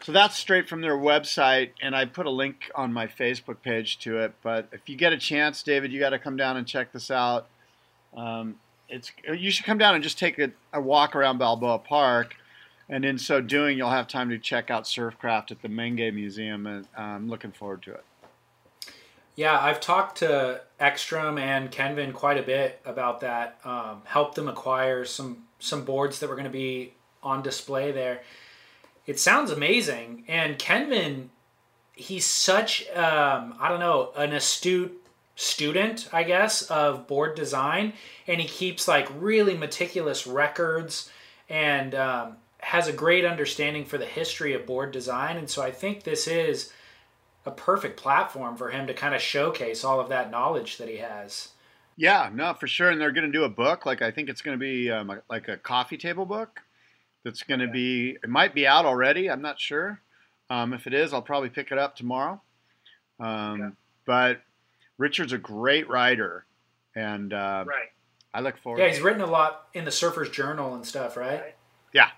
So 0.04 0.12
that's 0.12 0.36
straight 0.36 0.68
from 0.68 0.82
their 0.82 0.98
website, 0.98 1.70
and 1.82 1.96
I 1.96 2.04
put 2.04 2.26
a 2.26 2.30
link 2.30 2.70
on 2.76 2.92
my 2.92 3.08
Facebook 3.08 3.62
page 3.62 4.00
to 4.00 4.20
it. 4.20 4.34
But 4.44 4.68
if 4.74 4.90
you 4.90 4.98
get 4.98 5.14
a 5.14 5.18
chance, 5.18 5.64
David, 5.64 5.94
you 5.94 6.00
got 6.02 6.10
to 6.10 6.20
come 6.20 6.36
down 6.36 6.58
and 6.58 6.68
check 6.68 6.92
this 6.92 7.10
out. 7.10 7.48
Um, 8.16 8.56
it's 8.90 9.14
you 9.34 9.50
should 9.50 9.66
come 9.66 9.78
down 9.78 9.96
and 9.96 10.04
just 10.04 10.20
take 10.20 10.38
a, 10.40 10.52
a 10.74 10.82
walk 10.82 11.16
around 11.16 11.38
Balboa 11.38 11.80
Park, 11.80 12.36
and 12.90 13.06
in 13.06 13.18
so 13.18 13.40
doing, 13.40 13.78
you'll 13.78 13.92
have 13.92 14.10
time 14.10 14.30
to 14.30 14.38
check 14.38 14.70
out 14.70 14.84
Surfcraft 14.84 15.52
at 15.52 15.62
the 15.62 15.70
Mingei 15.70 16.14
Museum, 16.14 16.68
and 16.68 16.86
I'm 16.98 17.30
looking 17.30 17.54
forward 17.54 17.82
to 17.84 17.94
it. 17.94 18.04
Yeah, 19.38 19.58
I've 19.58 19.80
talked 19.80 20.18
to 20.18 20.62
Ekstrom 20.82 21.38
and 21.38 21.72
Kenvin 21.72 22.12
quite 22.12 22.38
a 22.38 22.44
bit 22.44 22.82
about 22.84 23.22
that. 23.22 23.58
Um, 23.64 24.02
helped 24.04 24.36
them 24.36 24.50
acquire 24.50 25.06
some 25.06 25.46
some 25.60 25.86
boards 25.86 26.20
that 26.20 26.28
were 26.28 26.36
going 26.36 26.44
to 26.44 26.52
be 26.52 26.92
on 27.24 27.42
display 27.42 27.94
there. 27.94 28.20
It 29.06 29.20
sounds 29.20 29.52
amazing, 29.52 30.24
and 30.28 30.58
Kenvin, 30.58 31.30
he's 31.94 32.26
such 32.26 32.88
um, 32.92 33.56
I 33.60 33.70
don't 33.70 33.80
know 33.80 34.12
an 34.16 34.34
astute 34.34 35.00
student, 35.36 36.08
I 36.14 36.24
guess, 36.24 36.64
of 36.64 37.08
board 37.08 37.36
design, 37.36 37.94
and 38.28 38.40
he 38.40 38.48
keeps 38.48 38.88
like 38.88 39.10
really 39.20 39.58
meticulous 39.58 40.28
records 40.28 41.10
and 41.50 41.96
um, 41.96 42.38
has 42.60 42.88
a 42.88 42.94
great 42.94 43.26
understanding 43.26 43.86
for 43.86 43.98
the 43.98 44.06
history 44.06 44.54
of 44.54 44.66
board 44.66 44.92
design. 44.92 45.38
And 45.38 45.50
so 45.50 45.62
I 45.62 45.72
think 45.72 46.04
this 46.04 46.28
is 46.28 46.72
a 47.46 47.52
perfect 47.52 47.98
platform 47.98 48.56
for 48.56 48.70
him 48.70 48.88
to 48.88 48.94
kind 48.94 49.14
of 49.14 49.22
showcase 49.22 49.84
all 49.84 50.00
of 50.00 50.10
that 50.10 50.32
knowledge 50.32 50.78
that 50.78 50.88
he 50.88 50.98
has. 50.98 51.50
Yeah, 51.96 52.30
no, 52.34 52.54
for 52.54 52.68
sure. 52.68 52.90
And 52.90 53.00
they're 53.00 53.12
going 53.12 53.32
to 53.32 53.38
do 53.38 53.44
a 53.44 53.50
book. 53.50 53.86
Like 53.86 54.02
I 54.02 54.12
think 54.12 54.30
it's 54.30 54.42
going 54.42 54.58
to 54.58 54.60
be 54.60 54.90
um, 54.90 55.20
like 55.30 55.48
a 55.48 55.58
coffee 55.58 55.98
table 55.98 56.26
book. 56.26 56.62
That's 57.24 57.44
going 57.44 57.60
to 57.62 57.68
be. 57.68 58.18
It 58.24 58.30
might 58.30 58.54
be 58.54 58.68
out 58.68 58.86
already. 58.86 59.30
I'm 59.30 59.42
not 59.42 59.60
sure. 59.60 60.02
Um, 60.50 60.74
if 60.74 60.88
it 60.88 60.94
is, 60.94 61.14
I'll 61.14 61.22
probably 61.22 61.50
pick 61.50 61.72
it 61.72 61.78
up 61.78 61.96
tomorrow. 61.96 62.42
Um, 63.20 63.78
But 64.06 64.42
Richard's 64.98 65.32
a 65.34 65.38
great 65.38 65.88
writer, 65.90 66.46
and 66.96 67.32
uh, 67.34 67.64
Right. 67.66 67.90
I 68.34 68.42
look 68.42 68.58
forward. 68.58 68.80
Yeah, 68.80 68.90
he's 68.90 69.00
written 69.00 69.22
a 69.22 69.26
lot 69.28 69.68
in 69.74 69.86
the 69.86 69.92
Surfer's 69.92 70.30
Journal 70.30 70.76
and 70.76 70.86
stuff, 70.86 71.16
right? 71.16 71.56
Yeah. 71.94 72.10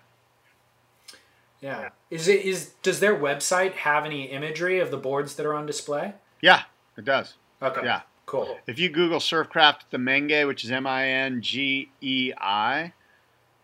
Yeah. 1.62 1.90
Is 2.10 2.28
it 2.28 2.46
is 2.46 2.72
does 2.82 3.00
their 3.00 3.16
website 3.16 3.74
have 3.74 4.06
any 4.06 4.26
imagery 4.26 4.80
of 4.80 4.92
the 4.92 4.98
boards 4.98 5.36
that 5.36 5.46
are 5.46 5.54
on 5.54 5.66
display? 5.66 6.14
Yeah, 6.42 6.64
it 6.98 7.06
does. 7.06 7.36
Okay. 7.62 7.82
Yeah. 7.84 8.02
Cool. 8.26 8.58
If 8.68 8.80
you 8.80 8.90
Google 8.90 9.20
Surfcraft 9.20 9.82
the 9.92 9.98
Mingei, 9.98 10.48
which 10.48 10.64
is 10.64 10.72
M 10.72 10.88
I 10.88 11.08
N 11.08 11.42
G 11.42 11.90
E 12.02 12.34
I, 12.40 12.94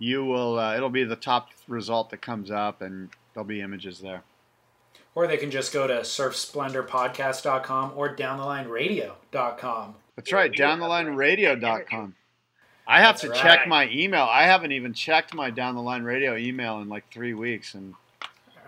you 0.01 0.25
will. 0.25 0.57
Uh, 0.59 0.75
it'll 0.75 0.89
be 0.89 1.03
the 1.03 1.15
top 1.15 1.49
result 1.67 2.09
that 2.09 2.21
comes 2.21 2.49
up, 2.49 2.81
and 2.81 3.09
there'll 3.33 3.47
be 3.47 3.61
images 3.61 3.99
there. 3.99 4.23
Or 5.13 5.27
they 5.27 5.37
can 5.37 5.51
just 5.51 5.71
go 5.71 5.87
to 5.87 5.99
surfsplendorpodcast.com 6.01 7.93
or 7.95 8.15
downthelineradio.com. 8.15 9.95
That's 10.15 10.31
right, 10.33 10.51
downthelineradio.com. 10.51 12.15
I 12.87 12.99
have 12.99 13.13
That's 13.15 13.21
to 13.21 13.29
right. 13.29 13.39
check 13.39 13.67
my 13.67 13.89
email. 13.89 14.23
I 14.23 14.43
haven't 14.43 14.71
even 14.71 14.93
checked 14.93 15.33
my 15.33 15.49
Down 15.51 15.75
the 15.75 15.81
Line 15.81 16.03
Radio 16.03 16.35
email 16.35 16.81
in 16.81 16.89
like 16.89 17.05
three 17.11 17.33
weeks, 17.33 17.75
and 17.75 17.93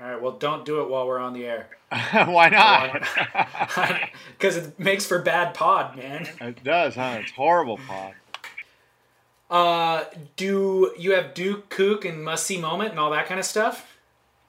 All 0.02 0.12
right, 0.12 0.22
well, 0.22 0.34
don't 0.34 0.66
do 0.66 0.82
it 0.82 0.90
while 0.90 1.08
we're 1.08 1.20
on 1.20 1.34
the 1.34 1.46
air. 1.46 1.68
why 2.12 2.50
not? 2.50 4.10
Because 4.38 4.58
it 4.58 4.80
makes 4.80 5.06
for 5.06 5.20
bad 5.20 5.54
pod, 5.54 5.96
man. 5.98 6.28
it 6.42 6.64
does, 6.64 6.96
huh? 6.96 7.18
It's 7.22 7.32
horrible, 7.32 7.78
pod. 7.88 8.14
Uh, 9.50 10.06
do 10.36 10.94
you 10.98 11.12
have 11.12 11.34
Duke 11.34 11.70
Kook 11.70 12.06
and 12.06 12.24
Must 12.24 12.46
See 12.46 12.60
Moment 12.60 12.92
and 12.92 13.00
all 13.00 13.12
that 13.12 13.28
kind 13.28 13.40
of 13.40 13.46
stuff? 13.46 13.98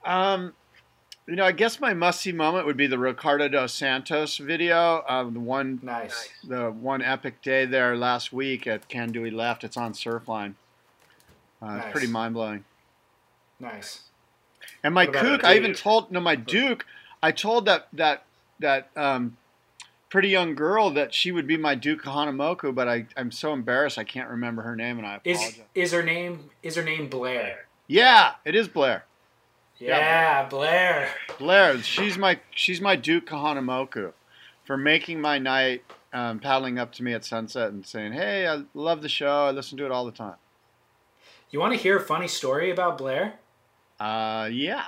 Um, 0.03 0.53
you 1.27 1.35
know, 1.35 1.45
I 1.45 1.51
guess 1.51 1.79
my 1.79 1.93
must 1.93 2.21
see 2.21 2.31
moment 2.31 2.67
would 2.67 2.77
be 2.77 2.85
the 2.85 2.99
Ricardo 2.99 3.47
dos 3.47 3.73
Santos 3.73 4.37
video 4.37 5.03
of 5.07 5.33
the 5.33 5.39
one, 5.39 5.79
nice, 5.81 6.29
the 6.47 6.69
one 6.69 7.01
epic 7.01 7.41
day 7.41 7.65
there 7.65 7.97
last 7.97 8.31
week 8.31 8.67
at 8.67 8.87
Can 8.87 9.11
Do 9.11 9.21
We 9.21 9.31
Left. 9.31 9.63
It's 9.63 9.77
on 9.77 9.93
Surfline. 9.93 10.53
Uh, 11.61 11.65
Nice. 11.65 11.83
It's 11.83 11.91
pretty 11.91 12.07
mind 12.07 12.35
blowing. 12.35 12.63
Nice. 13.59 14.01
And 14.83 14.93
my 14.93 15.07
kook, 15.07 15.43
I 15.43 15.55
even 15.55 15.73
told 15.73 16.11
no 16.11 16.19
my 16.19 16.35
Duke. 16.35 16.85
I 17.23 17.31
told 17.31 17.65
that 17.65 17.87
that 17.93 18.23
that 18.59 18.89
um, 18.95 19.37
pretty 20.15 20.29
young 20.29 20.55
girl 20.55 20.91
that 20.91 21.13
she 21.13 21.29
would 21.33 21.45
be 21.45 21.57
my 21.57 21.75
Duke 21.75 22.03
Hanamoku, 22.03 22.73
but 22.73 22.87
I 22.87 23.05
I'm 23.17 23.31
so 23.31 23.51
embarrassed 23.51 23.97
I 23.97 24.05
can't 24.05 24.29
remember 24.29 24.61
her 24.61 24.73
name, 24.73 24.97
and 24.97 25.05
I 25.05 25.19
Is 25.25 25.37
apologize. 25.37 25.61
is 25.75 25.91
her 25.91 26.01
name 26.03 26.49
is 26.63 26.75
her 26.77 26.83
name 26.83 27.09
Blair? 27.09 27.67
yeah, 27.87 28.35
it 28.45 28.55
is 28.55 28.69
Blair. 28.69 29.03
Yeah, 29.77 30.47
Blair. 30.47 31.09
Blair, 31.37 31.81
she's 31.81 32.17
my 32.17 32.39
she's 32.51 32.79
my 32.79 32.95
Duke 32.95 33.25
Kahanamoku 33.27 34.13
for 34.63 34.77
making 34.77 35.19
my 35.19 35.37
night 35.37 35.83
um, 36.13 36.39
paddling 36.39 36.79
up 36.79 36.93
to 36.93 37.03
me 37.03 37.11
at 37.11 37.25
sunset 37.25 37.73
and 37.73 37.85
saying, 37.85 38.13
"Hey, 38.13 38.47
I 38.47 38.63
love 38.73 39.01
the 39.01 39.09
show. 39.09 39.47
I 39.47 39.51
listen 39.51 39.77
to 39.79 39.85
it 39.85 39.91
all 39.91 40.05
the 40.05 40.13
time." 40.13 40.35
You 41.51 41.59
want 41.59 41.73
to 41.73 41.77
hear 41.79 41.97
a 41.97 42.01
funny 42.01 42.29
story 42.29 42.71
about 42.71 42.97
Blair? 42.97 43.33
Uh, 43.99 44.47
yeah. 44.49 44.85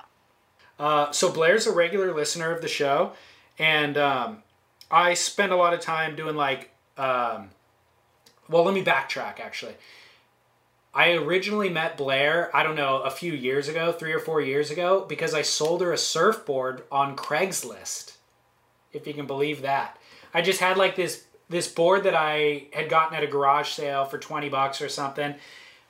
Uh, 0.79 1.11
so 1.11 1.29
Blair's 1.33 1.67
a 1.67 1.71
regular 1.73 2.13
listener 2.13 2.51
of 2.55 2.61
the 2.61 2.69
show, 2.69 3.11
and 3.59 3.97
um, 3.97 4.43
I 4.89 5.13
spend 5.13 5.51
a 5.51 5.55
lot 5.55 5.73
of 5.73 5.79
time 5.79 6.15
doing 6.15 6.35
like, 6.35 6.71
um, 6.97 7.49
well, 8.49 8.63
let 8.63 8.73
me 8.73 8.83
backtrack 8.83 9.39
actually. 9.39 9.75
I 10.93 11.11
originally 11.11 11.69
met 11.69 11.97
Blair, 11.97 12.55
I 12.55 12.63
don't 12.63 12.75
know, 12.75 13.03
a 13.03 13.11
few 13.11 13.31
years 13.33 13.67
ago, 13.67 13.91
three 13.91 14.13
or 14.13 14.19
four 14.19 14.41
years 14.41 14.71
ago, 14.71 15.05
because 15.07 15.33
I 15.33 15.43
sold 15.43 15.81
her 15.81 15.93
a 15.93 15.97
surfboard 15.97 16.83
on 16.91 17.15
Craigslist. 17.15 18.17
If 18.93 19.05
you 19.05 19.13
can 19.13 19.27
believe 19.27 19.61
that. 19.61 19.97
I 20.33 20.41
just 20.41 20.59
had 20.59 20.77
like 20.77 20.95
this 20.95 21.25
this 21.49 21.67
board 21.67 22.03
that 22.03 22.15
I 22.15 22.65
had 22.73 22.89
gotten 22.89 23.15
at 23.15 23.23
a 23.23 23.27
garage 23.27 23.69
sale 23.69 24.05
for 24.05 24.17
20 24.17 24.49
bucks 24.49 24.81
or 24.81 24.89
something. 24.89 25.35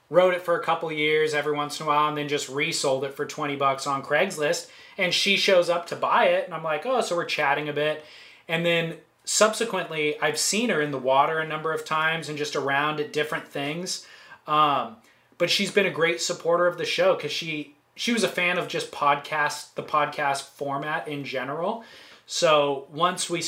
Rode 0.09 0.35
it 0.35 0.43
for 0.43 0.59
a 0.59 0.63
couple 0.63 0.91
years 0.91 1.33
every 1.33 1.53
once 1.53 1.79
in 1.79 1.85
a 1.85 1.89
while 1.89 2.09
and 2.09 2.17
then 2.17 2.27
just 2.27 2.47
resold 2.47 3.03
it 3.03 3.15
for 3.15 3.25
20 3.25 3.55
bucks 3.55 3.87
on 3.87 4.03
Craigslist. 4.03 4.69
And 4.97 5.13
she 5.13 5.35
shows 5.35 5.69
up 5.69 5.87
to 5.87 5.95
buy 5.95 6.25
it. 6.25 6.45
And 6.45 6.53
I'm 6.53 6.63
like, 6.63 6.85
oh, 6.85 7.01
so 7.01 7.15
we're 7.15 7.25
chatting 7.25 7.69
a 7.69 7.73
bit. 7.73 8.05
And 8.47 8.65
then 8.65 8.95
subsequently, 9.25 10.19
I've 10.19 10.39
seen 10.39 10.69
her 10.69 10.81
in 10.81 10.91
the 10.91 10.97
water 10.97 11.39
a 11.39 11.47
number 11.47 11.73
of 11.73 11.85
times 11.85 12.29
and 12.29 12.37
just 12.37 12.55
around 12.55 12.99
at 12.99 13.13
different 13.13 13.47
things. 13.47 14.05
Um, 14.47 14.97
but 15.37 15.49
she's 15.49 15.71
been 15.71 15.85
a 15.85 15.91
great 15.91 16.21
supporter 16.21 16.67
of 16.67 16.77
the 16.77 16.85
show 16.85 17.15
because 17.15 17.31
she 17.31 17.75
she 17.95 18.13
was 18.13 18.23
a 18.23 18.29
fan 18.29 18.57
of 18.57 18.67
just 18.67 18.91
podcast 18.91 19.73
the 19.75 19.83
podcast 19.83 20.43
format 20.43 21.07
in 21.07 21.23
general. 21.25 21.83
So 22.25 22.87
once 22.91 23.29
we 23.29 23.43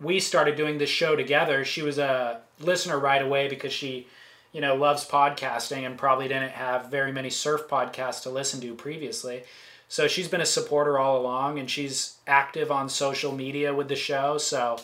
we 0.00 0.20
started 0.20 0.56
doing 0.56 0.78
this 0.78 0.90
show 0.90 1.16
together, 1.16 1.64
she 1.64 1.82
was 1.82 1.98
a 1.98 2.40
listener 2.60 2.98
right 2.98 3.22
away 3.22 3.48
because 3.48 3.72
she, 3.72 4.08
you 4.52 4.60
know, 4.60 4.74
loves 4.74 5.06
podcasting 5.08 5.86
and 5.86 5.96
probably 5.96 6.28
didn't 6.28 6.52
have 6.52 6.90
very 6.90 7.12
many 7.12 7.30
surf 7.30 7.68
podcasts 7.68 8.22
to 8.24 8.30
listen 8.30 8.60
to 8.60 8.74
previously. 8.74 9.44
So 9.92 10.08
she's 10.08 10.26
been 10.26 10.40
a 10.40 10.46
supporter 10.46 10.98
all 10.98 11.20
along 11.20 11.58
and 11.58 11.68
she's 11.68 12.16
active 12.26 12.70
on 12.70 12.88
social 12.88 13.30
media 13.30 13.74
with 13.74 13.88
the 13.88 13.94
show. 13.94 14.38
So 14.38 14.78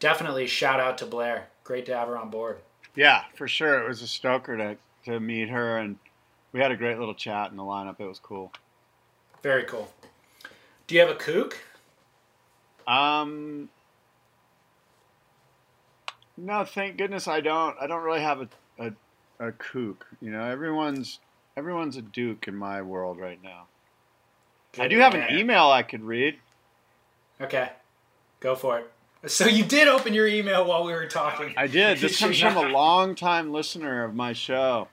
definitely 0.00 0.46
shout 0.46 0.80
out 0.80 0.96
to 0.96 1.04
Blair. 1.04 1.48
Great 1.62 1.84
to 1.84 1.94
have 1.94 2.08
her 2.08 2.16
on 2.16 2.30
board. 2.30 2.60
Yeah, 2.94 3.24
for 3.34 3.46
sure. 3.46 3.84
It 3.84 3.86
was 3.86 4.00
a 4.00 4.06
stoker 4.06 4.56
to 4.56 4.78
to 5.04 5.20
meet 5.20 5.50
her, 5.50 5.76
and 5.76 5.98
we 6.52 6.60
had 6.60 6.70
a 6.70 6.76
great 6.76 6.98
little 6.98 7.14
chat 7.14 7.50
in 7.50 7.58
the 7.58 7.62
lineup. 7.62 8.00
It 8.00 8.06
was 8.06 8.18
cool. 8.18 8.50
Very 9.42 9.64
cool. 9.64 9.92
Do 10.86 10.94
you 10.94 11.02
have 11.02 11.10
a 11.10 11.16
kook? 11.16 11.58
Um, 12.86 13.68
no, 16.38 16.64
thank 16.64 16.96
goodness 16.96 17.28
I 17.28 17.42
don't. 17.42 17.76
I 17.78 17.86
don't 17.86 18.02
really 18.02 18.22
have 18.22 18.40
a 18.40 18.48
a, 18.78 19.48
a 19.48 19.52
kook. 19.52 20.06
You 20.22 20.30
know, 20.30 20.44
everyone's 20.44 21.18
everyone's 21.58 21.98
a 21.98 22.02
duke 22.02 22.48
in 22.48 22.56
my 22.56 22.80
world 22.80 23.18
right 23.18 23.42
now. 23.42 23.66
I 24.78 24.88
do 24.88 24.98
have 24.98 25.14
an 25.14 25.36
email 25.36 25.66
I 25.68 25.82
could 25.82 26.02
read. 26.02 26.38
Okay, 27.40 27.70
go 28.40 28.54
for 28.54 28.78
it. 28.78 28.92
So 29.26 29.46
you 29.46 29.64
did 29.64 29.88
open 29.88 30.14
your 30.14 30.28
email 30.28 30.64
while 30.64 30.84
we 30.84 30.92
were 30.92 31.06
talking. 31.06 31.54
I 31.56 31.66
did. 31.66 31.98
This 31.98 32.18
comes 32.20 32.38
from 32.38 32.56
a 32.56 32.68
long-time 32.68 33.52
listener 33.52 34.04
of 34.04 34.14
my 34.14 34.32
show. 34.32 34.88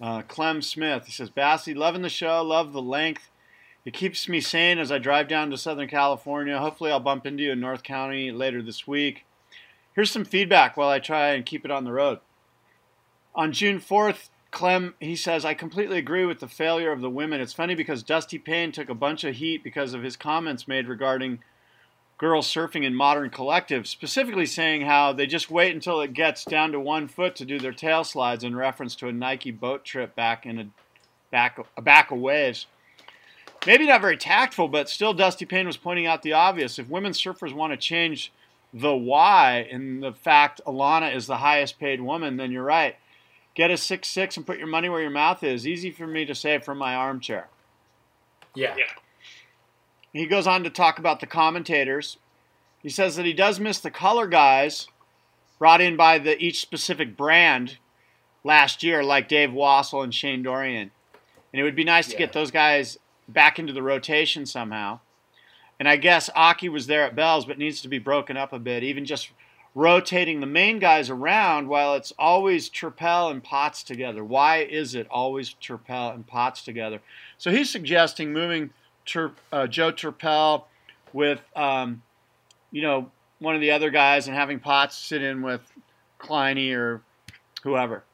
Uh, 0.00 0.22
Clem 0.22 0.62
Smith. 0.62 1.04
He 1.06 1.12
says, 1.12 1.28
Bassy, 1.28 1.74
loving 1.74 2.02
the 2.02 2.08
show, 2.08 2.42
love 2.42 2.72
the 2.72 2.80
length. 2.80 3.30
It 3.84 3.92
keeps 3.92 4.28
me 4.28 4.40
sane 4.40 4.78
as 4.78 4.90
I 4.90 4.98
drive 4.98 5.28
down 5.28 5.50
to 5.50 5.58
Southern 5.58 5.88
California. 5.88 6.58
Hopefully, 6.58 6.90
I'll 6.90 7.00
bump 7.00 7.26
into 7.26 7.42
you 7.42 7.52
in 7.52 7.60
North 7.60 7.82
County 7.82 8.30
later 8.30 8.62
this 8.62 8.86
week. 8.86 9.26
Here's 9.94 10.10
some 10.10 10.24
feedback 10.24 10.76
while 10.76 10.88
I 10.88 10.98
try 10.98 11.30
and 11.30 11.44
keep 11.44 11.64
it 11.64 11.70
on 11.70 11.84
the 11.84 11.92
road. 11.92 12.20
On 13.34 13.52
June 13.52 13.78
4th, 13.78 14.28
Clem, 14.50 14.94
he 14.98 15.14
says, 15.14 15.44
I 15.44 15.54
completely 15.54 15.98
agree 15.98 16.24
with 16.24 16.40
the 16.40 16.48
failure 16.48 16.90
of 16.90 17.00
the 17.00 17.10
women. 17.10 17.40
It's 17.40 17.52
funny 17.52 17.74
because 17.74 18.02
Dusty 18.02 18.38
Payne 18.38 18.72
took 18.72 18.88
a 18.88 18.94
bunch 18.94 19.22
of 19.24 19.36
heat 19.36 19.62
because 19.62 19.94
of 19.94 20.02
his 20.02 20.16
comments 20.16 20.66
made 20.66 20.88
regarding 20.88 21.38
girls 22.18 22.52
surfing 22.52 22.84
in 22.84 22.94
modern 22.94 23.30
collectives, 23.30 23.86
specifically 23.86 24.44
saying 24.44 24.82
how 24.82 25.12
they 25.12 25.26
just 25.26 25.50
wait 25.50 25.74
until 25.74 26.00
it 26.00 26.12
gets 26.12 26.44
down 26.44 26.72
to 26.72 26.80
one 26.80 27.08
foot 27.08 27.34
to 27.36 27.46
do 27.46 27.58
their 27.58 27.72
tail 27.72 28.04
slides 28.04 28.44
in 28.44 28.54
reference 28.54 28.94
to 28.96 29.08
a 29.08 29.12
Nike 29.12 29.50
boat 29.50 29.84
trip 29.84 30.14
back 30.16 30.44
in 30.44 30.58
a 30.58 30.66
back 31.30 31.58
a 31.76 31.82
back 31.82 32.10
of 32.10 32.18
waves. 32.18 32.66
Maybe 33.66 33.86
not 33.86 34.00
very 34.00 34.16
tactful, 34.16 34.68
but 34.68 34.88
still 34.88 35.14
Dusty 35.14 35.46
Payne 35.46 35.66
was 35.66 35.76
pointing 35.76 36.06
out 36.06 36.22
the 36.22 36.32
obvious. 36.32 36.78
If 36.78 36.88
women 36.88 37.12
surfers 37.12 37.54
want 37.54 37.72
to 37.72 37.76
change 37.76 38.32
the 38.74 38.94
why 38.94 39.66
in 39.70 40.00
the 40.00 40.12
fact 40.12 40.60
Alana 40.66 41.14
is 41.14 41.26
the 41.26 41.38
highest 41.38 41.78
paid 41.78 42.00
woman, 42.00 42.36
then 42.36 42.52
you're 42.52 42.64
right. 42.64 42.96
Get 43.60 43.70
a 43.70 43.76
six 43.76 44.08
six 44.08 44.38
and 44.38 44.46
put 44.46 44.56
your 44.56 44.68
money 44.68 44.88
where 44.88 45.02
your 45.02 45.10
mouth 45.10 45.44
is. 45.44 45.66
Easy 45.66 45.90
for 45.90 46.06
me 46.06 46.24
to 46.24 46.34
say 46.34 46.58
from 46.60 46.78
my 46.78 46.94
armchair. 46.94 47.48
Yeah. 48.54 48.74
yeah. 48.74 48.84
He 50.14 50.24
goes 50.24 50.46
on 50.46 50.64
to 50.64 50.70
talk 50.70 50.98
about 50.98 51.20
the 51.20 51.26
commentators. 51.26 52.16
He 52.82 52.88
says 52.88 53.16
that 53.16 53.26
he 53.26 53.34
does 53.34 53.60
miss 53.60 53.78
the 53.78 53.90
color 53.90 54.26
guys 54.26 54.88
brought 55.58 55.82
in 55.82 55.94
by 55.94 56.18
the 56.18 56.42
each 56.42 56.58
specific 56.58 57.18
brand 57.18 57.76
last 58.44 58.82
year, 58.82 59.04
like 59.04 59.28
Dave 59.28 59.50
Wassel 59.50 60.02
and 60.02 60.14
Shane 60.14 60.42
Dorian. 60.42 60.90
And 61.52 61.60
it 61.60 61.62
would 61.62 61.76
be 61.76 61.84
nice 61.84 62.08
yeah. 62.08 62.12
to 62.12 62.18
get 62.18 62.32
those 62.32 62.50
guys 62.50 62.96
back 63.28 63.58
into 63.58 63.74
the 63.74 63.82
rotation 63.82 64.46
somehow. 64.46 65.00
And 65.78 65.86
I 65.86 65.98
guess 65.98 66.30
Occy 66.30 66.70
was 66.70 66.86
there 66.86 67.04
at 67.04 67.14
Bell's, 67.14 67.44
but 67.44 67.58
needs 67.58 67.82
to 67.82 67.88
be 67.88 67.98
broken 67.98 68.38
up 68.38 68.54
a 68.54 68.58
bit. 68.58 68.82
Even 68.82 69.04
just 69.04 69.30
rotating 69.74 70.40
the 70.40 70.46
main 70.46 70.78
guys 70.78 71.10
around 71.10 71.68
while 71.68 71.94
it's 71.94 72.12
always 72.18 72.68
Turpel 72.68 73.30
and 73.30 73.42
Pottz 73.42 73.84
together. 73.84 74.24
Why 74.24 74.58
is 74.58 74.94
it 74.94 75.06
always 75.10 75.54
Turpel 75.62 76.14
and 76.14 76.26
Pottz 76.26 76.64
together? 76.64 77.00
So 77.38 77.50
he's 77.50 77.70
suggesting 77.70 78.32
moving 78.32 78.70
uh, 79.52 79.66
Joe 79.66 79.92
Turpel 79.92 80.64
with, 81.12 81.40
um, 81.54 82.02
you 82.70 82.82
know, 82.82 83.10
one 83.38 83.54
of 83.54 83.60
the 83.60 83.70
other 83.70 83.90
guys 83.90 84.26
and 84.26 84.36
having 84.36 84.60
Pottz 84.60 84.92
sit 84.92 85.22
in 85.22 85.42
with 85.42 85.62
Kleiny 86.18 86.74
or 86.74 87.02
whoever. 87.62 88.04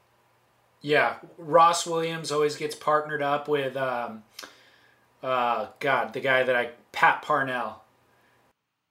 Yeah, 0.82 1.16
Ross 1.38 1.86
Williams 1.86 2.30
always 2.30 2.56
gets 2.56 2.76
partnered 2.76 3.22
up 3.22 3.48
with, 3.48 3.76
um, 3.76 4.22
uh, 5.22 5.68
God, 5.80 6.12
the 6.12 6.20
guy 6.20 6.44
that 6.44 6.54
I 6.54 6.70
Pat 6.92 7.22
Parnell. 7.22 7.82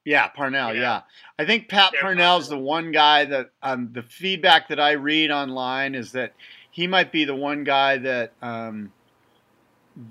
Yeah, 0.06 0.28
Parnell. 0.28 0.74
Yeah, 0.76 0.82
yeah. 0.82 1.02
I 1.40 1.46
think 1.46 1.68
Pat 1.68 1.92
yeah, 1.94 2.02
Parnell 2.02 2.38
is 2.38 2.48
the 2.48 2.58
one 2.58 2.92
guy 2.92 3.26
that 3.26 3.50
um, 3.64 3.90
the 3.92 4.04
feedback 4.04 4.70
that 4.70 4.80
I 4.80 4.92
read 4.92 5.32
online 5.32 5.96
is 5.96 6.12
that 6.12 6.34
he 6.70 6.86
might 6.86 7.12
be 7.12 7.26
the 7.26 7.36
one 7.36 7.64
guy 7.64 7.98
that 7.98 8.34
um, 8.42 8.94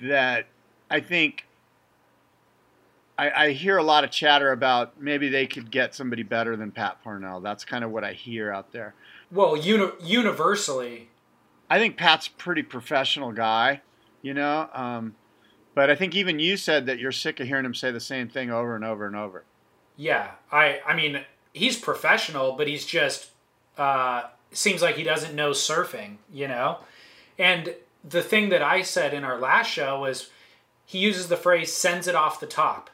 that 0.00 0.46
I 0.90 1.00
think 1.00 1.46
I, 3.16 3.30
I, 3.30 3.50
hear 3.52 3.76
a 3.76 3.82
lot 3.82 4.02
of 4.02 4.10
chatter 4.10 4.50
about 4.50 5.00
maybe 5.00 5.28
they 5.28 5.46
could 5.46 5.70
get 5.70 5.94
somebody 5.94 6.24
better 6.24 6.56
than 6.56 6.72
Pat 6.72 7.02
Parnell. 7.04 7.40
That's 7.40 7.64
kind 7.64 7.84
of 7.84 7.90
what 7.90 8.02
I 8.02 8.12
hear 8.12 8.52
out 8.52 8.72
there. 8.72 8.94
Well, 9.30 9.56
uni- 9.56 9.92
universally, 10.02 11.10
I 11.70 11.78
think 11.78 11.96
Pat's 11.96 12.26
a 12.26 12.32
pretty 12.32 12.62
professional 12.62 13.30
guy, 13.32 13.82
you 14.22 14.34
know. 14.34 14.68
Um, 14.72 15.14
but 15.74 15.90
I 15.90 15.94
think 15.94 16.14
even 16.16 16.38
you 16.38 16.56
said 16.56 16.86
that 16.86 16.98
you're 16.98 17.12
sick 17.12 17.38
of 17.40 17.46
hearing 17.46 17.64
him 17.64 17.74
say 17.74 17.92
the 17.92 18.00
same 18.00 18.28
thing 18.28 18.50
over 18.50 18.74
and 18.74 18.84
over 18.84 19.06
and 19.06 19.14
over. 19.14 19.44
Yeah, 19.96 20.30
I 20.50 20.80
I 20.86 20.94
mean 20.94 21.20
he's 21.52 21.78
professional, 21.78 22.52
but 22.52 22.68
he's 22.68 22.84
just 22.84 23.30
uh, 23.78 24.24
seems 24.52 24.82
like 24.82 24.96
he 24.96 25.04
doesn't 25.04 25.34
know 25.34 25.50
surfing, 25.50 26.16
you 26.32 26.48
know. 26.48 26.78
And 27.38 27.74
the 28.08 28.22
thing 28.22 28.50
that 28.50 28.62
I 28.62 28.82
said 28.82 29.14
in 29.14 29.24
our 29.24 29.38
last 29.38 29.70
show 29.70 30.00
was 30.00 30.30
he 30.84 30.98
uses 30.98 31.28
the 31.28 31.36
phrase 31.36 31.72
"sends 31.72 32.06
it 32.06 32.14
off 32.14 32.40
the 32.40 32.46
top." 32.46 32.90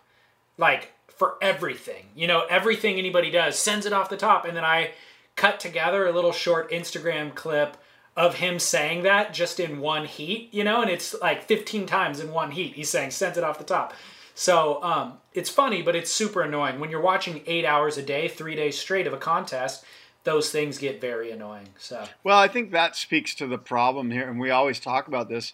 like 0.61 0.93
for 1.09 1.37
everything. 1.43 2.07
You 2.15 2.29
know, 2.29 2.45
everything 2.49 2.97
anybody 2.97 3.31
does 3.31 3.59
sends 3.59 3.87
it 3.87 3.93
off 3.93 4.09
the 4.09 4.17
top. 4.17 4.45
And 4.45 4.57
then 4.57 4.65
I 4.65 4.93
cut 5.35 5.59
together 5.59 6.07
a 6.07 6.13
little 6.13 6.33
short 6.33 6.71
Instagram 6.71 7.35
clip 7.35 7.77
of 8.17 8.37
him 8.37 8.59
saying 8.59 9.03
that 9.03 9.33
just 9.33 9.59
in 9.59 9.81
one 9.81 10.05
heat, 10.05 10.53
you 10.53 10.63
know, 10.63 10.83
and 10.83 10.91
it's 10.91 11.15
like 11.21 11.43
15 11.45 11.87
times 11.87 12.21
in 12.21 12.33
one 12.33 12.53
heat. 12.53 12.75
He's 12.75 12.91
saying 12.91 13.11
sends 13.11 13.39
it 13.39 13.45
off 13.45 13.59
the 13.59 13.65
top. 13.65 13.95
So 14.41 14.83
um, 14.83 15.19
it's 15.35 15.51
funny, 15.51 15.83
but 15.83 15.95
it's 15.95 16.11
super 16.11 16.41
annoying. 16.41 16.81
When 16.81 16.91
you're 16.91 17.03
watching 17.03 17.43
eight 17.45 17.67
hours 17.67 17.99
a 17.99 18.03
day, 18.03 18.27
three 18.27 18.55
days 18.55 18.79
straight 18.79 19.07
of 19.07 19.13
a 19.13 19.19
contest, 19.19 19.85
those 20.25 20.51
things 20.51 20.79
get 20.79 20.99
very 20.99 21.31
annoying. 21.31 21.69
So 21.79 22.07
well, 22.25 22.39
I 22.39 22.49
think 22.49 22.71
that 22.71 22.97
speaks 22.97 23.35
to 23.35 23.47
the 23.47 23.59
problem 23.59 24.11
here, 24.11 24.27
and 24.31 24.41
we 24.41 24.49
always 24.49 24.81
talk 24.81 25.09
about 25.09 25.29
this. 25.29 25.53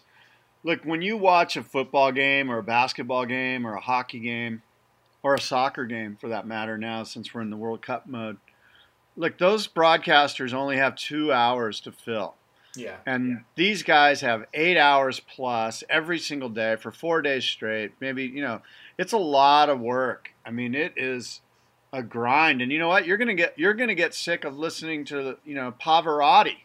Look, 0.63 0.85
when 0.85 1.01
you 1.01 1.17
watch 1.17 1.57
a 1.57 1.63
football 1.63 2.13
game 2.13 2.49
or 2.49 2.59
a 2.59 2.63
basketball 2.63 3.25
game 3.25 3.67
or 3.67 3.73
a 3.73 3.81
hockey 3.81 4.19
game, 4.19 4.61
or 5.21 5.35
a 5.35 5.41
soccer 5.41 5.83
game 5.83 6.15
for 6.15 6.29
that 6.29 6.47
matter 6.47 6.77
now 6.77 7.03
since 7.03 7.33
we're 7.33 7.41
in 7.41 7.49
the 7.49 7.57
World 7.57 7.81
Cup 7.81 8.07
mode. 8.07 8.37
Look, 9.17 9.37
those 9.37 9.67
broadcasters 9.67 10.53
only 10.53 10.77
have 10.77 10.95
two 10.95 11.33
hours 11.33 11.81
to 11.81 11.91
fill. 11.91 12.35
Yeah. 12.77 12.97
And 13.05 13.29
yeah. 13.29 13.35
these 13.55 13.83
guys 13.83 14.21
have 14.21 14.45
eight 14.53 14.77
hours 14.77 15.19
plus 15.19 15.83
every 15.89 16.19
single 16.19 16.49
day 16.49 16.75
for 16.75 16.91
four 16.91 17.21
days 17.21 17.43
straight. 17.43 17.93
Maybe, 17.99 18.25
you 18.25 18.41
know, 18.41 18.61
it's 18.97 19.13
a 19.13 19.17
lot 19.17 19.69
of 19.69 19.79
work. 19.79 20.31
I 20.45 20.51
mean, 20.51 20.75
it 20.75 20.93
is 20.95 21.41
a 21.93 22.03
grind. 22.03 22.61
And 22.61 22.71
you 22.71 22.79
know 22.79 22.87
what? 22.87 23.05
You're 23.05 23.17
gonna 23.17 23.33
get 23.33 23.57
you're 23.57 23.73
gonna 23.73 23.95
get 23.95 24.13
sick 24.13 24.43
of 24.43 24.57
listening 24.57 25.05
to 25.05 25.37
you 25.45 25.55
know 25.55 25.73
Pavarotti. 25.81 26.57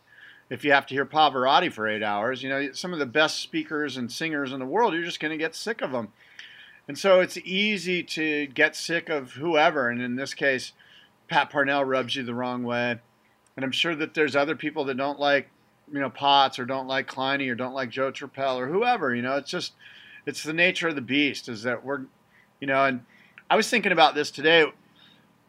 If 0.50 0.64
you 0.64 0.72
have 0.72 0.86
to 0.86 0.94
hear 0.94 1.06
Pavarotti 1.06 1.72
for 1.72 1.88
eight 1.88 2.02
hours, 2.02 2.42
you 2.42 2.48
know 2.48 2.72
some 2.72 2.92
of 2.92 2.98
the 2.98 3.06
best 3.06 3.40
speakers 3.40 3.96
and 3.96 4.10
singers 4.10 4.52
in 4.52 4.58
the 4.58 4.66
world, 4.66 4.94
you're 4.94 5.04
just 5.04 5.20
gonna 5.20 5.36
get 5.36 5.54
sick 5.54 5.80
of 5.80 5.92
them. 5.92 6.12
And 6.88 6.98
so 6.98 7.20
it's 7.20 7.38
easy 7.38 8.02
to 8.02 8.46
get 8.48 8.74
sick 8.74 9.08
of 9.08 9.32
whoever. 9.32 9.88
And 9.88 10.02
in 10.02 10.16
this 10.16 10.34
case, 10.34 10.72
Pat 11.28 11.50
Parnell 11.50 11.84
rubs 11.84 12.16
you 12.16 12.24
the 12.24 12.34
wrong 12.34 12.64
way. 12.64 12.98
And 13.56 13.64
I'm 13.64 13.72
sure 13.72 13.94
that 13.94 14.14
there's 14.14 14.34
other 14.34 14.56
people 14.56 14.84
that 14.86 14.96
don't 14.96 15.20
like, 15.20 15.48
you 15.92 16.00
know, 16.00 16.10
Pottz 16.10 16.58
or 16.58 16.64
don't 16.64 16.88
like 16.88 17.06
Kline 17.06 17.42
or 17.42 17.54
don't 17.54 17.74
like 17.74 17.90
Joe 17.90 18.10
Turpel 18.10 18.56
or 18.56 18.66
whoever. 18.66 19.14
You 19.14 19.22
know, 19.22 19.36
it's 19.36 19.50
just, 19.50 19.72
it's 20.26 20.42
the 20.42 20.52
nature 20.52 20.88
of 20.88 20.94
the 20.94 21.00
beast 21.00 21.48
is 21.48 21.62
that 21.62 21.84
we're, 21.84 22.02
you 22.60 22.66
know, 22.66 22.84
and 22.84 23.04
I 23.50 23.56
was 23.56 23.68
thinking 23.68 23.92
about 23.92 24.14
this 24.14 24.30
today. 24.30 24.64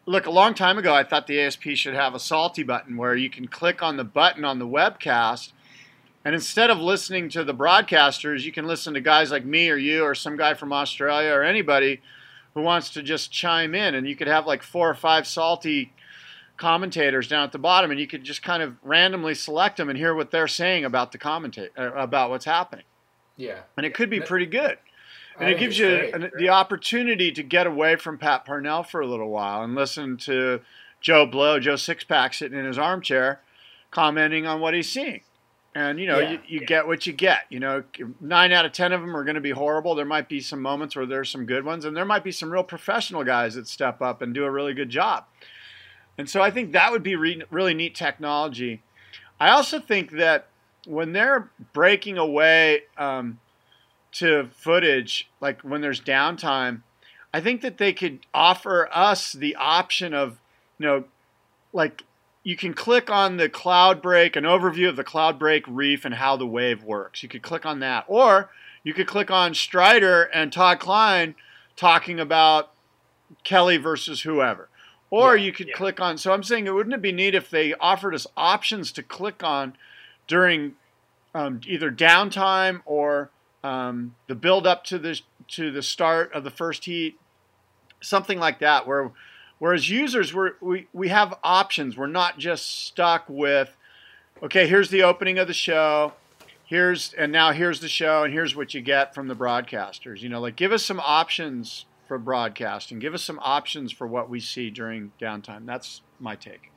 Look, 0.06 0.26
a 0.26 0.32
long 0.32 0.54
time 0.54 0.78
ago, 0.78 0.94
I 0.94 1.04
thought 1.04 1.28
the 1.28 1.40
ASP 1.40 1.70
should 1.76 1.94
have 1.94 2.14
a 2.14 2.20
salty 2.20 2.64
button 2.64 2.98
where 2.98 3.16
you 3.16 3.30
can 3.30 3.48
click 3.48 3.82
on 3.82 3.96
the 3.96 4.04
button 4.04 4.44
on 4.44 4.60
the 4.60 4.68
webcast 4.68 5.54
and 6.26 6.34
instead 6.34 6.70
of 6.70 6.80
listening 6.80 7.30
to 7.30 7.44
the 7.44 7.54
broadcasters, 7.54 8.44
you 8.44 8.52
can 8.52 8.66
listen 8.66 8.94
to 8.94 9.02
guys 9.02 9.30
like 9.30 9.44
me 9.44 9.70
or 9.70 9.76
you 9.76 10.04
or 10.04 10.16
some 10.16 10.38
guy 10.38 10.54
from 10.54 10.72
Australia 10.72 11.34
or 11.34 11.44
anybody 11.44 12.02
who 12.54 12.62
wants 12.62 12.92
to 12.92 13.04
just 13.04 13.32
chime 13.32 13.76
in. 13.76 13.94
And 13.94 14.08
you 14.08 14.16
could 14.16 14.28
have 14.28 14.48
like 14.48 14.64
four 14.64 14.90
or 14.90 14.96
five 14.96 15.28
salty 15.28 15.92
commentators 16.58 17.28
down 17.28 17.44
at 17.44 17.52
the 17.52 17.60
bottom, 17.60 17.92
and 17.92 18.00
you 18.00 18.08
could 18.08 18.24
just 18.24 18.44
kind 18.44 18.62
of 18.64 18.76
randomly 18.84 19.36
select 19.36 19.78
them 19.78 19.90
and 19.90 19.98
hear 19.98 20.14
what 20.14 20.32
they're 20.32 20.48
saying 20.48 20.86
about 20.86 21.12
the 21.12 21.18
commentate 21.18 21.70
uh, 21.78 21.94
about 21.94 22.30
what's 22.30 22.46
happening. 22.46 22.86
Yeah, 23.38 23.62
and 23.78 23.86
it 23.86 23.94
could 23.94 24.10
be 24.10 24.20
pretty 24.20 24.46
good. 24.46 24.78
And 25.40 25.50
it 25.50 25.58
gives 25.58 25.80
you 25.80 25.88
an, 25.88 26.32
the 26.38 26.50
opportunity 26.50 27.32
to 27.32 27.42
get 27.42 27.66
away 27.66 27.96
from 27.96 28.20
Pat 28.20 28.46
Parnell 28.46 28.84
for 28.84 29.02
a 29.02 29.08
little 29.08 29.30
while 29.30 29.64
and 29.64 29.74
listen 29.74 30.18
to 30.18 30.62
Joe 31.02 31.26
Blow, 31.26 31.60
Joe 31.60 31.74
Sixpack 31.74 32.36
sitting 32.36 32.58
in 32.58 32.66
his 32.66 32.78
armchair, 32.78 33.42
commenting 33.90 34.46
on 34.46 34.62
what 34.62 34.76
he's 34.76 34.92
seeing. 34.92 35.22
And 35.76 36.00
you 36.00 36.06
know, 36.06 36.20
yeah, 36.20 36.32
you, 36.32 36.40
you 36.46 36.60
yeah. 36.60 36.68
get 36.68 36.88
what 36.88 37.08
you 37.08 37.14
get. 37.14 37.46
You 37.50 37.60
know, 37.60 37.84
nine 38.22 38.52
out 38.52 38.66
of 38.66 38.74
ten 38.74 38.94
of 38.94 39.02
them 39.02 39.18
are 39.18 39.24
going 39.24 39.36
to 39.36 39.42
be 39.42 39.52
horrible. 39.52 39.96
There 39.96 40.06
might 40.06 40.30
be 40.30 40.40
some 40.40 40.62
moments 40.62 40.96
where 40.96 41.08
there's 41.08 41.32
some 41.32 41.48
good 41.48 41.66
ones, 41.66 41.84
and 41.84 41.98
there 41.98 42.06
might 42.06 42.24
be 42.24 42.32
some 42.32 42.52
real 42.52 42.64
professional 42.64 43.24
guys 43.24 43.56
that 43.56 43.68
step 43.68 44.02
up 44.02 44.22
and 44.22 44.36
do 44.36 44.46
a 44.46 44.52
really 44.52 44.76
good 44.76 44.90
job. 44.92 45.26
And 46.18 46.30
so 46.30 46.42
I 46.42 46.52
think 46.52 46.72
that 46.72 46.92
would 46.92 47.04
be 47.04 47.16
re- 47.16 47.44
really 47.50 47.74
neat 47.74 47.96
technology. 47.96 48.82
I 49.40 49.50
also 49.50 49.80
think 49.80 50.12
that 50.12 50.48
when 50.86 51.14
they're 51.14 51.50
breaking 51.74 52.18
away 52.18 52.84
um, 52.98 53.40
to 54.14 54.50
footage, 54.56 55.30
like 55.42 55.62
when 55.62 55.82
there's 55.82 56.02
downtime, 56.02 56.82
I 57.34 57.42
think 57.42 57.62
that 57.62 57.78
they 57.78 57.94
could 57.94 58.20
offer 58.34 58.88
us 58.92 59.34
the 59.34 59.56
option 59.56 60.14
of, 60.14 60.40
you 60.78 60.86
know, 60.86 61.04
like 61.72 62.04
you 62.44 62.56
can 62.56 62.74
click 62.74 63.10
on 63.10 63.38
the 63.38 63.50
Cloudbreak, 63.50 64.36
an 64.36 64.44
overview 64.44 64.88
of 64.90 64.96
the 64.96 65.04
Cloudbreak 65.04 65.64
reef 65.68 66.06
and 66.06 66.16
how 66.16 66.36
the 66.36 66.46
wave 66.46 66.84
works. 66.84 67.24
You 67.24 67.30
could 67.30 67.42
click 67.42 67.66
on 67.66 67.80
that. 67.80 68.06
Or 68.08 68.52
you 68.84 68.94
could 68.94 69.08
click 69.08 69.32
on 69.32 69.54
Strider 69.54 70.24
and 70.24 70.52
Todd 70.52 70.80
Kline 70.80 71.36
talking 71.76 72.20
about 72.20 72.72
Kelly 73.44 73.78
versus 73.78 74.22
whoever. 74.22 74.70
Or 75.14 75.38
yeah, 75.38 75.44
you 75.46 75.52
could 75.52 75.68
yeah. 75.68 75.76
click 75.76 76.00
on. 76.00 76.18
So 76.18 76.34
I'm 76.34 76.42
saying, 76.42 76.74
wouldn't 76.74 76.96
it 76.96 77.02
be 77.02 77.12
neat 77.12 77.36
if 77.36 77.50
they 77.50 77.76
offered 77.76 78.16
us 78.16 78.26
options 78.36 78.92
to 78.94 79.04
click 79.04 79.44
on 79.44 79.76
during 80.28 80.74
um, 81.36 81.62
either 81.68 81.92
downtime 81.92 82.82
or 82.86 83.30
um, 83.64 84.16
the 84.28 84.36
build 84.36 84.66
up 84.66 84.84
to 84.86 84.98
the 84.98 85.22
to 85.50 85.72
the 85.72 85.84
start 85.84 86.34
of 86.34 86.44
the 86.44 86.50
first 86.50 86.86
heat, 86.86 87.20
something 88.02 88.40
like 88.40 88.60
that, 88.60 88.88
where 88.88 89.12
Whereas 89.64 89.90
users, 89.90 90.34
we're, 90.34 90.56
we, 90.60 90.88
we 90.92 91.08
have 91.08 91.36
options. 91.42 91.96
We're 91.96 92.08
not 92.08 92.38
just 92.38 92.86
stuck 92.86 93.24
with, 93.30 93.78
okay, 94.42 94.68
here's 94.68 94.90
the 94.90 95.04
opening 95.04 95.40
of 95.40 95.48
the 95.48 95.54
show. 95.54 96.12
Here's, 96.66 97.14
and 97.14 97.32
now 97.32 97.54
here's 97.54 97.80
the 97.80 97.88
show, 97.88 98.24
and 98.24 98.34
here's 98.34 98.58
what 98.58 98.74
you 98.74 98.82
get 98.82 99.16
from 99.16 99.30
the 99.30 99.36
broadcasters. 99.36 100.20
You 100.20 100.28
know, 100.28 100.42
like 100.42 100.58
give 100.58 100.74
us 100.74 100.84
some 100.84 101.00
options 101.00 101.86
for 102.08 102.18
broadcasting. 102.18 103.00
Give 103.00 103.14
us 103.14 103.24
some 103.24 103.40
options 103.42 103.92
for 103.92 104.08
what 104.08 104.30
we 104.30 104.40
see 104.40 104.70
during 104.70 105.12
downtime. 105.20 105.66
That's 105.66 106.02
my 106.20 106.36
take. 106.36 106.72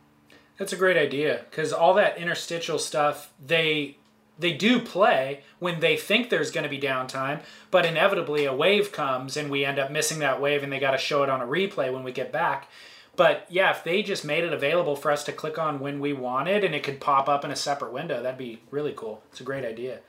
That's 0.58 0.72
a 0.72 0.76
great 0.76 0.96
idea 0.96 1.44
because 1.50 1.72
all 1.72 1.94
that 1.94 2.18
interstitial 2.18 2.78
stuff, 2.78 3.32
they 3.44 3.98
they 4.38 4.52
do 4.52 4.80
play 4.80 5.42
when 5.58 5.80
they 5.80 5.96
think 5.96 6.28
there's 6.28 6.50
going 6.50 6.64
to 6.64 6.70
be 6.70 6.78
downtime, 6.78 7.40
but 7.70 7.86
inevitably 7.86 8.44
a 8.44 8.54
wave 8.54 8.92
comes 8.92 9.36
and 9.36 9.50
we 9.50 9.64
end 9.64 9.78
up 9.78 9.90
missing 9.90 10.18
that 10.18 10.40
wave 10.40 10.62
and 10.62 10.70
they 10.70 10.78
got 10.78 10.90
to 10.90 10.98
show 10.98 11.22
it 11.22 11.30
on 11.30 11.40
a 11.40 11.46
replay 11.46 11.92
when 11.92 12.04
we 12.04 12.12
get 12.12 12.32
back. 12.32 12.68
But 13.16 13.46
yeah, 13.48 13.70
if 13.70 13.82
they 13.82 14.02
just 14.02 14.26
made 14.26 14.44
it 14.44 14.52
available 14.52 14.94
for 14.94 15.10
us 15.10 15.24
to 15.24 15.32
click 15.32 15.58
on 15.58 15.80
when 15.80 16.00
we 16.00 16.12
wanted 16.12 16.64
and 16.64 16.74
it 16.74 16.82
could 16.82 17.00
pop 17.00 17.30
up 17.30 17.46
in 17.46 17.50
a 17.50 17.56
separate 17.56 17.92
window, 17.92 18.22
that'd 18.22 18.38
be 18.38 18.60
really 18.70 18.92
cool. 18.94 19.22
It's 19.30 19.40
a 19.40 19.44
great 19.44 19.64
idea. 19.64 20.00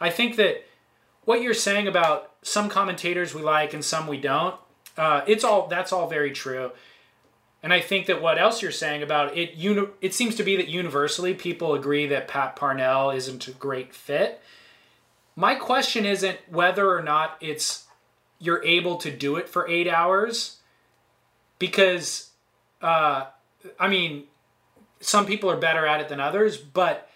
I 0.00 0.10
think 0.10 0.34
that 0.36 0.64
what 1.30 1.42
you're 1.42 1.54
saying 1.54 1.86
about 1.86 2.32
some 2.42 2.68
commentators 2.68 3.32
we 3.32 3.40
like 3.40 3.72
and 3.72 3.84
some 3.84 4.08
we 4.08 4.20
don't, 4.20 4.56
uh, 4.96 5.20
it's 5.28 5.44
all 5.44 5.68
that's 5.68 5.92
all 5.92 6.08
very 6.08 6.32
true. 6.32 6.72
And 7.62 7.72
I 7.72 7.80
think 7.80 8.06
that 8.06 8.20
what 8.20 8.36
else 8.36 8.62
you're 8.62 8.72
saying 8.72 9.04
about 9.04 9.38
it, 9.38 9.54
uni- 9.54 9.92
it 10.00 10.12
seems 10.12 10.34
to 10.34 10.42
be 10.42 10.56
that 10.56 10.66
universally 10.66 11.34
people 11.34 11.74
agree 11.74 12.08
that 12.08 12.26
Pat 12.26 12.56
Parnell 12.56 13.12
isn't 13.12 13.46
a 13.46 13.52
great 13.52 13.94
fit. 13.94 14.42
My 15.36 15.54
question 15.54 16.04
isn't 16.04 16.38
whether 16.50 16.90
or 16.90 17.00
not 17.00 17.36
it's 17.40 17.86
you're 18.40 18.64
able 18.64 18.96
to 18.96 19.10
do 19.12 19.36
it 19.36 19.48
for 19.48 19.68
eight 19.68 19.86
hours, 19.86 20.56
because, 21.60 22.30
uh, 22.82 23.26
I 23.78 23.86
mean, 23.86 24.24
some 25.00 25.26
people 25.26 25.48
are 25.48 25.56
better 25.56 25.86
at 25.86 26.00
it 26.00 26.08
than 26.08 26.18
others, 26.18 26.56
but 26.56 27.08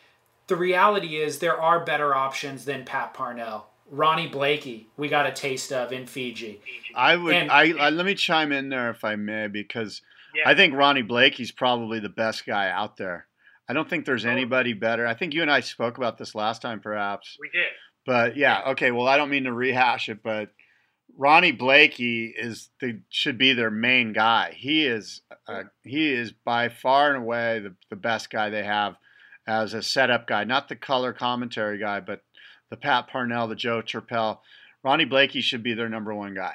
the 0.47 0.57
reality 0.57 1.17
is 1.17 1.41
there 1.41 1.61
are 1.61 1.85
better 1.85 2.15
options 2.15 2.65
than 2.65 2.85
Pat 2.85 3.13
Parnell. 3.13 3.67
Ronnie 3.95 4.27
Blakey, 4.27 4.89
we 4.97 5.09
got 5.09 5.27
a 5.27 5.33
taste 5.33 5.73
of 5.73 5.93
in 5.93 6.07
Fiji. 6.07 6.61
I 6.95 7.17
would. 7.17 7.35
And, 7.35 7.51
I, 7.51 7.73
I 7.79 7.91
let 7.91 8.05
me 8.05 8.15
chime 8.15 8.51
in 8.51 8.69
there 8.69 8.91
if 8.91 9.05
I 9.05 9.17
may, 9.17 9.47
because 9.47 10.03
yeah. 10.35 10.49
I 10.49 10.55
think 10.55 10.75
Ronnie 10.75 11.03
Blakey's 11.03 11.53
probably 11.53 12.01
the 12.01 12.09
best 12.09 12.45
guy 12.45 12.71
out 12.71 12.97
there. 12.97 13.27
I 13.69 13.73
don't 13.73 13.89
think 13.89 14.05
there's 14.05 14.27
anybody 14.27 14.73
better. 14.73 15.07
I 15.07 15.15
think 15.15 15.33
you 15.33 15.43
and 15.43 15.51
I 15.51 15.61
spoke 15.61 15.97
about 15.97 16.19
this 16.19 16.35
last 16.35 16.61
time, 16.61 16.81
perhaps. 16.81 17.37
We 17.41 17.49
did. 17.51 17.69
But 18.05 18.37
yeah, 18.37 18.63
okay. 18.73 18.91
Well, 18.91 19.09
I 19.09 19.17
don't 19.17 19.31
mean 19.31 19.45
to 19.45 19.53
rehash 19.53 20.09
it, 20.09 20.23
but 20.23 20.51
Ronnie 21.17 21.53
Blakey 21.53 22.35
is 22.37 22.71
the 22.81 23.01
should 23.09 23.39
be 23.39 23.53
their 23.53 23.71
main 23.71 24.13
guy. 24.13 24.55
He 24.57 24.85
is 24.85 25.23
uh, 25.47 25.63
he 25.85 26.13
is 26.13 26.33
by 26.33 26.69
far 26.69 27.15
and 27.15 27.23
away 27.23 27.61
the, 27.61 27.75
the 27.91 27.97
best 27.97 28.29
guy 28.29 28.51
they 28.51 28.65
have 28.65 28.97
as 29.47 29.73
a 29.73 29.83
setup 29.83 30.27
guy, 30.27 30.45
not 30.45 30.69
the 30.69 30.77
color 30.77 31.13
commentary 31.13 31.79
guy, 31.79 32.01
but 32.01 32.23
the 32.75 32.81
Pat 32.81 33.07
Parnell, 33.07 33.47
the 33.47 33.55
Joe 33.55 33.83
Turpel. 33.83 34.39
Ronnie 34.83 35.05
Blakey 35.05 35.41
should 35.41 35.63
be 35.63 35.75
their 35.75 35.89
number 35.89 36.13
one 36.13 36.35
guy. 36.35 36.55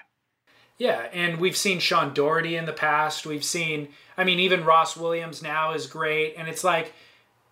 Yeah, 0.77 1.07
and 1.13 1.39
we've 1.39 1.55
seen 1.55 1.79
Sean 1.79 2.13
Doherty 2.13 2.57
in 2.57 2.65
the 2.65 2.73
past. 2.73 3.25
We've 3.25 3.43
seen, 3.43 3.87
I 4.17 4.25
mean, 4.25 4.37
even 4.39 4.65
Ross 4.65 4.97
Williams 4.97 5.41
now 5.41 5.73
is 5.73 5.87
great, 5.87 6.35
and 6.37 6.49
it's 6.49 6.63
like, 6.63 6.91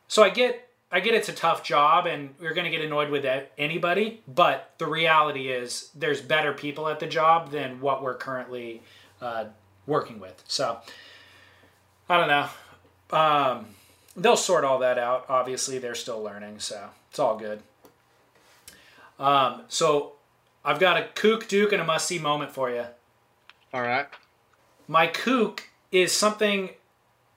so 0.10 0.22
I 0.22 0.30
get, 0.30 0.70
I 0.92 1.00
get 1.00 1.14
it's 1.14 1.30
a 1.30 1.34
tough 1.34 1.64
job, 1.64 2.08
and 2.08 2.36
you're 2.42 2.54
going 2.54 2.66
to 2.66 2.72
get 2.72 2.82
annoyed 2.86 3.10
with 3.10 3.26
anybody. 3.58 4.22
But 4.28 4.74
the 4.80 4.86
reality 4.86 5.48
is, 5.48 5.90
there's 5.96 6.22
better 6.22 6.52
people 6.52 6.90
at 6.90 7.00
the 7.00 7.08
job 7.08 7.52
than 7.52 7.80
what 7.80 8.04
we're 8.04 8.16
currently 8.16 8.82
uh, 9.22 9.46
working 9.86 10.20
with. 10.20 10.44
So 10.46 10.80
I 12.10 12.18
don't 12.18 12.28
know. 12.28 13.18
Um, 13.18 13.68
they'll 14.18 14.36
sort 14.36 14.66
all 14.66 14.80
that 14.80 14.98
out. 14.98 15.26
Obviously, 15.30 15.78
they're 15.78 15.96
still 15.96 16.22
learning, 16.22 16.60
so 16.60 16.90
it's 17.10 17.20
all 17.20 17.38
good. 17.38 17.62
Um, 19.20 19.64
so 19.68 20.14
I've 20.64 20.80
got 20.80 20.98
a 20.98 21.08
kook, 21.16 21.48
duke, 21.48 21.72
and 21.72 21.82
a 21.82 21.86
must 21.86 22.08
see 22.08 22.20
moment 22.20 22.52
for 22.52 22.70
you. 22.70 22.86
All 23.74 23.82
right. 23.82 24.08
My 24.88 25.08
kook 25.08 25.70
is 25.92 26.12
something 26.12 26.70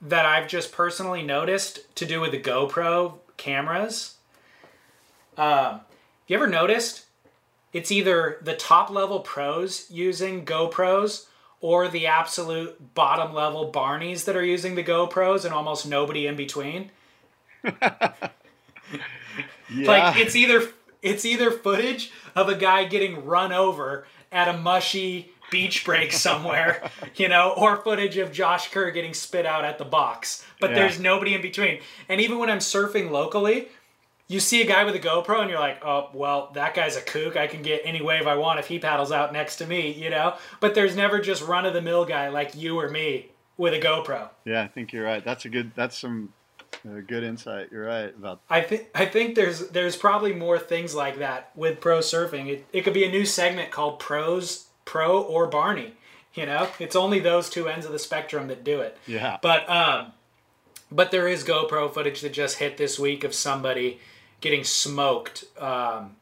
that 0.02 0.24
I've 0.24 0.48
just 0.48 0.72
personally 0.72 1.22
noticed 1.22 1.94
to 1.96 2.06
do 2.06 2.20
with 2.20 2.32
the 2.32 2.40
GoPro 2.40 3.18
cameras. 3.36 4.16
Um, 5.36 5.80
you 6.26 6.36
ever 6.36 6.46
noticed? 6.46 7.06
It's 7.72 7.92
either 7.92 8.38
the 8.42 8.54
top 8.54 8.90
level 8.90 9.20
pros 9.20 9.86
using 9.90 10.44
GoPros 10.44 11.26
or 11.60 11.88
the 11.88 12.06
absolute 12.06 12.94
bottom 12.94 13.34
level 13.34 13.70
Barneys 13.70 14.24
that 14.24 14.36
are 14.36 14.44
using 14.44 14.74
the 14.74 14.84
GoPros 14.84 15.44
and 15.44 15.52
almost 15.52 15.86
nobody 15.86 16.26
in 16.26 16.36
between. 16.36 16.90
yeah. 17.64 18.30
Like 19.70 20.16
it's 20.16 20.34
either 20.34 20.68
it's 21.02 21.24
either 21.24 21.50
footage 21.50 22.12
of 22.34 22.48
a 22.48 22.54
guy 22.54 22.84
getting 22.84 23.24
run 23.24 23.52
over 23.52 24.06
at 24.32 24.48
a 24.48 24.56
mushy 24.56 25.32
beach 25.50 25.84
break 25.84 26.12
somewhere, 26.12 26.90
you 27.16 27.28
know, 27.28 27.52
or 27.56 27.76
footage 27.76 28.16
of 28.16 28.32
Josh 28.32 28.70
Kerr 28.70 28.90
getting 28.90 29.14
spit 29.14 29.46
out 29.46 29.64
at 29.64 29.78
the 29.78 29.84
box. 29.84 30.44
But 30.60 30.70
yeah. 30.70 30.76
there's 30.76 31.00
nobody 31.00 31.34
in 31.34 31.42
between. 31.42 31.80
And 32.08 32.20
even 32.20 32.38
when 32.38 32.50
I'm 32.50 32.58
surfing 32.58 33.10
locally, 33.10 33.68
you 34.28 34.38
see 34.38 34.62
a 34.62 34.66
guy 34.66 34.84
with 34.84 34.94
a 34.94 35.00
GoPro 35.00 35.40
and 35.40 35.50
you're 35.50 35.58
like, 35.58 35.84
oh, 35.84 36.10
well, 36.14 36.50
that 36.54 36.74
guy's 36.74 36.96
a 36.96 37.00
kook. 37.00 37.36
I 37.36 37.48
can 37.48 37.62
get 37.62 37.82
any 37.84 38.00
wave 38.00 38.28
I 38.28 38.36
want 38.36 38.60
if 38.60 38.68
he 38.68 38.78
paddles 38.78 39.10
out 39.10 39.32
next 39.32 39.56
to 39.56 39.66
me, 39.66 39.92
you 39.92 40.08
know? 40.08 40.36
But 40.60 40.76
there's 40.76 40.94
never 40.94 41.20
just 41.20 41.42
run 41.42 41.66
of 41.66 41.74
the 41.74 41.82
mill 41.82 42.04
guy 42.04 42.28
like 42.28 42.54
you 42.54 42.78
or 42.78 42.88
me 42.88 43.32
with 43.56 43.74
a 43.74 43.80
GoPro. 43.80 44.28
Yeah, 44.44 44.62
I 44.62 44.68
think 44.68 44.92
you're 44.92 45.04
right. 45.04 45.24
That's 45.24 45.44
a 45.44 45.48
good. 45.48 45.72
That's 45.74 45.98
some 45.98 46.32
good 47.06 47.24
insight. 47.24 47.68
You're 47.70 47.86
right 47.86 48.14
about. 48.14 48.40
I 48.48 48.60
think 48.60 48.88
I 48.94 49.06
think 49.06 49.34
there's 49.34 49.68
there's 49.68 49.96
probably 49.96 50.32
more 50.32 50.58
things 50.58 50.94
like 50.94 51.18
that 51.18 51.50
with 51.54 51.80
pro 51.80 51.98
surfing. 51.98 52.48
It, 52.48 52.66
it 52.72 52.82
could 52.82 52.94
be 52.94 53.04
a 53.04 53.10
new 53.10 53.24
segment 53.24 53.70
called 53.70 53.98
Pros 53.98 54.66
Pro 54.84 55.20
or 55.22 55.46
Barney. 55.46 55.94
You 56.34 56.46
know, 56.46 56.68
it's 56.78 56.94
only 56.94 57.18
those 57.18 57.50
two 57.50 57.68
ends 57.68 57.84
of 57.86 57.92
the 57.92 57.98
spectrum 57.98 58.48
that 58.48 58.62
do 58.62 58.80
it. 58.80 58.96
Yeah. 59.06 59.38
But 59.42 59.68
um, 59.68 60.12
but 60.90 61.10
there 61.10 61.28
is 61.28 61.44
GoPro 61.44 61.92
footage 61.92 62.20
that 62.20 62.32
just 62.32 62.58
hit 62.58 62.76
this 62.76 62.98
week 62.98 63.24
of 63.24 63.34
somebody 63.34 64.00
getting 64.40 64.64
smoked 64.64 65.44
um, 65.58 66.16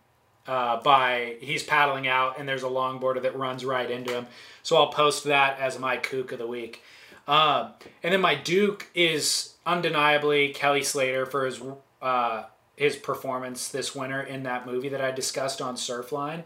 uh, 0.47 0.81
by 0.81 1.37
he's 1.41 1.63
paddling 1.63 2.09
out 2.09 2.39
and 2.39 2.49
there's 2.49 2.63
a 2.63 2.69
longboarder 2.69 3.23
that 3.23 3.37
runs 3.37 3.65
right 3.65 3.91
into 3.91 4.13
him. 4.13 4.27
So 4.63 4.77
I'll 4.77 4.89
post 4.89 5.25
that 5.25 5.59
as 5.61 5.79
my 5.79 5.97
kook 5.97 6.33
of 6.33 6.39
the 6.39 6.47
week. 6.47 6.83
Um, 7.27 7.73
and 8.03 8.15
then 8.15 8.23
my 8.23 8.35
Duke 8.35 8.91
is 8.95 9.55
undeniably 9.69 10.49
Kelly 10.49 10.83
Slater 10.83 11.27
for 11.27 11.45
his 11.45 11.61
uh, 12.01 12.45
his 12.75 12.97
performance 12.97 13.69
this 13.69 13.95
winter 13.95 14.23
in 14.23 14.45
that 14.45 14.67
movie 14.67 14.89
that 14.89 15.01
I 15.01 15.11
discussed 15.11 15.61
on 15.61 15.77
Surfline, 15.77 16.45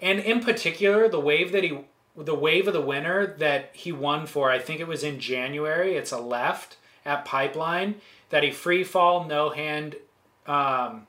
and 0.00 0.18
in 0.18 0.40
particular 0.40 1.08
the 1.08 1.20
wave 1.20 1.52
that 1.52 1.62
he 1.62 1.78
the 2.16 2.34
wave 2.34 2.66
of 2.66 2.74
the 2.74 2.80
winter 2.80 3.34
that 3.38 3.70
he 3.72 3.92
won 3.92 4.26
for. 4.26 4.50
I 4.50 4.58
think 4.58 4.80
it 4.80 4.88
was 4.88 5.02
in 5.02 5.20
January. 5.20 5.94
It's 5.94 6.12
a 6.12 6.18
left 6.18 6.76
at 7.06 7.24
Pipeline 7.24 7.94
that 8.28 8.42
he 8.42 8.50
free 8.50 8.84
fall 8.84 9.24
no 9.24 9.50
hand, 9.50 9.96
um, 10.46 11.06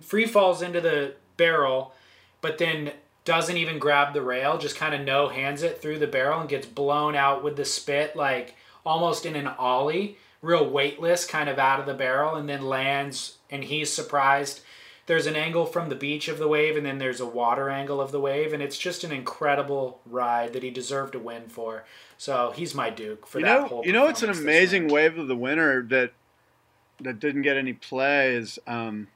free 0.00 0.26
falls 0.26 0.62
into 0.62 0.80
the 0.80 1.14
barrel, 1.36 1.94
but 2.40 2.58
then 2.58 2.92
doesn't 3.24 3.56
even 3.56 3.78
grab 3.78 4.14
the 4.14 4.22
rail, 4.22 4.56
just 4.56 4.76
kind 4.76 4.94
of 4.94 5.00
no 5.00 5.28
hands 5.28 5.62
it 5.62 5.80
through 5.80 5.98
the 5.98 6.06
barrel 6.06 6.40
and 6.40 6.48
gets 6.48 6.66
blown 6.66 7.14
out 7.14 7.42
with 7.42 7.56
the 7.56 7.64
spit 7.64 8.14
like 8.14 8.54
almost 8.84 9.26
in 9.26 9.34
an 9.34 9.48
ollie, 9.48 10.16
real 10.42 10.68
weightless, 10.68 11.24
kind 11.26 11.48
of 11.48 11.58
out 11.58 11.80
of 11.80 11.86
the 11.86 11.94
barrel, 11.94 12.34
and 12.36 12.48
then 12.48 12.62
lands 12.62 13.38
and 13.50 13.64
he's 13.64 13.92
surprised. 13.92 14.60
There's 15.06 15.26
an 15.26 15.36
angle 15.36 15.66
from 15.66 15.88
the 15.88 15.94
beach 15.94 16.26
of 16.26 16.38
the 16.38 16.48
wave, 16.48 16.76
and 16.76 16.84
then 16.84 16.98
there's 16.98 17.20
a 17.20 17.26
water 17.26 17.70
angle 17.70 18.00
of 18.00 18.10
the 18.10 18.20
wave, 18.20 18.52
and 18.52 18.60
it's 18.60 18.76
just 18.76 19.04
an 19.04 19.12
incredible 19.12 20.00
ride 20.04 20.52
that 20.52 20.64
he 20.64 20.70
deserved 20.70 21.12
to 21.12 21.20
win 21.20 21.48
for. 21.48 21.84
So 22.18 22.52
he's 22.56 22.74
my 22.74 22.90
Duke 22.90 23.24
for 23.24 23.38
you 23.38 23.44
that 23.44 23.60
know, 23.62 23.68
whole. 23.68 23.86
You 23.86 23.92
know, 23.92 24.08
it's 24.08 24.24
an 24.24 24.30
amazing 24.30 24.88
wave 24.88 25.16
of 25.16 25.28
the 25.28 25.36
winter 25.36 25.82
that 25.90 26.12
that 27.00 27.20
didn't 27.20 27.42
get 27.42 27.56
any 27.56 27.72
play. 27.72 28.34
Is 28.34 28.58
um, 28.66 29.06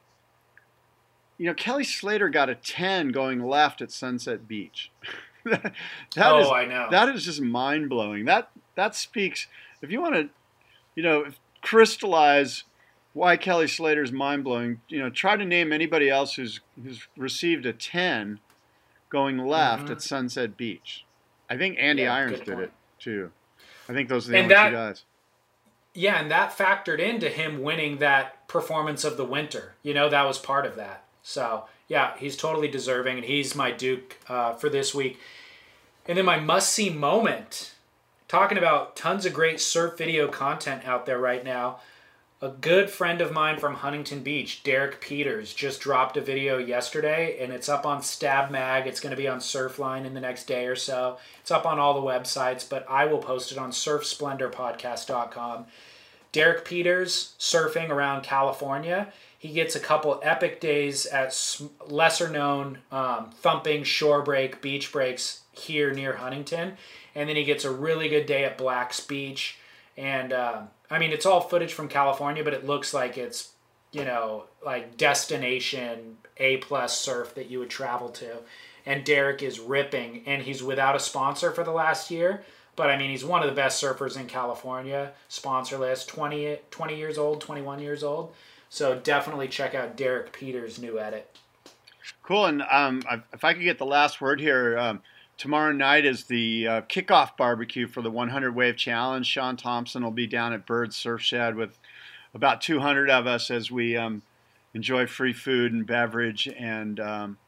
you 1.38 1.46
know, 1.46 1.54
Kelly 1.54 1.84
Slater 1.84 2.28
got 2.28 2.48
a 2.48 2.54
ten 2.54 3.08
going 3.08 3.42
left 3.42 3.80
at 3.82 3.90
Sunset 3.90 4.46
Beach. 4.46 4.92
that 5.44 5.72
Oh, 6.18 6.40
is- 6.40 6.50
I 6.50 6.66
know. 6.66 6.86
That 6.90 7.08
is 7.08 7.24
just 7.24 7.40
mind 7.40 7.88
blowing. 7.88 8.26
That 8.26 8.50
that 8.76 8.94
speaks. 8.94 9.48
If 9.82 9.90
you 9.90 10.00
want 10.00 10.14
to, 10.14 10.28
you 10.94 11.02
know, 11.02 11.26
crystallize 11.62 12.64
why 13.12 13.36
Kelly 13.36 13.66
Slater's 13.66 14.12
mind 14.12 14.44
blowing, 14.44 14.80
you 14.88 14.98
know, 14.98 15.10
try 15.10 15.36
to 15.36 15.44
name 15.44 15.72
anybody 15.72 16.08
else 16.08 16.34
who's 16.34 16.60
who's 16.82 17.06
received 17.16 17.66
a 17.66 17.72
ten 17.72 18.38
going 19.08 19.38
left 19.38 19.86
Mhm. 19.86 19.90
at 19.92 20.02
Sunset 20.02 20.56
Beach. 20.56 21.04
I 21.48 21.56
think 21.56 21.76
Andy 21.80 22.02
Yeah, 22.02 22.14
Irons 22.14 22.38
did 22.38 22.46
point. 22.54 22.60
it 22.60 22.72
too. 23.00 23.32
I 23.88 23.92
think 23.92 24.08
those 24.08 24.28
are 24.28 24.32
the 24.32 24.38
And 24.38 24.44
only 24.44 24.54
that- 24.54 24.68
two 24.70 24.74
guys. 24.76 25.04
Yeah, 25.92 26.20
and 26.20 26.30
that 26.30 26.56
factored 26.56 27.00
into 27.00 27.28
him 27.28 27.62
winning 27.62 27.98
that 27.98 28.46
performance 28.46 29.02
of 29.02 29.16
the 29.16 29.24
winter. 29.24 29.74
You 29.82 29.92
know, 29.92 30.08
that 30.08 30.24
was 30.24 30.38
part 30.38 30.64
of 30.64 30.76
that. 30.76 31.02
So, 31.24 31.66
yeah, 31.88 32.16
he's 32.16 32.36
totally 32.36 32.68
deserving, 32.68 33.16
and 33.16 33.26
he's 33.26 33.56
my 33.56 33.72
Duke 33.72 34.16
uh, 34.28 34.52
for 34.52 34.68
this 34.68 34.94
week. 34.94 35.18
And 36.06 36.16
then 36.16 36.24
my 36.24 36.38
must 36.38 36.72
see 36.72 36.90
moment 36.90 37.74
talking 38.30 38.58
about 38.58 38.94
tons 38.94 39.26
of 39.26 39.34
great 39.34 39.60
surf 39.60 39.98
video 39.98 40.28
content 40.28 40.86
out 40.86 41.04
there 41.04 41.18
right 41.18 41.44
now. 41.44 41.80
A 42.40 42.48
good 42.48 42.88
friend 42.88 43.20
of 43.20 43.32
mine 43.32 43.58
from 43.58 43.74
Huntington 43.74 44.22
Beach, 44.22 44.62
Derek 44.62 45.00
Peters, 45.00 45.52
just 45.52 45.80
dropped 45.80 46.16
a 46.16 46.20
video 46.20 46.56
yesterday 46.56 47.38
and 47.40 47.52
it's 47.52 47.68
up 47.68 47.84
on 47.84 48.02
Stab 48.02 48.52
Mag. 48.52 48.86
It's 48.86 49.00
going 49.00 49.10
to 49.10 49.16
be 49.16 49.26
on 49.26 49.40
Surfline 49.40 50.06
in 50.06 50.14
the 50.14 50.20
next 50.20 50.44
day 50.44 50.66
or 50.66 50.76
so. 50.76 51.18
It's 51.40 51.50
up 51.50 51.66
on 51.66 51.80
all 51.80 52.00
the 52.00 52.06
websites, 52.06 52.66
but 52.66 52.86
I 52.88 53.04
will 53.06 53.18
post 53.18 53.50
it 53.50 53.58
on 53.58 53.72
surfsplendorpodcast.com. 53.72 55.66
Derek 56.30 56.64
Peters 56.64 57.34
surfing 57.40 57.90
around 57.90 58.22
California. 58.22 59.12
He 59.40 59.48
gets 59.48 59.74
a 59.74 59.80
couple 59.80 60.20
epic 60.22 60.60
days 60.60 61.04
at 61.06 61.60
lesser 61.88 62.28
known 62.28 62.78
um, 62.92 63.30
thumping 63.32 63.82
shore 63.82 64.22
break 64.22 64.62
beach 64.62 64.92
breaks 64.92 65.40
here 65.50 65.92
near 65.92 66.16
Huntington, 66.16 66.76
and 67.14 67.28
then 67.28 67.36
he 67.36 67.44
gets 67.44 67.64
a 67.64 67.70
really 67.70 68.08
good 68.08 68.26
day 68.26 68.44
at 68.44 68.58
Black's 68.58 69.00
Beach. 69.00 69.58
And 69.96 70.32
uh, 70.32 70.62
I 70.90 70.98
mean, 70.98 71.12
it's 71.12 71.26
all 71.26 71.40
footage 71.40 71.72
from 71.72 71.88
California, 71.88 72.44
but 72.44 72.54
it 72.54 72.66
looks 72.66 72.94
like 72.94 73.18
it's 73.18 73.52
you 73.92 74.04
know 74.04 74.44
like 74.64 74.96
destination 74.96 76.18
A 76.36 76.58
plus 76.58 76.96
surf 76.96 77.34
that 77.34 77.50
you 77.50 77.58
would 77.58 77.70
travel 77.70 78.08
to. 78.10 78.38
And 78.86 79.04
Derek 79.04 79.42
is 79.42 79.60
ripping, 79.60 80.22
and 80.26 80.42
he's 80.42 80.62
without 80.62 80.96
a 80.96 81.00
sponsor 81.00 81.50
for 81.50 81.64
the 81.64 81.70
last 81.70 82.10
year. 82.10 82.42
But 82.76 82.88
I 82.88 82.96
mean, 82.96 83.10
he's 83.10 83.24
one 83.24 83.42
of 83.42 83.48
the 83.48 83.54
best 83.54 83.82
surfers 83.82 84.18
in 84.18 84.26
California, 84.26 85.12
sponsorless, 85.28 86.06
20, 86.06 86.58
20 86.70 86.96
years 86.96 87.18
old, 87.18 87.40
21 87.40 87.80
years 87.80 88.02
old. 88.02 88.32
So 88.70 88.98
definitely 88.98 89.48
check 89.48 89.74
out 89.74 89.96
Derek 89.96 90.32
Peters' 90.32 90.78
new 90.78 90.98
edit. 90.98 91.36
Cool. 92.22 92.46
And 92.46 92.62
um, 92.70 93.02
if 93.32 93.44
I 93.44 93.52
could 93.52 93.64
get 93.64 93.78
the 93.78 93.86
last 93.86 94.20
word 94.20 94.40
here, 94.40 94.78
um, 94.78 95.02
tomorrow 95.40 95.72
night 95.72 96.04
is 96.04 96.24
the 96.24 96.68
uh, 96.68 96.80
kickoff 96.82 97.34
barbecue 97.34 97.86
for 97.88 98.02
the 98.02 98.10
100 98.10 98.54
Wave 98.54 98.76
Challenge. 98.76 99.26
Sean 99.26 99.56
Thompson 99.56 100.04
will 100.04 100.10
be 100.10 100.26
down 100.26 100.52
at 100.52 100.66
Bird 100.66 100.92
Surf 100.92 101.22
Shed 101.22 101.56
with 101.56 101.78
about 102.34 102.60
200 102.60 103.08
of 103.08 103.26
us 103.26 103.50
as 103.50 103.70
we 103.70 103.96
um, 103.96 104.20
enjoy 104.74 105.06
free 105.06 105.32
food 105.32 105.72
and 105.72 105.86
beverage 105.86 106.46
and 106.46 107.00
um, 107.00 107.38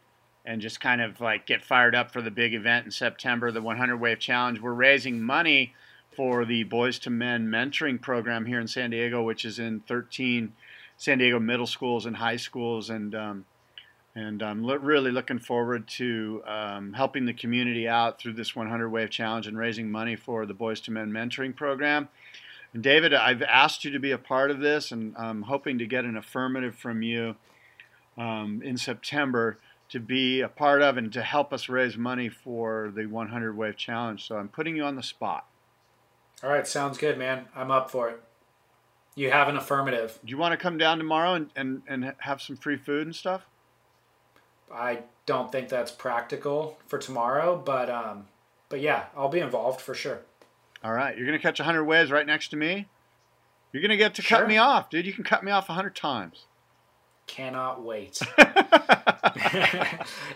and 0.47 0.63
just 0.63 0.81
kind 0.81 1.03
of 1.03 1.21
like 1.21 1.47
get 1.47 1.63
fired 1.63 1.95
up 1.95 2.11
for 2.11 2.23
the 2.23 2.31
big 2.31 2.55
event 2.55 2.87
in 2.87 2.91
September, 2.91 3.53
the 3.53 3.61
100 3.61 3.99
Wave 3.99 4.19
Challenge. 4.19 4.59
We're 4.59 4.73
raising 4.73 5.21
money 5.21 5.75
for 6.17 6.47
the 6.47 6.65
Boys 6.65 6.99
to 7.01 7.11
Men 7.11 7.49
mentoring 7.49 8.01
program 8.01 8.47
here 8.47 8.59
in 8.59 8.69
San 8.69 8.91
Diego, 8.91 9.23
which 9.23 9.45
is 9.45 9.59
in 9.59 9.81
13 9.81 10.55
San 10.97 11.19
Diego 11.19 11.39
middle 11.39 11.67
schools 11.67 12.07
and 12.07 12.17
high 12.17 12.37
schools, 12.37 12.89
and 12.89 13.15
um, 13.15 13.45
and 14.15 14.43
I'm 14.43 14.63
lo- 14.63 14.77
really 14.77 15.11
looking 15.11 15.39
forward 15.39 15.89
to 15.89 16.43
um, 16.47 16.93
helping 16.93 17.25
the 17.25 17.33
community 17.33 17.89
out 17.89 18.21
through 18.21 18.35
this 18.35 18.55
100 18.55 18.89
Wave 18.89 19.11
Challenge 19.11 19.47
and 19.47 19.57
raising 19.57 19.91
money 19.91 20.17
for 20.17 20.45
the 20.45 20.55
Boys 20.55 20.81
to 20.83 20.91
Men 20.91 21.11
mentoring 21.11 21.57
program. 21.57 22.09
And 22.75 22.83
David, 22.83 23.15
I've 23.15 23.43
asked 23.43 23.85
you 23.85 23.91
to 23.91 23.99
be 23.99 24.11
a 24.11 24.19
part 24.19 24.51
of 24.51 24.61
this, 24.61 24.93
and 24.93 25.15
I'm 25.17 25.43
hoping 25.43 25.79
to 25.79 25.87
get 25.87 26.05
an 26.05 26.17
affirmative 26.17 26.75
from 26.75 27.03
you 27.03 27.37
um, 28.17 28.63
in 28.65 28.77
September 28.77 29.59
to 29.91 30.01
be 30.01 30.41
a 30.41 30.49
part 30.49 30.81
of 30.81 30.97
and 30.97 31.13
to 31.13 31.23
help 31.23 31.53
us 31.53 31.69
raise 31.69 31.97
money 31.99 32.29
for 32.31 32.91
the 32.95 33.05
100 33.07 33.57
Wave 33.57 33.77
Challenge. 33.77 34.27
So 34.27 34.37
I'm 34.37 34.49
putting 34.49 34.75
you 34.75 34.85
on 34.85 34.97
the 34.97 35.03
spot. 35.03 35.47
All 36.43 36.51
right, 36.51 36.67
sounds 36.67 36.99
good, 36.99 37.19
man. 37.19 37.47
I'm 37.55 37.71
up 37.71 37.91
for 37.91 38.09
it. 38.09 38.23
You 39.15 39.31
have 39.31 39.49
an 39.49 39.57
affirmative. 39.57 40.19
Do 40.25 40.31
you 40.31 40.39
want 40.39 40.53
to 40.53 40.57
come 40.57 40.79
down 40.79 40.97
tomorrow 40.97 41.35
and, 41.35 41.51
and, 41.55 41.83
and 41.87 42.15
have 42.19 42.41
some 42.41 42.57
free 42.57 42.79
food 42.79 43.07
and 43.07 43.15
stuff? 43.15 43.47
I 44.73 45.01
don't 45.27 45.51
think 45.53 45.69
that's 45.69 45.91
practical 45.91 46.79
for 46.87 46.99
tomorrow, 46.99 47.57
but 47.57 47.89
um, 47.91 48.27
but 48.69 48.81
yeah, 48.81 49.05
I'll 49.17 49.29
be 49.29 49.41
involved 49.41 49.81
for 49.81 49.95
sure. 49.95 50.21
All 50.85 50.93
right, 50.93 51.17
you're 51.17 51.27
gonna 51.27 51.39
catch 51.39 51.61
a 51.61 51.63
100 51.63 51.85
waves 51.85 52.11
right 52.11 52.27
next 52.27 52.49
to 52.49 52.57
me. 52.57 52.87
You're 53.73 53.83
gonna 53.83 53.97
get 53.97 54.15
to 54.15 54.23
Sure. 54.23 54.39
cut 54.39 54.49
me 54.49 54.59
off, 54.59 54.91
dude. 54.91 55.07
You 55.07 55.13
can 55.13 55.25
cut 55.25 55.45
me 55.45 55.53
off 55.53 55.69
a 55.69 55.73
100 55.73 55.95
times. 55.95 56.47
Cannot 57.27 57.83
wait. 57.83 58.19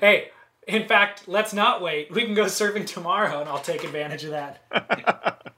hey, 0.01 0.31
in 0.67 0.87
fact, 0.89 1.25
let's 1.27 1.53
not 1.53 1.83
wait. 1.83 2.11
We 2.13 2.25
can 2.25 2.35
go 2.35 2.45
surfing 2.45 2.87
tomorrow, 2.87 3.41
and 3.41 3.49
I'll 3.49 3.61
take 3.61 3.85
advantage 3.85 4.25
of 4.25 4.31
that. 4.31 4.63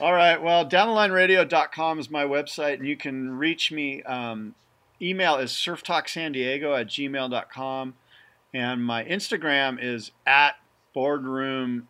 All 0.00 0.12
right, 0.12 0.42
well, 0.42 0.66
downthelineradio.com 0.66 1.98
is 1.98 2.10
my 2.10 2.24
website, 2.24 2.74
and 2.74 2.86
you 2.86 2.96
can 2.96 3.38
reach 3.38 3.70
me. 3.72 4.02
Um, 4.02 4.54
email 5.00 5.36
is 5.36 5.50
surftalksandiego 5.50 6.78
at 6.78 6.88
gmail.com, 6.88 7.94
and 8.52 8.84
my 8.84 9.04
Instagram 9.04 9.82
is 9.82 10.10
at 10.26 10.56
boardroom 10.92 11.88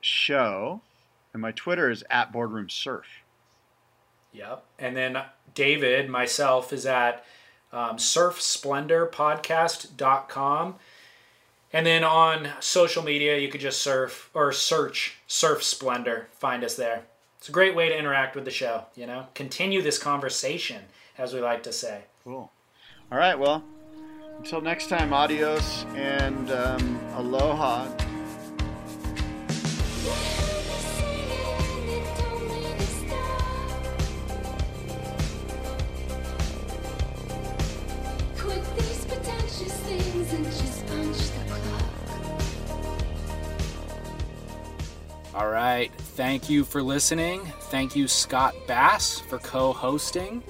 show, 0.00 0.80
and 1.32 1.40
my 1.40 1.52
Twitter 1.52 1.90
is 1.90 2.02
at 2.10 2.32
boardroom 2.32 2.68
surf. 2.68 3.06
Yep. 4.32 4.64
And 4.78 4.96
then 4.96 5.22
David, 5.54 6.08
myself, 6.08 6.72
is 6.72 6.86
at 6.86 7.24
um, 7.72 7.96
surfsplendorpodcast.com. 7.96 10.74
And 11.74 11.86
then 11.86 12.04
on 12.04 12.50
social 12.60 13.02
media, 13.02 13.38
you 13.38 13.48
could 13.48 13.62
just 13.62 13.80
surf 13.80 14.28
or 14.34 14.52
search 14.52 15.16
Surf 15.26 15.62
Splendor. 15.62 16.28
Find 16.32 16.62
us 16.64 16.74
there. 16.74 17.04
It's 17.38 17.48
a 17.48 17.52
great 17.52 17.74
way 17.74 17.88
to 17.88 17.98
interact 17.98 18.36
with 18.36 18.44
the 18.44 18.50
show, 18.50 18.84
you 18.94 19.06
know? 19.06 19.28
Continue 19.34 19.80
this 19.82 19.98
conversation, 19.98 20.82
as 21.18 21.34
we 21.34 21.40
like 21.40 21.62
to 21.64 21.72
say. 21.72 22.02
Cool. 22.24 22.50
All 23.10 23.18
right. 23.18 23.38
Well, 23.38 23.62
until 24.38 24.60
next 24.60 24.88
time, 24.88 25.12
adios 25.12 25.84
and 25.94 26.50
um, 26.50 27.00
aloha. 27.14 27.88
All 45.34 45.48
right. 45.48 45.90
Thank 46.14 46.50
you 46.50 46.62
for 46.62 46.82
listening. 46.82 47.40
Thank 47.62 47.96
you, 47.96 48.06
Scott 48.06 48.54
Bass, 48.66 49.18
for 49.18 49.38
co 49.38 49.72
hosting. 49.72 50.42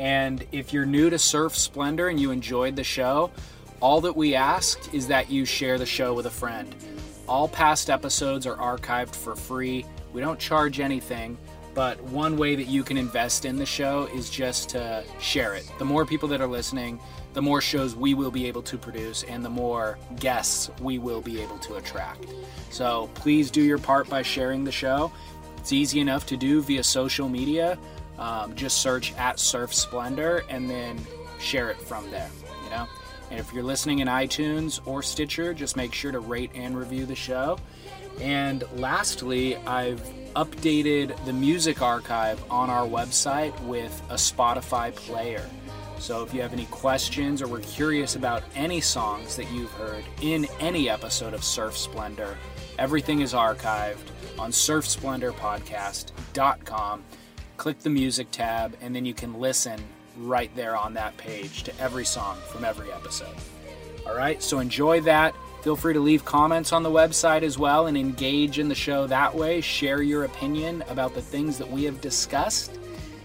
And 0.00 0.46
if 0.50 0.72
you're 0.72 0.86
new 0.86 1.10
to 1.10 1.18
Surf 1.18 1.54
Splendor 1.54 2.08
and 2.08 2.18
you 2.18 2.30
enjoyed 2.30 2.74
the 2.74 2.82
show, 2.82 3.30
all 3.80 4.00
that 4.00 4.16
we 4.16 4.34
ask 4.34 4.94
is 4.94 5.06
that 5.08 5.30
you 5.30 5.44
share 5.44 5.76
the 5.76 5.84
show 5.84 6.14
with 6.14 6.24
a 6.24 6.30
friend. 6.30 6.74
All 7.28 7.46
past 7.46 7.90
episodes 7.90 8.46
are 8.46 8.56
archived 8.56 9.14
for 9.14 9.36
free. 9.36 9.84
We 10.14 10.22
don't 10.22 10.40
charge 10.40 10.80
anything, 10.80 11.36
but 11.74 12.02
one 12.04 12.38
way 12.38 12.56
that 12.56 12.66
you 12.66 12.82
can 12.82 12.96
invest 12.96 13.44
in 13.44 13.56
the 13.56 13.66
show 13.66 14.08
is 14.14 14.30
just 14.30 14.70
to 14.70 15.04
share 15.20 15.54
it. 15.54 15.70
The 15.78 15.84
more 15.84 16.06
people 16.06 16.30
that 16.30 16.40
are 16.40 16.46
listening, 16.46 16.98
the 17.34 17.42
more 17.42 17.60
shows 17.60 17.94
we 17.94 18.14
will 18.14 18.30
be 18.30 18.46
able 18.46 18.62
to 18.62 18.78
produce 18.78 19.24
and 19.24 19.44
the 19.44 19.50
more 19.50 19.98
guests 20.18 20.70
we 20.80 20.98
will 20.98 21.20
be 21.20 21.42
able 21.42 21.58
to 21.58 21.74
attract. 21.74 22.24
So 22.70 23.10
please 23.16 23.50
do 23.50 23.60
your 23.60 23.78
part 23.78 24.08
by 24.08 24.22
sharing 24.22 24.64
the 24.64 24.72
show. 24.72 25.12
It's 25.58 25.74
easy 25.74 26.00
enough 26.00 26.24
to 26.28 26.38
do 26.38 26.62
via 26.62 26.82
social 26.82 27.28
media. 27.28 27.78
Um, 28.20 28.54
just 28.54 28.82
search 28.82 29.12
at 29.14 29.40
Surf 29.40 29.74
Splendor 29.74 30.44
and 30.48 30.70
then 30.70 31.00
share 31.40 31.70
it 31.70 31.80
from 31.80 32.08
there, 32.10 32.30
you 32.62 32.70
know? 32.70 32.86
And 33.30 33.40
if 33.40 33.52
you're 33.52 33.64
listening 33.64 33.98
in 34.00 34.08
iTunes 34.08 34.80
or 34.86 35.02
Stitcher, 35.02 35.54
just 35.54 35.76
make 35.76 35.94
sure 35.94 36.12
to 36.12 36.20
rate 36.20 36.50
and 36.54 36.78
review 36.78 37.06
the 37.06 37.16
show. 37.16 37.58
And 38.20 38.64
lastly, 38.76 39.56
I've 39.56 40.02
updated 40.36 41.16
the 41.24 41.32
music 41.32 41.80
archive 41.80 42.44
on 42.50 42.68
our 42.70 42.86
website 42.86 43.58
with 43.64 44.02
a 44.10 44.14
Spotify 44.14 44.94
player. 44.94 45.48
So 45.98 46.22
if 46.22 46.34
you 46.34 46.42
have 46.42 46.52
any 46.52 46.66
questions 46.66 47.42
or 47.42 47.48
were 47.48 47.58
curious 47.60 48.16
about 48.16 48.42
any 48.54 48.80
songs 48.80 49.36
that 49.36 49.50
you've 49.52 49.72
heard 49.72 50.04
in 50.22 50.46
any 50.58 50.88
episode 50.88 51.34
of 51.34 51.44
Surf 51.44 51.76
Splendor, 51.76 52.38
everything 52.78 53.20
is 53.20 53.34
archived 53.34 54.08
on 54.38 54.50
surfsplendorpodcast.com. 54.50 57.04
Click 57.60 57.80
the 57.80 57.90
music 57.90 58.30
tab, 58.30 58.74
and 58.80 58.96
then 58.96 59.04
you 59.04 59.12
can 59.12 59.38
listen 59.38 59.78
right 60.16 60.50
there 60.56 60.74
on 60.78 60.94
that 60.94 61.14
page 61.18 61.62
to 61.64 61.78
every 61.78 62.06
song 62.06 62.38
from 62.48 62.64
every 62.64 62.90
episode. 62.90 63.36
All 64.06 64.16
right, 64.16 64.42
so 64.42 64.60
enjoy 64.60 65.02
that. 65.02 65.34
Feel 65.60 65.76
free 65.76 65.92
to 65.92 66.00
leave 66.00 66.24
comments 66.24 66.72
on 66.72 66.82
the 66.82 66.88
website 66.88 67.42
as 67.42 67.58
well 67.58 67.88
and 67.88 67.98
engage 67.98 68.58
in 68.58 68.68
the 68.70 68.74
show 68.74 69.06
that 69.08 69.34
way. 69.34 69.60
Share 69.60 70.00
your 70.00 70.24
opinion 70.24 70.82
about 70.88 71.12
the 71.12 71.20
things 71.20 71.58
that 71.58 71.70
we 71.70 71.84
have 71.84 72.00
discussed 72.00 72.78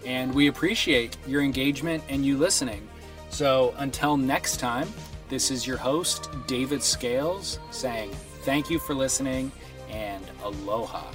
and 0.05 0.35
we 0.35 0.47
appreciate 0.47 1.15
your 1.25 1.41
engagement 1.41 2.03
and 2.09 2.25
you 2.25 2.37
listening. 2.37 2.85
So 3.29 3.73
until 3.77 4.17
next 4.17 4.57
time, 4.59 4.89
this 5.29 5.49
is 5.49 5.65
your 5.65 5.77
host, 5.77 6.29
David 6.45 6.83
Scales, 6.83 7.57
saying 7.71 8.11
thank 8.41 8.69
you 8.69 8.79
for 8.79 8.95
listening 8.95 9.49
and 9.89 10.25
aloha. 10.43 11.05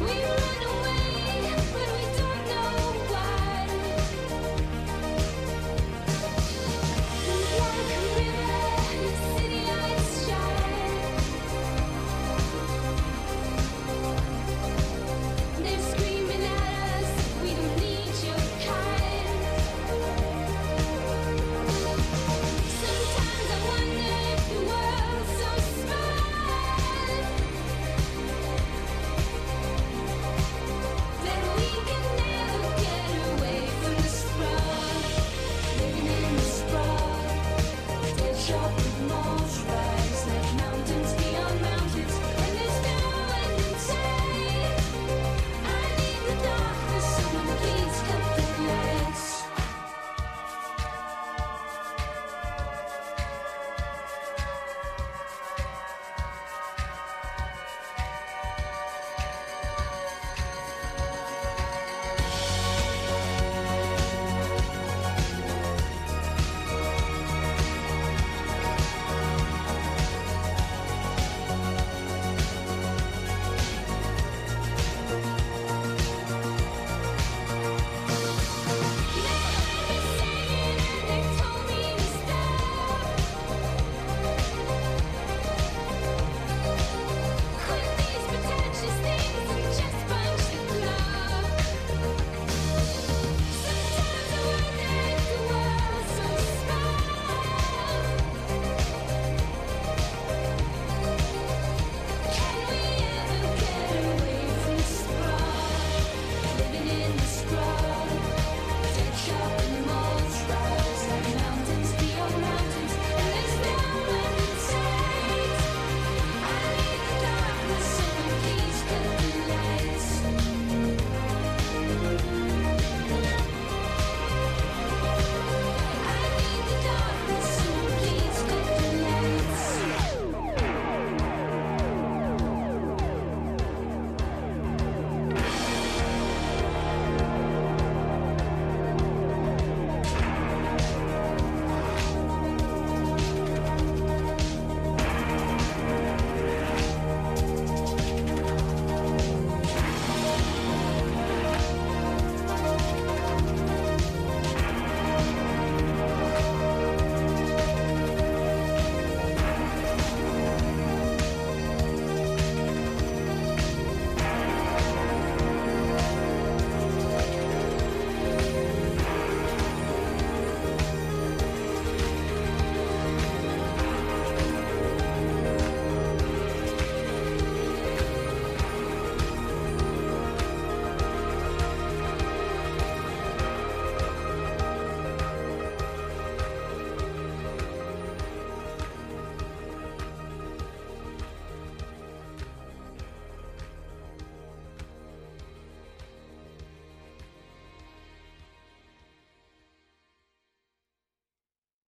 We 0.00 0.06
run 0.06 0.62
away. 0.62 0.69